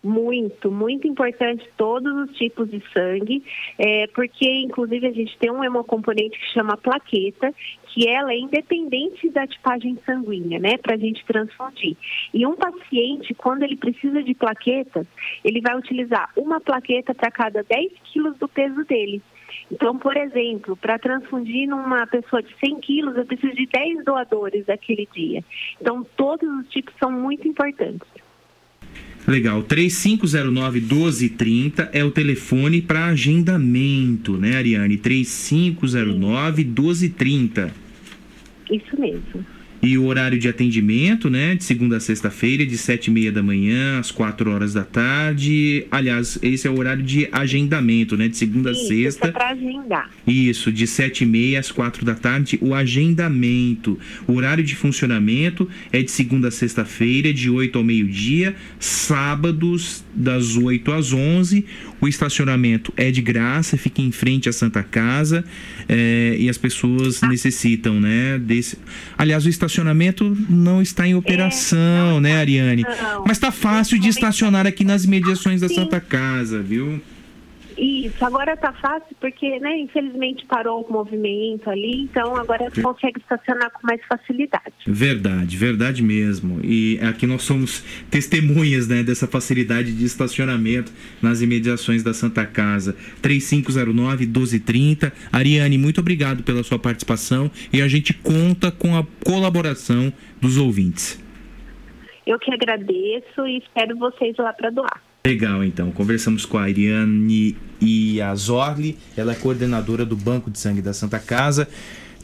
Muito, 0.01 0.71
muito 0.71 1.05
importante 1.05 1.69
todos 1.75 2.13
os 2.13 2.37
tipos 2.37 2.71
de 2.71 2.81
sangue, 2.93 3.43
é, 3.77 4.07
porque 4.07 4.49
inclusive 4.49 5.05
a 5.05 5.11
gente 5.11 5.37
tem 5.37 5.51
um 5.51 5.61
hemocomponente 5.61 6.39
que 6.39 6.53
chama 6.53 6.77
plaqueta, 6.77 7.53
que 7.87 8.07
ela 8.07 8.31
é 8.31 8.37
independente 8.37 9.29
da 9.29 9.45
tipagem 9.45 9.97
sanguínea, 10.05 10.57
né, 10.57 10.77
para 10.77 10.95
a 10.95 10.97
gente 10.97 11.25
transfundir. 11.25 11.97
E 12.33 12.47
um 12.47 12.55
paciente, 12.55 13.33
quando 13.33 13.63
ele 13.63 13.75
precisa 13.75 14.23
de 14.23 14.33
plaquetas, 14.33 15.05
ele 15.43 15.59
vai 15.59 15.75
utilizar 15.75 16.31
uma 16.37 16.61
plaqueta 16.61 17.13
para 17.13 17.29
cada 17.29 17.61
10 17.61 17.91
quilos 18.05 18.37
do 18.37 18.47
peso 18.47 18.85
dele. 18.85 19.21
Então, 19.69 19.97
por 19.97 20.15
exemplo, 20.15 20.77
para 20.77 20.97
transfundir 20.97 21.67
numa 21.67 22.07
pessoa 22.07 22.41
de 22.41 22.55
100 22.57 22.79
quilos, 22.79 23.17
eu 23.17 23.25
preciso 23.25 23.53
de 23.53 23.65
10 23.65 24.05
doadores 24.05 24.65
daquele 24.65 25.07
dia. 25.13 25.43
Então, 25.81 26.05
todos 26.15 26.49
os 26.59 26.69
tipos 26.69 26.93
são 26.97 27.11
muito 27.11 27.45
importantes. 27.47 28.07
Legal, 29.27 29.63
3509-1230 29.63 31.89
é 31.93 32.03
o 32.03 32.11
telefone 32.11 32.81
para 32.81 33.05
agendamento, 33.05 34.35
né, 34.37 34.57
Ariane? 34.57 34.97
3509-1230. 34.97 37.69
Isso 38.71 38.99
mesmo. 38.99 39.45
E 39.81 39.97
o 39.97 40.05
horário 40.05 40.37
de 40.37 40.47
atendimento, 40.47 41.29
né? 41.29 41.55
De 41.55 41.63
segunda 41.63 41.97
a 41.97 41.99
sexta-feira, 41.99 42.65
de 42.65 42.77
sete 42.77 43.07
e 43.07 43.11
meia 43.11 43.31
da 43.31 43.41
manhã 43.41 43.99
às 43.99 44.11
quatro 44.11 44.51
horas 44.51 44.73
da 44.73 44.83
tarde. 44.83 45.85
Aliás, 45.89 46.37
esse 46.41 46.67
é 46.67 46.69
o 46.69 46.77
horário 46.77 47.01
de 47.01 47.29
agendamento, 47.31 48.17
né? 48.17 48.27
De 48.27 48.35
segunda 48.35 48.71
Isso, 48.71 48.83
a 48.83 48.87
sexta. 48.87 49.27
é 49.27 49.31
para 49.31 49.49
agendar. 49.49 50.09
Isso, 50.27 50.71
de 50.71 50.85
sete 50.85 51.23
e 51.23 51.27
meia 51.27 51.59
às 51.59 51.71
quatro 51.71 52.05
da 52.05 52.13
tarde, 52.15 52.59
o 52.61 52.73
agendamento. 52.73 53.97
O 54.27 54.33
horário 54.33 54.63
de 54.63 54.75
funcionamento 54.75 55.67
é 55.91 56.01
de 56.01 56.11
segunda 56.11 56.49
a 56.49 56.51
sexta-feira, 56.51 57.33
de 57.33 57.49
8 57.49 57.77
ao 57.77 57.83
meio-dia, 57.83 58.55
sábados 58.79 60.03
das 60.13 60.55
8 60.57 60.91
às 60.91 61.13
11. 61.13 61.65
O 62.01 62.07
estacionamento 62.07 62.93
é 62.95 63.11
de 63.11 63.21
graça, 63.21 63.77
fica 63.77 64.01
em 64.01 64.11
frente 64.11 64.47
à 64.47 64.53
Santa 64.53 64.81
Casa 64.83 65.43
eh, 65.87 66.35
e 66.39 66.49
as 66.49 66.57
pessoas 66.57 67.21
necessitam, 67.21 67.99
né? 67.99 68.39
Desse... 68.39 68.77
Aliás, 69.17 69.45
o 69.45 69.49
estacionamento 69.49 70.35
não 70.49 70.81
está 70.81 71.07
em 71.07 71.15
operação, 71.15 72.19
né, 72.21 72.37
Ariane? 72.37 72.85
Mas 73.25 73.37
tá 73.37 73.51
fácil 73.51 73.99
de 73.99 74.07
estacionar 74.07 74.65
aqui 74.65 74.83
nas 74.83 75.05
mediações 75.05 75.61
da 75.61 75.67
Santa 75.67 75.99
Casa, 75.99 76.61
viu? 76.61 77.01
Isso, 77.79 78.25
agora 78.25 78.57
tá 78.57 78.73
fácil 78.73 79.15
porque, 79.21 79.57
né, 79.59 79.79
infelizmente 79.79 80.45
parou 80.45 80.85
o 80.85 80.91
movimento 80.91 81.69
ali, 81.69 82.01
então 82.01 82.35
agora 82.35 82.69
você 82.69 82.81
consegue 82.81 83.21
estacionar 83.21 83.71
com 83.71 83.87
mais 83.87 84.01
facilidade. 84.05 84.73
Verdade, 84.85 85.55
verdade 85.55 86.03
mesmo. 86.03 86.59
E 86.61 86.99
aqui 87.01 87.25
nós 87.25 87.43
somos 87.43 87.81
testemunhas 88.11 88.89
né, 88.89 89.01
dessa 89.01 89.27
facilidade 89.27 89.93
de 89.93 90.03
estacionamento 90.03 90.91
nas 91.21 91.41
imediações 91.41 92.03
da 92.03 92.13
Santa 92.13 92.45
Casa. 92.45 92.97
3509-1230. 93.23 95.13
Ariane, 95.31 95.77
muito 95.77 96.01
obrigado 96.01 96.43
pela 96.43 96.63
sua 96.63 96.79
participação 96.79 97.49
e 97.71 97.81
a 97.81 97.87
gente 97.87 98.13
conta 98.13 98.71
com 98.71 98.97
a 98.97 99.05
colaboração 99.23 100.11
dos 100.41 100.57
ouvintes. 100.57 101.17
Eu 102.27 102.37
que 102.37 102.53
agradeço 102.53 103.47
e 103.47 103.59
espero 103.59 103.97
vocês 103.97 104.35
lá 104.37 104.51
para 104.51 104.69
doar. 104.69 105.08
Legal, 105.25 105.63
então. 105.63 105.89
Conversamos 105.91 106.45
com 106.45 106.57
a 106.57 106.63
Ariane 106.63 107.55
Iazorli, 107.81 108.97
ela 109.17 109.31
é 109.33 109.35
coordenadora 109.35 110.05
do 110.05 110.15
Banco 110.15 110.49
de 110.49 110.57
Sangue 110.59 110.81
da 110.81 110.93
Santa 110.93 111.19
Casa. 111.19 111.67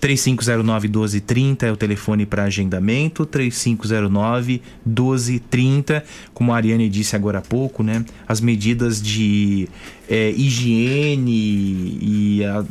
3509-1230 0.01 1.63
é 1.63 1.71
o 1.71 1.77
telefone 1.77 2.25
para 2.25 2.43
agendamento, 2.43 3.25
3509-1230. 3.25 6.03
Como 6.33 6.51
a 6.53 6.57
Ariane 6.57 6.89
disse 6.89 7.15
agora 7.15 7.39
há 7.39 7.41
pouco, 7.41 7.81
né? 7.81 8.03
As 8.27 8.39
medidas 8.41 9.01
de 9.01 9.67
é, 10.07 10.29
higiene 10.31 11.97
e 12.01 12.43
a- 12.45 12.59
a- 12.59 12.65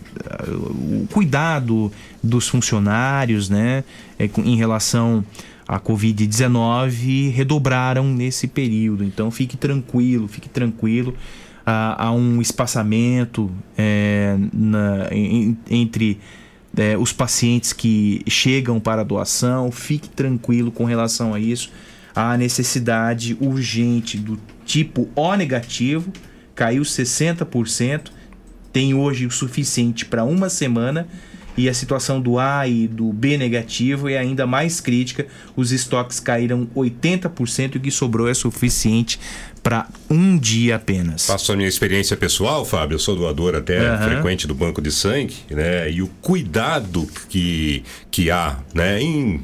o 0.55 1.09
cuidado 1.13 1.91
dos 2.23 2.47
funcionários, 2.47 3.49
né? 3.51 3.83
É, 4.19 4.29
em 4.45 4.57
relação 4.57 5.25
à 5.67 5.79
Covid-19 5.81 7.31
redobraram 7.31 8.05
nesse 8.13 8.47
período. 8.47 9.05
Então 9.05 9.31
fique 9.31 9.57
tranquilo, 9.57 10.29
fique 10.29 10.49
tranquilo. 10.49 11.15
Há, 11.67 12.07
há 12.07 12.13
um 12.13 12.41
espaçamento 12.43 13.51
é, 13.77 14.37
na- 14.53 15.09
em- 15.11 15.57
entre 15.71 16.19
é, 16.77 16.97
os 16.99 17.13
pacientes 17.13 17.73
que 17.73 18.23
chegam 18.29 18.79
para 18.81 19.01
a 19.01 19.05
doação. 19.05 19.71
Fique 19.71 20.09
tranquilo 20.09 20.71
com 20.71 20.85
relação 20.85 21.33
a 21.33 21.41
isso. 21.41 21.71
Há 22.15 22.37
necessidade 22.37 23.37
urgente 23.41 24.17
do 24.19 24.39
tipo 24.65 25.09
O 25.17 25.35
negativo, 25.35 26.13
caiu 26.55 26.83
60%, 26.83 28.11
tem 28.73 28.93
hoje 28.95 29.25
o 29.27 29.31
suficiente 29.31 30.05
para 30.05 30.25
uma 30.25 30.49
semana. 30.51 31.09
E 31.57 31.69
a 31.69 31.75
situação 31.75 32.21
do 32.21 32.39
A 32.39 32.67
e 32.67 32.89
do 32.89 33.13
B 33.13 33.37
negativo 33.37 34.09
é 34.09 34.19
ainda 34.19 34.47
mais 34.47 34.81
crítica. 34.81 35.27
Os 35.55 35.73
estoques 35.73 36.19
caíram 36.19 36.67
80% 36.75 37.75
e 37.75 37.79
o 37.79 37.81
que 37.81 37.91
sobrou 37.91 38.29
é 38.29 38.35
suficiente 38.35 39.19
para 39.63 39.89
um 40.11 40.37
dia 40.37 40.77
apenas. 40.77 41.27
Passo 41.27 41.53
a 41.53 41.57
minha 41.57 41.69
experiência 41.69 42.17
pessoal, 42.17 42.65
Fábio. 42.65 42.97
Eu 42.97 42.99
sou 42.99 43.17
doador 43.17 43.55
até 43.55 43.79
Aham. 43.79 44.11
frequente 44.11 44.47
do 44.47 44.55
banco 44.55 44.83
de 44.83 44.93
sangue, 44.93 45.37
né? 45.51 45.91
E 45.91 46.03
o 46.03 46.09
cuidado 46.21 47.09
que, 47.29 47.83
que 48.11 48.31
há, 48.31 48.59
né? 48.75 49.01
Em, 49.01 49.41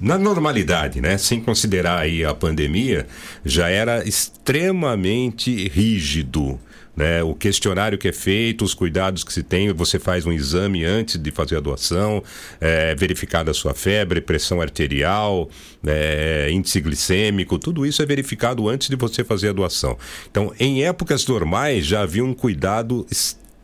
na 0.00 0.16
normalidade, 0.16 1.00
né? 1.00 1.18
Sem 1.18 1.40
considerar 1.40 1.98
aí 1.98 2.24
a 2.24 2.34
pandemia, 2.34 3.06
já 3.44 3.68
era 3.68 4.06
extremamente 4.06 5.68
rígido. 5.68 6.60
Né, 6.96 7.22
o 7.24 7.34
questionário 7.34 7.98
que 7.98 8.06
é 8.06 8.12
feito, 8.12 8.64
os 8.64 8.72
cuidados 8.72 9.24
que 9.24 9.32
se 9.32 9.42
tem, 9.42 9.72
você 9.72 9.98
faz 9.98 10.24
um 10.24 10.32
exame 10.32 10.84
antes 10.84 11.20
de 11.20 11.30
fazer 11.32 11.56
a 11.56 11.60
doação, 11.60 12.22
é, 12.60 12.94
verificada 12.94 13.50
a 13.50 13.54
sua 13.54 13.74
febre, 13.74 14.20
pressão 14.20 14.60
arterial, 14.60 15.50
é, 15.84 16.48
índice 16.52 16.80
glicêmico, 16.80 17.58
tudo 17.58 17.84
isso 17.84 18.00
é 18.00 18.06
verificado 18.06 18.68
antes 18.68 18.88
de 18.88 18.94
você 18.94 19.24
fazer 19.24 19.48
a 19.48 19.52
doação. 19.52 19.98
Então, 20.30 20.52
em 20.58 20.84
épocas 20.84 21.26
normais 21.26 21.84
já 21.84 22.02
havia 22.02 22.24
um 22.24 22.32
cuidado 22.32 23.04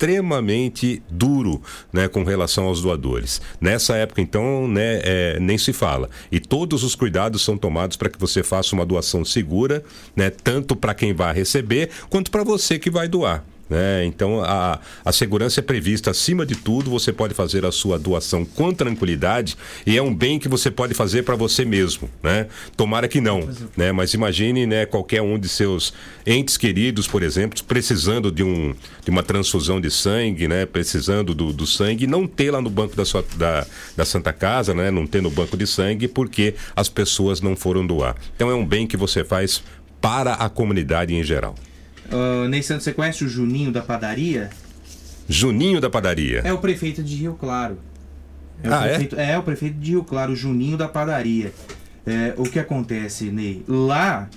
extremamente 0.01 1.03
duro 1.11 1.61
né, 1.93 2.09
com 2.09 2.25
relação 2.25 2.65
aos 2.65 2.81
doadores. 2.81 3.43
Nessa 3.61 3.97
época, 3.97 4.23
então, 4.23 4.67
né, 4.67 5.01
é, 5.05 5.39
nem 5.39 5.59
se 5.59 5.75
fala. 5.75 6.09
E 6.33 6.41
todos 6.41 6.83
os 6.83 6.95
cuidados 6.95 7.43
são 7.43 7.59
tomados 7.59 7.99
para 7.99 8.09
que 8.09 8.19
você 8.19 8.43
faça 8.43 8.75
uma 8.75 8.87
doação 8.87 9.27
segura, 9.27 9.85
né, 10.17 10.31
tanto 10.31 10.75
para 10.75 10.95
quem 10.95 11.13
vai 11.13 11.35
receber 11.35 11.91
quanto 12.09 12.31
para 12.31 12.43
você 12.43 12.79
que 12.79 12.91
vai 12.91 13.09
doar. 13.09 13.45
Né? 13.71 14.05
Então 14.05 14.43
a, 14.43 14.81
a 15.05 15.13
segurança 15.13 15.61
é 15.61 15.63
prevista 15.63 16.11
acima 16.11 16.45
de 16.45 16.57
tudo. 16.57 16.91
Você 16.91 17.13
pode 17.13 17.33
fazer 17.33 17.65
a 17.65 17.71
sua 17.71 17.99
doação 17.99 18.45
com 18.45 18.75
tranquilidade 18.75 19.57
e 19.87 19.97
é 19.97 20.03
um 20.03 20.13
bem 20.13 20.41
que 20.41 20.49
você 20.49 20.71
pode 20.71 20.93
fazer 20.93 21.23
para 21.23 21.37
você 21.37 21.65
mesmo, 21.65 22.11
né? 22.21 22.49
Tomara 22.77 23.07
que 23.07 23.21
não, 23.21 23.49
né? 23.77 23.93
Mas 23.93 24.13
imagine, 24.13 24.67
né? 24.67 24.85
Qualquer 24.85 25.23
um 25.23 25.39
de 25.39 25.49
seus 25.49 25.95
entes 26.27 26.57
queridos, 26.57 27.07
por 27.07 27.23
exemplo, 27.23 27.63
precisando 27.65 28.33
de 28.33 28.43
um 28.43 28.75
de 29.05 29.11
uma 29.11 29.23
transfusão 29.23 29.81
de 29.81 29.91
sangue, 29.91 30.49
né? 30.49 30.67
Precisando 30.67 31.33
do, 31.33 31.53
do 31.53 31.67
sangue, 31.67 32.07
não 32.09 32.27
ter 32.27 32.51
lá 32.51 32.61
no 32.61 32.69
banco 32.69 32.97
da 32.97 33.05
sua 33.05 33.25
da, 33.37 33.65
da 33.97 34.05
Santa 34.05 34.33
Casa, 34.33 34.75
né? 34.75 34.91
Não 34.91 35.07
ter 35.07 35.23
no 35.23 35.31
banco 35.31 35.57
de 35.57 35.67
sangue 35.67 36.09
porque 36.09 36.55
as 36.75 36.89
pessoas 36.89 37.41
não 37.41 37.55
foram 37.55 37.87
doar. 37.87 38.17
Então 38.35 38.51
é 38.51 38.55
um 38.55 38.67
bem 38.67 38.87
que 38.87 38.97
você 38.97 39.23
faz 39.23 39.63
para 40.01 40.33
a 40.35 40.49
comunidade 40.49 41.15
em 41.15 41.23
geral. 41.23 41.55
Uh, 42.13 42.49
Ney 42.49 42.63
Santos, 42.63 42.85
você 42.85 42.93
conhece 42.93 43.25
o 43.25 43.29
Juninho 43.29 43.71
da 43.71 43.83
padaria? 43.83 44.51
Juninho 45.29 45.81
da 45.81 45.89
padaria. 45.89 46.41
É 46.45 46.53
o 46.53 46.59
prefeito 46.59 47.03
de 47.03 47.15
Rio 47.17 47.35
Claro. 47.35 47.79
É 48.63 48.69
o 48.69 48.75
Ah, 48.75 48.85
é? 48.85 48.89
prefeito, 48.91 49.17
é? 49.21 49.39
o 49.39 49.43
prefeito 49.43 49.79
de 49.79 49.91
Rio 49.93 50.05
Claro, 50.05 50.35
Juninho 50.35 50.77
da 50.77 50.89
padaria. 50.89 51.53
É, 52.05 52.35
o 52.37 52.43
que 52.45 52.59
acontece, 52.59 53.27
Ney? 53.31 53.63
Lá, 53.69 54.29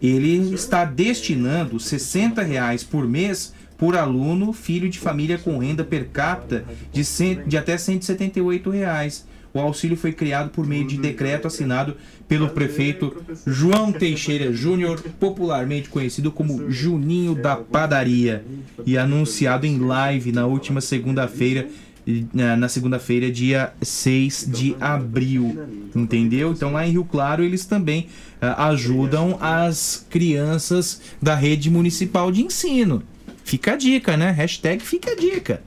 ele 0.00 0.54
está 0.54 0.84
destinando 0.84 1.78
60 1.78 2.42
reais 2.42 2.82
por 2.82 3.06
mês 3.06 3.52
por 3.76 3.94
aluno, 3.96 4.52
filho 4.52 4.88
de 4.88 4.98
família 4.98 5.38
com 5.38 5.58
renda 5.58 5.84
per 5.84 6.08
capita 6.08 6.64
de, 6.92 7.04
cem- 7.04 7.42
de 7.46 7.56
até 7.56 7.76
178 7.78 8.70
reais. 8.70 9.24
O 9.52 9.58
auxílio 9.60 9.96
foi 9.96 10.12
criado 10.12 10.50
por 10.50 10.66
meio 10.66 10.86
de 10.86 10.96
decreto 10.98 11.46
assinado 11.46 11.96
pelo 12.28 12.50
prefeito 12.50 13.16
João 13.46 13.90
Teixeira 13.90 14.52
Júnior, 14.52 15.02
popularmente 15.18 15.88
conhecido 15.88 16.30
como 16.30 16.70
Juninho 16.70 17.34
da 17.34 17.56
Padaria, 17.56 18.44
e 18.84 18.98
anunciado 18.98 19.66
em 19.66 19.78
live 19.78 20.32
na 20.32 20.46
última 20.46 20.80
segunda-feira, 20.80 21.66
e, 22.06 22.26
na 22.32 22.68
segunda-feira, 22.68 23.30
dia 23.30 23.72
6 23.82 24.48
de 24.50 24.76
abril. 24.80 25.58
Entendeu? 25.94 26.52
Então 26.52 26.72
lá 26.72 26.86
em 26.86 26.92
Rio 26.92 27.04
Claro 27.04 27.42
eles 27.42 27.64
também 27.64 28.08
ah, 28.40 28.68
ajudam 28.68 29.36
as 29.40 30.06
crianças 30.08 31.00
da 31.20 31.34
rede 31.34 31.70
municipal 31.70 32.30
de 32.30 32.42
ensino. 32.42 33.02
Fica 33.44 33.72
a 33.72 33.76
dica, 33.76 34.16
né? 34.16 34.30
Hashtag 34.30 34.82
fica 34.82 35.12
a 35.12 35.16
dica. 35.16 35.62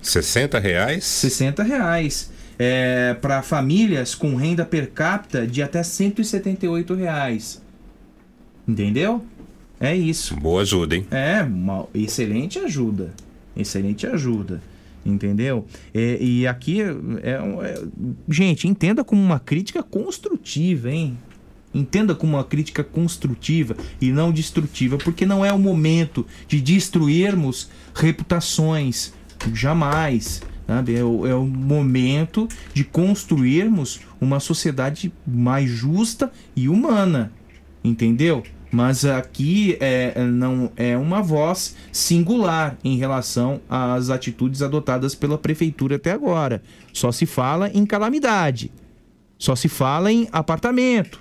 60 0.00 0.58
reais? 0.58 1.04
60 1.04 1.62
reais. 1.62 2.30
É, 2.58 3.14
para 3.14 3.42
famílias 3.42 4.14
com 4.14 4.34
renda 4.34 4.64
per 4.64 4.90
capita 4.90 5.46
de 5.46 5.62
até 5.62 5.82
178 5.82 6.94
reais. 6.94 7.62
Entendeu? 8.66 9.24
É 9.78 9.94
isso. 9.94 10.34
Boa 10.36 10.62
ajuda, 10.62 10.96
hein? 10.96 11.06
É, 11.10 11.42
uma 11.42 11.86
excelente 11.94 12.58
ajuda. 12.58 13.12
Excelente 13.56 14.06
ajuda. 14.06 14.60
Entendeu? 15.04 15.66
É, 15.94 16.18
e 16.20 16.46
aqui, 16.46 16.82
é, 16.82 16.86
é- 17.30 17.84
gente, 18.28 18.66
entenda 18.66 19.04
como 19.04 19.22
uma 19.22 19.38
crítica 19.38 19.82
construtiva, 19.82 20.90
hein? 20.90 21.16
Entenda 21.72 22.14
como 22.14 22.36
uma 22.36 22.44
crítica 22.44 22.82
construtiva 22.82 23.76
e 24.00 24.10
não 24.10 24.32
destrutiva, 24.32 24.96
porque 24.96 25.26
não 25.26 25.44
é 25.44 25.52
o 25.52 25.58
momento 25.58 26.26
de 26.48 26.60
destruirmos 26.60 27.68
reputações. 27.94 29.12
Jamais. 29.52 30.42
É, 30.68 31.04
o, 31.04 31.26
é 31.26 31.34
o 31.34 31.44
momento 31.46 32.48
de 32.74 32.82
construirmos 32.82 34.00
uma 34.20 34.40
sociedade 34.40 35.12
mais 35.26 35.70
justa 35.70 36.32
e 36.54 36.68
humana. 36.68 37.32
Entendeu? 37.84 38.42
Mas 38.70 39.04
aqui 39.04 39.76
é, 39.80 40.22
não 40.24 40.70
é 40.76 40.96
uma 40.98 41.22
voz 41.22 41.76
singular 41.92 42.76
em 42.82 42.96
relação 42.96 43.60
às 43.68 44.10
atitudes 44.10 44.60
adotadas 44.60 45.14
pela 45.14 45.38
prefeitura 45.38 45.96
até 45.96 46.10
agora. 46.10 46.62
Só 46.92 47.12
se 47.12 47.26
fala 47.26 47.70
em 47.72 47.86
calamidade. 47.86 48.72
Só 49.38 49.54
se 49.54 49.68
fala 49.68 50.10
em 50.10 50.28
apartamento. 50.32 51.20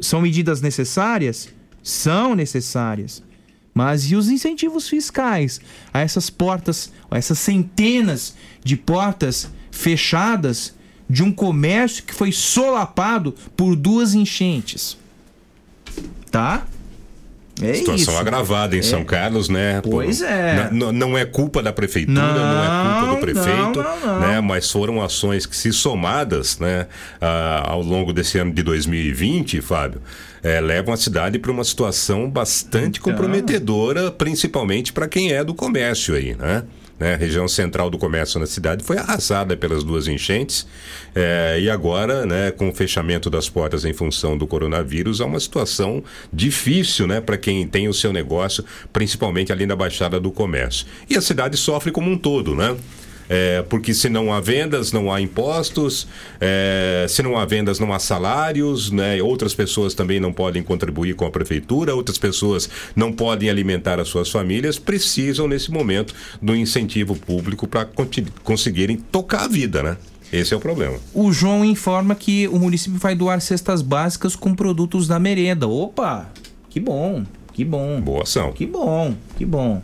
São 0.00 0.20
medidas 0.20 0.60
necessárias? 0.60 1.48
São 1.82 2.34
necessárias. 2.34 3.22
Mas 3.76 4.10
e 4.10 4.16
os 4.16 4.30
incentivos 4.30 4.88
fiscais 4.88 5.60
a 5.92 6.00
essas 6.00 6.30
portas, 6.30 6.90
a 7.10 7.18
essas 7.18 7.38
centenas 7.38 8.34
de 8.64 8.74
portas 8.74 9.50
fechadas 9.70 10.74
de 11.10 11.22
um 11.22 11.30
comércio 11.30 12.02
que 12.02 12.14
foi 12.14 12.32
solapado 12.32 13.34
por 13.54 13.76
duas 13.76 14.14
enchentes? 14.14 14.96
Tá? 16.30 16.64
É 17.62 17.72
Situação 17.74 18.12
isso. 18.14 18.18
agravada 18.18 18.76
em 18.76 18.80
É. 18.80 18.82
São 18.82 19.02
Carlos, 19.04 19.48
né? 19.50 19.80
Pois 19.82 20.20
é. 20.20 20.68
N- 20.70 20.92
não 20.92 21.16
é 21.16 21.24
culpa 21.24 21.62
da 21.62 21.72
prefeitura, 21.72 22.20
não, 22.20 22.64
é 22.64 22.66
culpa 22.90 23.00
do 23.00 23.12
Não, 23.12 23.20
prefeito, 23.20 23.82
não, 23.82 24.00
não, 24.00 24.06
não. 24.06 24.20
né? 24.20 24.40
Mas 24.42 24.70
foram 24.70 25.02
ações 25.02 25.46
que, 25.46 25.56
se 25.56 25.72
somadas, 25.72 26.58
né, 26.58 26.86
ah, 27.20 27.62
ao 27.70 27.80
longo 27.82 28.12
desse 28.12 28.38
ano 28.38 28.52
de 28.52 28.62
2020, 28.62 29.62
Fábio, 29.62 30.02
eh, 30.46 30.60
levam 30.60 30.94
a 30.94 30.96
cidade 30.96 31.40
para 31.40 31.50
uma 31.50 31.64
situação 31.64 32.30
bastante 32.30 33.00
Então. 33.00 33.12
comprometedora, 33.12 34.12
principalmente 34.12 34.92
para 34.92 35.08
quem 35.08 35.32
é 35.32 35.42
do 35.42 35.52
comércio 35.52 36.14
aí, 36.14 36.36
né? 36.36 36.62
Né, 36.98 37.12
a 37.12 37.16
região 37.18 37.46
central 37.46 37.90
do 37.90 37.98
comércio 37.98 38.40
na 38.40 38.46
cidade 38.46 38.82
foi 38.82 38.96
arrasada 38.96 39.54
pelas 39.54 39.84
duas 39.84 40.08
enchentes 40.08 40.66
eh, 41.14 41.58
e 41.60 41.68
agora, 41.68 42.24
né, 42.24 42.50
com 42.50 42.70
o 42.70 42.74
fechamento 42.74 43.28
das 43.28 43.50
portas 43.50 43.84
em 43.84 43.92
função 43.92 44.38
do 44.38 44.46
coronavírus, 44.46 45.20
há 45.20 45.26
uma 45.26 45.38
situação 45.38 46.02
difícil, 46.32 47.06
né, 47.06 47.20
para 47.20 47.36
quem 47.36 47.66
tem 47.68 47.86
o 47.86 47.92
seu 47.92 48.14
negócio, 48.14 48.64
principalmente 48.94 49.52
ali 49.52 49.66
na 49.66 49.76
Baixada 49.76 50.18
do 50.18 50.30
Comércio. 50.30 50.86
E 51.10 51.18
a 51.18 51.20
cidade 51.20 51.58
sofre 51.58 51.92
como 51.92 52.10
um 52.10 52.16
todo, 52.16 52.54
né? 52.54 52.74
É, 53.28 53.62
porque 53.68 53.92
se 53.92 54.08
não 54.08 54.32
há 54.32 54.40
vendas, 54.40 54.92
não 54.92 55.12
há 55.12 55.20
impostos, 55.20 56.06
é, 56.40 57.06
se 57.08 57.22
não 57.22 57.36
há 57.36 57.44
vendas, 57.44 57.78
não 57.78 57.92
há 57.92 57.98
salários, 57.98 58.90
né? 58.90 59.20
outras 59.22 59.54
pessoas 59.54 59.94
também 59.94 60.20
não 60.20 60.32
podem 60.32 60.62
contribuir 60.62 61.14
com 61.14 61.26
a 61.26 61.30
prefeitura, 61.30 61.94
outras 61.94 62.18
pessoas 62.18 62.68
não 62.94 63.12
podem 63.12 63.50
alimentar 63.50 63.98
as 63.98 64.08
suas 64.08 64.30
famílias, 64.30 64.78
precisam, 64.78 65.48
nesse 65.48 65.70
momento, 65.70 66.14
do 66.40 66.54
incentivo 66.54 67.16
público 67.16 67.66
para 67.66 67.88
conseguirem 68.44 68.96
tocar 68.96 69.44
a 69.44 69.48
vida, 69.48 69.82
né? 69.82 69.96
Esse 70.32 70.54
é 70.54 70.56
o 70.56 70.60
problema. 70.60 70.96
O 71.14 71.32
João 71.32 71.64
informa 71.64 72.14
que 72.14 72.48
o 72.48 72.58
município 72.58 72.98
vai 72.98 73.14
doar 73.14 73.40
cestas 73.40 73.80
básicas 73.80 74.34
com 74.34 74.54
produtos 74.54 75.06
da 75.06 75.18
merenda. 75.18 75.68
Opa! 75.68 76.30
Que 76.68 76.80
bom, 76.80 77.24
que 77.52 77.64
bom. 77.64 78.00
Boa 78.00 78.22
ação. 78.22 78.52
Que 78.52 78.66
bom, 78.66 79.14
que 79.38 79.44
bom. 79.44 79.82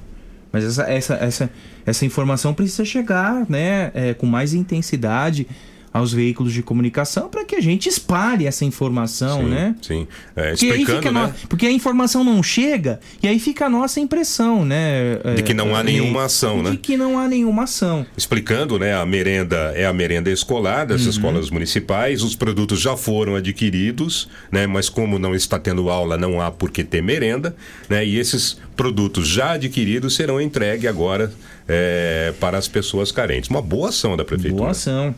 Mas 0.53 0.65
essa, 0.65 0.83
essa, 0.83 1.15
essa, 1.15 1.51
essa 1.87 2.05
informação 2.05 2.53
precisa 2.53 2.85
chegar 2.85 3.47
né, 3.49 3.91
é, 3.95 4.15
com 4.15 4.27
mais 4.27 4.53
intensidade 4.53 5.47
aos 5.93 6.13
veículos 6.13 6.53
de 6.53 6.63
comunicação 6.63 7.29
para 7.29 7.45
que 7.45 7.55
a 7.55 7.61
gente 7.61 7.89
espalhe 7.89 8.47
essa 8.47 8.65
informação, 8.65 9.43
sim, 9.43 9.49
né? 9.49 9.75
Sim. 9.83 10.09
É, 10.35 10.51
Porque, 10.51 10.67
explicando, 10.67 11.09
a 11.09 11.13
né? 11.13 11.27
no- 11.43 11.49
porque 11.49 11.67
a 11.67 11.71
informação 11.71 12.25
não 12.25 12.43
chega 12.43 12.99
e 13.23 13.29
aí 13.29 13.39
fica 13.39 13.67
a 13.67 13.69
nossa 13.69 14.01
impressão, 14.01 14.65
né? 14.65 15.19
De 15.37 15.43
que 15.43 15.53
não 15.53 15.77
há 15.77 15.81
é, 15.81 15.83
nenhuma 15.83 16.25
ação, 16.25 16.63
de 16.63 16.71
né? 16.71 16.79
que 16.81 16.97
não 16.97 17.19
há 17.19 17.29
nenhuma 17.29 17.65
ação. 17.65 18.07
Explicando, 18.17 18.79
né? 18.79 18.95
A 18.95 19.05
merenda 19.05 19.57
é 19.75 19.85
a 19.85 19.93
merenda 19.93 20.31
escolar 20.31 20.87
das 20.87 21.03
Uhum. 21.03 21.11
escolas 21.11 21.51
municipais. 21.51 22.23
Os 22.23 22.35
produtos 22.35 22.81
já 22.81 22.97
foram 22.97 23.35
adquiridos, 23.37 24.29
né? 24.51 24.67
Mas 24.67 24.89
como 24.89 25.19
não 25.19 25.35
está 25.35 25.59
tendo 25.59 25.91
aula, 25.91 26.17
não 26.17 26.41
há 26.41 26.51
por 26.51 26.71
que 26.71 26.83
ter 26.85 27.03
merenda, 27.03 27.55
né? 27.89 28.05
E 28.07 28.19
esses 28.19 28.57
produtos 28.75 29.29
já 29.29 29.53
adquiridos 29.53 30.15
serão 30.15 30.41
entregues 30.41 30.89
agora 30.89 31.33
é, 31.69 32.33
para 32.41 32.57
as 32.57 32.67
pessoas 32.67 33.13
carentes. 33.13 33.51
Uma 33.51 33.61
boa 33.63 33.91
ação 33.91 34.17
da 34.17 34.25
prefeitura. 34.25 34.57
Boa 34.63 34.71
ação. 34.71 35.15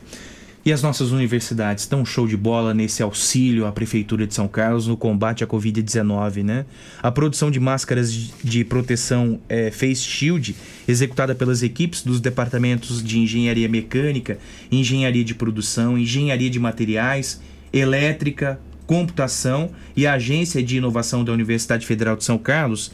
E 0.66 0.73
as 0.73 0.82
nossas 0.82 1.11
universidades 1.12 1.85
estão 1.85 2.07
show 2.07 2.27
de 2.27 2.39
bola 2.39 2.73
nesse 2.73 3.03
auxílio 3.03 3.66
à 3.66 3.73
Prefeitura 3.73 4.27
de 4.27 4.32
São 4.32 4.49
Carlos 4.49 4.86
no 4.86 4.97
combate 4.97 5.45
à 5.45 5.47
Covid-19, 5.47 6.43
né? 6.43 6.65
A 7.03 7.11
produção 7.12 7.51
de 7.51 7.61
máscaras 7.61 8.11
de- 8.43 8.65
proteção 8.65 9.39
eh, 9.47 9.70
Face 9.70 10.01
Shield, 10.03 10.57
executada 10.89 11.35
pelas 11.35 11.62
equipes 11.62 12.03
dos 12.03 12.19
departamentos 12.19 13.05
de 13.05 13.19
Engenharia 13.19 13.69
Mecânica, 13.69 14.39
Engenharia 14.73 15.23
de 15.23 15.35
Produção, 15.35 15.99
Engenharia 15.99 16.49
de 16.49 16.59
Materiais, 16.59 17.43
Elétrica, 17.70 18.59
Computação 18.86 19.70
e 19.95 20.07
a 20.07 20.15
Agência 20.15 20.62
de 20.62 20.78
Inovação 20.78 21.23
da 21.23 21.32
Universidade 21.32 21.85
Federal 21.86 22.16
de 22.16 22.24
São 22.24 22.39
Carlos, 22.39 22.91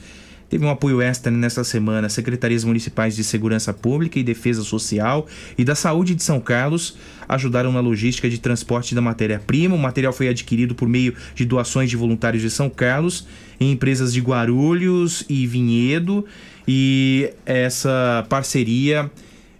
Teve 0.51 0.65
um 0.65 0.69
apoio 0.69 1.01
extra 1.01 1.31
nesta 1.31 1.63
semana. 1.63 2.09
Secretarias 2.09 2.65
Municipais 2.65 3.15
de 3.15 3.23
Segurança 3.23 3.73
Pública 3.73 4.19
e 4.19 4.25
Defesa 4.25 4.65
Social 4.65 5.29
e 5.57 5.65
da 5.65 5.77
Saúde 5.77 6.13
de 6.13 6.25
São 6.25 6.41
Carlos 6.41 6.99
ajudaram 7.29 7.71
na 7.71 7.79
logística 7.79 8.29
de 8.29 8.37
transporte 8.37 8.93
da 8.93 9.01
matéria-prima. 9.01 9.77
O 9.77 9.79
material 9.79 10.13
foi 10.13 10.27
adquirido 10.29 10.75
por 10.75 10.89
meio 10.89 11.15
de 11.37 11.45
doações 11.45 11.89
de 11.89 11.97
voluntários 11.97 12.43
de 12.43 12.51
São 12.51 12.69
Carlos 12.69 13.29
em 13.61 13.71
empresas 13.71 14.13
de 14.13 14.21
Guarulhos 14.21 15.25
e 15.29 15.47
Vinhedo. 15.47 16.27
E 16.67 17.33
essa 17.47 18.27
parceria 18.29 19.09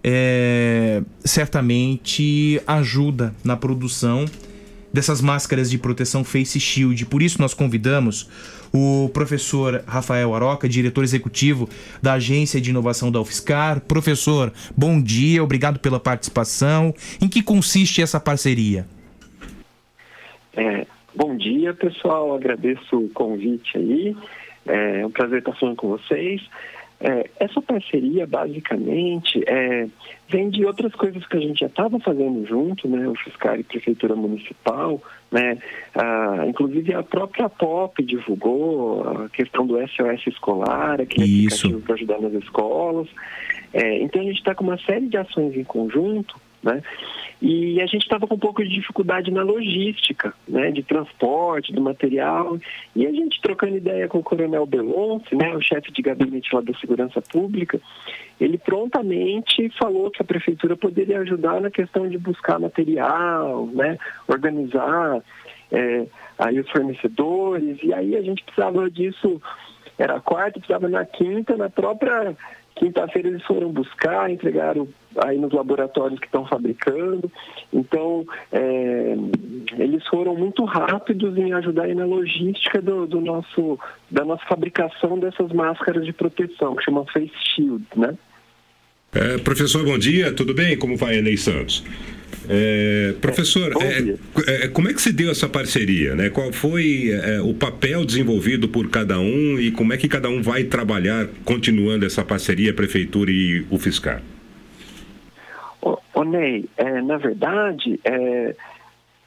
é, 0.03 1.01
certamente 1.23 2.61
ajuda 2.67 3.33
na 3.45 3.55
produção 3.55 4.25
dessas 4.91 5.21
máscaras 5.21 5.69
de 5.69 5.77
proteção 5.77 6.23
Face 6.23 6.59
Shield. 6.59 7.05
Por 7.05 7.21
isso 7.21 7.39
nós 7.39 7.53
convidamos 7.53 8.27
o 8.73 9.09
professor 9.13 9.83
Rafael 9.87 10.33
Aroca, 10.33 10.67
diretor 10.67 11.03
executivo 11.03 11.67
da 12.01 12.13
Agência 12.13 12.61
de 12.61 12.69
Inovação 12.69 13.11
da 13.11 13.19
UFSCar. 13.19 13.81
Professor, 13.81 14.51
bom 14.75 15.01
dia, 15.01 15.43
obrigado 15.43 15.79
pela 15.79 15.99
participação. 15.99 16.93
Em 17.21 17.27
que 17.27 17.43
consiste 17.43 18.01
essa 18.01 18.19
parceria? 18.19 18.85
É, 20.53 20.85
bom 21.15 21.35
dia, 21.35 21.73
pessoal. 21.73 22.33
Agradeço 22.33 22.97
o 22.97 23.09
convite 23.09 23.77
aí. 23.77 24.15
É 24.65 25.05
um 25.05 25.11
prazer 25.11 25.39
estar 25.39 25.53
falando 25.53 25.75
com 25.75 25.89
vocês. 25.89 26.41
É, 27.03 27.29
essa 27.39 27.59
parceria, 27.61 28.27
basicamente, 28.27 29.43
é, 29.47 29.87
vem 30.29 30.51
de 30.51 30.63
outras 30.63 30.93
coisas 30.93 31.25
que 31.25 31.35
a 31.35 31.39
gente 31.39 31.61
já 31.61 31.65
estava 31.65 31.99
fazendo 31.99 32.45
junto, 32.45 32.87
né? 32.87 33.07
O 33.07 33.15
Fiscal 33.15 33.55
e 33.55 33.63
Prefeitura 33.63 34.15
Municipal, 34.15 35.01
né? 35.31 35.57
Ah, 35.95 36.45
inclusive 36.47 36.93
a 36.93 37.01
própria 37.01 37.49
POP 37.49 38.03
divulgou 38.03 39.01
a 39.07 39.29
questão 39.29 39.65
do 39.65 39.79
SOS 39.87 40.27
escolar, 40.27 41.01
aquele 41.01 41.25
Isso. 41.25 41.65
aplicativo 41.67 41.81
para 41.81 41.95
ajudar 41.95 42.21
nas 42.21 42.33
escolas. 42.33 43.07
É, 43.73 43.99
então 43.99 44.21
a 44.21 44.25
gente 44.25 44.37
está 44.37 44.53
com 44.53 44.63
uma 44.63 44.77
série 44.77 45.07
de 45.07 45.17
ações 45.17 45.55
em 45.57 45.63
conjunto, 45.63 46.35
né? 46.61 46.83
E 47.41 47.81
a 47.81 47.87
gente 47.87 48.03
estava 48.03 48.27
com 48.27 48.35
um 48.35 48.39
pouco 48.39 48.63
de 48.63 48.69
dificuldade 48.69 49.31
na 49.31 49.41
logística, 49.41 50.31
né, 50.47 50.69
de 50.69 50.83
transporte, 50.83 51.73
do 51.73 51.81
material. 51.81 52.59
E 52.95 53.07
a 53.07 53.11
gente 53.11 53.41
trocando 53.41 53.77
ideia 53.77 54.07
com 54.07 54.19
o 54.19 54.23
Coronel 54.23 54.65
Belonce, 54.67 55.35
né, 55.35 55.55
o 55.55 55.61
chefe 55.61 55.91
de 55.91 56.03
gabinete 56.03 56.53
lá 56.53 56.61
da 56.61 56.73
Segurança 56.75 57.19
Pública, 57.19 57.81
ele 58.39 58.59
prontamente 58.59 59.69
falou 59.79 60.11
que 60.11 60.21
a 60.21 60.25
prefeitura 60.25 60.77
poderia 60.77 61.19
ajudar 61.21 61.59
na 61.59 61.71
questão 61.71 62.07
de 62.07 62.17
buscar 62.19 62.59
material, 62.59 63.65
né, 63.73 63.97
organizar 64.27 65.23
é, 65.71 66.05
aí 66.37 66.59
os 66.59 66.69
fornecedores. 66.69 67.79
E 67.81 67.91
aí 67.91 68.15
a 68.15 68.21
gente 68.21 68.43
precisava 68.43 68.87
disso, 68.87 69.41
era 69.97 70.19
quarta, 70.19 70.59
precisava 70.59 70.87
na 70.87 71.05
quinta, 71.05 71.57
na 71.57 71.71
própria 71.71 72.37
quinta-feira 72.75 73.29
eles 73.29 73.43
foram 73.45 73.71
buscar, 73.71 74.29
entregaram 74.29 74.87
aí 75.17 75.37
nos 75.37 75.51
laboratórios 75.51 76.19
que 76.19 76.25
estão 76.25 76.45
fabricando. 76.45 77.31
Então, 77.71 78.25
é, 78.51 79.15
eles 79.77 80.05
foram 80.07 80.35
muito 80.35 80.63
rápidos 80.65 81.37
em 81.37 81.53
ajudar 81.53 81.83
aí 81.83 81.95
na 81.95 82.05
logística 82.05 82.81
do, 82.81 83.05
do 83.05 83.21
nosso, 83.21 83.79
da 84.09 84.23
nossa 84.23 84.45
fabricação 84.45 85.19
dessas 85.19 85.51
máscaras 85.51 86.05
de 86.05 86.13
proteção, 86.13 86.75
que 86.75 86.83
chama 86.83 87.05
Face 87.05 87.31
Shield, 87.55 87.85
né? 87.95 88.17
É, 89.13 89.37
professor, 89.39 89.83
bom 89.83 89.97
dia, 89.97 90.31
tudo 90.31 90.53
bem? 90.53 90.77
Como 90.77 90.95
vai, 90.95 91.17
Enei 91.17 91.35
Santos? 91.35 91.83
É, 92.47 93.13
professor, 93.21 93.73
é, 93.81 94.63
é, 94.65 94.67
como 94.69 94.89
é 94.89 94.93
que 94.93 95.01
se 95.01 95.11
deu 95.11 95.29
essa 95.29 95.49
parceria? 95.49 96.15
Né? 96.15 96.29
Qual 96.29 96.51
foi 96.51 97.09
é, 97.11 97.41
o 97.41 97.53
papel 97.53 98.05
desenvolvido 98.05 98.69
por 98.69 98.89
cada 98.89 99.19
um 99.19 99.59
e 99.59 99.71
como 99.71 99.93
é 99.93 99.97
que 99.97 100.07
cada 100.07 100.29
um 100.29 100.41
vai 100.41 100.63
trabalhar 100.63 101.27
continuando 101.43 102.05
essa 102.05 102.23
parceria, 102.23 102.73
Prefeitura 102.73 103.29
e 103.29 103.65
o 103.69 103.77
Fiscal? 103.77 104.21
Ô, 106.21 106.23
Ney, 106.23 106.69
é, 106.77 107.01
na 107.01 107.17
verdade, 107.17 107.99
é, 108.03 108.55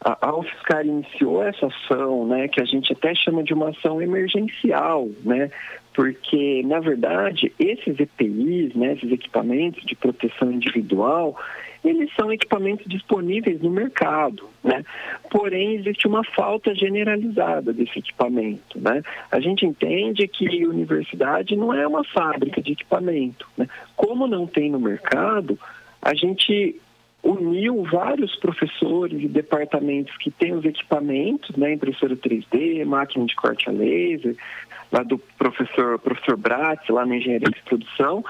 a, 0.00 0.28
a 0.28 0.36
UFSCar 0.38 0.86
iniciou 0.86 1.42
essa 1.42 1.66
ação, 1.66 2.24
né, 2.24 2.46
que 2.46 2.60
a 2.60 2.64
gente 2.64 2.92
até 2.92 3.12
chama 3.16 3.42
de 3.42 3.52
uma 3.52 3.70
ação 3.70 4.00
emergencial, 4.00 5.08
né, 5.24 5.50
porque, 5.92 6.62
na 6.64 6.78
verdade, 6.78 7.52
esses 7.58 7.98
EPIs, 7.98 8.76
né, 8.76 8.92
esses 8.92 9.10
equipamentos 9.10 9.84
de 9.84 9.96
proteção 9.96 10.52
individual, 10.52 11.36
eles 11.84 12.08
são 12.14 12.32
equipamentos 12.32 12.86
disponíveis 12.86 13.60
no 13.60 13.70
mercado, 13.70 14.48
né? 14.62 14.82
Porém, 15.30 15.74
existe 15.74 16.06
uma 16.06 16.24
falta 16.24 16.74
generalizada 16.74 17.74
desse 17.74 17.98
equipamento, 17.98 18.80
né? 18.80 19.02
A 19.30 19.38
gente 19.38 19.66
entende 19.66 20.26
que 20.26 20.64
a 20.64 20.68
universidade 20.68 21.54
não 21.54 21.74
é 21.74 21.86
uma 21.86 22.02
fábrica 22.02 22.62
de 22.62 22.72
equipamento, 22.72 23.46
né? 23.54 23.68
Como 23.94 24.26
não 24.26 24.46
tem 24.46 24.70
no 24.70 24.80
mercado, 24.80 25.58
a 26.00 26.14
gente 26.14 26.80
uniu 27.24 27.82
vários 27.84 28.36
professores 28.36 29.20
e 29.20 29.26
departamentos 29.26 30.14
que 30.18 30.30
têm 30.30 30.52
os 30.55 30.64
equipamentos, 30.64 31.56
né, 31.56 31.72
impressora 31.72 32.14
3D, 32.14 32.84
máquina 32.84 33.24
de 33.24 33.34
corte 33.34 33.68
a 33.68 33.72
laser, 33.72 34.36
lá 34.92 35.02
do 35.02 35.18
professor, 35.18 35.98
professor 35.98 36.36
Bratz, 36.36 36.88
lá 36.88 37.05
na 37.05 37.16
engenharia 37.16 37.48
de 37.48 37.62
produção, 37.62 38.24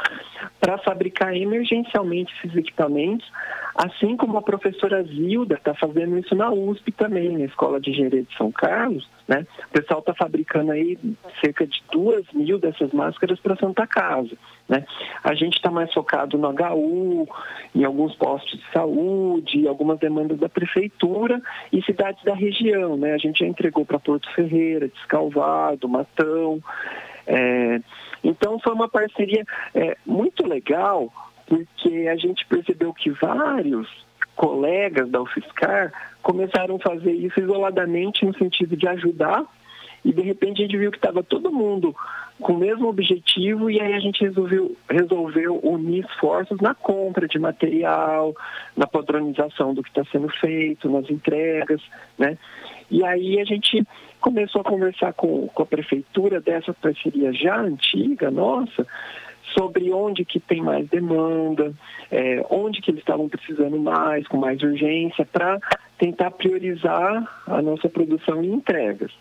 para 0.61 0.79
fabricar 0.79 1.37
emergencialmente 1.37 2.33
esses 2.39 2.57
equipamentos, 2.57 3.31
assim 3.75 4.17
como 4.17 4.39
a 4.39 4.43
professora 4.43 5.03
Zilda 5.03 5.57
está 5.57 5.75
fazendo 5.75 6.17
isso 6.19 6.35
na 6.35 6.51
USP 6.51 6.93
também, 6.93 7.37
na 7.37 7.45
Escola 7.45 7.81
de 7.81 7.91
Engenharia 7.91 8.23
de 8.23 8.37
São 8.37 8.51
Carlos, 8.51 9.07
né? 9.27 9.47
O 9.69 9.73
pessoal 9.73 10.01
está 10.01 10.15
fabricando 10.15 10.73
aí 10.73 10.99
cerca 11.41 11.67
de 11.67 11.83
duas 11.91 12.25
mil 12.33 12.59
dessas 12.59 12.93
máscaras 12.93 13.39
para 13.41 13.57
Santa 13.57 13.87
Casa, 13.87 14.37
né? 14.69 14.85
A 15.23 15.35
gente 15.35 15.57
está 15.57 15.71
mais 15.71 15.93
focado 15.93 16.39
no 16.39 16.49
HU, 16.49 17.29
em 17.75 17.85
alguns 17.85 18.15
postos 18.17 18.59
de 18.59 18.73
saúde, 18.73 19.69
algumas 19.69 19.99
demandas 19.99 20.39
da 20.39 20.49
prefeitura 20.49 21.41
e 21.73 21.83
cidades 21.83 22.23
da 22.25 22.35
região, 22.35 22.97
né? 22.97 23.13
A 23.13 23.19
gente 23.19 23.41
já 23.41 23.47
entregou 23.47 23.85
para 23.85 23.99
Porto 23.99 24.33
Ferreira, 24.35 24.89
Descalvado, 24.89 25.89
Matão, 25.89 26.63
é, 27.27 27.81
então 28.23 28.59
foi 28.59 28.73
uma 28.73 28.89
parceria 28.89 29.45
é, 29.75 29.97
muito 30.05 30.47
legal, 30.47 31.13
porque 31.47 32.09
a 32.09 32.17
gente 32.17 32.47
percebeu 32.47 32.93
que 32.93 33.11
vários 33.11 33.89
colegas 34.37 35.09
da 35.11 35.23
UFSCar 35.23 35.93
começaram 36.23 36.77
a 36.77 36.91
fazer 36.91 37.13
isso 37.13 37.39
isoladamente 37.39 38.25
no 38.25 38.37
sentido 38.37 38.77
de 38.77 38.89
ajudar 38.89 39.45
e 40.05 40.13
de 40.13 40.23
repente 40.23 40.61
a 40.61 40.67
gente 40.67 40.77
viu 40.77 40.91
que 40.91 40.99
estava 40.99 41.23
todo 41.23 41.53
mundo 41.53 41.95
com 42.41 42.55
o 42.55 42.59
mesmo 42.59 42.89
objetivo 42.89 43.71
e 43.71 43.81
aí 43.81 43.95
a 43.95 44.01
gente 44.01 44.25
resolveu, 44.25 44.77
resolveu 44.89 45.61
unir 45.63 46.05
esforços 46.05 46.61
na 46.61 46.75
compra 46.75 47.29
de 47.29 47.39
material, 47.39 48.35
na 48.77 48.87
padronização 48.87 49.73
do 49.73 49.83
que 49.83 49.89
está 49.89 50.05
sendo 50.11 50.29
feito, 50.29 50.91
nas 50.91 51.09
entregas, 51.09 51.81
né? 52.19 52.37
E 52.91 53.05
aí 53.05 53.41
a 53.41 53.45
gente 53.45 53.87
começou 54.21 54.61
a 54.61 54.65
conversar 54.65 55.13
com, 55.13 55.49
com 55.49 55.63
a 55.63 55.67
prefeitura 55.67 56.41
dessa 56.41 56.73
parceria 56.75 57.33
já 57.33 57.61
antiga 57.61 58.31
nossa, 58.31 58.87
sobre 59.57 59.93
onde 59.93 60.25
que 60.25 60.41
tem 60.41 60.61
mais 60.61 60.89
demanda, 60.89 61.73
é, 62.11 62.45
onde 62.51 62.81
que 62.81 62.91
eles 62.91 63.01
estavam 63.01 63.29
precisando 63.29 63.79
mais, 63.79 64.27
com 64.27 64.37
mais 64.37 64.61
urgência, 64.63 65.25
para 65.25 65.59
tentar 65.99 66.33
priorizar 66.33 67.43
a 67.47 67.63
nossa 67.63 67.89
produção 67.89 68.43
e 68.43 68.49
entregas. 68.49 69.13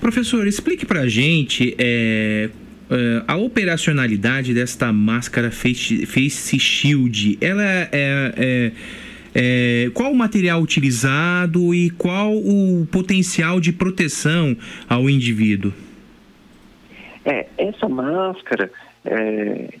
Professor, 0.00 0.46
explique 0.46 0.86
para 0.86 1.00
a 1.00 1.08
gente 1.08 1.74
é, 1.78 2.48
é, 2.90 3.22
a 3.26 3.36
operacionalidade 3.36 4.54
desta 4.54 4.92
máscara 4.92 5.50
Face, 5.50 6.06
face 6.06 6.58
Shield. 6.58 7.38
Ela 7.40 7.64
é, 7.64 7.88
é 7.92 8.72
é, 9.34 9.90
qual 9.94 10.12
o 10.12 10.14
material 10.14 10.60
utilizado 10.60 11.74
e 11.74 11.90
qual 11.90 12.34
o 12.34 12.86
potencial 12.90 13.60
de 13.60 13.72
proteção 13.72 14.56
ao 14.88 15.08
indivíduo? 15.08 15.72
É, 17.24 17.46
essa 17.58 17.88
máscara, 17.88 18.70
é, 19.04 19.74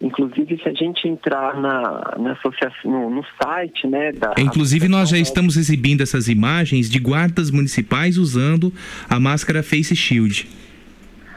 inclusive 0.00 0.58
se 0.62 0.68
a 0.68 0.72
gente 0.72 1.06
entrar 1.06 1.60
na, 1.60 2.16
na 2.18 2.32
associação, 2.32 2.90
no, 2.90 3.10
no 3.10 3.24
site, 3.42 3.86
né, 3.86 4.12
da... 4.12 4.34
Inclusive 4.38 4.88
nós 4.88 5.10
já 5.10 5.18
estamos 5.18 5.56
exibindo 5.56 6.02
essas 6.02 6.28
imagens 6.28 6.88
de 6.88 6.98
guardas 6.98 7.50
municipais 7.50 8.16
usando 8.16 8.72
a 9.08 9.20
máscara 9.20 9.62
Face 9.62 9.94
Shield. 9.94 10.48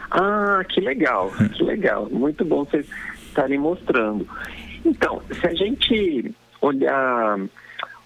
Ah, 0.10 0.64
que 0.70 0.80
legal, 0.80 1.32
que 1.54 1.64
legal. 1.64 2.08
Muito 2.12 2.46
bom 2.46 2.64
vocês 2.64 2.88
estarem 3.28 3.58
mostrando. 3.58 4.28
Então, 4.86 5.22
se 5.32 5.48
a 5.48 5.54
gente 5.54 6.32
olhar 6.62 7.40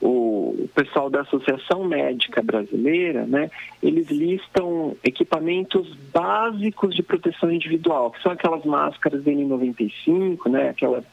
o 0.01 0.69
pessoal 0.75 1.09
da 1.09 1.21
Associação 1.21 1.83
Médica 1.83 2.41
Brasileira, 2.41 3.25
né, 3.25 3.49
eles 3.81 4.09
listam 4.09 4.95
equipamentos 5.03 5.93
básicos 6.13 6.95
de 6.95 7.01
proteção 7.01 7.51
individual, 7.51 8.11
que 8.11 8.21
são 8.21 8.31
aquelas 8.31 8.63
máscaras 8.63 9.23
N95, 9.23 10.49
né, 10.49 10.69
aquela 10.69 11.03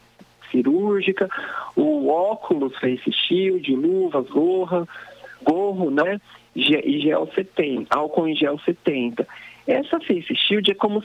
cirúrgica, 0.51 1.27
o 1.75 2.07
óculos 2.09 2.77
face 2.77 3.11
shield, 3.11 3.75
luvas, 3.75 4.29
gorra, 4.29 4.87
gorro, 5.43 5.89
né, 5.89 6.21
e 6.55 6.99
gel 7.01 7.29
70, 7.33 7.93
álcool 7.93 8.27
em 8.27 8.35
gel 8.35 8.57
70. 8.59 9.27
Essa 9.67 9.99
face 9.99 10.35
shield 10.35 10.69
é 10.71 10.75
como, 10.75 11.03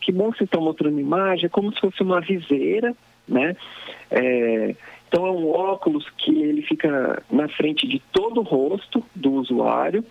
que 0.00 0.12
bom 0.12 0.30
que 0.30 0.38
vocês 0.38 0.46
estão 0.46 0.62
mostrando 0.62 1.00
imagem, 1.00 1.46
é 1.46 1.48
como 1.48 1.72
se 1.74 1.80
fosse 1.80 2.00
uma 2.00 2.20
viseira, 2.20 2.94
né, 3.26 3.56
é, 4.10 4.74
então 5.08 5.26
é 5.26 5.30
um 5.30 5.50
óculos 5.50 6.08
que 6.18 6.30
ele 6.30 6.62
fica 6.62 7.22
na 7.30 7.48
frente 7.48 7.88
de 7.88 8.00
todo 8.12 8.40
o 8.40 8.44
rosto 8.44 9.02
do 9.14 9.32
usuário, 9.32 10.04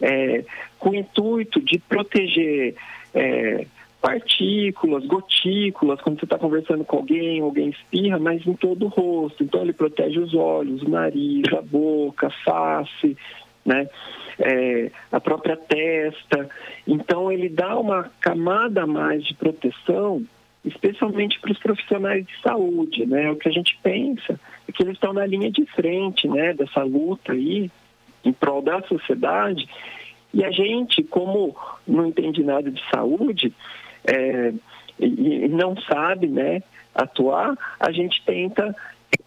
é, 0.00 0.44
com 0.78 0.90
o 0.90 0.94
intuito 0.94 1.60
de 1.60 1.78
proteger 1.78 2.74
é, 3.14 3.66
partículas, 4.00 5.04
gotículas, 5.04 6.00
quando 6.00 6.18
você 6.18 6.24
está 6.24 6.38
conversando 6.38 6.84
com 6.84 6.96
alguém, 6.96 7.40
alguém 7.40 7.68
espirra, 7.68 8.18
mas 8.18 8.46
em 8.46 8.54
todo 8.54 8.86
o 8.86 8.88
rosto. 8.88 9.44
Então 9.44 9.60
ele 9.60 9.74
protege 9.74 10.18
os 10.18 10.34
olhos, 10.34 10.82
o 10.82 10.88
nariz, 10.88 11.52
a 11.52 11.60
boca, 11.60 12.28
a 12.28 12.30
face, 12.30 13.16
né? 13.64 13.88
É, 14.38 14.90
a 15.12 15.20
própria 15.20 15.54
testa. 15.54 16.48
Então 16.86 17.30
ele 17.30 17.50
dá 17.50 17.78
uma 17.78 18.10
camada 18.20 18.84
a 18.84 18.86
mais 18.86 19.22
de 19.22 19.34
proteção 19.34 20.24
especialmente 20.64 21.40
para 21.40 21.52
os 21.52 21.58
profissionais 21.58 22.26
de 22.26 22.40
saúde, 22.42 23.06
né? 23.06 23.30
O 23.30 23.36
que 23.36 23.48
a 23.48 23.52
gente 23.52 23.78
pensa 23.82 24.38
é 24.68 24.72
que 24.72 24.82
eles 24.82 24.94
estão 24.94 25.12
na 25.12 25.26
linha 25.26 25.50
de 25.50 25.64
frente, 25.66 26.28
né, 26.28 26.52
dessa 26.52 26.82
luta 26.82 27.32
aí 27.32 27.70
em 28.24 28.32
prol 28.32 28.62
da 28.62 28.82
sociedade. 28.82 29.66
E 30.32 30.44
a 30.44 30.50
gente, 30.50 31.02
como 31.02 31.56
não 31.86 32.06
entende 32.06 32.44
nada 32.44 32.70
de 32.70 32.82
saúde 32.90 33.52
é, 34.04 34.52
e 34.98 35.48
não 35.48 35.74
sabe, 35.80 36.26
né, 36.26 36.62
atuar, 36.94 37.56
a 37.78 37.90
gente 37.90 38.22
tenta 38.24 38.76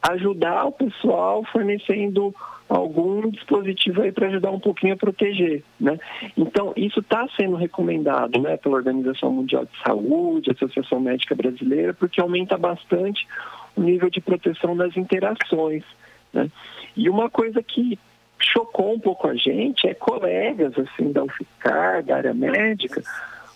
ajudar 0.01 0.65
o 0.65 0.71
pessoal 0.71 1.43
fornecendo 1.45 2.33
algum 2.69 3.29
dispositivo 3.29 4.01
aí 4.01 4.11
para 4.11 4.27
ajudar 4.27 4.51
um 4.51 4.59
pouquinho 4.59 4.93
a 4.93 4.97
proteger, 4.97 5.63
né? 5.79 5.99
Então, 6.35 6.73
isso 6.75 6.99
está 6.99 7.27
sendo 7.37 7.55
recomendado, 7.55 8.39
né, 8.41 8.57
pela 8.57 8.75
Organização 8.75 9.31
Mundial 9.31 9.65
de 9.65 9.83
Saúde, 9.83 10.51
Associação 10.51 10.99
Médica 10.99 11.35
Brasileira, 11.35 11.93
porque 11.93 12.21
aumenta 12.21 12.57
bastante 12.57 13.27
o 13.75 13.81
nível 13.81 14.09
de 14.09 14.21
proteção 14.21 14.75
das 14.75 14.95
interações, 14.95 15.83
né? 16.31 16.49
E 16.95 17.09
uma 17.09 17.29
coisa 17.29 17.61
que 17.61 17.97
chocou 18.39 18.93
um 18.93 18.99
pouco 18.99 19.27
a 19.27 19.35
gente 19.35 19.87
é 19.87 19.93
colegas, 19.93 20.73
assim, 20.77 21.11
da 21.11 21.23
UFSCar, 21.23 22.03
da 22.03 22.17
área 22.17 22.33
médica, 22.33 23.01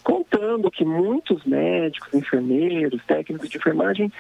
contando 0.04 0.72
que 0.72 0.86
muitos 0.86 1.44
médicos, 1.44 2.14
enfermeiros, 2.14 3.04
técnicos 3.06 3.50
de 3.50 3.58
enfermagem 3.58 4.12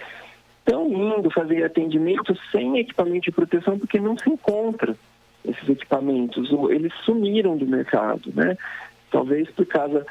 estão 0.67 0.87
indo 0.91 1.31
fazer 1.31 1.63
atendimento 1.63 2.37
sem 2.51 2.77
equipamento 2.77 3.21
de 3.21 3.31
proteção 3.31 3.79
porque 3.79 3.99
não 3.99 4.17
se 4.17 4.29
encontra 4.29 4.95
esses 5.45 5.69
equipamentos. 5.69 6.49
Eles 6.69 6.93
sumiram 7.05 7.55
do 7.57 7.65
mercado, 7.65 8.31
né? 8.35 8.57
Talvez 9.09 9.49
por 9.51 9.65
causa 9.65 10.05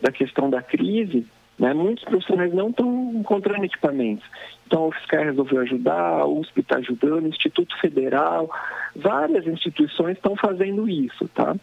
da 0.00 0.10
questão 0.10 0.50
da 0.50 0.60
crise, 0.60 1.24
né? 1.56 1.72
Muitos 1.72 2.04
profissionais 2.04 2.52
não 2.52 2.70
estão 2.70 3.12
encontrando 3.14 3.64
equipamentos. 3.64 4.24
Então, 4.66 4.84
a 4.84 4.86
UFSCar 4.88 5.24
resolveu 5.24 5.60
ajudar, 5.60 6.20
a 6.20 6.26
USP 6.26 6.60
está 6.60 6.78
ajudando, 6.78 7.24
o 7.24 7.28
Instituto 7.28 7.78
Federal, 7.80 8.50
várias 8.96 9.46
instituições 9.46 10.16
estão 10.16 10.34
fazendo 10.34 10.88
isso, 10.88 11.28
tá? 11.28 11.54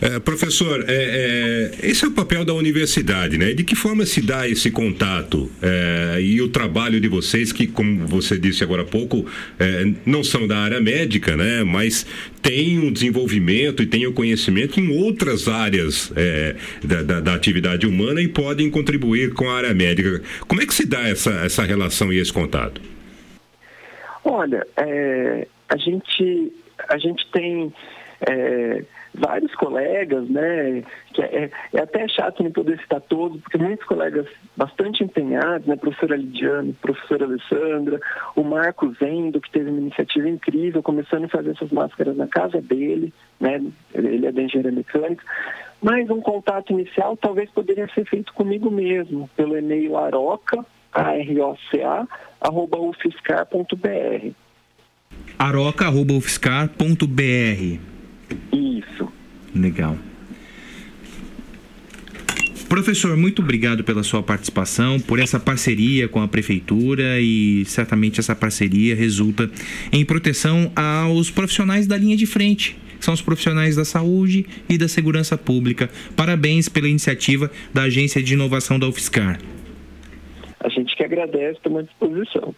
É, 0.00 0.18
professor, 0.18 0.84
é, 0.86 1.70
é, 1.80 1.88
esse 1.88 2.04
é 2.04 2.08
o 2.08 2.10
papel 2.10 2.44
da 2.44 2.52
universidade, 2.52 3.38
né? 3.38 3.54
De 3.54 3.64
que 3.64 3.74
forma 3.74 4.04
se 4.04 4.20
dá 4.20 4.46
esse 4.46 4.70
contato 4.70 5.50
é, 5.62 6.20
e 6.20 6.40
o 6.42 6.48
trabalho 6.48 7.00
de 7.00 7.08
vocês, 7.08 7.50
que, 7.50 7.66
como 7.66 8.06
você 8.06 8.38
disse 8.38 8.62
agora 8.62 8.82
há 8.82 8.84
pouco, 8.84 9.24
é, 9.58 9.90
não 10.04 10.22
são 10.22 10.46
da 10.46 10.58
área 10.58 10.80
médica, 10.80 11.34
né? 11.34 11.64
Mas 11.64 12.06
tem 12.42 12.78
um 12.78 12.92
desenvolvimento 12.92 13.82
e 13.82 13.86
tem 13.86 14.06
o 14.06 14.10
um 14.10 14.12
conhecimento 14.12 14.78
em 14.78 15.02
outras 15.02 15.48
áreas 15.48 16.12
é, 16.14 16.56
da, 16.84 17.02
da, 17.02 17.20
da, 17.20 17.34
atividade 17.34 17.86
humana 17.86 18.20
e 18.20 18.28
podem 18.28 18.70
contribuir 18.70 19.32
com 19.32 19.48
a 19.48 19.56
área 19.56 19.72
médica. 19.72 20.22
Como 20.46 20.60
é 20.60 20.66
que 20.66 20.74
se 20.74 20.86
dá 20.86 21.08
essa, 21.08 21.30
essa 21.44 21.64
relação 21.64 22.12
e 22.12 22.18
esse 22.18 22.32
contato? 22.32 22.82
Olha, 24.22 24.66
a 25.68 25.76
gente 25.76 26.52
a 26.88 26.98
gente 26.98 27.26
tem 27.32 27.72
vários 29.18 29.54
colegas, 29.54 30.28
né? 30.28 30.82
Que 31.12 31.22
é, 31.22 31.50
é, 31.72 31.80
até 31.80 32.06
chato 32.08 32.42
não 32.42 32.50
poder 32.50 32.78
citar 32.80 33.00
todos, 33.00 33.40
porque 33.40 33.58
muitos 33.58 33.86
colegas 33.86 34.26
bastante 34.56 35.02
empenhados, 35.02 35.66
né? 35.66 35.76
Professora 35.76 36.16
Lidiane, 36.16 36.72
professora 36.74 37.24
Alessandra, 37.24 38.00
o 38.34 38.42
Marcos 38.42 38.96
Zendo, 38.98 39.40
que 39.40 39.50
teve 39.50 39.70
uma 39.70 39.80
iniciativa 39.80 40.28
incrível, 40.28 40.82
começando 40.82 41.24
a 41.24 41.28
fazer 41.28 41.50
essas 41.50 41.70
máscaras 41.70 42.16
na 42.16 42.26
casa 42.26 42.60
dele, 42.60 43.12
né? 43.40 43.62
Ele 43.94 44.26
é 44.26 44.32
da 44.32 44.42
engenharia 44.42 44.72
mecânica. 44.72 45.24
Mas 45.82 46.08
um 46.10 46.20
contato 46.20 46.72
inicial 46.72 47.16
talvez 47.16 47.50
poderia 47.50 47.88
ser 47.88 48.06
feito 48.06 48.32
comigo 48.32 48.70
mesmo, 48.70 49.28
pelo 49.36 49.56
e-mail 49.56 49.96
aroca, 49.96 50.64
A-R-O-C-A, 50.92 52.06
arroba 52.40 52.78
ufscar.br. 52.78 54.32
aroca.ufscar.br 55.38 57.95
Isso. 58.52 59.08
Legal. 59.54 59.98
Professor, 62.68 63.16
muito 63.16 63.42
obrigado 63.42 63.84
pela 63.84 64.02
sua 64.02 64.22
participação, 64.22 64.98
por 64.98 65.20
essa 65.20 65.38
parceria 65.38 66.08
com 66.08 66.20
a 66.20 66.26
prefeitura 66.26 67.20
e 67.20 67.64
certamente 67.64 68.18
essa 68.18 68.34
parceria 68.34 68.94
resulta 68.94 69.48
em 69.92 70.04
proteção 70.04 70.72
aos 70.74 71.30
profissionais 71.30 71.86
da 71.86 71.96
linha 71.96 72.16
de 72.16 72.26
frente. 72.26 72.76
São 72.98 73.14
os 73.14 73.22
profissionais 73.22 73.76
da 73.76 73.84
saúde 73.84 74.44
e 74.68 74.76
da 74.76 74.88
segurança 74.88 75.38
pública. 75.38 75.88
Parabéns 76.16 76.68
pela 76.68 76.88
iniciativa 76.88 77.50
da 77.72 77.82
Agência 77.82 78.22
de 78.22 78.34
Inovação 78.34 78.78
da 78.78 78.88
UFSCar. 78.88 79.38
A 80.60 80.68
gente 80.68 80.96
que 80.96 81.04
agradece, 81.04 81.56
estamos 81.56 81.80
à 81.80 81.82
disposição. 81.82 82.54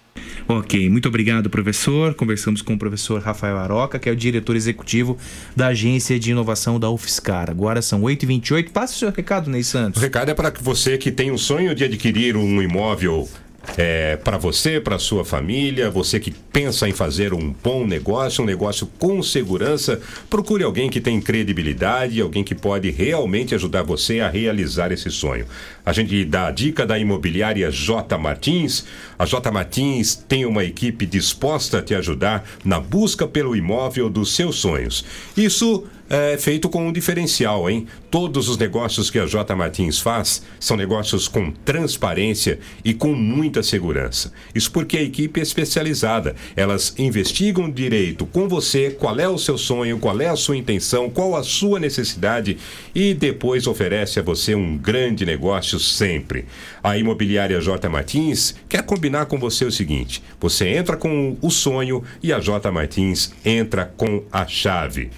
Ok, 0.49 0.89
muito 0.89 1.09
obrigado, 1.09 1.51
professor. 1.51 2.15
Conversamos 2.15 2.63
com 2.63 2.75
o 2.75 2.79
professor 2.79 3.21
Rafael 3.21 3.59
Aroca, 3.59 3.99
que 3.99 4.09
é 4.09 4.13
o 4.13 4.17
diretor 4.17 4.57
executivo 4.57 5.19
da 5.55 5.69
Agência 5.69 6.19
de 6.19 6.31
Inovação 6.31 6.81
da 6.81 6.91
UFSCar. 6.91 7.51
Agora 7.51 7.83
são 7.83 8.03
8h28. 8.03 8.71
Passe 8.71 8.95
o 8.95 8.99
seu 8.99 9.11
recado, 9.11 9.51
Ney 9.51 9.63
Santos. 9.63 10.01
O 10.01 10.05
recado 10.05 10.31
é 10.31 10.35
para 10.35 10.51
você 10.61 10.97
que 10.97 11.11
tem 11.11 11.31
o 11.31 11.39
sonho 11.39 11.75
de 11.75 11.85
adquirir 11.85 12.37
um 12.37 12.63
imóvel 12.63 13.29
é, 13.77 14.17
para 14.17 14.39
você, 14.39 14.81
para 14.81 14.99
sua 14.99 15.25
família, 15.25 15.91
você 15.91 16.19
que 16.19 16.31
pensa 16.31 16.89
em 16.89 16.93
fazer 16.93 17.33
um 17.33 17.55
bom 17.63 17.87
negócio, 17.87 18.43
um 18.43 18.47
negócio 18.47 18.89
com 18.99 19.23
segurança, 19.23 20.01
procure 20.29 20.65
alguém 20.65 20.89
que 20.89 21.01
tem 21.01 21.21
credibilidade, 21.21 22.21
alguém 22.21 22.43
que 22.43 22.55
pode 22.55 22.91
realmente 22.91 23.55
ajudar 23.55 23.83
você 23.83 24.21
a 24.21 24.29
realizar 24.29 24.91
esse 24.93 25.11
sonho. 25.11 25.47
A 25.85 25.93
gente 25.93 26.25
dá 26.25 26.49
a 26.49 26.51
dica 26.51 26.87
da 26.87 26.99
imobiliária 26.99 27.71
J 27.71 28.17
Martins. 28.19 28.85
A 29.19 29.25
J 29.25 29.51
Martins 29.51 30.15
tem 30.15 30.45
uma 30.45 30.65
equipe 30.65 31.07
disposta 31.07 31.79
a 31.79 31.83
te 31.83 31.95
ajudar 31.95 32.45
na 32.65 32.81
busca 32.81 33.27
pelo 33.27 33.57
imóvel 33.57 34.09
dos 34.11 34.35
seus 34.35 34.57
sonhos. 34.57 35.05
Isso 35.37 35.87
é 36.09 36.37
feito 36.39 36.69
com 36.69 36.87
um 36.87 36.93
diferencial, 36.93 37.69
hein? 37.69 37.87
Todos 38.11 38.49
os 38.49 38.57
negócios 38.57 39.11
que 39.11 39.19
a 39.19 39.27
J 39.27 39.55
Martins 39.55 39.99
faz 39.99 40.43
são 40.59 40.77
negócios 40.77 41.29
com 41.29 41.51
transparência 41.51 42.59
e 42.85 42.95
com 42.95 43.13
muita 43.15 43.63
segurança. 43.63 44.33
Isso 44.55 44.73
porque 44.73 44.97
a 44.97 45.03
equipe 45.03 45.41
é 45.41 45.43
especializada. 45.43 46.35
Elas 46.57 46.95
investigam 46.99 47.71
direito 47.71 48.25
com 48.27 48.49
você 48.49 48.91
qual 48.91 49.19
é 49.19 49.29
o 49.29 49.39
seu 49.39 49.59
sonho, 49.59 49.99
qual 49.99 50.19
é 50.21 50.29
a 50.29 50.37
sua 50.37 50.57
intenção, 50.57 51.11
qual 51.11 51.37
a 51.37 51.43
sua 51.43 51.79
necessidade 51.79 52.57
e 52.95 53.13
depois 53.13 53.67
oferece 53.67 54.19
a 54.19 54.23
você 54.23 54.55
um 54.55 54.77
grande 54.77 55.27
negócio 55.27 55.79
sempre. 55.79 56.47
A 56.83 56.97
imobiliária 56.97 57.61
J 57.61 57.89
Martins 57.89 58.55
quer 58.69 58.83
combinar 58.83 59.27
com 59.27 59.39
você 59.39 59.65
o 59.65 59.73
seguinte: 59.73 60.23
você 60.41 60.69
entra 60.69 60.97
com 60.97 61.37
o 61.43 61.51
sonho 61.51 62.03
e 62.23 62.33
a 62.33 62.41
J 62.41 62.71
Martins 62.71 63.33
entra 63.45 63.93
com 63.97 64.25
a 64.33 64.47
chave. 64.47 65.11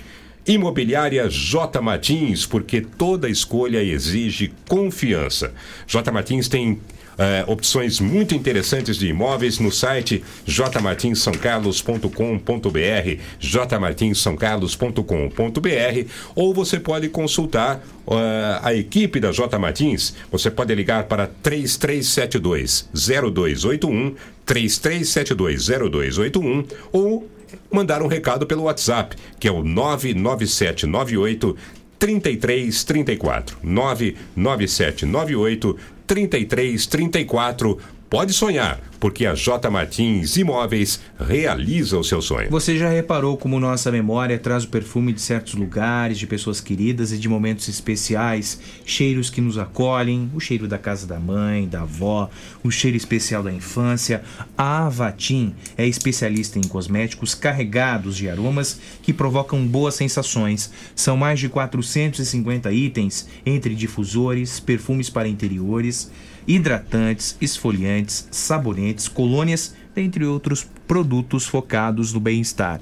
Imobiliária 0.51 1.29
J 1.29 1.81
Martins, 1.81 2.45
porque 2.45 2.81
toda 2.81 3.29
escolha 3.29 3.81
exige 3.81 4.53
confiança. 4.69 5.55
J 5.87 6.11
Martins 6.11 6.49
tem 6.49 6.81
é, 7.17 7.45
opções 7.47 8.01
muito 8.01 8.35
interessantes 8.35 8.97
de 8.97 9.07
imóveis 9.07 9.61
no 9.61 9.71
site 9.71 10.25
jmartinssaocarlos.com.br, 10.45 13.21
jmartinssaocarlos.com.br, 13.39 16.11
ou 16.35 16.53
você 16.53 16.81
pode 16.81 17.09
consultar 17.11 17.77
uh, 18.07 18.15
a 18.61 18.75
equipe 18.75 19.21
da 19.21 19.31
J 19.31 19.57
Martins. 19.57 20.17
Você 20.33 20.51
pode 20.51 20.75
ligar 20.75 21.05
para 21.05 21.29
3372 21.29 22.89
0281, 22.93 24.17
3372 24.45 25.69
0281 25.69 26.65
ou 26.91 27.31
mandar 27.71 28.03
um 28.03 28.07
recado 28.07 28.47
pelo 28.47 28.65
WhatsApp, 28.65 29.17
que 29.39 29.49
é 29.49 29.53
o 29.53 29.63
99798 29.63 31.57
3334. 31.99 33.59
99798 33.63 35.77
3334. 36.07 37.79
Pode 38.11 38.33
sonhar, 38.33 38.81
porque 38.99 39.25
a 39.25 39.37
J 39.37 39.71
Martins 39.71 40.37
Imóveis 40.37 41.01
realiza 41.17 41.97
o 41.97 42.03
seu 42.03 42.21
sonho. 42.21 42.51
Você 42.51 42.77
já 42.77 42.89
reparou 42.89 43.37
como 43.37 43.61
nossa 43.61 43.89
memória 43.93 44.37
traz 44.37 44.65
o 44.65 44.69
perfume 44.69 45.13
de 45.13 45.21
certos 45.21 45.55
lugares, 45.55 46.19
de 46.19 46.27
pessoas 46.27 46.61
queridas 46.61 47.13
e 47.13 47.19
de 47.19 47.29
momentos 47.29 47.69
especiais, 47.69 48.59
cheiros 48.85 49.31
que 49.31 49.41
nos 49.41 49.57
acolhem, 49.57 50.29
o 50.35 50.41
cheiro 50.41 50.67
da 50.67 50.77
casa 50.77 51.07
da 51.07 51.21
mãe, 51.21 51.69
da 51.69 51.83
avó, 51.83 52.29
o 52.65 52.71
cheiro 52.73 52.97
especial 52.97 53.45
da 53.45 53.53
infância. 53.53 54.25
A 54.59 54.87
Avatim 54.87 55.55
é 55.79 55.87
especialista 55.87 56.59
em 56.59 56.63
cosméticos 56.63 57.33
carregados 57.33 58.17
de 58.17 58.29
aromas 58.29 58.81
que 59.05 59.13
provocam 59.13 59.65
boas 59.65 59.95
sensações. 59.95 60.73
São 60.97 61.17
mais 61.17 61.39
de 61.39 61.49
450 61.49 62.73
itens 62.73 63.29
entre 63.47 63.73
difusores, 63.73 64.59
perfumes 64.59 65.09
para 65.09 65.29
interiores, 65.29 66.11
hidratantes, 66.47 67.37
esfoliantes, 67.41 68.29
sabonetes, 68.31 69.09
colônias, 69.09 69.75
dentre 69.95 70.25
outros 70.25 70.67
produtos 70.87 71.47
focados 71.47 72.13
no 72.13 72.21
bem-estar. 72.21 72.81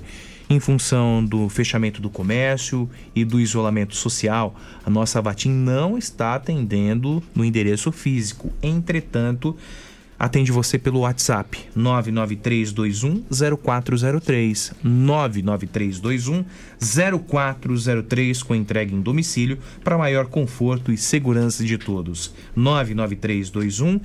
Em 0.50 0.58
função 0.58 1.22
do 1.22 1.48
fechamento 1.50 2.00
do 2.00 2.08
comércio 2.08 2.88
e 3.14 3.22
do 3.22 3.38
isolamento 3.38 3.94
social, 3.94 4.58
a 4.84 4.88
nossa 4.88 5.20
Vatim 5.20 5.50
não 5.50 5.98
está 5.98 6.34
atendendo 6.34 7.22
no 7.34 7.44
endereço 7.44 7.92
físico. 7.92 8.50
Entretanto, 8.62 9.54
atende 10.18 10.50
você 10.50 10.78
pelo 10.78 11.00
WhatsApp 11.00 11.58
99321 11.76 13.24
0403 13.58 14.72
99321 14.82 16.44
0403 16.80 18.42
com 18.42 18.54
entrega 18.54 18.94
em 18.94 19.00
domicílio 19.00 19.58
para 19.82 19.98
maior 19.98 20.26
conforto 20.26 20.92
e 20.92 20.96
segurança 20.96 21.64
de 21.64 21.76
todos. 21.78 22.32
99321 22.54 24.00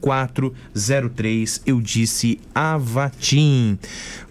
0403 0.00 1.62
eu 1.66 1.80
disse 1.80 2.40
Avatim. 2.54 3.78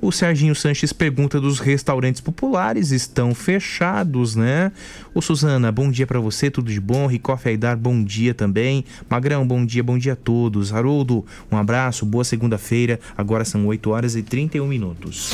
O 0.02 0.12
Serginho 0.12 0.56
Sanches 0.56 0.94
pergunta 0.94 1.40
dos 1.40 1.60
restaurantes 1.60 2.22
populares 2.22 2.92
estão 2.92 3.36
fechados, 3.36 4.36
né? 4.36 4.72
Ô 5.14 5.22
Suzana, 5.22 5.72
bom 5.72 5.92
dia 5.92 6.08
para 6.08 6.20
você, 6.20 6.50
tudo 6.50 6.72
de 6.72 6.80
bom? 6.80 7.08
Ricoff 7.08 7.48
Aidar, 7.48 7.78
bom 7.78 8.04
dia 8.04 8.34
também. 8.34 8.86
Magrão, 9.10 9.46
bom 9.46 9.66
dia, 9.66 9.84
bom 9.84 9.98
dia 9.98 10.14
a 10.14 10.16
todos. 10.16 10.74
Haroldo, 10.74 11.26
um 11.52 11.58
abraço, 11.58 12.06
boa 12.06 12.24
segunda-feira. 12.24 13.00
Agora 13.18 13.44
são 13.44 13.66
8 13.68 13.90
horas 13.90 14.16
e 14.16 14.24
31 14.24 14.68
minutos. 14.68 15.34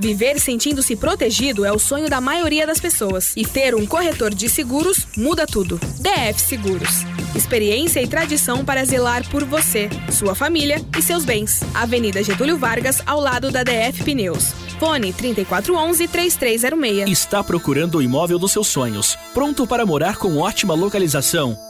Viver 0.00 0.40
sentindo-se 0.40 0.96
protegido 0.96 1.62
é 1.62 1.70
o 1.70 1.78
sonho 1.78 2.08
da 2.08 2.22
maioria 2.22 2.66
das 2.66 2.80
pessoas. 2.80 3.34
E 3.36 3.44
ter 3.44 3.74
um 3.74 3.84
corretor 3.84 4.34
de 4.34 4.48
seguros 4.48 5.06
muda 5.14 5.46
tudo. 5.46 5.78
DF 5.98 6.40
Seguros. 6.40 7.04
Experiência 7.36 8.00
e 8.00 8.08
tradição 8.08 8.64
para 8.64 8.82
zelar 8.84 9.28
por 9.28 9.44
você, 9.44 9.90
sua 10.10 10.34
família 10.34 10.82
e 10.98 11.02
seus 11.02 11.26
bens. 11.26 11.60
Avenida 11.74 12.22
Getúlio 12.22 12.56
Vargas, 12.56 13.02
ao 13.06 13.20
lado 13.20 13.50
da 13.50 13.62
DF 13.62 14.02
Pneus. 14.02 14.54
Fone 14.78 15.12
3411-3306. 15.12 17.06
Está 17.06 17.44
procurando 17.44 17.98
o 17.98 18.02
imóvel 18.02 18.38
dos 18.38 18.52
seus 18.52 18.68
sonhos, 18.68 19.18
pronto 19.34 19.66
para 19.66 19.84
morar 19.84 20.16
com 20.16 20.38
ótima 20.38 20.72
localização 20.74 21.69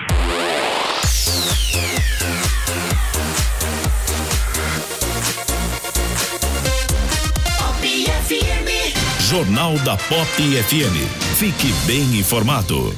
Jornal 9.31 9.79
da 9.79 9.95
Pop 9.95 10.27
FM. 10.27 11.37
Fique 11.37 11.71
bem 11.87 12.19
informado. 12.19 12.93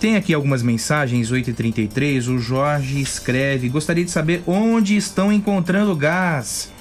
Tem 0.00 0.16
aqui 0.16 0.34
algumas 0.34 0.60
mensagens, 0.60 1.30
8h33. 1.30 2.26
O 2.34 2.36
Jorge 2.40 3.00
escreve: 3.00 3.68
Gostaria 3.68 4.04
de 4.04 4.10
saber 4.10 4.42
onde 4.44 4.96
estão 4.96 5.32
encontrando 5.32 5.94
gás. 5.94 6.72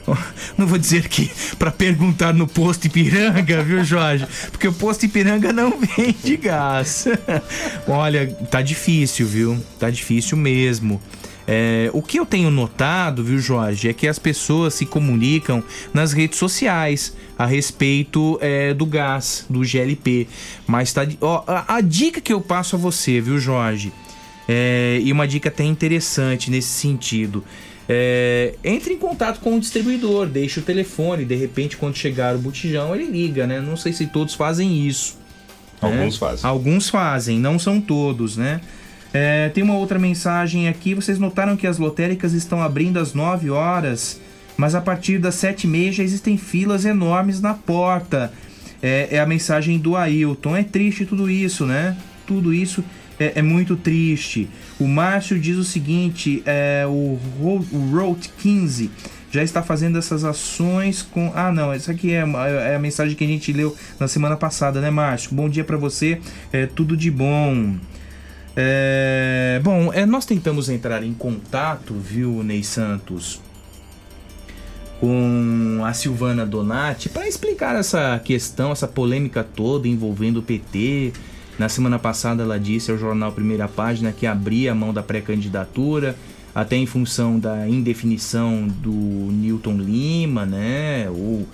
Não 0.56 0.66
vou 0.66 0.78
dizer 0.78 1.08
que 1.08 1.30
para 1.58 1.70
perguntar 1.70 2.32
no 2.32 2.48
posto 2.48 2.86
Ipiranga, 2.86 3.62
viu, 3.62 3.84
Jorge? 3.84 4.26
Porque 4.50 4.66
o 4.66 4.72
posto 4.72 5.04
Ipiranga 5.04 5.52
não 5.52 5.74
vende 5.94 6.38
gás. 6.38 7.04
Olha, 7.86 8.28
tá 8.50 8.62
difícil, 8.62 9.26
viu? 9.26 9.62
Tá 9.78 9.90
difícil 9.90 10.38
mesmo. 10.38 11.02
É, 11.50 11.88
o 11.94 12.02
que 12.02 12.18
eu 12.20 12.26
tenho 12.26 12.50
notado, 12.50 13.24
viu, 13.24 13.38
Jorge, 13.38 13.88
é 13.88 13.94
que 13.94 14.06
as 14.06 14.18
pessoas 14.18 14.74
se 14.74 14.84
comunicam 14.84 15.64
nas 15.94 16.12
redes 16.12 16.38
sociais 16.38 17.16
a 17.38 17.46
respeito 17.46 18.38
é, 18.42 18.74
do 18.74 18.84
gás, 18.84 19.46
do 19.48 19.64
GLP. 19.64 20.28
Mas 20.66 20.92
tá. 20.92 21.06
Ó, 21.22 21.42
a, 21.46 21.76
a 21.76 21.80
dica 21.80 22.20
que 22.20 22.34
eu 22.34 22.40
passo 22.42 22.76
a 22.76 22.78
você, 22.78 23.18
viu, 23.18 23.38
Jorge? 23.38 23.90
É, 24.46 25.00
e 25.02 25.10
uma 25.10 25.26
dica 25.26 25.48
até 25.48 25.64
interessante 25.64 26.50
nesse 26.50 26.68
sentido. 26.68 27.42
É, 27.88 28.54
entre 28.62 28.92
em 28.92 28.98
contato 28.98 29.40
com 29.40 29.56
o 29.56 29.60
distribuidor, 29.60 30.26
deixe 30.26 30.60
o 30.60 30.62
telefone, 30.62 31.24
de 31.24 31.34
repente, 31.34 31.78
quando 31.78 31.96
chegar 31.96 32.34
o 32.36 32.38
botijão, 32.38 32.94
ele 32.94 33.06
liga, 33.06 33.46
né? 33.46 33.58
Não 33.58 33.78
sei 33.78 33.94
se 33.94 34.06
todos 34.06 34.34
fazem 34.34 34.86
isso. 34.86 35.16
né? 35.80 35.88
Alguns 35.88 36.16
fazem. 36.18 36.50
Alguns 36.50 36.90
fazem, 36.90 37.38
não 37.38 37.58
são 37.58 37.80
todos, 37.80 38.36
né? 38.36 38.60
É, 39.12 39.48
tem 39.50 39.62
uma 39.62 39.74
outra 39.74 39.98
mensagem 39.98 40.68
aqui. 40.68 40.94
Vocês 40.94 41.18
notaram 41.18 41.56
que 41.56 41.66
as 41.66 41.78
lotéricas 41.78 42.32
estão 42.32 42.62
abrindo 42.62 42.98
às 42.98 43.14
9 43.14 43.50
horas, 43.50 44.20
mas 44.56 44.74
a 44.74 44.80
partir 44.80 45.18
das 45.18 45.34
7 45.36 45.64
e 45.64 45.66
meia 45.66 45.92
já 45.92 46.02
existem 46.02 46.36
filas 46.36 46.84
enormes 46.84 47.40
na 47.40 47.54
porta. 47.54 48.32
É, 48.82 49.08
é 49.12 49.20
a 49.20 49.26
mensagem 49.26 49.78
do 49.78 49.96
Ailton. 49.96 50.56
É 50.56 50.62
triste 50.62 51.04
tudo 51.04 51.30
isso, 51.30 51.64
né? 51.66 51.96
Tudo 52.26 52.52
isso 52.52 52.84
é, 53.18 53.32
é 53.36 53.42
muito 53.42 53.76
triste. 53.76 54.48
O 54.78 54.86
Márcio 54.86 55.38
diz 55.38 55.56
o 55.56 55.64
seguinte: 55.64 56.42
é, 56.46 56.84
o, 56.86 57.18
o 57.40 57.90
Route 57.92 58.30
15 58.38 58.90
já 59.30 59.42
está 59.42 59.62
fazendo 59.62 59.98
essas 59.98 60.24
ações 60.24 61.02
com. 61.02 61.32
Ah, 61.34 61.52
não, 61.52 61.72
essa 61.72 61.92
aqui 61.92 62.12
é, 62.12 62.24
é 62.70 62.76
a 62.76 62.78
mensagem 62.78 63.16
que 63.16 63.24
a 63.24 63.28
gente 63.28 63.52
leu 63.52 63.76
na 63.98 64.08
semana 64.08 64.36
passada, 64.36 64.80
né, 64.80 64.90
Márcio? 64.90 65.34
Bom 65.34 65.48
dia 65.48 65.64
pra 65.64 65.76
você, 65.76 66.20
é 66.52 66.66
tudo 66.66 66.96
de 66.96 67.10
bom. 67.10 67.76
É, 68.60 69.60
bom, 69.62 69.92
é, 69.92 70.04
nós 70.04 70.26
tentamos 70.26 70.68
entrar 70.68 71.04
em 71.04 71.14
contato, 71.14 71.94
viu, 71.94 72.42
Ney 72.42 72.64
Santos, 72.64 73.40
com 74.98 75.80
a 75.84 75.92
Silvana 75.92 76.44
Donati 76.44 77.08
para 77.08 77.28
explicar 77.28 77.76
essa 77.76 78.18
questão, 78.18 78.72
essa 78.72 78.88
polêmica 78.88 79.44
toda 79.44 79.86
envolvendo 79.86 80.38
o 80.38 80.42
PT. 80.42 81.12
Na 81.56 81.68
semana 81.68 82.00
passada 82.00 82.42
ela 82.42 82.58
disse 82.58 82.90
ao 82.90 82.98
jornal 82.98 83.30
Primeira 83.30 83.68
Página 83.68 84.10
que 84.10 84.26
abria 84.26 84.72
a 84.72 84.74
mão 84.74 84.92
da 84.92 85.04
pré-candidatura, 85.04 86.16
até 86.52 86.74
em 86.74 86.86
função 86.86 87.38
da 87.38 87.68
indefinição 87.68 88.66
do 88.66 88.90
Newton 88.90 89.76
Lima, 89.76 90.44
né? 90.44 91.08
Ou 91.08 91.46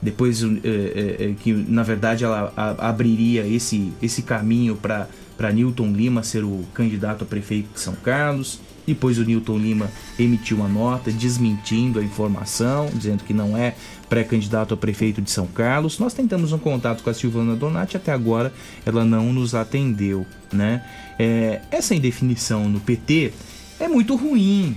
depois 0.00 0.42
eh, 0.42 0.46
eh, 0.64 1.16
eh, 1.18 1.34
que 1.38 1.52
na 1.52 1.82
verdade 1.82 2.24
ela 2.24 2.50
abriria 2.78 3.46
esse, 3.46 3.92
esse 4.00 4.22
caminho 4.22 4.74
para 4.74 5.06
para 5.36 5.52
Newton 5.52 5.92
Lima 5.92 6.22
ser 6.22 6.44
o 6.44 6.64
candidato 6.72 7.24
a 7.24 7.26
prefeito 7.26 7.74
de 7.74 7.80
São 7.80 7.94
Carlos. 7.94 8.60
Depois 8.86 9.18
o 9.18 9.24
Newton 9.24 9.58
Lima 9.58 9.90
emitiu 10.18 10.58
uma 10.58 10.68
nota 10.68 11.10
desmentindo 11.10 11.98
a 11.98 12.04
informação, 12.04 12.88
dizendo 12.94 13.24
que 13.24 13.34
não 13.34 13.56
é 13.56 13.74
pré-candidato 14.08 14.74
a 14.74 14.76
prefeito 14.76 15.20
de 15.20 15.30
São 15.30 15.46
Carlos. 15.46 15.98
Nós 15.98 16.14
tentamos 16.14 16.52
um 16.52 16.58
contato 16.58 17.02
com 17.02 17.10
a 17.10 17.14
Silvana 17.14 17.56
Donati, 17.56 17.96
até 17.96 18.12
agora 18.12 18.52
ela 18.84 19.04
não 19.04 19.32
nos 19.32 19.54
atendeu, 19.54 20.24
né? 20.52 20.84
É, 21.18 21.62
essa 21.70 21.94
indefinição 21.94 22.68
no 22.68 22.78
PT 22.78 23.32
é 23.80 23.88
muito 23.88 24.14
ruim, 24.14 24.76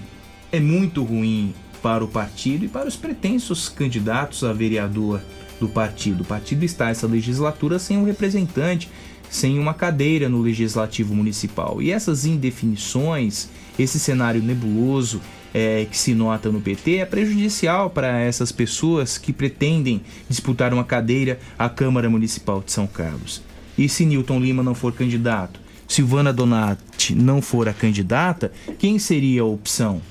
é 0.51 0.59
muito 0.59 1.03
ruim 1.03 1.53
para 1.81 2.03
o 2.03 2.07
partido 2.07 2.65
e 2.65 2.67
para 2.67 2.87
os 2.87 2.95
pretensos 2.95 3.69
candidatos 3.69 4.43
a 4.43 4.51
vereador 4.51 5.21
do 5.59 5.67
partido. 5.67 6.21
O 6.21 6.25
partido 6.25 6.63
está 6.63 6.89
essa 6.89 7.05
legislatura 7.05 7.77
sem 7.77 7.97
um 7.97 8.05
representante, 8.05 8.89
sem 9.29 9.59
uma 9.59 9.73
cadeira 9.73 10.27
no 10.27 10.41
legislativo 10.41 11.13
municipal. 11.13 11.81
E 11.81 11.91
essas 11.91 12.25
indefinições, 12.25 13.49
esse 13.77 13.99
cenário 13.99 14.41
nebuloso 14.41 15.21
é, 15.53 15.85
que 15.89 15.97
se 15.97 16.13
nota 16.13 16.51
no 16.51 16.61
PT 16.61 16.97
é 16.97 17.05
prejudicial 17.05 17.89
para 17.89 18.19
essas 18.19 18.51
pessoas 18.51 19.17
que 19.17 19.33
pretendem 19.33 20.01
disputar 20.27 20.73
uma 20.73 20.83
cadeira 20.83 21.39
à 21.57 21.69
Câmara 21.69 22.09
Municipal 22.09 22.61
de 22.61 22.71
São 22.71 22.87
Carlos. 22.87 23.41
E 23.77 23.87
se 23.87 24.05
Newton 24.05 24.39
Lima 24.39 24.63
não 24.63 24.75
for 24.75 24.93
candidato, 24.93 25.59
Silvana 25.87 26.31
Donati 26.31 27.15
não 27.15 27.41
for 27.41 27.67
a 27.67 27.73
candidata, 27.73 28.51
quem 28.77 28.99
seria 28.99 29.41
a 29.41 29.45
opção? 29.45 30.01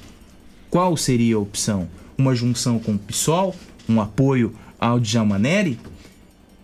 Qual 0.70 0.96
seria 0.96 1.36
a 1.36 1.38
opção? 1.38 1.88
Uma 2.16 2.34
junção 2.34 2.78
com 2.78 2.94
o 2.94 2.98
PSOL? 2.98 3.54
Um 3.88 4.00
apoio 4.00 4.54
ao 4.78 4.98
Djalma 4.98 5.38
Neri? 5.38 5.78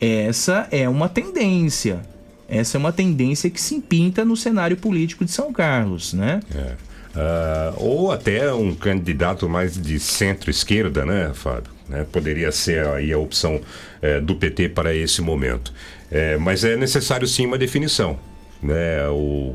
Essa 0.01 0.69
é 0.71 0.89
uma 0.89 1.09
tendência. 1.09 2.14
Essa 2.49 2.77
é 2.77 2.79
uma 2.79 2.93
tendência 2.93 3.49
que 3.49 3.61
se 3.61 3.75
impinta 3.75 4.25
no 4.25 4.37
cenário 4.37 4.77
político 4.77 5.25
de 5.25 5.31
São 5.31 5.53
Carlos, 5.53 6.13
né? 6.13 6.41
É. 6.55 6.75
Ah, 7.17 7.73
ou 7.77 8.11
até 8.11 8.53
um 8.53 8.75
candidato 8.75 9.49
mais 9.49 9.81
de 9.81 10.01
centro-esquerda, 10.01 11.07
né, 11.07 11.31
Fábio? 11.33 11.73
Né, 11.89 12.05
Poderia 12.11 12.51
ser 12.51 12.87
aí 12.87 13.13
a 13.13 13.19
opção 13.19 13.61
eh, 14.03 14.21
do 14.21 14.35
PT 14.35 14.71
para 14.71 14.95
esse 14.95 15.21
momento. 15.21 15.73
Eh, 16.11 16.37
mas 16.39 16.65
é 16.65 16.77
necessário 16.77 17.27
sim 17.27 17.47
uma 17.47 17.59
definição. 17.59 18.19
Né? 18.63 19.07
O 19.09 19.55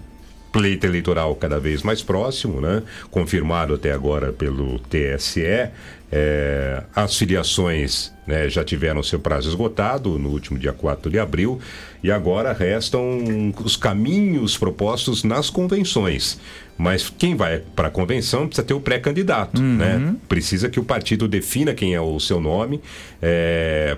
pleito 0.52 0.86
eleitoral 0.86 1.36
cada 1.36 1.60
vez 1.60 1.82
mais 1.82 2.02
próximo, 2.02 2.62
né? 2.62 2.84
confirmado 3.10 3.74
até 3.74 3.92
agora 3.92 4.32
pelo 4.32 4.80
TSE. 4.80 5.70
Eh, 6.12 6.82
as 6.96 7.16
filiações 7.16 8.12
né, 8.26 8.50
já 8.50 8.64
tiveram 8.64 9.04
seu 9.04 9.20
prazo 9.20 9.48
esgotado 9.48 10.18
no 10.18 10.30
último 10.30 10.58
dia 10.58 10.74
4 10.74 11.12
de 11.12 11.20
abril 11.20 11.60
e 12.04 12.12
agora 12.12 12.52
restam 12.52 13.54
os 13.64 13.76
caminhos 13.76 14.58
propostos 14.58 15.24
nas 15.24 15.50
convenções. 15.52 16.40
Mas 16.78 17.14
quem 17.16 17.36
vai 17.36 17.62
para 17.76 17.90
a 17.90 17.92
convenção 17.92 18.48
precisa 18.48 18.66
ter 18.66 18.74
o 18.74 18.80
pré-candidato, 18.80 19.62
né? 19.62 20.16
Precisa 20.30 20.70
que 20.70 20.80
o 20.80 20.84
partido 20.84 21.28
defina 21.28 21.74
quem 21.74 21.94
é 21.94 22.00
o 22.00 22.18
seu 22.22 22.40
nome, 22.40 22.82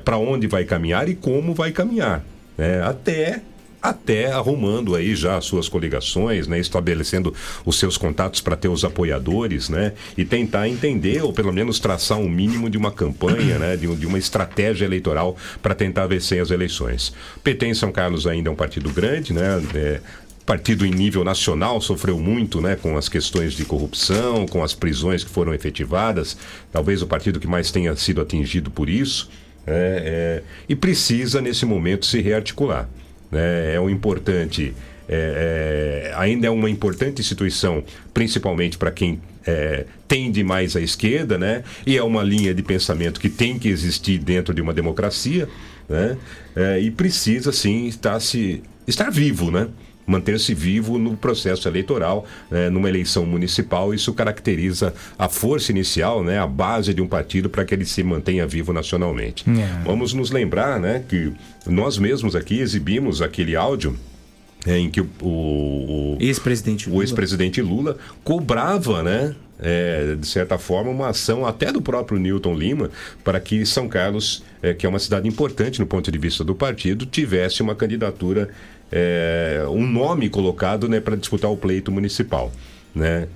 para 0.03 0.17
onde 0.17 0.47
vai 0.47 0.63
caminhar 0.63 1.07
e 1.07 1.13
como 1.13 1.53
vai 1.53 1.71
caminhar, 1.71 2.25
né? 2.57 2.81
Até 2.81 3.43
até 3.81 4.31
arrumando 4.31 4.95
aí 4.95 5.15
já 5.15 5.37
as 5.37 5.45
suas 5.45 5.67
coligações, 5.67 6.47
né, 6.47 6.59
estabelecendo 6.59 7.33
os 7.65 7.79
seus 7.79 7.97
contatos 7.97 8.41
para 8.41 8.55
ter 8.55 8.67
os 8.67 8.85
apoiadores, 8.85 9.69
né, 9.69 9.93
e 10.17 10.23
tentar 10.23 10.67
entender 10.67 11.23
ou 11.23 11.33
pelo 11.33 11.51
menos 11.51 11.79
traçar 11.79 12.17
um 12.17 12.29
mínimo 12.29 12.69
de 12.69 12.77
uma 12.77 12.91
campanha, 12.91 13.57
né, 13.57 13.75
de, 13.75 13.93
de 13.95 14.05
uma 14.05 14.19
estratégia 14.19 14.85
eleitoral 14.85 15.35
para 15.61 15.73
tentar 15.73 16.05
vencer 16.07 16.41
as 16.41 16.51
eleições. 16.51 17.13
PT 17.43 17.67
em 17.67 17.73
São 17.73 17.91
Carlos 17.91 18.27
ainda 18.27 18.49
é 18.49 18.51
um 18.51 18.55
partido 18.55 18.89
grande, 18.91 19.33
né, 19.33 19.61
é, 19.73 20.01
partido 20.45 20.85
em 20.85 20.91
nível 20.91 21.23
nacional 21.23 21.79
sofreu 21.79 22.19
muito 22.19 22.59
né, 22.59 22.75
com 22.75 22.97
as 22.97 23.07
questões 23.07 23.53
de 23.53 23.63
corrupção, 23.63 24.45
com 24.45 24.63
as 24.63 24.73
prisões 24.73 25.23
que 25.23 25.29
foram 25.29 25.53
efetivadas. 25.53 26.35
Talvez 26.71 27.01
o 27.01 27.07
partido 27.07 27.39
que 27.39 27.47
mais 27.47 27.71
tenha 27.71 27.95
sido 27.95 28.19
atingido 28.21 28.69
por 28.69 28.89
isso. 28.89 29.29
É, 29.65 30.41
é, 30.43 30.43
e 30.67 30.75
precisa, 30.75 31.39
nesse 31.39 31.65
momento, 31.65 32.05
se 32.05 32.19
rearticular. 32.19 32.89
Né? 33.31 33.75
É 33.75 33.79
o 33.79 33.89
importante. 33.89 34.73
É, 35.07 36.11
é, 36.11 36.13
ainda 36.15 36.47
é 36.47 36.49
uma 36.49 36.69
importante 36.69 37.19
instituição, 37.19 37.83
principalmente 38.13 38.77
para 38.77 38.91
quem 38.91 39.19
é, 39.45 39.85
tende 40.07 40.43
mais 40.43 40.75
à 40.75 40.81
esquerda, 40.81 41.37
né? 41.37 41.63
E 41.85 41.97
é 41.97 42.03
uma 42.03 42.23
linha 42.23 42.53
de 42.53 42.61
pensamento 42.61 43.19
que 43.19 43.29
tem 43.29 43.57
que 43.57 43.67
existir 43.67 44.19
dentro 44.19 44.53
de 44.53 44.61
uma 44.61 44.73
democracia, 44.73 45.49
né? 45.89 46.17
É, 46.55 46.79
e 46.79 46.91
precisa 46.91 47.51
sim 47.51 47.87
estar 47.87 48.19
se 48.19 48.61
estar 48.87 49.09
vivo, 49.09 49.51
né? 49.51 49.67
Manter-se 50.11 50.53
vivo 50.53 50.97
no 50.97 51.15
processo 51.15 51.67
eleitoral, 51.67 52.25
né, 52.49 52.69
numa 52.69 52.89
eleição 52.89 53.25
municipal. 53.25 53.93
Isso 53.93 54.13
caracteriza 54.13 54.93
a 55.17 55.29
força 55.29 55.71
inicial, 55.71 56.23
né, 56.23 56.37
a 56.37 56.45
base 56.45 56.93
de 56.93 57.01
um 57.01 57.07
partido 57.07 57.49
para 57.49 57.63
que 57.63 57.73
ele 57.73 57.85
se 57.85 58.03
mantenha 58.03 58.45
vivo 58.45 58.73
nacionalmente. 58.73 59.45
É. 59.49 59.83
Vamos 59.85 60.13
nos 60.13 60.29
lembrar 60.29 60.79
né, 60.79 61.03
que 61.07 61.31
nós 61.65 61.97
mesmos 61.97 62.35
aqui 62.35 62.59
exibimos 62.59 63.21
aquele 63.21 63.55
áudio 63.55 63.97
é, 64.65 64.77
em 64.77 64.89
que 64.89 65.01
o, 65.01 65.07
o, 65.21 66.17
o 66.17 66.17
ex-presidente 66.19 66.89
Lula. 66.89 67.03
ex 67.03 67.57
Lula 67.57 67.97
cobrava, 68.23 69.01
né? 69.01 69.35
É, 69.63 70.15
de 70.15 70.25
certa 70.25 70.57
forma, 70.57 70.89
uma 70.89 71.09
ação 71.09 71.45
até 71.45 71.71
do 71.71 71.79
próprio 71.79 72.17
Newton 72.17 72.55
Lima 72.55 72.89
para 73.23 73.39
que 73.39 73.63
São 73.63 73.87
Carlos, 73.87 74.43
é, 74.59 74.73
que 74.73 74.87
é 74.87 74.89
uma 74.89 74.97
cidade 74.97 75.27
importante 75.27 75.79
no 75.79 75.85
ponto 75.85 76.11
de 76.11 76.17
vista 76.17 76.43
do 76.43 76.55
partido, 76.55 77.05
tivesse 77.05 77.61
uma 77.61 77.75
candidatura 77.75 78.49
é, 78.91 79.63
um 79.69 79.87
nome 79.87 80.29
colocado 80.29 80.89
né, 80.89 80.99
para 80.99 81.15
disputar 81.15 81.49
o 81.51 81.57
pleito 81.57 81.91
municipal. 81.91 82.51
Né? 82.93 83.27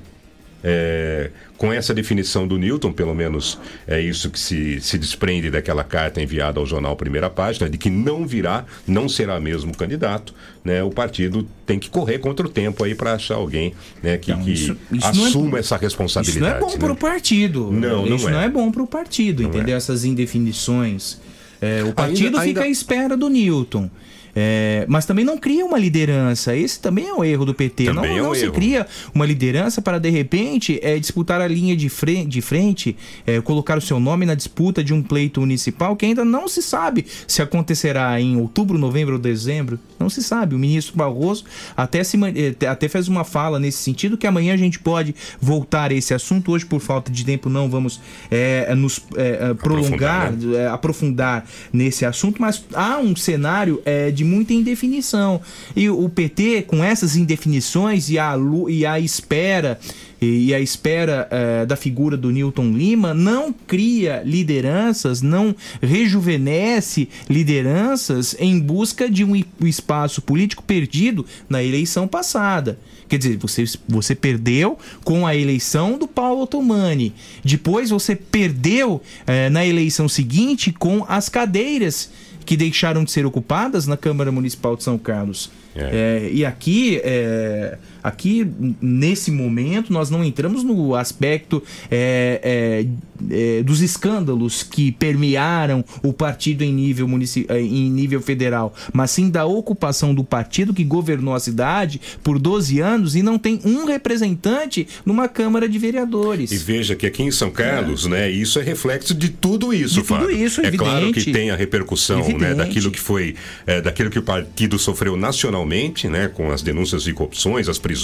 É, 0.68 1.30
com 1.58 1.72
essa 1.72 1.94
definição 1.94 2.48
do 2.48 2.58
Newton, 2.58 2.92
pelo 2.92 3.14
menos 3.14 3.60
é 3.88 4.02
isso 4.02 4.32
que 4.32 4.40
se, 4.40 4.82
se 4.82 4.98
desprende 4.98 5.52
daquela 5.52 5.84
carta 5.84 6.20
enviada 6.20 6.60
ao 6.60 6.66
jornal 6.66 6.96
Primeira 6.96 7.30
Página, 7.30 7.70
de 7.70 7.78
que 7.78 7.88
não 7.88 8.26
virá, 8.26 8.66
não 8.88 9.08
será 9.08 9.40
mesmo 9.40 9.78
candidato, 9.78 10.34
né? 10.64 10.84
O 10.84 10.90
partido 10.90 11.48
tem 11.68 11.78
que 11.78 11.88
correr 11.88 12.18
contra 12.18 12.48
o 12.48 12.50
tempo 12.50 12.84
aí 12.84 12.96
para 12.96 13.14
achar 13.14 13.36
alguém 13.36 13.76
né, 14.02 14.18
que, 14.18 14.36
que 14.36 14.52
isso 14.52 14.76
assuma 15.04 15.58
é, 15.58 15.60
essa 15.60 15.78
responsabilidade. 15.78 16.46
Isso 16.46 16.50
não 16.50 16.58
é 16.58 16.60
bom 16.60 16.74
né? 16.74 16.80
para 16.80 16.92
o 16.92 16.96
partido. 16.96 17.72
Não, 17.72 18.06
não 18.06 18.16
isso 18.16 18.28
é. 18.28 18.32
não 18.32 18.42
é 18.42 18.50
bom 18.50 18.72
para 18.72 18.82
o 18.82 18.88
partido, 18.88 19.44
Não 19.44 19.50
entendeu? 19.50 19.76
é. 19.76 19.78
Essas 19.78 20.04
indefinições. 20.04 21.22
É, 21.62 21.84
o 21.84 21.94
partido 21.94 22.26
Ainda- 22.26 22.42
fica 22.42 22.62
ainda- 22.62 22.64
à 22.64 22.68
espera 22.68 23.16
do 23.16 23.30
Newton. 23.30 23.90
É, 24.36 24.86
mas 24.88 25.06
também 25.06 25.24
não 25.24 25.38
cria 25.38 25.66
uma 25.66 25.78
liderança. 25.78 26.56
Esse 26.56 26.80
também 26.80 27.08
é 27.08 27.14
o 27.14 27.24
erro 27.24 27.46
do 27.46 27.54
PT. 27.54 27.86
Também 27.86 28.18
não 28.18 28.26
é 28.26 28.30
um 28.30 28.36
se 28.36 28.44
erro. 28.44 28.54
cria 28.54 28.88
uma 29.14 29.26
liderança 29.26 29.82
para, 29.82 30.00
de 30.00 30.10
repente, 30.10 30.80
é, 30.84 31.00
disputar 31.00 31.40
a 31.42 31.48
linha 31.48 31.76
de 31.76 31.88
frente, 31.90 32.28
de 32.28 32.42
frente 32.42 32.98
é, 33.26 33.40
colocar 33.42 33.78
o 33.78 33.82
seu 33.82 34.00
nome 34.00 34.26
na 34.26 34.36
disputa 34.36 34.84
de 34.84 34.94
um 34.94 35.02
pleito 35.02 35.40
municipal 35.40 35.96
que 35.96 36.06
ainda 36.06 36.26
não 36.26 36.48
se 36.48 36.62
sabe 36.62 37.06
se 37.28 37.42
acontecerá 37.42 38.20
em 38.20 38.38
outubro, 38.38 38.78
novembro 38.78 39.14
ou 39.14 39.20
dezembro. 39.20 39.80
Não 40.00 40.10
se 40.10 40.22
sabe. 40.22 40.56
O 40.56 40.60
ministro 40.60 40.96
Barroso 40.96 41.46
até, 41.76 42.04
se, 42.04 42.18
eh, 42.18 42.68
até 42.68 42.88
fez 42.88 43.08
uma 43.08 43.24
fala 43.24 43.60
nesse 43.60 43.78
sentido 43.78 44.18
que 44.18 44.28
amanhã 44.28 44.54
a 44.54 44.58
gente 44.58 44.80
pode 44.80 45.16
voltar 45.40 45.92
a 45.92 45.94
esse 45.94 46.14
assunto. 46.14 46.52
Hoje, 46.52 46.66
por 46.66 46.80
falta 46.80 47.12
de 47.12 47.26
tempo, 47.26 47.50
não 47.50 47.70
vamos 47.70 48.02
eh, 48.30 48.74
nos 48.76 49.02
eh, 49.16 49.54
prolongar, 49.54 50.28
Aprofundar, 50.28 50.34
eh, 50.54 50.68
aprofundar 50.68 51.46
nesse 51.72 52.06
assunto, 52.06 52.42
mas 52.42 52.64
há 52.74 52.98
um 52.98 53.16
cenário 53.16 53.82
de 54.14 54.25
muita 54.26 54.54
indefinição. 54.54 55.40
E 55.76 55.90
o 55.90 56.10
PT, 56.10 56.64
com 56.64 56.84
essas 56.84 57.16
indefinições 57.16 58.10
e 58.10 58.20
a, 58.20 58.36
e 58.68 58.86
a 58.86 59.00
espera 59.00 59.80
e 60.22 60.54
a 60.54 60.60
espera 60.60 61.28
eh, 61.30 61.66
da 61.66 61.76
figura 61.76 62.16
do 62.16 62.32
Newton 62.32 62.72
Lima 62.72 63.14
não 63.14 63.54
cria 63.54 64.24
lideranças, 64.26 65.22
não 65.22 65.56
rejuvenesce 65.82 67.10
lideranças 67.30 68.36
em 68.40 68.60
busca 68.60 69.10
de 69.10 69.24
um 69.24 69.36
espaço 69.62 70.22
político 70.22 70.64
perdido 70.64 71.26
na 71.50 71.64
eleição 71.64 72.08
passada. 72.08 72.80
Quer 73.08 73.18
dizer, 73.18 73.38
você, 73.38 73.66
você 73.88 74.16
perdeu 74.16 74.80
com 75.04 75.28
a 75.28 75.36
eleição 75.36 75.98
do 75.98 76.08
Paulo 76.08 76.42
Otomani. 76.42 77.14
Depois 77.44 77.90
você 77.90 78.16
perdeu 78.16 79.02
eh, 79.28 79.50
na 79.50 79.66
eleição 79.66 80.10
seguinte 80.10 80.72
com 80.72 81.06
as 81.08 81.30
cadeiras 81.30 82.10
que 82.46 82.56
deixaram 82.56 83.04
de 83.04 83.12
ser 83.12 83.26
ocupadas 83.26 83.88
na 83.88 83.98
Câmara 83.98 84.32
Municipal 84.32 84.76
de 84.76 84.84
São 84.84 84.98
Carlos. 84.98 85.52
É, 85.76 86.30
e 86.32 86.46
aqui, 86.46 87.02
é, 87.04 87.78
aqui, 88.08 88.48
nesse 88.82 89.32
momento, 89.32 89.92
nós 89.92 90.10
não 90.10 90.24
entramos 90.24 90.64
no 90.64 90.94
aspecto 90.96 91.62
é, 91.90 92.86
é, 93.32 93.58
é, 93.60 93.64
dos 93.64 93.82
escândalos 93.82 94.62
que 94.64 94.92
permearam 94.92 95.84
o 96.04 96.14
partido 96.14 96.64
em 96.64 96.72
nível, 96.74 97.08
munici- 97.08 97.46
eh, 97.50 97.62
em 97.62 97.90
nível 97.90 98.22
federal, 98.22 98.74
mas 98.94 99.12
sim 99.12 99.30
da 99.30 99.46
ocupação 99.46 100.14
do 100.14 100.24
partido 100.24 100.74
que 100.74 100.84
governou 100.84 101.34
a 101.34 101.40
cidade 101.40 102.00
por 102.24 102.38
12 102.38 102.80
anos 102.80 103.16
e 103.16 103.24
não 103.24 103.38
tem 103.40 103.60
um 103.66 103.86
representante 103.86 104.88
numa 105.06 105.28
Câmara 105.28 105.68
de 105.68 105.80
Vereadores. 105.80 106.52
E 106.52 106.58
veja 106.58 106.96
que 106.96 107.06
aqui 107.06 107.24
em 107.24 107.32
São 107.32 107.50
Carlos, 107.50 108.06
né, 108.06 108.30
isso 108.30 108.60
é 108.60 108.64
reflexo 108.64 109.14
de 109.14 109.30
tudo 109.30 109.74
isso, 109.74 109.96
De 109.96 110.02
tudo 110.04 110.20
Fábio. 110.22 110.32
isso, 110.46 110.62
É 110.62 110.72
claro 110.72 111.12
que 111.12 111.32
tem 111.32 111.50
a 111.52 111.56
repercussão, 111.56 112.28
né, 112.38 112.54
daquilo 112.54 112.92
que 112.92 113.00
foi, 113.00 113.36
é, 113.66 113.82
daquilo 113.82 114.10
que 114.10 114.20
o 114.20 114.24
partido 114.24 114.78
sofreu 114.78 115.16
nacionalmente, 115.18 116.08
né, 116.08 116.28
com 116.28 116.52
as 116.52 116.62
denúncias 116.62 117.04
de 117.04 117.14
corrupções, 117.14 117.68
as 117.70 117.78
prisões, 117.80 117.95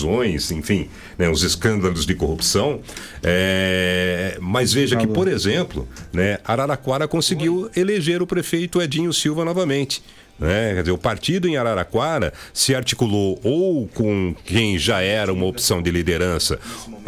enfim, 0.51 0.89
né, 1.17 1.29
os 1.29 1.43
escândalos 1.43 2.05
de 2.05 2.15
corrupção. 2.15 2.81
É, 3.23 4.37
mas 4.39 4.73
veja 4.73 4.95
que, 4.95 5.07
por 5.07 5.27
exemplo, 5.27 5.87
né, 6.13 6.39
Araraquara 6.45 7.07
conseguiu 7.07 7.69
eleger 7.75 8.21
o 8.21 8.27
prefeito 8.27 8.81
Edinho 8.81 9.11
Silva 9.13 9.43
novamente. 9.43 10.03
Né? 10.39 10.73
Quer 10.73 10.79
dizer, 10.81 10.91
o 10.91 10.97
partido 10.97 11.47
em 11.47 11.55
Araraquara 11.55 12.33
se 12.53 12.73
articulou 12.73 13.39
ou 13.43 13.87
com 13.87 14.33
quem 14.43 14.77
já 14.77 14.99
era 15.01 15.31
uma 15.31 15.45
opção 15.45 15.81
de 15.83 15.91
liderança, 15.91 16.59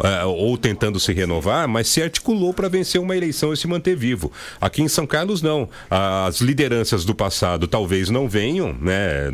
eh, 0.04 0.24
ou 0.24 0.56
tentando 0.56 1.00
se 1.00 1.12
renovar, 1.12 1.66
mas 1.66 1.88
se 1.88 2.00
articulou 2.00 2.54
para 2.54 2.68
vencer 2.68 3.00
uma 3.00 3.16
eleição 3.16 3.52
e 3.52 3.56
se 3.56 3.66
manter 3.66 3.96
vivo. 3.96 4.30
Aqui 4.60 4.82
em 4.82 4.88
São 4.88 5.04
Carlos, 5.06 5.42
não. 5.42 5.68
As 5.90 6.40
lideranças 6.40 7.04
do 7.04 7.14
passado 7.14 7.66
talvez 7.66 8.08
não 8.08 8.28
venham, 8.28 8.72
né? 8.80 9.32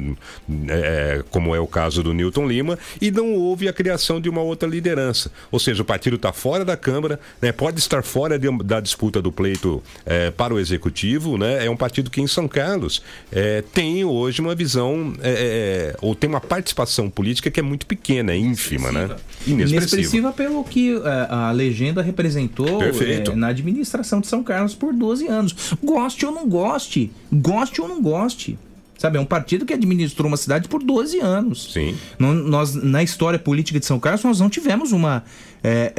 Eh, 0.68 1.22
como 1.30 1.54
é 1.54 1.60
o 1.60 1.66
caso 1.66 2.02
do 2.02 2.14
Newton 2.14 2.46
Lima, 2.46 2.78
e 3.00 3.10
não 3.10 3.34
houve 3.34 3.68
a 3.68 3.72
criação 3.72 4.20
de 4.20 4.28
uma 4.28 4.40
outra 4.40 4.68
liderança. 4.68 5.30
Ou 5.52 5.58
seja, 5.58 5.82
o 5.82 5.84
partido 5.84 6.16
está 6.16 6.32
fora 6.32 6.64
da 6.64 6.76
Câmara, 6.76 7.20
né? 7.40 7.52
pode 7.52 7.78
estar 7.78 8.02
fora 8.02 8.38
de- 8.38 8.50
da 8.64 8.80
disputa 8.80 9.20
do 9.20 9.30
pleito 9.30 9.82
eh, 10.06 10.30
para 10.30 10.54
o 10.54 10.58
Executivo, 10.58 11.36
né? 11.36 11.66
É 11.66 11.70
um 11.70 11.76
partido 11.76 12.10
que 12.10 12.20
em 12.20 12.26
São 12.26 12.48
Carlos 12.48 13.02
eh, 13.30 13.62
tem 13.74 13.89
hoje 14.04 14.40
uma 14.40 14.54
visão, 14.54 15.12
eh, 15.22 15.92
eh, 15.92 15.96
ou 16.00 16.14
tem 16.14 16.28
uma 16.28 16.40
participação 16.40 17.08
política 17.10 17.50
que 17.50 17.58
é 17.60 17.62
muito 17.62 17.86
pequena, 17.86 18.32
é 18.32 18.36
ínfima, 18.36 18.90
né? 18.92 19.02
Inexpressiva. 19.46 19.76
Inexpressiva 19.76 20.32
pelo 20.32 20.62
que 20.64 20.94
eh, 20.96 21.26
a 21.28 21.50
legenda 21.52 22.02
representou 22.02 22.82
eh, 22.82 23.34
na 23.34 23.48
administração 23.48 24.20
de 24.20 24.26
São 24.26 24.42
Carlos 24.42 24.74
por 24.74 24.92
12 24.92 25.26
anos. 25.28 25.74
Goste 25.82 26.24
ou 26.26 26.32
não 26.32 26.48
goste, 26.48 27.10
goste 27.32 27.80
ou 27.80 27.88
não 27.88 28.00
goste. 28.02 28.58
Sabe, 28.98 29.16
é 29.16 29.20
um 29.20 29.24
partido 29.24 29.64
que 29.64 29.72
administrou 29.72 30.28
uma 30.28 30.36
cidade 30.36 30.68
por 30.68 30.82
12 30.82 31.18
anos. 31.20 31.72
Sim. 31.72 31.96
Não- 32.18 32.34
nós, 32.34 32.74
na 32.74 33.02
história 33.02 33.38
política 33.38 33.80
de 33.80 33.86
São 33.86 33.98
Carlos, 33.98 34.22
nós 34.24 34.38
não 34.40 34.50
tivemos 34.50 34.92
uma 34.92 35.24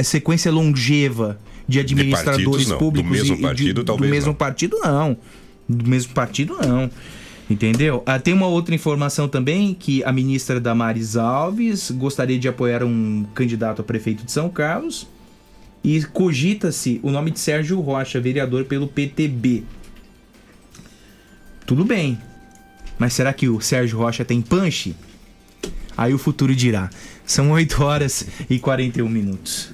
sequência 0.03 0.51
longeva 0.51 1.39
de 1.68 1.80
administradores 1.80 2.45
partidos, 2.45 2.68
não. 2.68 2.76
Do 2.77 2.80
públicos. 2.80 3.11
mesmo 3.11 3.35
e- 3.35 3.39
e 3.39 3.41
partido, 3.41 3.80
de, 3.81 3.85
talvez 3.85 4.07
Do 4.09 4.13
mesmo 4.13 4.27
não. 4.27 4.35
partido, 4.35 4.77
não. 4.84 5.18
Do 5.68 5.89
mesmo 5.89 6.13
partido, 6.13 6.57
não. 6.61 6.89
Entendeu? 7.52 8.02
Ah, 8.06 8.18
tem 8.18 8.34
uma 8.34 8.48
outra 8.48 8.73
informação 8.73 9.28
também 9.28 9.73
que 9.73 10.02
a 10.06 10.11
ministra 10.14 10.57
Damares 10.57 11.18
Alves 11.18 11.91
gostaria 11.91 12.40
de 12.40 12.48
apoiar 12.48 12.82
um 12.82 13.26
candidato 13.36 13.82
a 13.82 13.84
prefeito 13.84 14.23
de 14.23 14.32
São 14.32 14.49
Carlos 14.49 15.06
e 15.84 16.02
cogita-se 16.02 17.02
o 17.03 17.11
nome 17.11 17.30
de 17.30 17.41
Sérgio 17.41 17.82
Rocha, 17.82 18.22
vereador 18.22 18.64
pelo 18.64 18.88
PTB. 18.88 19.65
Tudo 21.65 21.84
bem, 21.84 22.18
mas 22.98 23.11
será 23.11 23.34
que 23.34 23.49
o 23.49 23.60
Sérgio 23.60 23.98
Rocha 23.98 24.23
tem 24.23 24.41
punch? 24.41 24.95
Aí 25.98 26.14
o 26.14 26.18
futuro 26.18 26.56
dirá. 26.56 26.90
São 27.26 27.52
8 27.52 27.84
horas 27.84 28.28
e 28.49 28.60
41 28.60 29.10
minutos. 29.10 29.73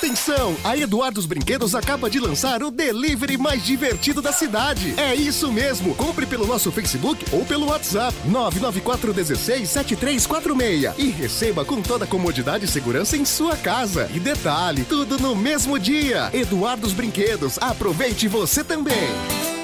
Atenção! 0.00 0.56
A 0.64 0.78
Eduardos 0.78 1.26
Brinquedos 1.26 1.74
acaba 1.74 2.08
de 2.08 2.18
lançar 2.18 2.62
o 2.62 2.70
delivery 2.70 3.36
mais 3.36 3.62
divertido 3.62 4.22
da 4.22 4.32
cidade. 4.32 4.94
É 4.96 5.14
isso 5.14 5.52
mesmo! 5.52 5.94
Compre 5.94 6.24
pelo 6.24 6.46
nosso 6.46 6.72
Facebook 6.72 7.22
ou 7.30 7.44
pelo 7.44 7.66
WhatsApp 7.66 8.16
994167346 8.26 10.94
e 10.96 11.10
receba 11.10 11.66
com 11.66 11.82
toda 11.82 12.06
a 12.06 12.08
comodidade 12.08 12.64
e 12.64 12.68
segurança 12.68 13.14
em 13.14 13.26
sua 13.26 13.58
casa. 13.58 14.10
E 14.14 14.18
detalhe, 14.18 14.84
tudo 14.84 15.18
no 15.18 15.36
mesmo 15.36 15.78
dia. 15.78 16.30
Eduardos 16.32 16.94
Brinquedos, 16.94 17.58
aproveite 17.60 18.26
você 18.26 18.64
também. 18.64 19.59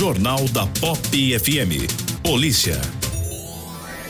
Jornal 0.00 0.42
da 0.48 0.66
Pop 0.80 0.98
FM. 1.12 1.84
Polícia. 2.24 2.80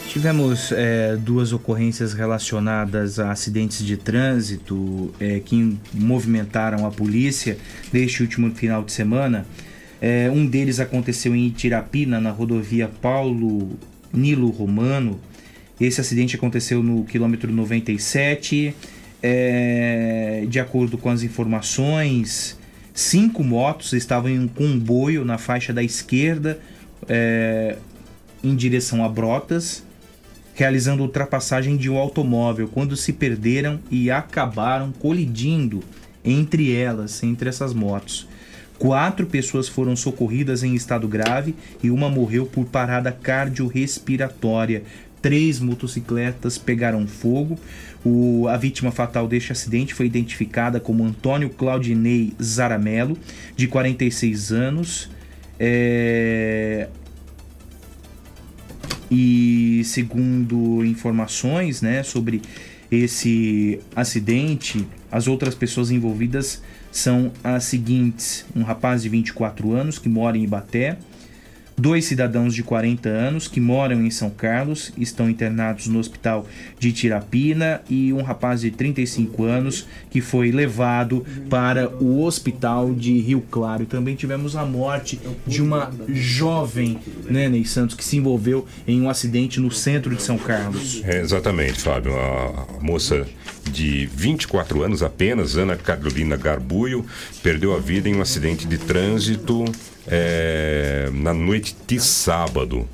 Tivemos 0.09 0.71
é, 0.71 1.17
duas 1.17 1.53
ocorrências 1.53 2.12
relacionadas 2.12 3.19
a 3.19 3.33
acidentes 3.33 3.85
de 3.85 3.97
trânsito 3.97 5.12
é, 5.19 5.41
que 5.41 5.77
movimentaram 5.93 6.87
a 6.87 6.93
polícia 6.93 7.59
neste 7.93 8.23
último 8.23 8.55
final 8.55 8.85
de 8.85 8.93
semana. 8.93 9.45
É, 10.01 10.31
um 10.33 10.47
deles 10.47 10.79
aconteceu 10.79 11.35
em 11.35 11.49
Itirapina, 11.49 12.21
na 12.21 12.31
rodovia 12.31 12.89
Paulo 13.03 13.77
Nilo 14.12 14.49
Romano. 14.51 15.21
Esse 15.81 16.01
acidente 16.01 16.37
aconteceu 16.37 16.85
no 16.85 17.03
quilômetro 17.03 17.53
97. 17.53 18.77
É, 19.21 20.47
de 20.49 20.61
acordo 20.61 20.97
com 20.97 21.11
as 21.11 21.25
informações, 21.25 22.60
cinco 23.01 23.43
motos 23.43 23.93
estavam 23.93 24.31
em 24.31 24.39
um 24.39 24.48
comboio 24.48 25.24
na 25.24 25.39
faixa 25.39 25.72
da 25.72 25.82
esquerda 25.82 26.60
é, 27.09 27.77
em 28.44 28.55
direção 28.55 29.05
a 29.05 29.09
Brotas, 29.09 29.82
realizando 30.55 31.02
ultrapassagem 31.02 31.77
de 31.77 31.89
um 31.89 31.97
automóvel 31.97 32.68
quando 32.68 32.97
se 32.97 33.12
perderam 33.12 33.81
e 33.90 34.10
acabaram 34.10 34.93
colidindo 34.93 35.82
entre 36.22 36.74
elas, 36.74 37.22
entre 37.22 37.48
essas 37.48 37.72
motos. 37.72 38.28
Quatro 38.78 39.27
pessoas 39.27 39.68
foram 39.68 39.97
socorridas 39.97 40.62
em 40.62 40.74
estado 40.74 41.09
grave 41.09 41.55
e 41.82 41.90
uma 41.90 42.09
morreu 42.09 42.47
por 42.47 42.66
parada 42.66 43.10
cardiorrespiratória. 43.10 44.85
Três 45.23 45.61
motocicletas 45.61 46.57
pegaram 46.57 47.07
fogo. 47.07 47.59
O- 48.05 48.49
a 48.49 48.57
vítima 48.57 48.91
fatal 48.91 49.29
deste 49.29 49.53
acidente 49.53 49.93
foi 49.93 50.07
identificada 50.07 50.81
como 50.81 51.05
Antônio 51.05 51.51
Claudinei 51.51 52.33
Zaramelo, 52.43 53.19
de 53.57 53.67
46 53.67 54.51
anos. 54.53 55.11
É, 55.59 56.89
e 59.11 59.83
segundo 59.85 60.85
informações 60.85 61.83
né, 61.83 62.03
sobre 62.03 62.41
esse 62.91 63.81
acidente, 63.95 64.87
as 65.11 65.27
outras 65.27 65.55
pessoas 65.55 65.91
envolvidas 65.91 66.63
são 66.91 67.33
as 67.43 67.65
seguintes: 67.65 68.47
um 68.55 68.63
rapaz 68.63 69.03
de 69.03 69.09
24 69.09 69.73
anos 69.73 69.99
que 69.99 70.09
mora 70.09 70.39
em 70.39 70.45
Ibaté, 70.45 70.99
dois 71.81 72.05
cidadãos 72.05 72.55
de 72.55 72.62
40 72.62 73.09
anos 73.09 73.48
que 73.48 73.61
moram 73.61 74.05
em 74.05 74.11
São 74.11 74.31
Carlos, 74.31 74.93
estão 74.98 75.31
internados 75.31 75.86
no 75.86 75.98
hospital 75.98 76.47
de 76.78 76.93
Tirapina, 76.93 77.81
e 77.89 78.12
um 78.12 78.23
rapaz 78.23 78.61
de 78.61 78.70
35 78.70 79.44
anos 79.44 79.86
que 80.11 80.20
foi 80.20 80.51
levado 80.52 81.24
para 81.48 81.89
o 81.89 82.23
hospital 82.23 82.94
de 82.94 83.19
Rio 83.19 83.43
Claro. 83.51 83.85
E 83.85 83.86
também 83.86 84.15
tivemos 84.15 84.55
a 84.55 84.65
morte 84.65 85.19
de 85.47 85.62
uma 85.62 85.90
jovem, 86.09 86.98
né, 87.24 87.48
Ney 87.48 87.65
Santos, 87.65 87.97
que 87.97 88.05
se 88.05 88.16
envolveu 88.16 88.66
em 88.86 89.01
um 89.01 89.09
acidente 89.09 89.59
no 89.59 89.70
centro 89.70 90.15
de 90.15 90.23
São 90.23 90.36
Carlos. 90.36 91.02
É, 91.05 91.20
exatamente, 91.20 91.81
Fábio. 91.81 92.12
A 92.15 92.82
moça 92.82 93.27
de 93.70 94.07
24 94.07 94.82
anos 94.82 95.02
apenas, 95.02 95.57
Ana 95.57 95.77
Carolina 95.77 96.36
Garbuio, 96.36 97.05
perdeu 97.43 97.74
a 97.74 97.78
vida 97.78 98.09
em 98.09 98.16
um 98.16 98.20
acidente 98.20 98.66
de 98.66 98.78
trânsito 98.78 99.65
é, 100.07 101.09
na 101.12 101.32
noite 101.32 101.70
de 101.87 102.01
sábado. 102.01 102.89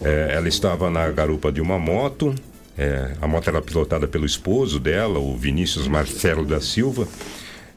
É, 0.00 0.30
ela 0.34 0.48
estava 0.48 0.88
na 0.90 1.08
garupa 1.10 1.50
de 1.50 1.60
uma 1.60 1.78
moto. 1.78 2.34
é, 2.76 3.12
a 3.20 3.26
moto 3.26 3.48
era 3.48 3.60
pilotada 3.60 4.06
pelo 4.06 4.24
esposo 4.26 4.78
dela, 4.78 5.18
o 5.18 5.36
Vinícius 5.36 5.88
Marcelo 5.88 6.44
da 6.44 6.60
Silva. 6.60 7.06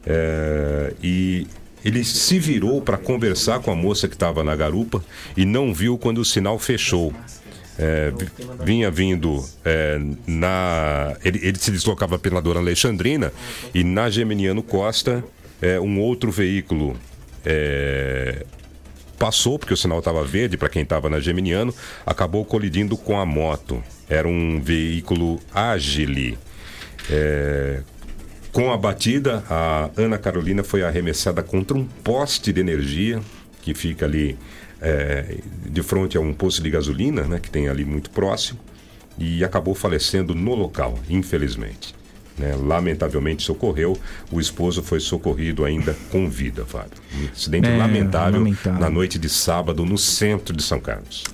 é, 0.06 0.94
e 1.02 1.46
ele 1.84 2.04
se 2.04 2.38
virou 2.38 2.80
para 2.80 2.96
conversar 2.96 3.58
com 3.60 3.72
a 3.72 3.74
moça 3.74 4.06
que 4.06 4.14
estava 4.14 4.44
na 4.44 4.54
garupa 4.54 5.04
e 5.36 5.44
não 5.44 5.74
viu 5.74 5.98
quando 5.98 6.18
o 6.18 6.24
sinal 6.24 6.58
fechou. 6.58 7.12
É, 7.78 8.12
vi- 8.16 8.28
vinha 8.64 8.90
vindo 8.90 9.44
é, 9.64 9.98
na. 10.26 11.16
Ele, 11.24 11.40
ele 11.42 11.58
se 11.58 11.70
deslocava 11.72 12.18
pela 12.18 12.40
Dona 12.40 12.60
Alexandrina 12.60 13.32
e 13.74 13.82
na 13.82 14.08
Geminiano 14.10 14.62
Costa 14.62 15.24
é, 15.60 15.80
um 15.80 15.98
outro 15.98 16.30
veículo 16.30 16.94
é, 17.44 18.44
passou, 19.18 19.58
porque 19.58 19.74
o 19.74 19.76
sinal 19.76 19.98
estava 19.98 20.24
verde 20.24 20.56
para 20.56 20.68
quem 20.68 20.82
estava 20.82 21.08
na 21.08 21.20
Geminiano, 21.20 21.74
acabou 22.04 22.44
colidindo 22.44 22.96
com 22.96 23.18
a 23.18 23.26
moto. 23.26 23.82
Era 24.08 24.28
um 24.28 24.60
veículo 24.60 25.40
Agile. 25.54 26.38
É, 27.10 27.80
com 28.52 28.70
a 28.72 28.76
batida, 28.76 29.42
a 29.48 29.90
Ana 29.96 30.18
Carolina 30.18 30.62
foi 30.62 30.82
arremessada 30.82 31.42
contra 31.42 31.76
um 31.76 31.84
poste 31.84 32.52
de 32.52 32.60
energia 32.60 33.20
que 33.62 33.74
fica 33.74 34.04
ali 34.04 34.36
é, 34.80 35.38
de 35.64 35.82
frente 35.82 36.16
a 36.16 36.20
um 36.20 36.34
posto 36.34 36.62
de 36.62 36.68
gasolina, 36.68 37.22
né, 37.22 37.38
que 37.40 37.48
tem 37.48 37.68
ali 37.68 37.84
muito 37.84 38.10
próximo, 38.10 38.58
e 39.16 39.44
acabou 39.44 39.74
falecendo 39.74 40.34
no 40.34 40.54
local, 40.54 40.98
infelizmente. 41.08 41.94
Né. 42.38 42.54
lamentavelmente 42.56 43.42
socorreu, 43.42 43.98
o 44.30 44.40
esposo 44.40 44.82
foi 44.82 45.00
socorrido 45.00 45.64
ainda 45.64 45.96
com 46.10 46.28
vida, 46.28 46.64
Fábio. 46.64 46.92
Um 47.20 47.28
acidente 47.32 47.68
É, 47.68 47.76
lamentável, 47.76 48.40
lamentável. 48.40 48.80
na 48.80 48.90
noite 48.90 49.18
de 49.18 49.28
sábado 49.28 49.84
no 49.84 49.98
centro 49.98 50.54
de 50.56 50.62
São 50.62 50.80
Carlos. 50.80 51.24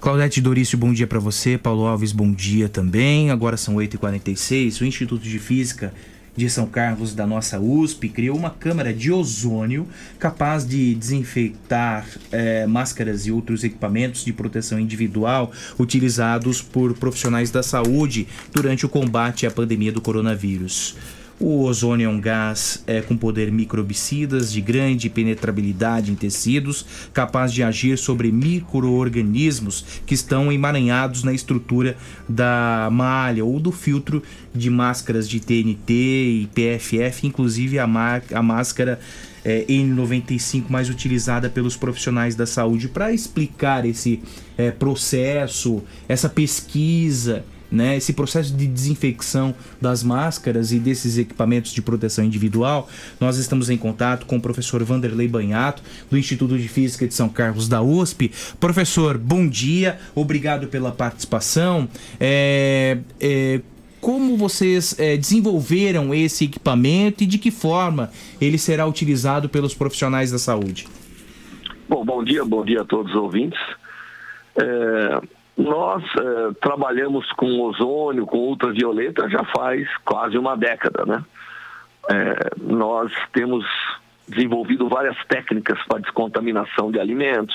Claudete 0.00 0.40
Dorício, 0.40 0.76
bom 0.76 0.92
dia 0.92 1.06
para 1.06 1.20
você. 1.20 1.56
Paulo 1.56 1.86
Alves, 1.86 2.10
bom 2.10 2.32
dia 2.32 2.68
também. 2.68 3.30
Agora 3.30 3.56
são 3.56 3.76
8h46. 3.76 4.80
O 4.80 4.84
Instituto 4.84 5.22
de 5.22 5.38
Física 5.38 5.94
de 6.36 6.48
São 6.48 6.66
Carlos, 6.66 7.14
da 7.14 7.26
nossa 7.26 7.60
USP, 7.60 8.08
criou 8.08 8.36
uma 8.36 8.50
câmara 8.50 8.92
de 8.92 9.12
ozônio 9.12 9.86
capaz 10.18 10.66
de 10.66 10.94
desinfetar 10.94 12.06
eh, 12.30 12.66
máscaras 12.66 13.26
e 13.26 13.32
outros 13.32 13.64
equipamentos 13.64 14.24
de 14.24 14.32
proteção 14.32 14.80
individual 14.80 15.52
utilizados 15.78 16.62
por 16.62 16.94
profissionais 16.94 17.50
da 17.50 17.62
saúde 17.62 18.26
durante 18.52 18.86
o 18.86 18.88
combate 18.88 19.46
à 19.46 19.50
pandemia 19.50 19.92
do 19.92 20.00
coronavírus. 20.00 20.96
O 21.44 21.64
ozônio 21.64 22.06
é 22.06 22.08
um 22.08 22.20
gás 22.20 22.84
é, 22.86 23.00
com 23.00 23.16
poder 23.16 23.50
microbicidas 23.50 24.52
de 24.52 24.60
grande 24.60 25.10
penetrabilidade 25.10 26.12
em 26.12 26.14
tecidos, 26.14 26.86
capaz 27.12 27.52
de 27.52 27.64
agir 27.64 27.98
sobre 27.98 28.30
microorganismos 28.30 29.84
que 30.06 30.14
estão 30.14 30.52
emaranhados 30.52 31.24
na 31.24 31.32
estrutura 31.32 31.96
da 32.28 32.88
malha 32.92 33.44
ou 33.44 33.58
do 33.58 33.72
filtro 33.72 34.22
de 34.54 34.70
máscaras 34.70 35.28
de 35.28 35.40
TNT 35.40 35.92
e 35.92 36.48
PFF, 36.54 37.26
inclusive 37.26 37.76
a, 37.80 37.88
a 38.34 38.42
máscara 38.42 39.00
é, 39.44 39.64
N95 39.64 40.66
mais 40.68 40.88
utilizada 40.88 41.50
pelos 41.50 41.76
profissionais 41.76 42.36
da 42.36 42.46
saúde. 42.46 42.86
Para 42.86 43.12
explicar 43.12 43.84
esse 43.84 44.22
é, 44.56 44.70
processo, 44.70 45.82
essa 46.08 46.28
pesquisa, 46.28 47.44
né, 47.72 47.96
esse 47.96 48.12
processo 48.12 48.54
de 48.54 48.66
desinfecção 48.66 49.54
das 49.80 50.04
máscaras 50.04 50.70
e 50.72 50.78
desses 50.78 51.16
equipamentos 51.16 51.72
de 51.72 51.80
proteção 51.80 52.24
individual, 52.24 52.88
nós 53.18 53.38
estamos 53.38 53.70
em 53.70 53.78
contato 53.78 54.26
com 54.26 54.36
o 54.36 54.40
professor 54.40 54.84
Vanderlei 54.84 55.26
Banhato, 55.26 55.82
do 56.10 56.18
Instituto 56.18 56.58
de 56.58 56.68
Física 56.68 57.08
de 57.08 57.14
São 57.14 57.28
Carlos 57.28 57.68
da 57.68 57.80
USP. 57.80 58.30
Professor, 58.60 59.16
bom 59.16 59.48
dia, 59.48 59.98
obrigado 60.14 60.66
pela 60.68 60.92
participação. 60.92 61.88
É, 62.20 62.98
é, 63.18 63.62
como 64.00 64.36
vocês 64.36 64.98
é, 64.98 65.16
desenvolveram 65.16 66.12
esse 66.12 66.44
equipamento 66.44 67.22
e 67.22 67.26
de 67.26 67.38
que 67.38 67.50
forma 67.50 68.10
ele 68.40 68.58
será 68.58 68.86
utilizado 68.86 69.48
pelos 69.48 69.74
profissionais 69.74 70.30
da 70.30 70.38
saúde? 70.38 70.86
Bom, 71.88 72.04
bom 72.04 72.22
dia, 72.22 72.44
bom 72.44 72.64
dia 72.64 72.82
a 72.82 72.84
todos 72.84 73.12
os 73.12 73.18
ouvintes. 73.18 73.60
É, 74.60 75.20
nós 75.56 76.02
é, 76.04 76.52
trabalhamos 76.60 77.30
com 77.32 77.60
ozônio, 77.60 78.26
com 78.26 78.38
ultravioleta 78.38 79.28
já 79.28 79.44
faz 79.44 79.86
quase 80.04 80.38
uma 80.38 80.56
década, 80.56 81.04
né? 81.04 81.24
É, 82.10 82.50
nós 82.60 83.12
temos 83.32 83.64
desenvolvido 84.26 84.88
várias 84.88 85.16
técnicas 85.26 85.78
para 85.86 86.00
descontaminação 86.00 86.90
de 86.90 86.98
alimentos, 86.98 87.54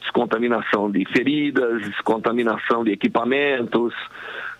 descontaminação 0.00 0.90
de 0.90 1.04
feridas, 1.06 1.82
descontaminação 1.82 2.84
de 2.84 2.92
equipamentos, 2.92 3.94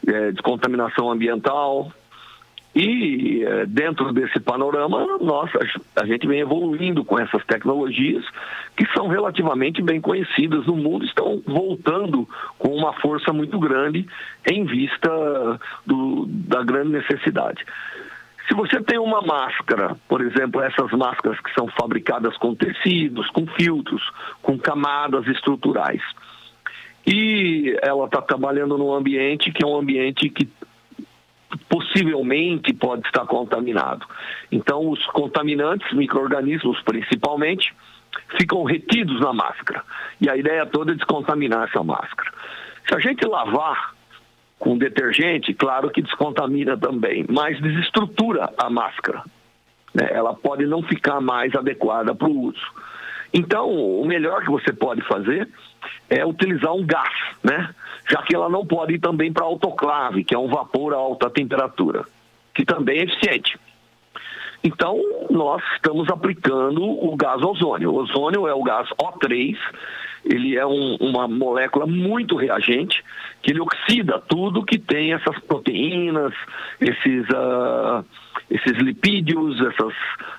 é, 0.06 0.30
de 0.30 0.42
contaminação 0.42 1.10
ambiental. 1.10 1.92
E 2.74 3.42
é, 3.44 3.66
dentro 3.66 4.12
desse 4.12 4.38
panorama, 4.38 5.18
nós, 5.20 5.50
a 5.96 6.06
gente 6.06 6.26
vem 6.26 6.40
evoluindo 6.40 7.04
com 7.04 7.18
essas 7.18 7.44
tecnologias 7.44 8.24
que 8.76 8.86
são 8.92 9.08
relativamente 9.08 9.82
bem 9.82 10.00
conhecidas 10.00 10.66
no 10.66 10.76
mundo, 10.76 11.04
estão 11.04 11.42
voltando 11.46 12.28
com 12.58 12.68
uma 12.68 12.92
força 12.94 13.32
muito 13.32 13.58
grande 13.58 14.06
em 14.48 14.64
vista 14.64 15.10
do, 15.84 16.26
da 16.28 16.62
grande 16.62 16.90
necessidade. 16.90 17.64
Se 18.46 18.54
você 18.54 18.80
tem 18.82 18.98
uma 18.98 19.20
máscara, 19.20 19.94
por 20.08 20.22
exemplo, 20.22 20.62
essas 20.62 20.90
máscaras 20.92 21.38
que 21.40 21.52
são 21.52 21.68
fabricadas 21.68 22.36
com 22.38 22.54
tecidos, 22.54 23.28
com 23.30 23.46
filtros, 23.46 24.02
com 24.40 24.58
camadas 24.58 25.26
estruturais, 25.26 26.00
e 27.06 27.76
ela 27.82 28.04
está 28.04 28.20
trabalhando 28.22 28.76
num 28.76 28.92
ambiente 28.92 29.50
que 29.50 29.64
é 29.64 29.66
um 29.66 29.76
ambiente 29.76 30.28
que 30.28 30.48
possivelmente 31.68 32.72
pode 32.72 33.06
estar 33.06 33.24
contaminado. 33.26 34.06
Então, 34.50 34.90
os 34.90 35.04
contaminantes, 35.06 35.92
micro-organismos 35.92 36.80
principalmente, 36.82 37.74
ficam 38.36 38.64
retidos 38.64 39.20
na 39.20 39.32
máscara. 39.32 39.82
E 40.20 40.28
a 40.28 40.36
ideia 40.36 40.66
toda 40.66 40.92
é 40.92 40.94
descontaminar 40.94 41.68
essa 41.68 41.82
máscara. 41.82 42.32
Se 42.86 42.94
a 42.94 42.98
gente 42.98 43.26
lavar 43.26 43.94
com 44.58 44.76
detergente, 44.76 45.54
claro 45.54 45.90
que 45.90 46.02
descontamina 46.02 46.76
também, 46.76 47.24
mas 47.28 47.60
desestrutura 47.60 48.50
a 48.58 48.68
máscara. 48.68 49.22
Né? 49.94 50.08
Ela 50.10 50.34
pode 50.34 50.66
não 50.66 50.82
ficar 50.82 51.20
mais 51.20 51.54
adequada 51.54 52.14
para 52.14 52.28
o 52.28 52.40
uso. 52.46 52.66
Então, 53.32 53.70
o 53.70 54.04
melhor 54.06 54.42
que 54.42 54.50
você 54.50 54.72
pode 54.72 55.02
fazer 55.02 55.48
é 56.08 56.24
utilizar 56.24 56.72
um 56.72 56.84
gás, 56.84 57.12
né? 57.42 57.74
Já 58.10 58.22
que 58.22 58.34
ela 58.34 58.48
não 58.48 58.66
pode 58.66 58.94
ir 58.94 58.98
também 58.98 59.32
para 59.32 59.44
autoclave, 59.44 60.24
que 60.24 60.34
é 60.34 60.38
um 60.38 60.48
vapor 60.48 60.94
a 60.94 60.96
alta 60.96 61.28
temperatura, 61.28 62.04
que 62.54 62.64
também 62.64 63.00
é 63.00 63.04
eficiente. 63.04 63.58
Então, 64.62 65.00
nós 65.30 65.62
estamos 65.74 66.08
aplicando 66.08 66.82
o 66.82 67.16
gás 67.16 67.40
ozônio. 67.42 67.92
O 67.92 67.96
ozônio 67.96 68.48
é 68.48 68.54
o 68.54 68.62
gás 68.62 68.88
O3, 69.00 69.56
ele 70.24 70.56
é 70.56 70.66
um, 70.66 70.96
uma 70.96 71.28
molécula 71.28 71.86
muito 71.86 72.36
reagente, 72.36 73.04
que 73.42 73.52
ele 73.52 73.60
oxida 73.60 74.20
tudo 74.28 74.64
que 74.64 74.78
tem 74.78 75.12
essas 75.12 75.38
proteínas, 75.40 76.34
esses, 76.80 77.28
uh, 77.28 78.04
esses 78.50 78.76
lipídios, 78.78 79.60
essas 79.60 79.94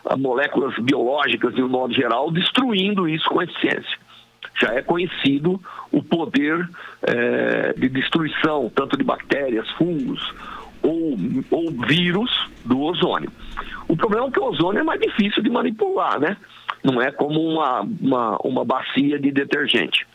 uh, 0.06 0.18
moléculas 0.18 0.78
biológicas 0.80 1.56
de 1.56 1.64
um 1.64 1.70
modo 1.70 1.94
geral, 1.94 2.30
destruindo 2.30 3.08
isso 3.08 3.30
com 3.30 3.42
eficiência. 3.42 3.98
Já 4.62 4.74
é 4.74 4.82
conhecido 4.82 5.62
o 5.92 6.04
poder 6.04 6.70
eh, 7.04 7.74
de 7.78 7.90
destruição, 7.90 8.72
tanto 8.74 8.98
de 8.98 9.04
bactérias, 9.04 9.70
fungos 9.72 10.34
ou, 10.82 11.18
ou 11.52 11.72
vírus 11.88 12.32
do 12.66 12.80
ozônio. 12.82 13.32
O 13.88 13.96
problema 13.96 14.28
é 14.28 14.32
que 14.32 14.40
o 14.40 14.46
ozônio 14.46 14.80
é 14.80 14.84
mais 14.84 15.00
difícil 15.00 15.42
de 15.42 15.50
manipular, 15.50 16.20
né? 16.20 16.38
Não 16.84 17.02
é 17.02 17.12
como 17.12 17.42
uma, 17.42 17.82
uma, 17.82 18.38
uma 18.44 18.66
bacia 18.66 19.20
de 19.20 19.32
detergente. 19.32 20.06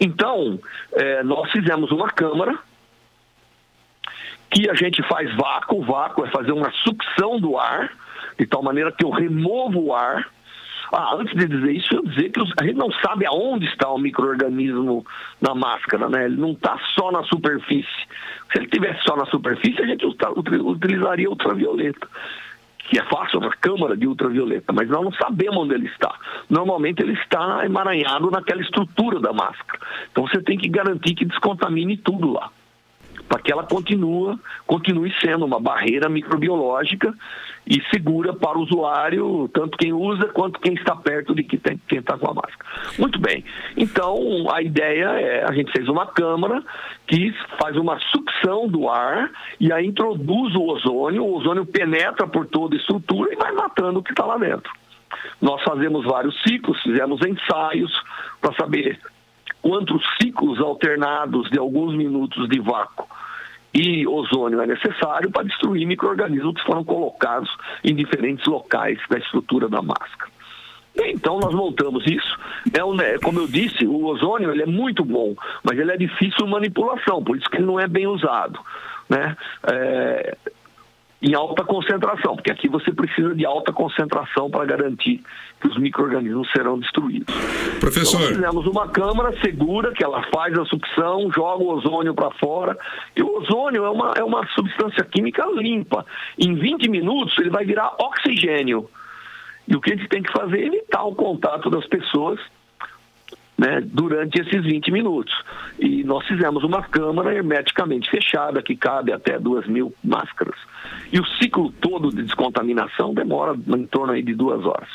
Então, 0.00 0.58
é, 0.92 1.22
nós 1.22 1.50
fizemos 1.50 1.90
uma 1.90 2.08
câmara 2.08 2.58
que 4.50 4.68
a 4.68 4.74
gente 4.74 5.02
faz 5.08 5.34
vácuo. 5.36 5.82
Vácuo 5.82 6.24
é 6.24 6.30
fazer 6.30 6.52
uma 6.52 6.70
sucção 6.84 7.38
do 7.38 7.58
ar, 7.58 7.90
de 8.38 8.46
tal 8.46 8.62
maneira 8.62 8.92
que 8.92 9.04
eu 9.04 9.10
removo 9.10 9.86
o 9.86 9.94
ar. 9.94 10.28
Ah, 10.92 11.16
antes 11.16 11.36
de 11.36 11.46
dizer 11.46 11.72
isso, 11.72 11.94
eu 11.94 12.02
dizer 12.02 12.30
que 12.30 12.40
a 12.40 12.64
gente 12.64 12.76
não 12.76 12.90
sabe 12.92 13.26
aonde 13.26 13.66
está 13.66 13.88
o 13.90 13.98
microorganismo 13.98 15.04
na 15.40 15.54
máscara, 15.54 16.08
né? 16.08 16.24
Ele 16.24 16.36
não 16.36 16.52
está 16.52 16.78
só 16.94 17.10
na 17.10 17.22
superfície. 17.24 18.06
Se 18.52 18.58
ele 18.58 18.68
tivesse 18.68 19.02
só 19.02 19.16
na 19.16 19.26
superfície, 19.26 19.82
a 19.82 19.86
gente 19.86 20.06
utilizaria 20.06 21.28
ultravioleta 21.28 22.08
que 22.90 22.98
é 22.98 23.04
fácil 23.04 23.38
uma 23.38 23.50
câmara 23.50 23.94
de 23.94 24.06
ultravioleta, 24.06 24.72
mas 24.72 24.88
nós 24.88 25.04
não 25.04 25.12
sabemos 25.12 25.58
onde 25.58 25.74
ele 25.74 25.88
está. 25.88 26.14
Normalmente 26.48 27.02
ele 27.02 27.12
está 27.12 27.62
emaranhado 27.64 28.30
naquela 28.30 28.62
estrutura 28.62 29.20
da 29.20 29.30
máscara. 29.30 29.78
Então 30.10 30.26
você 30.26 30.40
tem 30.40 30.56
que 30.56 30.68
garantir 30.68 31.14
que 31.14 31.26
descontamine 31.26 31.98
tudo 31.98 32.32
lá 32.32 32.50
para 33.28 33.40
que 33.40 33.52
ela 33.52 33.64
continue, 33.64 34.38
continue 34.66 35.12
sendo 35.20 35.44
uma 35.44 35.60
barreira 35.60 36.08
microbiológica 36.08 37.14
e 37.66 37.82
segura 37.90 38.32
para 38.32 38.56
o 38.56 38.62
usuário, 38.62 39.48
tanto 39.52 39.76
quem 39.76 39.92
usa 39.92 40.28
quanto 40.28 40.58
quem 40.58 40.72
está 40.72 40.96
perto 40.96 41.34
de 41.34 41.42
quem 41.42 41.60
está 41.90 42.16
com 42.16 42.30
a 42.30 42.34
máscara. 42.34 42.64
Muito 42.98 43.20
bem. 43.20 43.44
Então, 43.76 44.46
a 44.50 44.62
ideia 44.62 45.04
é, 45.20 45.44
a 45.44 45.52
gente 45.52 45.70
fez 45.70 45.86
uma 45.86 46.06
câmara 46.06 46.62
que 47.06 47.34
faz 47.60 47.76
uma 47.76 47.98
sucção 48.10 48.66
do 48.66 48.88
ar 48.88 49.30
e 49.60 49.70
aí 49.70 49.86
introduz 49.86 50.54
o 50.54 50.62
ozônio, 50.62 51.22
o 51.22 51.36
ozônio 51.36 51.66
penetra 51.66 52.26
por 52.26 52.46
toda 52.46 52.74
a 52.74 52.78
estrutura 52.78 53.32
e 53.32 53.36
vai 53.36 53.52
matando 53.52 53.98
o 53.98 54.02
que 54.02 54.12
está 54.12 54.24
lá 54.24 54.38
dentro. 54.38 54.72
Nós 55.40 55.62
fazemos 55.62 56.04
vários 56.06 56.40
ciclos, 56.42 56.80
fizemos 56.82 57.20
ensaios 57.24 57.92
para 58.40 58.54
saber 58.54 58.98
quantos 59.60 60.02
ciclos 60.20 60.58
alternados 60.60 61.50
de 61.50 61.58
alguns 61.58 61.94
minutos 61.94 62.48
de 62.48 62.60
vácuo 62.60 63.06
e 63.74 64.06
ozônio 64.06 64.60
é 64.60 64.66
necessário 64.66 65.30
para 65.30 65.44
destruir 65.44 65.86
micro-organismos 65.86 66.54
que 66.54 66.66
foram 66.66 66.84
colocados 66.84 67.50
em 67.84 67.94
diferentes 67.94 68.46
locais 68.46 68.98
da 69.10 69.18
estrutura 69.18 69.68
da 69.68 69.82
máscara. 69.82 70.30
Então 70.96 71.38
nós 71.38 71.54
montamos 71.54 72.04
isso. 72.06 72.38
É 72.72 72.84
um, 72.84 72.94
né, 72.94 73.18
como 73.18 73.38
eu 73.38 73.46
disse, 73.46 73.86
o 73.86 74.04
ozônio 74.06 74.50
ele 74.50 74.62
é 74.62 74.66
muito 74.66 75.04
bom, 75.04 75.34
mas 75.62 75.78
ele 75.78 75.92
é 75.92 75.96
difícil 75.96 76.46
manipulação, 76.46 77.22
por 77.22 77.36
isso 77.36 77.48
que 77.48 77.58
ele 77.58 77.66
não 77.66 77.78
é 77.78 77.86
bem 77.86 78.06
usado. 78.06 78.58
Né? 79.08 79.36
É, 79.64 80.36
em 81.20 81.34
alta 81.34 81.64
concentração, 81.64 82.36
porque 82.36 82.50
aqui 82.50 82.68
você 82.68 82.92
precisa 82.92 83.34
de 83.34 83.44
alta 83.44 83.72
concentração 83.72 84.48
para 84.48 84.64
garantir 84.64 85.20
que 85.60 85.66
os 85.66 85.76
micro-organismos 85.76 86.48
serão 86.52 86.78
destruídos. 86.78 87.34
Professor. 87.80 88.20
Então, 88.20 88.20
nós 88.20 88.36
fizemos 88.36 88.66
uma 88.66 88.88
câmara 88.88 89.40
segura 89.40 89.92
que 89.92 90.04
ela 90.04 90.22
faz 90.32 90.56
a 90.56 90.64
sucção, 90.66 91.30
joga 91.32 91.64
o 91.64 91.74
ozônio 91.74 92.14
para 92.14 92.30
fora. 92.32 92.78
E 93.16 93.22
o 93.22 93.38
ozônio 93.38 93.84
é 93.84 93.90
uma, 93.90 94.12
é 94.16 94.22
uma 94.22 94.46
substância 94.48 95.04
química 95.04 95.44
limpa. 95.56 96.06
Em 96.38 96.54
20 96.54 96.88
minutos 96.88 97.36
ele 97.38 97.50
vai 97.50 97.64
virar 97.64 97.96
oxigênio. 97.98 98.88
E 99.66 99.74
o 99.74 99.80
que 99.80 99.92
a 99.92 99.96
gente 99.96 100.08
tem 100.08 100.22
que 100.22 100.32
fazer 100.32 100.60
é 100.60 100.66
evitar 100.66 101.02
o 101.02 101.14
contato 101.14 101.68
das 101.68 101.86
pessoas 101.86 102.38
né, 103.58 103.82
durante 103.84 104.40
esses 104.40 104.62
20 104.62 104.92
minutos. 104.92 105.34
E 105.80 106.04
nós 106.04 106.24
fizemos 106.26 106.62
uma 106.62 106.82
câmara 106.82 107.34
hermeticamente 107.34 108.08
fechada, 108.08 108.62
que 108.62 108.76
cabe 108.76 109.12
até 109.12 109.38
duas 109.38 109.66
mil 109.66 109.92
máscaras. 110.02 110.54
E 111.12 111.18
o 111.18 111.26
ciclo 111.26 111.72
todo 111.80 112.10
de 112.10 112.22
descontaminação 112.22 113.12
demora 113.12 113.58
em 113.76 113.86
torno 113.86 114.12
aí 114.12 114.22
de 114.22 114.34
duas 114.34 114.64
horas. 114.64 114.88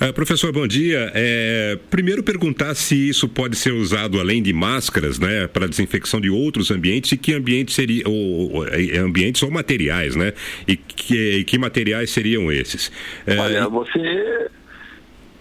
Ah, 0.00 0.12
professor, 0.12 0.52
bom 0.52 0.66
dia. 0.66 1.10
É, 1.12 1.76
primeiro 1.90 2.22
perguntar 2.22 2.74
se 2.74 3.08
isso 3.08 3.28
pode 3.28 3.56
ser 3.56 3.72
usado 3.72 4.20
além 4.20 4.42
de 4.42 4.52
máscaras, 4.52 5.18
né, 5.18 5.48
para 5.48 5.66
desinfecção 5.66 6.20
de 6.20 6.30
outros 6.30 6.70
ambientes 6.70 7.10
e 7.12 7.16
que 7.16 7.34
ambientes 7.34 7.74
seria, 7.74 8.04
ou, 8.06 8.52
ou, 8.54 8.68
é, 8.68 8.98
ambientes 8.98 9.42
ou 9.42 9.50
materiais, 9.50 10.14
né? 10.14 10.32
E 10.68 10.76
que, 10.76 11.42
que 11.44 11.58
materiais 11.58 12.10
seriam 12.10 12.52
esses? 12.52 12.92
É, 13.26 13.38
Olha, 13.38 13.68
você 13.68 14.50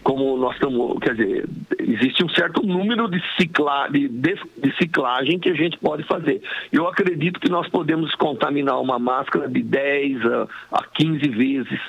como 0.04 0.38
nós 0.38 0.54
estamos, 0.56 1.00
quer 1.00 1.16
dizer, 1.16 1.46
existe 1.80 2.24
um 2.24 2.30
certo 2.30 2.62
número 2.66 3.10
de, 3.10 3.22
cicla, 3.38 3.88
de, 3.90 4.08
de, 4.10 4.36
de, 4.58 4.76
ciclagem 4.78 5.40
que 5.40 5.50
a 5.50 5.54
gente 5.54 5.78
pode 5.80 6.04
fazer. 6.04 6.42
Eu 6.72 6.88
acredito 6.88 7.40
que 7.40 7.50
nós 7.50 7.68
podemos 7.70 8.14
contaminar 8.16 8.80
uma 8.82 9.00
máscara 9.00 9.48
de 9.48 9.64
10 9.64 10.26
a, 10.26 10.48
a 10.74 10.84
15 10.94 11.28
vezes 11.30 11.80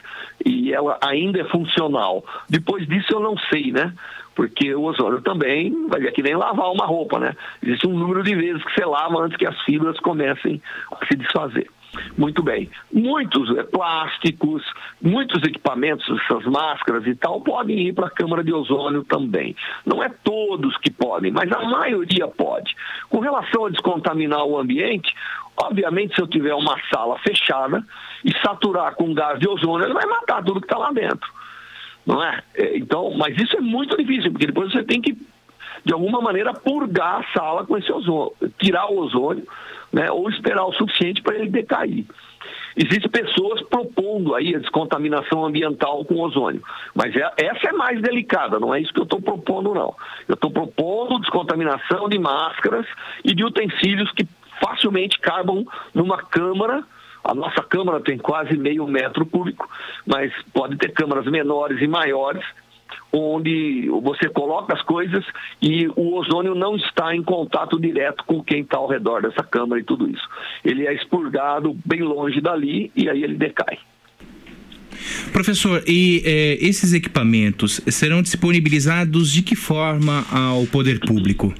e 0.44 0.72
ela 0.72 0.98
ainda 1.02 1.40
é 1.40 1.44
funcional. 1.44 2.24
Depois 2.48 2.86
disso 2.86 3.12
eu 3.12 3.20
não 3.20 3.36
sei, 3.52 3.72
né? 3.72 3.92
Porque 4.34 4.74
o 4.74 4.82
ozônio 4.82 5.20
também 5.20 5.86
vai 5.88 6.00
ver 6.00 6.12
que 6.12 6.22
nem 6.22 6.34
lavar 6.36 6.70
uma 6.70 6.86
roupa, 6.86 7.18
né? 7.18 7.34
Existe 7.62 7.86
um 7.86 7.96
número 7.96 8.22
de 8.22 8.34
vezes 8.34 8.64
que 8.64 8.74
você 8.74 8.84
lava 8.84 9.22
antes 9.22 9.36
que 9.36 9.46
as 9.46 9.60
fibras 9.62 9.98
comecem 10.00 10.60
a 10.90 11.06
se 11.06 11.16
desfazer. 11.16 11.68
Muito 12.16 12.42
bem. 12.42 12.70
Muitos 12.92 13.56
é, 13.56 13.62
plásticos, 13.62 14.62
muitos 15.00 15.42
equipamentos, 15.42 16.06
essas 16.20 16.44
máscaras 16.44 17.06
e 17.06 17.14
tal, 17.14 17.40
podem 17.40 17.88
ir 17.88 17.92
para 17.92 18.06
a 18.06 18.10
câmara 18.10 18.42
de 18.42 18.52
ozônio 18.52 19.04
também. 19.04 19.56
Não 19.84 20.02
é 20.02 20.08
todos 20.22 20.76
que 20.78 20.90
podem, 20.90 21.32
mas 21.32 21.50
a 21.52 21.62
maioria 21.62 22.28
pode. 22.28 22.74
Com 23.08 23.20
relação 23.20 23.66
a 23.66 23.70
descontaminar 23.70 24.44
o 24.44 24.58
ambiente, 24.58 25.14
obviamente, 25.56 26.14
se 26.14 26.20
eu 26.20 26.26
tiver 26.26 26.54
uma 26.54 26.76
sala 26.92 27.18
fechada 27.18 27.84
e 28.24 28.32
saturar 28.40 28.94
com 28.94 29.14
gás 29.14 29.38
de 29.38 29.48
ozônio, 29.48 29.86
ele 29.86 29.94
vai 29.94 30.06
matar 30.06 30.42
tudo 30.44 30.60
que 30.60 30.66
está 30.66 30.78
lá 30.78 30.92
dentro. 30.92 31.32
Não 32.06 32.22
é? 32.22 32.42
é? 32.54 32.76
Então, 32.76 33.14
mas 33.16 33.36
isso 33.40 33.56
é 33.56 33.60
muito 33.60 33.96
difícil, 33.96 34.30
porque 34.30 34.46
depois 34.46 34.72
você 34.72 34.82
tem 34.82 35.00
que, 35.00 35.16
de 35.84 35.92
alguma 35.92 36.20
maneira, 36.20 36.54
purgar 36.54 37.20
a 37.20 37.38
sala 37.38 37.66
com 37.66 37.76
esse 37.76 37.92
ozônio, 37.92 38.32
tirar 38.58 38.86
o 38.90 38.98
ozônio 38.98 39.46
né, 39.92 40.10
ou 40.10 40.28
esperar 40.28 40.64
o 40.64 40.72
suficiente 40.72 41.22
para 41.22 41.36
ele 41.36 41.50
decair. 41.50 42.04
Existem 42.76 43.08
pessoas 43.08 43.62
propondo 43.62 44.34
aí 44.34 44.54
a 44.54 44.58
descontaminação 44.58 45.44
ambiental 45.44 46.04
com 46.04 46.20
ozônio, 46.20 46.62
mas 46.94 47.14
é, 47.14 47.30
essa 47.36 47.68
é 47.68 47.72
mais 47.72 48.02
delicada, 48.02 48.58
não 48.58 48.74
é 48.74 48.80
isso 48.80 48.92
que 48.92 48.98
eu 48.98 49.04
estou 49.04 49.22
propondo, 49.22 49.72
não. 49.72 49.94
Eu 50.26 50.34
estou 50.34 50.50
propondo 50.50 51.20
descontaminação 51.20 52.08
de 52.08 52.18
máscaras 52.18 52.86
e 53.24 53.32
de 53.32 53.44
utensílios 53.44 54.10
que 54.12 54.26
facilmente 54.60 55.20
cabam 55.20 55.64
numa 55.94 56.18
câmara 56.18 56.82
a 57.24 57.34
nossa 57.34 57.62
câmara 57.62 58.00
tem 58.00 58.18
quase 58.18 58.54
meio 58.54 58.86
metro 58.86 59.24
cúbico, 59.24 59.66
mas 60.06 60.30
pode 60.52 60.76
ter 60.76 60.92
câmaras 60.92 61.24
menores 61.24 61.80
e 61.80 61.86
maiores 61.86 62.44
onde 63.12 63.88
você 64.02 64.28
coloca 64.28 64.74
as 64.74 64.82
coisas 64.82 65.24
e 65.60 65.86
o 65.96 66.14
ozônio 66.16 66.54
não 66.54 66.76
está 66.76 67.14
em 67.14 67.22
contato 67.22 67.80
direto 67.80 68.24
com 68.24 68.42
quem 68.42 68.62
está 68.62 68.78
ao 68.78 68.88
redor 68.88 69.22
dessa 69.22 69.42
câmara 69.42 69.80
e 69.80 69.84
tudo 69.84 70.08
isso. 70.08 70.28
Ele 70.64 70.86
é 70.86 70.94
expurgado 70.94 71.76
bem 71.84 72.02
longe 72.02 72.40
dali 72.40 72.90
e 72.94 73.08
aí 73.08 73.22
ele 73.22 73.34
decai. 73.34 73.78
Professor, 75.32 75.82
e 75.86 76.22
eh, 76.24 76.58
esses 76.60 76.92
equipamentos 76.92 77.80
serão 77.88 78.22
disponibilizados 78.22 79.32
de 79.32 79.42
que 79.42 79.56
forma 79.56 80.24
ao 80.30 80.64
poder 80.66 81.00
público? 81.00 81.52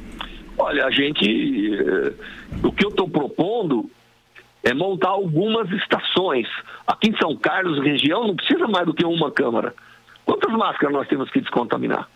Olha, 0.57 0.87
a 0.87 0.91
gente. 0.91 1.75
Eh, 1.75 2.13
o 2.63 2.71
que 2.71 2.85
eu 2.85 2.91
estou 2.91 3.09
propondo 3.09 3.91
é 4.63 4.73
montar 4.73 5.11
algumas 5.11 5.71
estações. 5.73 6.47
Aqui 6.87 7.11
em 7.11 7.17
São 7.19 7.37
Carlos, 7.37 7.83
região, 7.85 8.27
não 8.27 8.37
precisa 8.37 8.67
mais 8.67 8.87
do 8.87 8.95
que 8.95 9.05
uma 9.05 9.31
câmara. 9.31 9.75
Quantas 10.25 10.53
máscaras 10.53 10.95
nós 10.95 11.09
temos 11.09 11.31
que 11.31 11.41
descontaminar? 11.41 12.09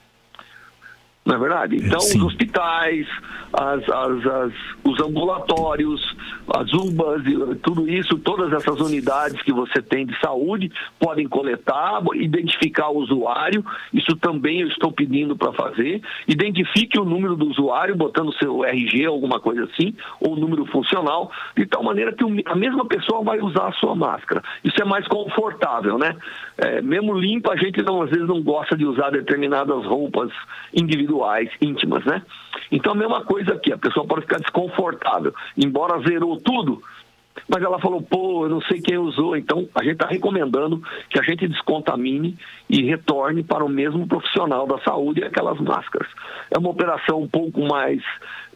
Não 1.29 1.35
é 1.35 1.39
verdade? 1.39 1.77
Então, 1.77 2.01
Sim. 2.01 2.17
os 2.17 2.25
hospitais, 2.25 3.07
as, 3.53 3.87
as, 3.87 4.27
as, 4.27 4.53
os 4.83 4.99
ambulatórios, 4.99 6.17
as 6.57 6.73
UBAs, 6.73 7.23
tudo 7.63 7.87
isso, 7.87 8.19
todas 8.21 8.51
essas 8.51 8.81
unidades 8.81 9.43
que 9.43 9.53
você 9.53 9.83
tem 9.83 10.07
de 10.07 10.19
saúde 10.21 10.73
podem 10.99 11.29
coletar, 11.29 12.03
identificar 12.15 12.89
o 12.89 12.97
usuário. 12.97 13.63
Isso 13.93 14.17
também 14.17 14.63
eu 14.63 14.69
estou 14.69 14.91
pedindo 14.91 15.37
para 15.37 15.53
fazer. 15.53 16.01
Identifique 16.27 16.99
o 16.99 17.05
número 17.05 17.37
do 17.37 17.51
usuário, 17.51 17.95
botando 17.95 18.33
seu 18.39 18.65
RG, 18.65 19.05
alguma 19.05 19.39
coisa 19.39 19.65
assim, 19.65 19.95
ou 20.19 20.35
número 20.35 20.65
funcional, 20.65 21.31
de 21.55 21.67
tal 21.67 21.83
maneira 21.83 22.11
que 22.11 22.25
a 22.47 22.57
mesma 22.57 22.87
pessoa 22.87 23.23
vai 23.23 23.39
usar 23.39 23.69
a 23.69 23.73
sua 23.73 23.95
máscara. 23.95 24.43
Isso 24.65 24.81
é 24.81 24.85
mais 24.87 25.07
confortável, 25.09 25.99
né? 25.99 26.17
É, 26.57 26.81
mesmo 26.81 27.13
limpa, 27.13 27.53
a 27.53 27.57
gente 27.57 27.83
não, 27.83 28.01
às 28.01 28.09
vezes 28.09 28.27
não 28.27 28.43
gosta 28.43 28.75
de 28.75 28.87
usar 28.87 29.11
determinadas 29.11 29.85
roupas 29.85 30.31
individuais 30.73 31.18
individuais, 31.19 31.51
íntimas, 31.61 32.05
né? 32.05 32.23
Então 32.70 32.93
a 32.93 32.97
mesma 32.97 33.24
coisa 33.24 33.55
aqui, 33.55 33.73
a 33.73 33.78
pessoa 33.78 34.07
pode 34.07 34.23
ficar 34.23 34.39
desconfortável, 34.39 35.35
embora 35.57 36.01
zerou 36.01 36.36
tudo, 36.39 36.82
mas 37.49 37.62
ela 37.62 37.78
falou, 37.78 38.03
pô, 38.03 38.45
eu 38.45 38.51
não 38.51 38.61
sei 38.62 38.81
quem 38.81 38.99
usou, 38.99 39.36
então 39.36 39.69
a 39.74 39.82
gente 39.82 39.95
está 39.95 40.07
recomendando 40.07 40.82
que 41.09 41.19
a 41.19 41.23
gente 41.23 41.47
descontamine 41.47 42.36
e 42.69 42.82
retorne 42.82 43.43
para 43.43 43.65
o 43.65 43.69
mesmo 43.69 44.07
profissional 44.07 44.66
da 44.66 44.78
saúde 44.81 45.23
aquelas 45.24 45.59
máscaras. 45.61 46.09
É 46.51 46.59
uma 46.59 46.70
operação 46.70 47.23
um 47.23 47.28
pouco 47.28 47.61
mais 47.62 48.03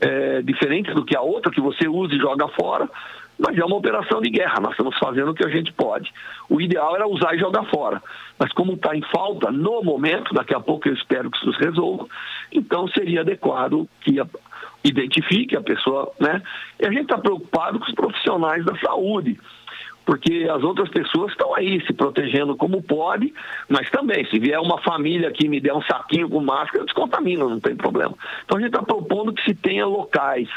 é, 0.00 0.42
diferente 0.42 0.92
do 0.94 1.04
que 1.04 1.16
a 1.16 1.22
outra, 1.22 1.52
que 1.52 1.60
você 1.60 1.88
usa 1.88 2.14
e 2.14 2.18
joga 2.18 2.48
fora, 2.48 2.88
mas 3.38 3.58
é 3.58 3.64
uma 3.64 3.76
operação 3.76 4.20
de 4.20 4.30
guerra, 4.30 4.60
nós 4.60 4.72
estamos 4.72 4.96
fazendo 4.98 5.30
o 5.30 5.34
que 5.34 5.44
a 5.44 5.48
gente 5.48 5.72
pode. 5.72 6.12
O 6.48 6.60
ideal 6.60 6.94
era 6.94 7.08
usar 7.08 7.34
e 7.34 7.38
jogar 7.38 7.64
fora, 7.64 8.02
mas 8.38 8.52
como 8.52 8.74
está 8.74 8.94
em 8.96 9.02
falta 9.14 9.50
no 9.50 9.82
momento, 9.82 10.34
daqui 10.34 10.54
a 10.54 10.60
pouco 10.60 10.88
eu 10.88 10.94
espero 10.94 11.30
que 11.30 11.38
isso 11.38 11.52
se 11.52 11.64
resolva, 11.64 12.06
então 12.52 12.86
seria 12.88 13.22
adequado 13.22 13.88
que 14.00 14.20
a, 14.20 14.26
identifique 14.84 15.56
a 15.56 15.60
pessoa, 15.60 16.12
né? 16.20 16.42
E 16.80 16.86
a 16.86 16.90
gente 16.90 17.02
está 17.02 17.18
preocupado 17.18 17.78
com 17.78 17.86
os 17.86 17.94
profissionais 17.94 18.64
da 18.64 18.76
saúde 18.78 19.38
porque 20.04 20.48
as 20.50 20.62
outras 20.62 20.88
pessoas 20.88 21.32
estão 21.32 21.54
aí 21.54 21.84
se 21.86 21.92
protegendo 21.92 22.56
como 22.56 22.82
pode, 22.82 23.32
mas 23.68 23.88
também, 23.90 24.24
se 24.26 24.38
vier 24.38 24.60
uma 24.60 24.80
família 24.82 25.30
que 25.30 25.48
me 25.48 25.60
der 25.60 25.74
um 25.74 25.82
saquinho 25.82 26.28
com 26.28 26.40
máscara, 26.40 26.78
eu 26.78 26.86
descontamino, 26.86 27.48
não 27.48 27.60
tem 27.60 27.76
problema. 27.76 28.14
Então 28.44 28.58
a 28.58 28.60
gente 28.60 28.70
está 28.70 28.82
propondo 28.82 29.32
que 29.32 29.42
se 29.44 29.54
tenha 29.54 29.86
locais. 29.86 30.48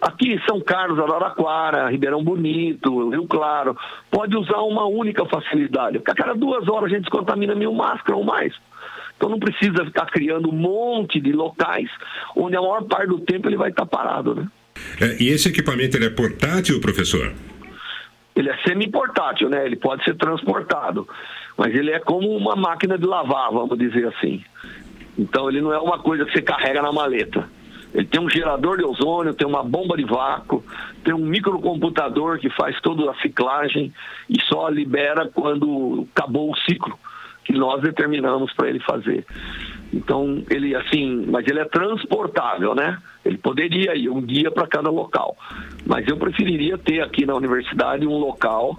Aqui, 0.00 0.40
São 0.48 0.60
Carlos, 0.60 0.98
Araraquara, 0.98 1.90
Ribeirão 1.90 2.22
Bonito, 2.22 3.10
Rio 3.10 3.26
Claro, 3.26 3.76
pode 4.10 4.36
usar 4.36 4.60
uma 4.60 4.86
única 4.86 5.24
facilidade, 5.26 5.98
porque 5.98 6.12
a 6.12 6.14
cada 6.14 6.34
duas 6.34 6.68
horas 6.68 6.84
a 6.84 6.94
gente 6.94 7.02
descontamina 7.02 7.54
mil 7.54 7.72
máscaras 7.72 8.18
ou 8.18 8.24
mais. 8.24 8.54
Então 9.16 9.28
não 9.28 9.38
precisa 9.38 9.84
ficar 9.84 10.06
criando 10.06 10.50
um 10.50 10.54
monte 10.54 11.20
de 11.20 11.32
locais 11.32 11.88
onde 12.36 12.56
a 12.56 12.60
maior 12.60 12.84
parte 12.84 13.08
do 13.08 13.20
tempo 13.20 13.48
ele 13.48 13.56
vai 13.56 13.70
estar 13.70 13.86
parado, 13.86 14.34
né? 14.34 14.46
É, 15.00 15.22
e 15.22 15.28
esse 15.28 15.48
equipamento 15.48 15.96
ele 15.96 16.06
é 16.06 16.10
portátil, 16.10 16.80
professor? 16.80 17.32
Ele 18.36 18.50
é 18.50 18.56
semi-portátil, 18.58 19.48
né? 19.48 19.64
Ele 19.64 19.76
pode 19.76 20.04
ser 20.04 20.14
transportado, 20.14 21.08
mas 21.56 21.74
ele 21.74 21.90
é 21.90 21.98
como 21.98 22.28
uma 22.36 22.54
máquina 22.54 22.98
de 22.98 23.06
lavar, 23.06 23.50
vamos 23.50 23.78
dizer 23.78 24.06
assim. 24.08 24.44
Então 25.18 25.48
ele 25.48 25.62
não 25.62 25.72
é 25.72 25.78
uma 25.78 25.98
coisa 25.98 26.24
que 26.24 26.32
você 26.32 26.42
carrega 26.42 26.82
na 26.82 26.92
maleta. 26.92 27.48
Ele 27.94 28.04
tem 28.06 28.20
um 28.20 28.28
gerador 28.28 28.76
de 28.76 28.84
ozônio, 28.84 29.32
tem 29.32 29.46
uma 29.46 29.62
bomba 29.62 29.96
de 29.96 30.04
vácuo, 30.04 30.62
tem 31.02 31.14
um 31.14 31.24
microcomputador 31.24 32.38
que 32.38 32.50
faz 32.50 32.78
toda 32.82 33.10
a 33.10 33.14
ciclagem 33.22 33.90
e 34.28 34.38
só 34.42 34.68
libera 34.68 35.30
quando 35.32 36.06
acabou 36.14 36.52
o 36.52 36.56
ciclo 36.58 36.98
que 37.46 37.52
nós 37.52 37.80
determinamos 37.80 38.52
para 38.52 38.68
ele 38.68 38.80
fazer. 38.80 39.24
Então, 39.92 40.42
ele 40.50 40.74
assim, 40.74 41.24
mas 41.28 41.46
ele 41.46 41.60
é 41.60 41.64
transportável, 41.64 42.74
né? 42.74 42.98
Ele 43.24 43.38
poderia 43.38 43.94
ir 43.94 44.10
um 44.10 44.20
dia 44.20 44.50
para 44.50 44.66
cada 44.66 44.90
local. 44.90 45.36
Mas 45.86 46.06
eu 46.08 46.16
preferiria 46.16 46.76
ter 46.76 47.00
aqui 47.00 47.24
na 47.24 47.34
universidade 47.34 48.06
um 48.06 48.18
local 48.18 48.78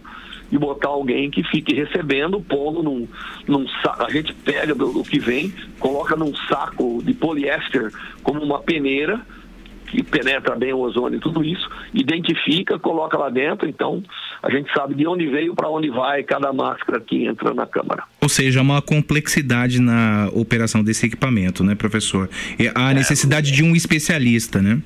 e 0.51 0.57
botar 0.57 0.89
alguém 0.89 1.31
que 1.31 1.43
fique 1.43 1.73
recebendo, 1.73 2.41
pondo 2.41 2.83
num, 2.83 3.07
num 3.47 3.67
saco. 3.81 4.03
A 4.03 4.09
gente 4.09 4.33
pega 4.33 4.75
do, 4.75 4.91
do 4.91 5.03
que 5.03 5.19
vem, 5.19 5.53
coloca 5.79 6.15
num 6.15 6.35
saco 6.35 7.01
de 7.03 7.13
poliéster 7.13 7.91
como 8.21 8.41
uma 8.43 8.59
peneira 8.59 9.21
que 9.87 10.03
penetra 10.03 10.55
bem 10.55 10.73
o 10.73 10.79
ozônio 10.79 11.17
e 11.17 11.19
tudo 11.19 11.43
isso, 11.43 11.67
identifica, 11.93 12.77
coloca 12.77 13.17
lá 13.17 13.29
dentro, 13.29 13.67
então 13.67 14.03
a 14.43 14.51
gente 14.51 14.71
sabe 14.73 14.93
de 14.93 15.07
onde 15.07 15.25
veio, 15.27 15.55
para 15.55 15.69
onde 15.69 15.89
vai 15.89 16.23
cada 16.23 16.51
máscara 16.53 16.99
que 16.99 17.25
entra 17.25 17.53
na 17.53 17.65
câmara. 17.65 18.03
Ou 18.21 18.29
seja, 18.29 18.61
uma 18.61 18.81
complexidade 18.81 19.81
na 19.81 20.29
operação 20.33 20.83
desse 20.83 21.05
equipamento, 21.05 21.63
né, 21.63 21.73
professor? 21.73 22.29
E 22.59 22.69
a 22.73 22.93
necessidade 22.93 23.51
é, 23.51 23.55
de 23.55 23.63
um 23.63 23.75
especialista, 23.75 24.61
né? 24.61 24.81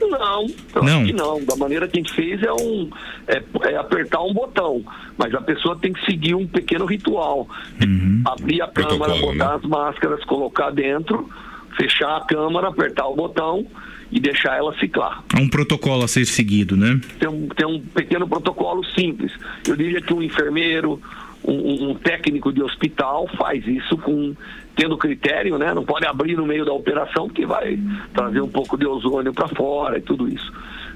Não, 0.00 0.46
não. 0.82 1.02
não. 1.04 1.44
Da 1.44 1.56
maneira 1.56 1.88
que 1.88 1.98
a 1.98 2.02
gente 2.02 2.14
fez 2.14 2.42
é 2.42 2.52
um 2.52 2.88
é, 3.26 3.42
é, 3.64 3.76
apertar 3.76 4.22
um 4.22 4.32
botão, 4.32 4.82
mas 5.18 5.34
a 5.34 5.40
pessoa 5.40 5.76
tem 5.76 5.92
que 5.92 6.04
seguir 6.04 6.34
um 6.34 6.46
pequeno 6.46 6.86
ritual, 6.86 7.48
uhum. 7.82 8.22
abrir 8.24 8.62
a 8.62 8.68
câmera, 8.68 9.14
botar 9.14 9.48
né? 9.48 9.54
as 9.56 9.62
máscaras, 9.62 10.24
colocar 10.24 10.70
dentro 10.70 11.28
fechar 11.76 12.16
a 12.16 12.20
câmara, 12.22 12.68
apertar 12.68 13.06
o 13.06 13.14
botão 13.14 13.66
e 14.10 14.20
deixar 14.20 14.56
ela 14.56 14.76
ciclar. 14.78 15.22
Há 15.34 15.40
um 15.40 15.48
protocolo 15.48 16.04
a 16.04 16.08
ser 16.08 16.24
seguido, 16.24 16.76
né? 16.76 17.00
Tem 17.18 17.28
um, 17.28 17.48
tem 17.48 17.66
um 17.66 17.80
pequeno 17.80 18.28
protocolo 18.28 18.84
simples. 18.84 19.32
Eu 19.66 19.76
diria 19.76 20.00
que 20.00 20.12
um 20.14 20.22
enfermeiro, 20.22 21.00
um, 21.44 21.90
um- 21.90 21.94
técnico 21.94 22.52
de 22.52 22.62
hospital 22.62 23.28
faz 23.36 23.66
isso 23.66 23.96
com 23.98 24.34
tendo 24.74 24.96
critério, 24.98 25.58
né? 25.58 25.72
Não 25.74 25.84
pode 25.84 26.06
abrir 26.06 26.36
no 26.36 26.44
meio 26.46 26.64
da 26.64 26.72
operação 26.72 27.26
porque 27.26 27.46
vai 27.46 27.78
trazer 28.12 28.40
um 28.40 28.48
pouco 28.48 28.76
de 28.76 28.86
ozônio 28.86 29.32
para 29.32 29.48
fora 29.48 29.98
e 29.98 30.02
tudo 30.02 30.28
isso. 30.28 30.52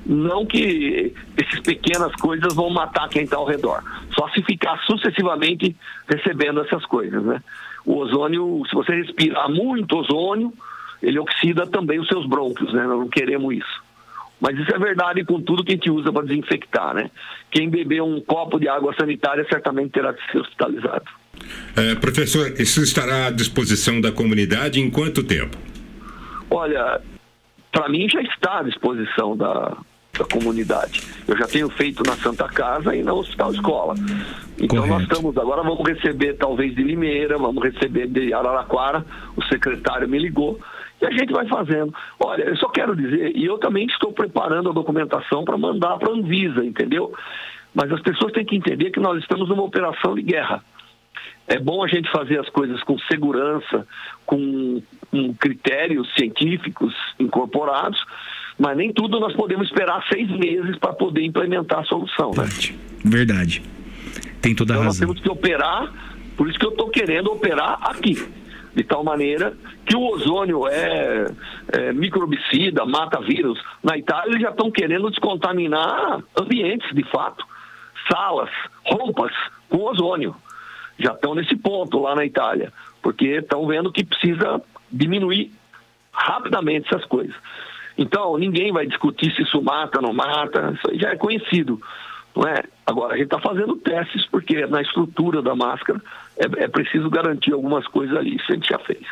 Não 0.07 0.47
que 0.47 1.13
essas 1.37 1.61
pequenas 1.61 2.15
coisas 2.17 2.55
vão 2.55 2.71
matar 2.71 3.09
quem 3.09 3.23
está 3.25 3.37
ao 3.37 3.45
redor. 3.47 3.83
Só 4.15 4.29
se 4.31 4.43
ficar 4.43 4.79
sucessivamente 4.87 5.75
recebendo 6.09 6.61
essas 6.61 6.85
coisas, 6.87 7.23
né? 7.23 7.43
O 7.85 7.97
ozônio, 7.97 8.63
se 8.69 8.75
você 8.75 8.95
respirar 8.95 9.51
muito 9.51 9.97
ozônio, 9.97 10.53
ele 11.03 11.19
oxida 11.19 11.67
também 11.67 11.99
os 11.99 12.09
seus 12.09 12.27
brônquios, 12.27 12.73
né? 12.73 12.85
Nós 12.87 12.99
não 12.99 13.09
queremos 13.09 13.55
isso. 13.55 13.91
Mas 14.41 14.59
isso 14.59 14.75
é 14.75 14.79
verdade 14.79 15.25
com 15.25 15.41
tudo 15.41 15.63
que 15.63 15.73
a 15.73 15.75
gente 15.75 15.91
usa 15.91 16.11
para 16.11 16.27
desinfectar, 16.27 16.95
né? 16.95 17.11
Quem 17.51 17.69
beber 17.69 18.03
um 18.03 18.21
copo 18.21 18.59
de 18.59 18.69
água 18.69 18.95
sanitária 18.99 19.47
certamente 19.49 19.91
terá 19.91 20.15
que 20.15 20.33
ser 20.33 20.39
hospitalizado. 20.39 21.05
É, 21.77 21.95
professor, 21.95 22.49
isso 22.59 22.83
estará 22.83 23.27
à 23.27 23.31
disposição 23.31 24.01
da 24.01 24.11
comunidade 24.11 24.81
em 24.81 24.91
quanto 24.91 25.23
tempo? 25.23 25.57
Olha, 26.51 27.01
para 27.71 27.89
mim 27.89 28.09
já 28.09 28.21
está 28.23 28.61
à 28.61 28.63
disposição 28.63 29.37
da, 29.37 29.77
da 30.19 30.25
comunidade. 30.25 31.03
Eu 31.29 31.37
já 31.37 31.47
tenho 31.47 31.69
feito 31.71 32.03
na 32.05 32.17
Santa 32.17 32.49
Casa 32.49 32.95
e 32.95 33.03
na 33.03 33.13
Hospital 33.13 33.53
Escola. 33.53 33.95
Então 34.59 34.87
nós 34.87 35.03
estamos, 35.03 35.37
agora 35.37 35.63
vamos 35.63 35.87
receber 35.87 36.35
talvez 36.35 36.75
de 36.75 36.83
Limeira, 36.83 37.39
vamos 37.39 37.63
receber 37.63 38.07
de 38.09 38.33
Araraquara, 38.33 39.05
o 39.37 39.43
secretário 39.45 40.09
me 40.09 40.19
ligou, 40.19 40.61
e 41.01 41.07
a 41.07 41.11
gente 41.11 41.33
vai 41.33 41.47
fazendo. 41.47 41.95
Olha, 42.19 42.43
eu 42.45 42.57
só 42.57 42.69
quero 42.69 42.95
dizer, 42.95 43.37
e 43.37 43.45
eu 43.45 43.59
também 43.59 43.87
estou 43.87 44.13
preparando 44.13 44.71
a 44.71 44.73
documentação 44.73 45.45
para 45.45 45.57
mandar 45.57 45.99
para 45.99 46.11
a 46.13 46.15
Anvisa, 46.15 46.65
entendeu? 46.65 47.13
Mas 47.75 47.91
as 47.93 48.01
pessoas 48.03 48.33
têm 48.33 48.45
que 48.45 48.57
entender 48.57 48.91
que 48.91 49.01
nós 49.01 49.19
estamos 49.21 49.49
numa 49.49 49.63
operação 49.63 50.15
de 50.15 50.23
guerra. 50.23 50.63
É 51.47 51.59
bom 51.59 51.83
a 51.83 51.89
gente 51.89 52.11
fazer 52.11 52.39
as 52.39 52.49
coisas 52.49 52.83
com 52.83 52.99
segurança, 53.01 53.87
com, 54.27 54.83
com 55.11 55.35
critérios 55.35 56.13
científicos 56.15 56.95
incorporados, 57.19 57.99
mas 58.59 58.77
nem 58.77 58.93
tudo 58.93 59.19
nós 59.19 59.33
podemos 59.35 59.67
esperar 59.67 60.05
seis 60.13 60.29
meses 60.31 60.77
para 60.79 60.93
poder 60.93 61.23
implementar 61.25 61.81
a 61.81 61.85
solução. 61.85 62.31
Né? 62.37 62.45
Verdade. 63.05 63.63
Tem 64.41 64.55
toda 64.55 64.75
a 64.75 64.77
Então 64.77 64.85
nós 64.85 64.95
razão. 64.99 65.09
temos 65.09 65.23
que 65.23 65.31
operar, 65.31 65.93
por 66.37 66.49
isso 66.49 66.59
que 66.59 66.67
eu 66.67 66.71
estou 66.71 66.89
querendo 66.91 67.33
operar 67.33 67.79
aqui. 67.83 68.17
De 68.75 68.85
tal 68.85 69.03
maneira 69.03 69.53
que 69.85 69.97
o 69.97 70.13
ozônio 70.13 70.69
é, 70.69 71.27
é 71.73 71.93
microbicida, 71.93 72.87
mata 72.87 73.21
vírus. 73.21 73.61
Na 73.83 73.99
Itália 73.99 74.31
eles 74.31 74.43
já 74.43 74.51
estão 74.51 74.71
querendo 74.71 75.11
descontaminar 75.11 76.23
ambientes, 76.39 76.95
de 76.95 77.03
fato. 77.11 77.45
Salas, 78.11 78.51
roupas 78.85 79.33
com 79.69 79.85
ozônio. 79.85 80.37
Já 80.99 81.13
estão 81.13 81.35
nesse 81.35 81.57
ponto 81.57 81.99
lá 81.99 82.15
na 82.15 82.25
Itália. 82.25 82.73
Porque 83.03 83.27
estão 83.27 83.67
vendo 83.67 83.93
que 83.93 84.05
precisa 84.05 84.63
diminuir 84.91 85.53
rapidamente 86.13 86.89
essas 86.89 87.05
coisas. 87.07 87.35
Então, 87.97 88.39
ninguém 88.39 88.73
vai 88.73 88.87
discutir 88.87 89.35
se 89.35 89.43
isso 89.43 89.61
mata 89.63 89.99
ou 89.99 90.03
não 90.03 90.13
mata, 90.13 90.73
isso 90.75 90.99
já 90.99 91.11
é 91.11 91.17
conhecido. 91.17 91.81
Não 92.35 92.45
é? 92.45 92.63
Agora, 92.87 93.15
a 93.15 93.17
gente 93.17 93.27
está 93.27 93.41
fazendo 93.41 93.77
testes, 93.77 94.25
porque 94.27 94.67
na 94.67 94.83
estrutura 94.83 95.43
da 95.43 95.55
máscara 95.55 96.01
é, 96.37 96.65
é 96.65 96.69
preciso 96.69 97.09
garantir 97.11 97.53
algumas 97.53 97.87
coisas 97.89 98.17
ali. 98.17 98.37
Isso 98.37 98.51
a 98.51 98.55
gente 98.55 98.69
já 98.69 98.79
fez. 98.81 99.07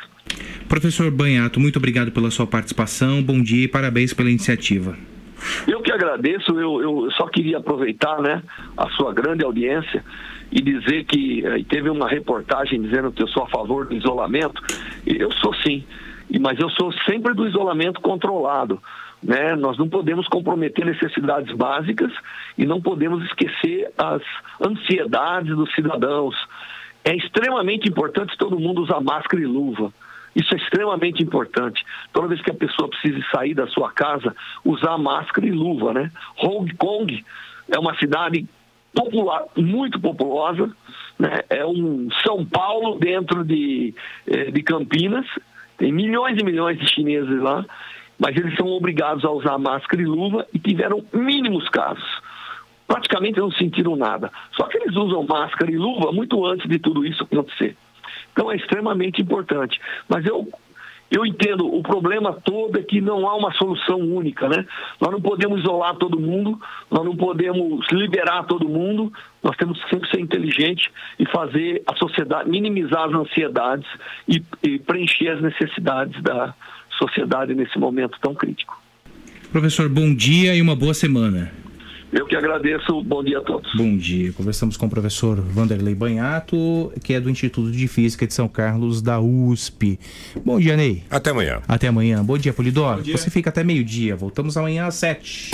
Professor 0.69 1.11
Banhato, 1.11 1.59
muito 1.59 1.79
obrigado 1.79 2.13
pela 2.13 2.31
sua 2.31 2.47
participação. 2.47 3.23
Bom 3.23 3.43
dia 3.43 3.65
e 3.65 3.69
parabéns 3.69 4.13
pela 4.13 4.31
iniciativa. 4.31 4.97
Eu 5.67 5.81
que 5.81 5.93
agradeço, 5.93 6.59
eu, 6.59 6.83
eu 6.83 7.11
só 7.13 7.27
queria 7.27 7.59
aproveitar 7.59 8.21
né, 8.21 8.43
a 8.77 8.89
sua 8.91 9.13
grande 9.13 9.45
audiência 9.45 10.05
e 10.51 10.61
dizer 10.61 11.05
que 11.05 11.45
eh, 11.47 11.65
teve 11.69 11.91
uma 11.91 12.09
reportagem 12.09 12.81
dizendo 12.81 13.13
que 13.13 13.23
eu 13.23 13.29
sou 13.29 13.45
a 13.45 13.49
favor 13.49 13.87
do 13.87 13.95
isolamento. 13.95 14.61
Eu 15.07 15.31
sou 15.33 15.55
sim, 15.57 15.85
mas 16.41 16.59
eu 16.59 16.69
sou 16.71 16.93
sempre 17.09 17.35
do 17.35 17.47
isolamento 17.47 18.01
controlado. 18.01 18.81
Né? 19.23 19.55
Nós 19.57 19.77
não 19.77 19.89
podemos 19.89 20.27
comprometer 20.29 20.85
necessidades 20.85 21.55
básicas 21.57 22.13
e 22.57 22.65
não 22.65 22.81
podemos 22.81 23.25
esquecer 23.25 23.91
as 23.97 24.23
ansiedades 24.65 25.55
dos 25.55 25.73
cidadãos. 25.75 26.35
É 27.05 27.15
extremamente 27.15 27.89
importante 27.89 28.37
todo 28.37 28.59
mundo 28.59 28.83
usar 28.83 29.01
máscara 29.01 29.43
e 29.43 29.47
luva. 29.47 29.93
Isso 30.35 30.55
é 30.55 30.59
extremamente 30.59 31.23
importante. 31.23 31.85
Toda 32.13 32.29
vez 32.29 32.41
que 32.41 32.51
a 32.51 32.55
pessoa 32.55 32.89
precise 32.89 33.25
sair 33.31 33.55
da 33.55 33.67
sua 33.67 33.91
casa, 33.91 34.35
usar 34.65 34.99
máscara 34.99 35.47
e 35.47 35.51
luva, 35.51 35.93
né? 35.93 36.13
Hong 36.43 36.73
Kong 36.77 37.25
é 37.71 37.79
uma 37.79 37.97
cidade 37.97 38.47
popular, 38.95 39.45
muito 39.57 39.99
populosa, 40.01 40.71
né? 41.19 41.41
É 41.49 41.65
um 41.65 42.09
São 42.25 42.45
Paulo 42.45 42.99
dentro 42.99 43.45
de, 43.45 43.95
eh, 44.27 44.51
de 44.51 44.63
Campinas. 44.63 45.27
Tem 45.77 45.93
milhões 45.93 46.39
e 46.39 46.45
milhões 46.45 46.79
de 46.79 46.89
chineses 46.89 47.41
lá, 47.41 47.65
mas 48.19 48.37
eles 48.37 48.55
são 48.57 48.67
obrigados 48.67 49.25
a 49.25 49.31
usar 49.31 49.59
máscara 49.59 50.03
e 50.03 50.07
luva 50.07 50.47
e 50.53 50.59
tiveram 50.59 51.05
mínimos 51.13 51.69
casos 51.69 52.28
praticamente 52.89 53.39
não 53.39 53.53
sentiram 53.53 53.95
nada. 53.95 54.33
Só 54.57 54.65
que 54.65 54.79
eles 54.79 54.97
usam 54.97 55.23
máscara 55.23 55.71
e 55.71 55.77
luva 55.77 56.11
muito 56.11 56.45
antes 56.45 56.69
de 56.69 56.79
tudo 56.79 57.07
isso 57.07 57.23
acontecer. 57.23 57.77
Então 58.33 58.51
é 58.51 58.57
extremamente 58.57 59.21
importante. 59.21 59.79
Mas 60.09 60.25
eu, 60.25 60.49
eu 61.11 61.27
entendo, 61.27 61.67
o 61.67 61.83
problema 61.83 62.33
todo 62.33 62.79
é 62.79 62.83
que 62.83 63.01
não 63.01 63.29
há 63.29 63.37
uma 63.37 63.53
solução 63.53 63.99
única, 63.99 64.49
né? 64.49 64.65
Nós 65.01 65.13
não 65.13 65.21
podemos 65.21 65.61
isolar 65.61 65.97
todo 65.97 66.19
mundo, 66.19 66.59
nós 66.91 67.05
não 67.05 67.15
podemos 67.15 67.87
liberar 67.93 68.45
todo 68.45 68.67
mundo, 68.69 69.13
nós 69.43 69.57
temos 69.57 69.83
que 69.85 69.91
sempre 69.91 70.11
ser 70.11 70.21
inteligente 70.21 70.91
e 71.19 71.27
fazer 71.27 71.83
a 71.87 71.95
sociedade, 71.95 72.49
minimizar 72.49 73.05
as 73.05 73.15
ansiedades 73.15 73.87
e, 74.27 74.43
e 74.63 74.79
preencher 74.79 75.29
as 75.29 75.43
necessidades 75.43 76.23
da 76.23 76.55
sociedade 76.99 77.55
nesse 77.55 77.79
momento 77.79 78.19
tão 78.21 78.35
crítico. 78.35 78.81
Professor, 79.53 79.89
bom 79.89 80.15
dia 80.15 80.55
e 80.55 80.63
uma 80.63 80.75
boa 80.75 80.95
semana. 80.95 81.68
Eu 82.13 82.27
que 82.27 82.35
agradeço, 82.35 83.03
bom 83.03 83.23
dia 83.23 83.39
a 83.39 83.43
todos. 83.43 83.71
Bom 83.75 83.97
dia. 83.97 84.33
Conversamos 84.33 84.77
com 84.77 84.87
o 84.87 84.91
professor 84.91 85.41
Vanderlei 85.41 85.95
Banhato, 85.95 86.91
que 87.03 87.13
é 87.13 87.21
do 87.21 87.29
Instituto 87.29 87.71
de 87.71 87.87
Física 87.87 88.27
de 88.27 88.33
São 88.33 88.49
Carlos, 88.49 89.03
da 89.03 89.21
USP. 89.21 89.99
Bom 90.45 90.59
dia, 90.59 90.77
Ney. 90.77 91.03
Até 91.11 91.31
amanhã. 91.31 91.61
Até 91.69 91.89
amanhã. 91.89 92.25
Bom 92.25 92.39
dia, 92.39 92.53
Polidoro. 92.53 93.03
Você 93.05 93.29
fica 93.29 93.51
até 93.51 93.63
meio-dia. 93.63 94.17
Voltamos 94.17 94.57
amanhã 94.57 94.87
às 94.87 94.95
sete. 94.95 95.51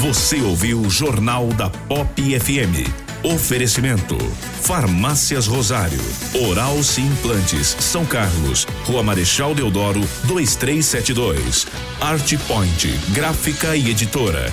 Você 0.00 0.40
ouviu 0.40 0.80
o 0.80 0.90
Jornal 0.90 1.48
da 1.48 1.70
Pop 1.70 2.20
FM. 2.20 2.88
Oferecimento: 3.24 4.16
Farmácias 4.62 5.46
Rosário, 5.46 5.98
Oral 6.48 6.82
Sim 6.84 7.06
Implantes, 7.06 7.76
São 7.80 8.06
Carlos, 8.06 8.64
Rua 8.84 9.02
Marechal 9.02 9.54
Deodoro, 9.54 10.00
2372. 10.24 11.66
Art 12.00 12.32
Point, 12.46 12.88
Gráfica 13.12 13.74
e 13.76 13.90
Editora. 13.90 14.52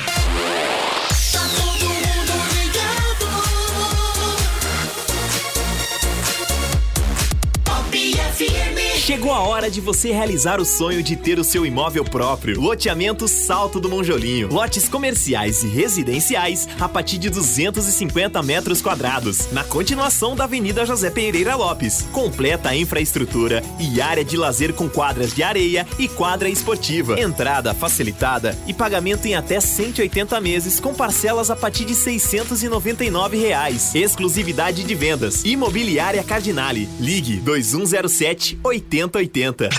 Chegou 9.01 9.33
a 9.33 9.39
hora 9.39 9.69
de 9.69 9.81
você 9.81 10.11
realizar 10.11 10.61
o 10.61 10.63
sonho 10.63 11.01
de 11.01 11.15
ter 11.15 11.39
o 11.39 11.43
seu 11.43 11.65
imóvel 11.65 12.03
próprio. 12.03 12.61
Loteamento 12.61 13.27
Salto 13.27 13.79
do 13.79 13.89
Monjolinho. 13.89 14.47
Lotes 14.53 14.87
comerciais 14.87 15.63
e 15.63 15.67
residenciais 15.67 16.69
a 16.79 16.87
partir 16.87 17.17
de 17.17 17.27
250 17.31 18.43
metros 18.43 18.79
quadrados. 18.79 19.51
Na 19.51 19.63
continuação 19.63 20.35
da 20.35 20.43
Avenida 20.43 20.85
José 20.85 21.09
Pereira 21.09 21.55
Lopes. 21.55 22.03
Completa 22.11 22.75
infraestrutura 22.75 23.63
e 23.79 23.99
área 23.99 24.23
de 24.23 24.37
lazer 24.37 24.71
com 24.71 24.87
quadras 24.87 25.33
de 25.33 25.41
areia 25.41 25.87
e 25.97 26.07
quadra 26.07 26.47
esportiva. 26.47 27.19
Entrada 27.19 27.73
facilitada 27.73 28.55
e 28.67 28.73
pagamento 28.73 29.25
em 29.25 29.33
até 29.33 29.59
180 29.59 30.39
meses 30.39 30.79
com 30.79 30.93
parcelas 30.93 31.49
a 31.49 31.55
partir 31.55 31.85
de 31.85 31.95
699 31.95 33.35
reais. 33.35 33.95
Exclusividade 33.95 34.83
de 34.83 34.93
vendas. 34.93 35.43
Imobiliária 35.43 36.23
Cardinale. 36.23 36.87
Ligue 36.99 37.37
2107 37.37 38.59
8080. 38.91 39.69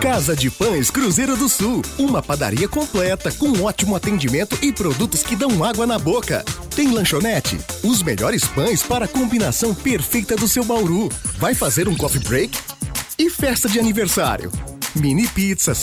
Casa 0.00 0.36
de 0.36 0.48
Pães 0.48 0.90
Cruzeiro 0.90 1.36
do 1.36 1.48
Sul. 1.48 1.82
Uma 1.98 2.22
padaria 2.22 2.68
completa, 2.68 3.32
com 3.32 3.62
ótimo 3.62 3.96
atendimento 3.96 4.56
e 4.62 4.72
produtos 4.72 5.24
que 5.24 5.34
dão 5.34 5.64
água 5.64 5.86
na 5.86 5.98
boca. 5.98 6.44
Tem 6.74 6.92
lanchonete? 6.92 7.58
Os 7.82 8.00
melhores 8.00 8.44
pães 8.44 8.82
para 8.82 9.06
a 9.06 9.08
combinação 9.08 9.74
perfeita 9.74 10.36
do 10.36 10.46
seu 10.46 10.64
Bauru. 10.64 11.08
Vai 11.38 11.52
fazer 11.52 11.88
um 11.88 11.96
coffee 11.96 12.22
break? 12.22 12.56
E 13.18 13.28
festa 13.28 13.68
de 13.68 13.80
aniversário? 13.80 14.52
Mini 14.94 15.26
pizza, 15.26 15.74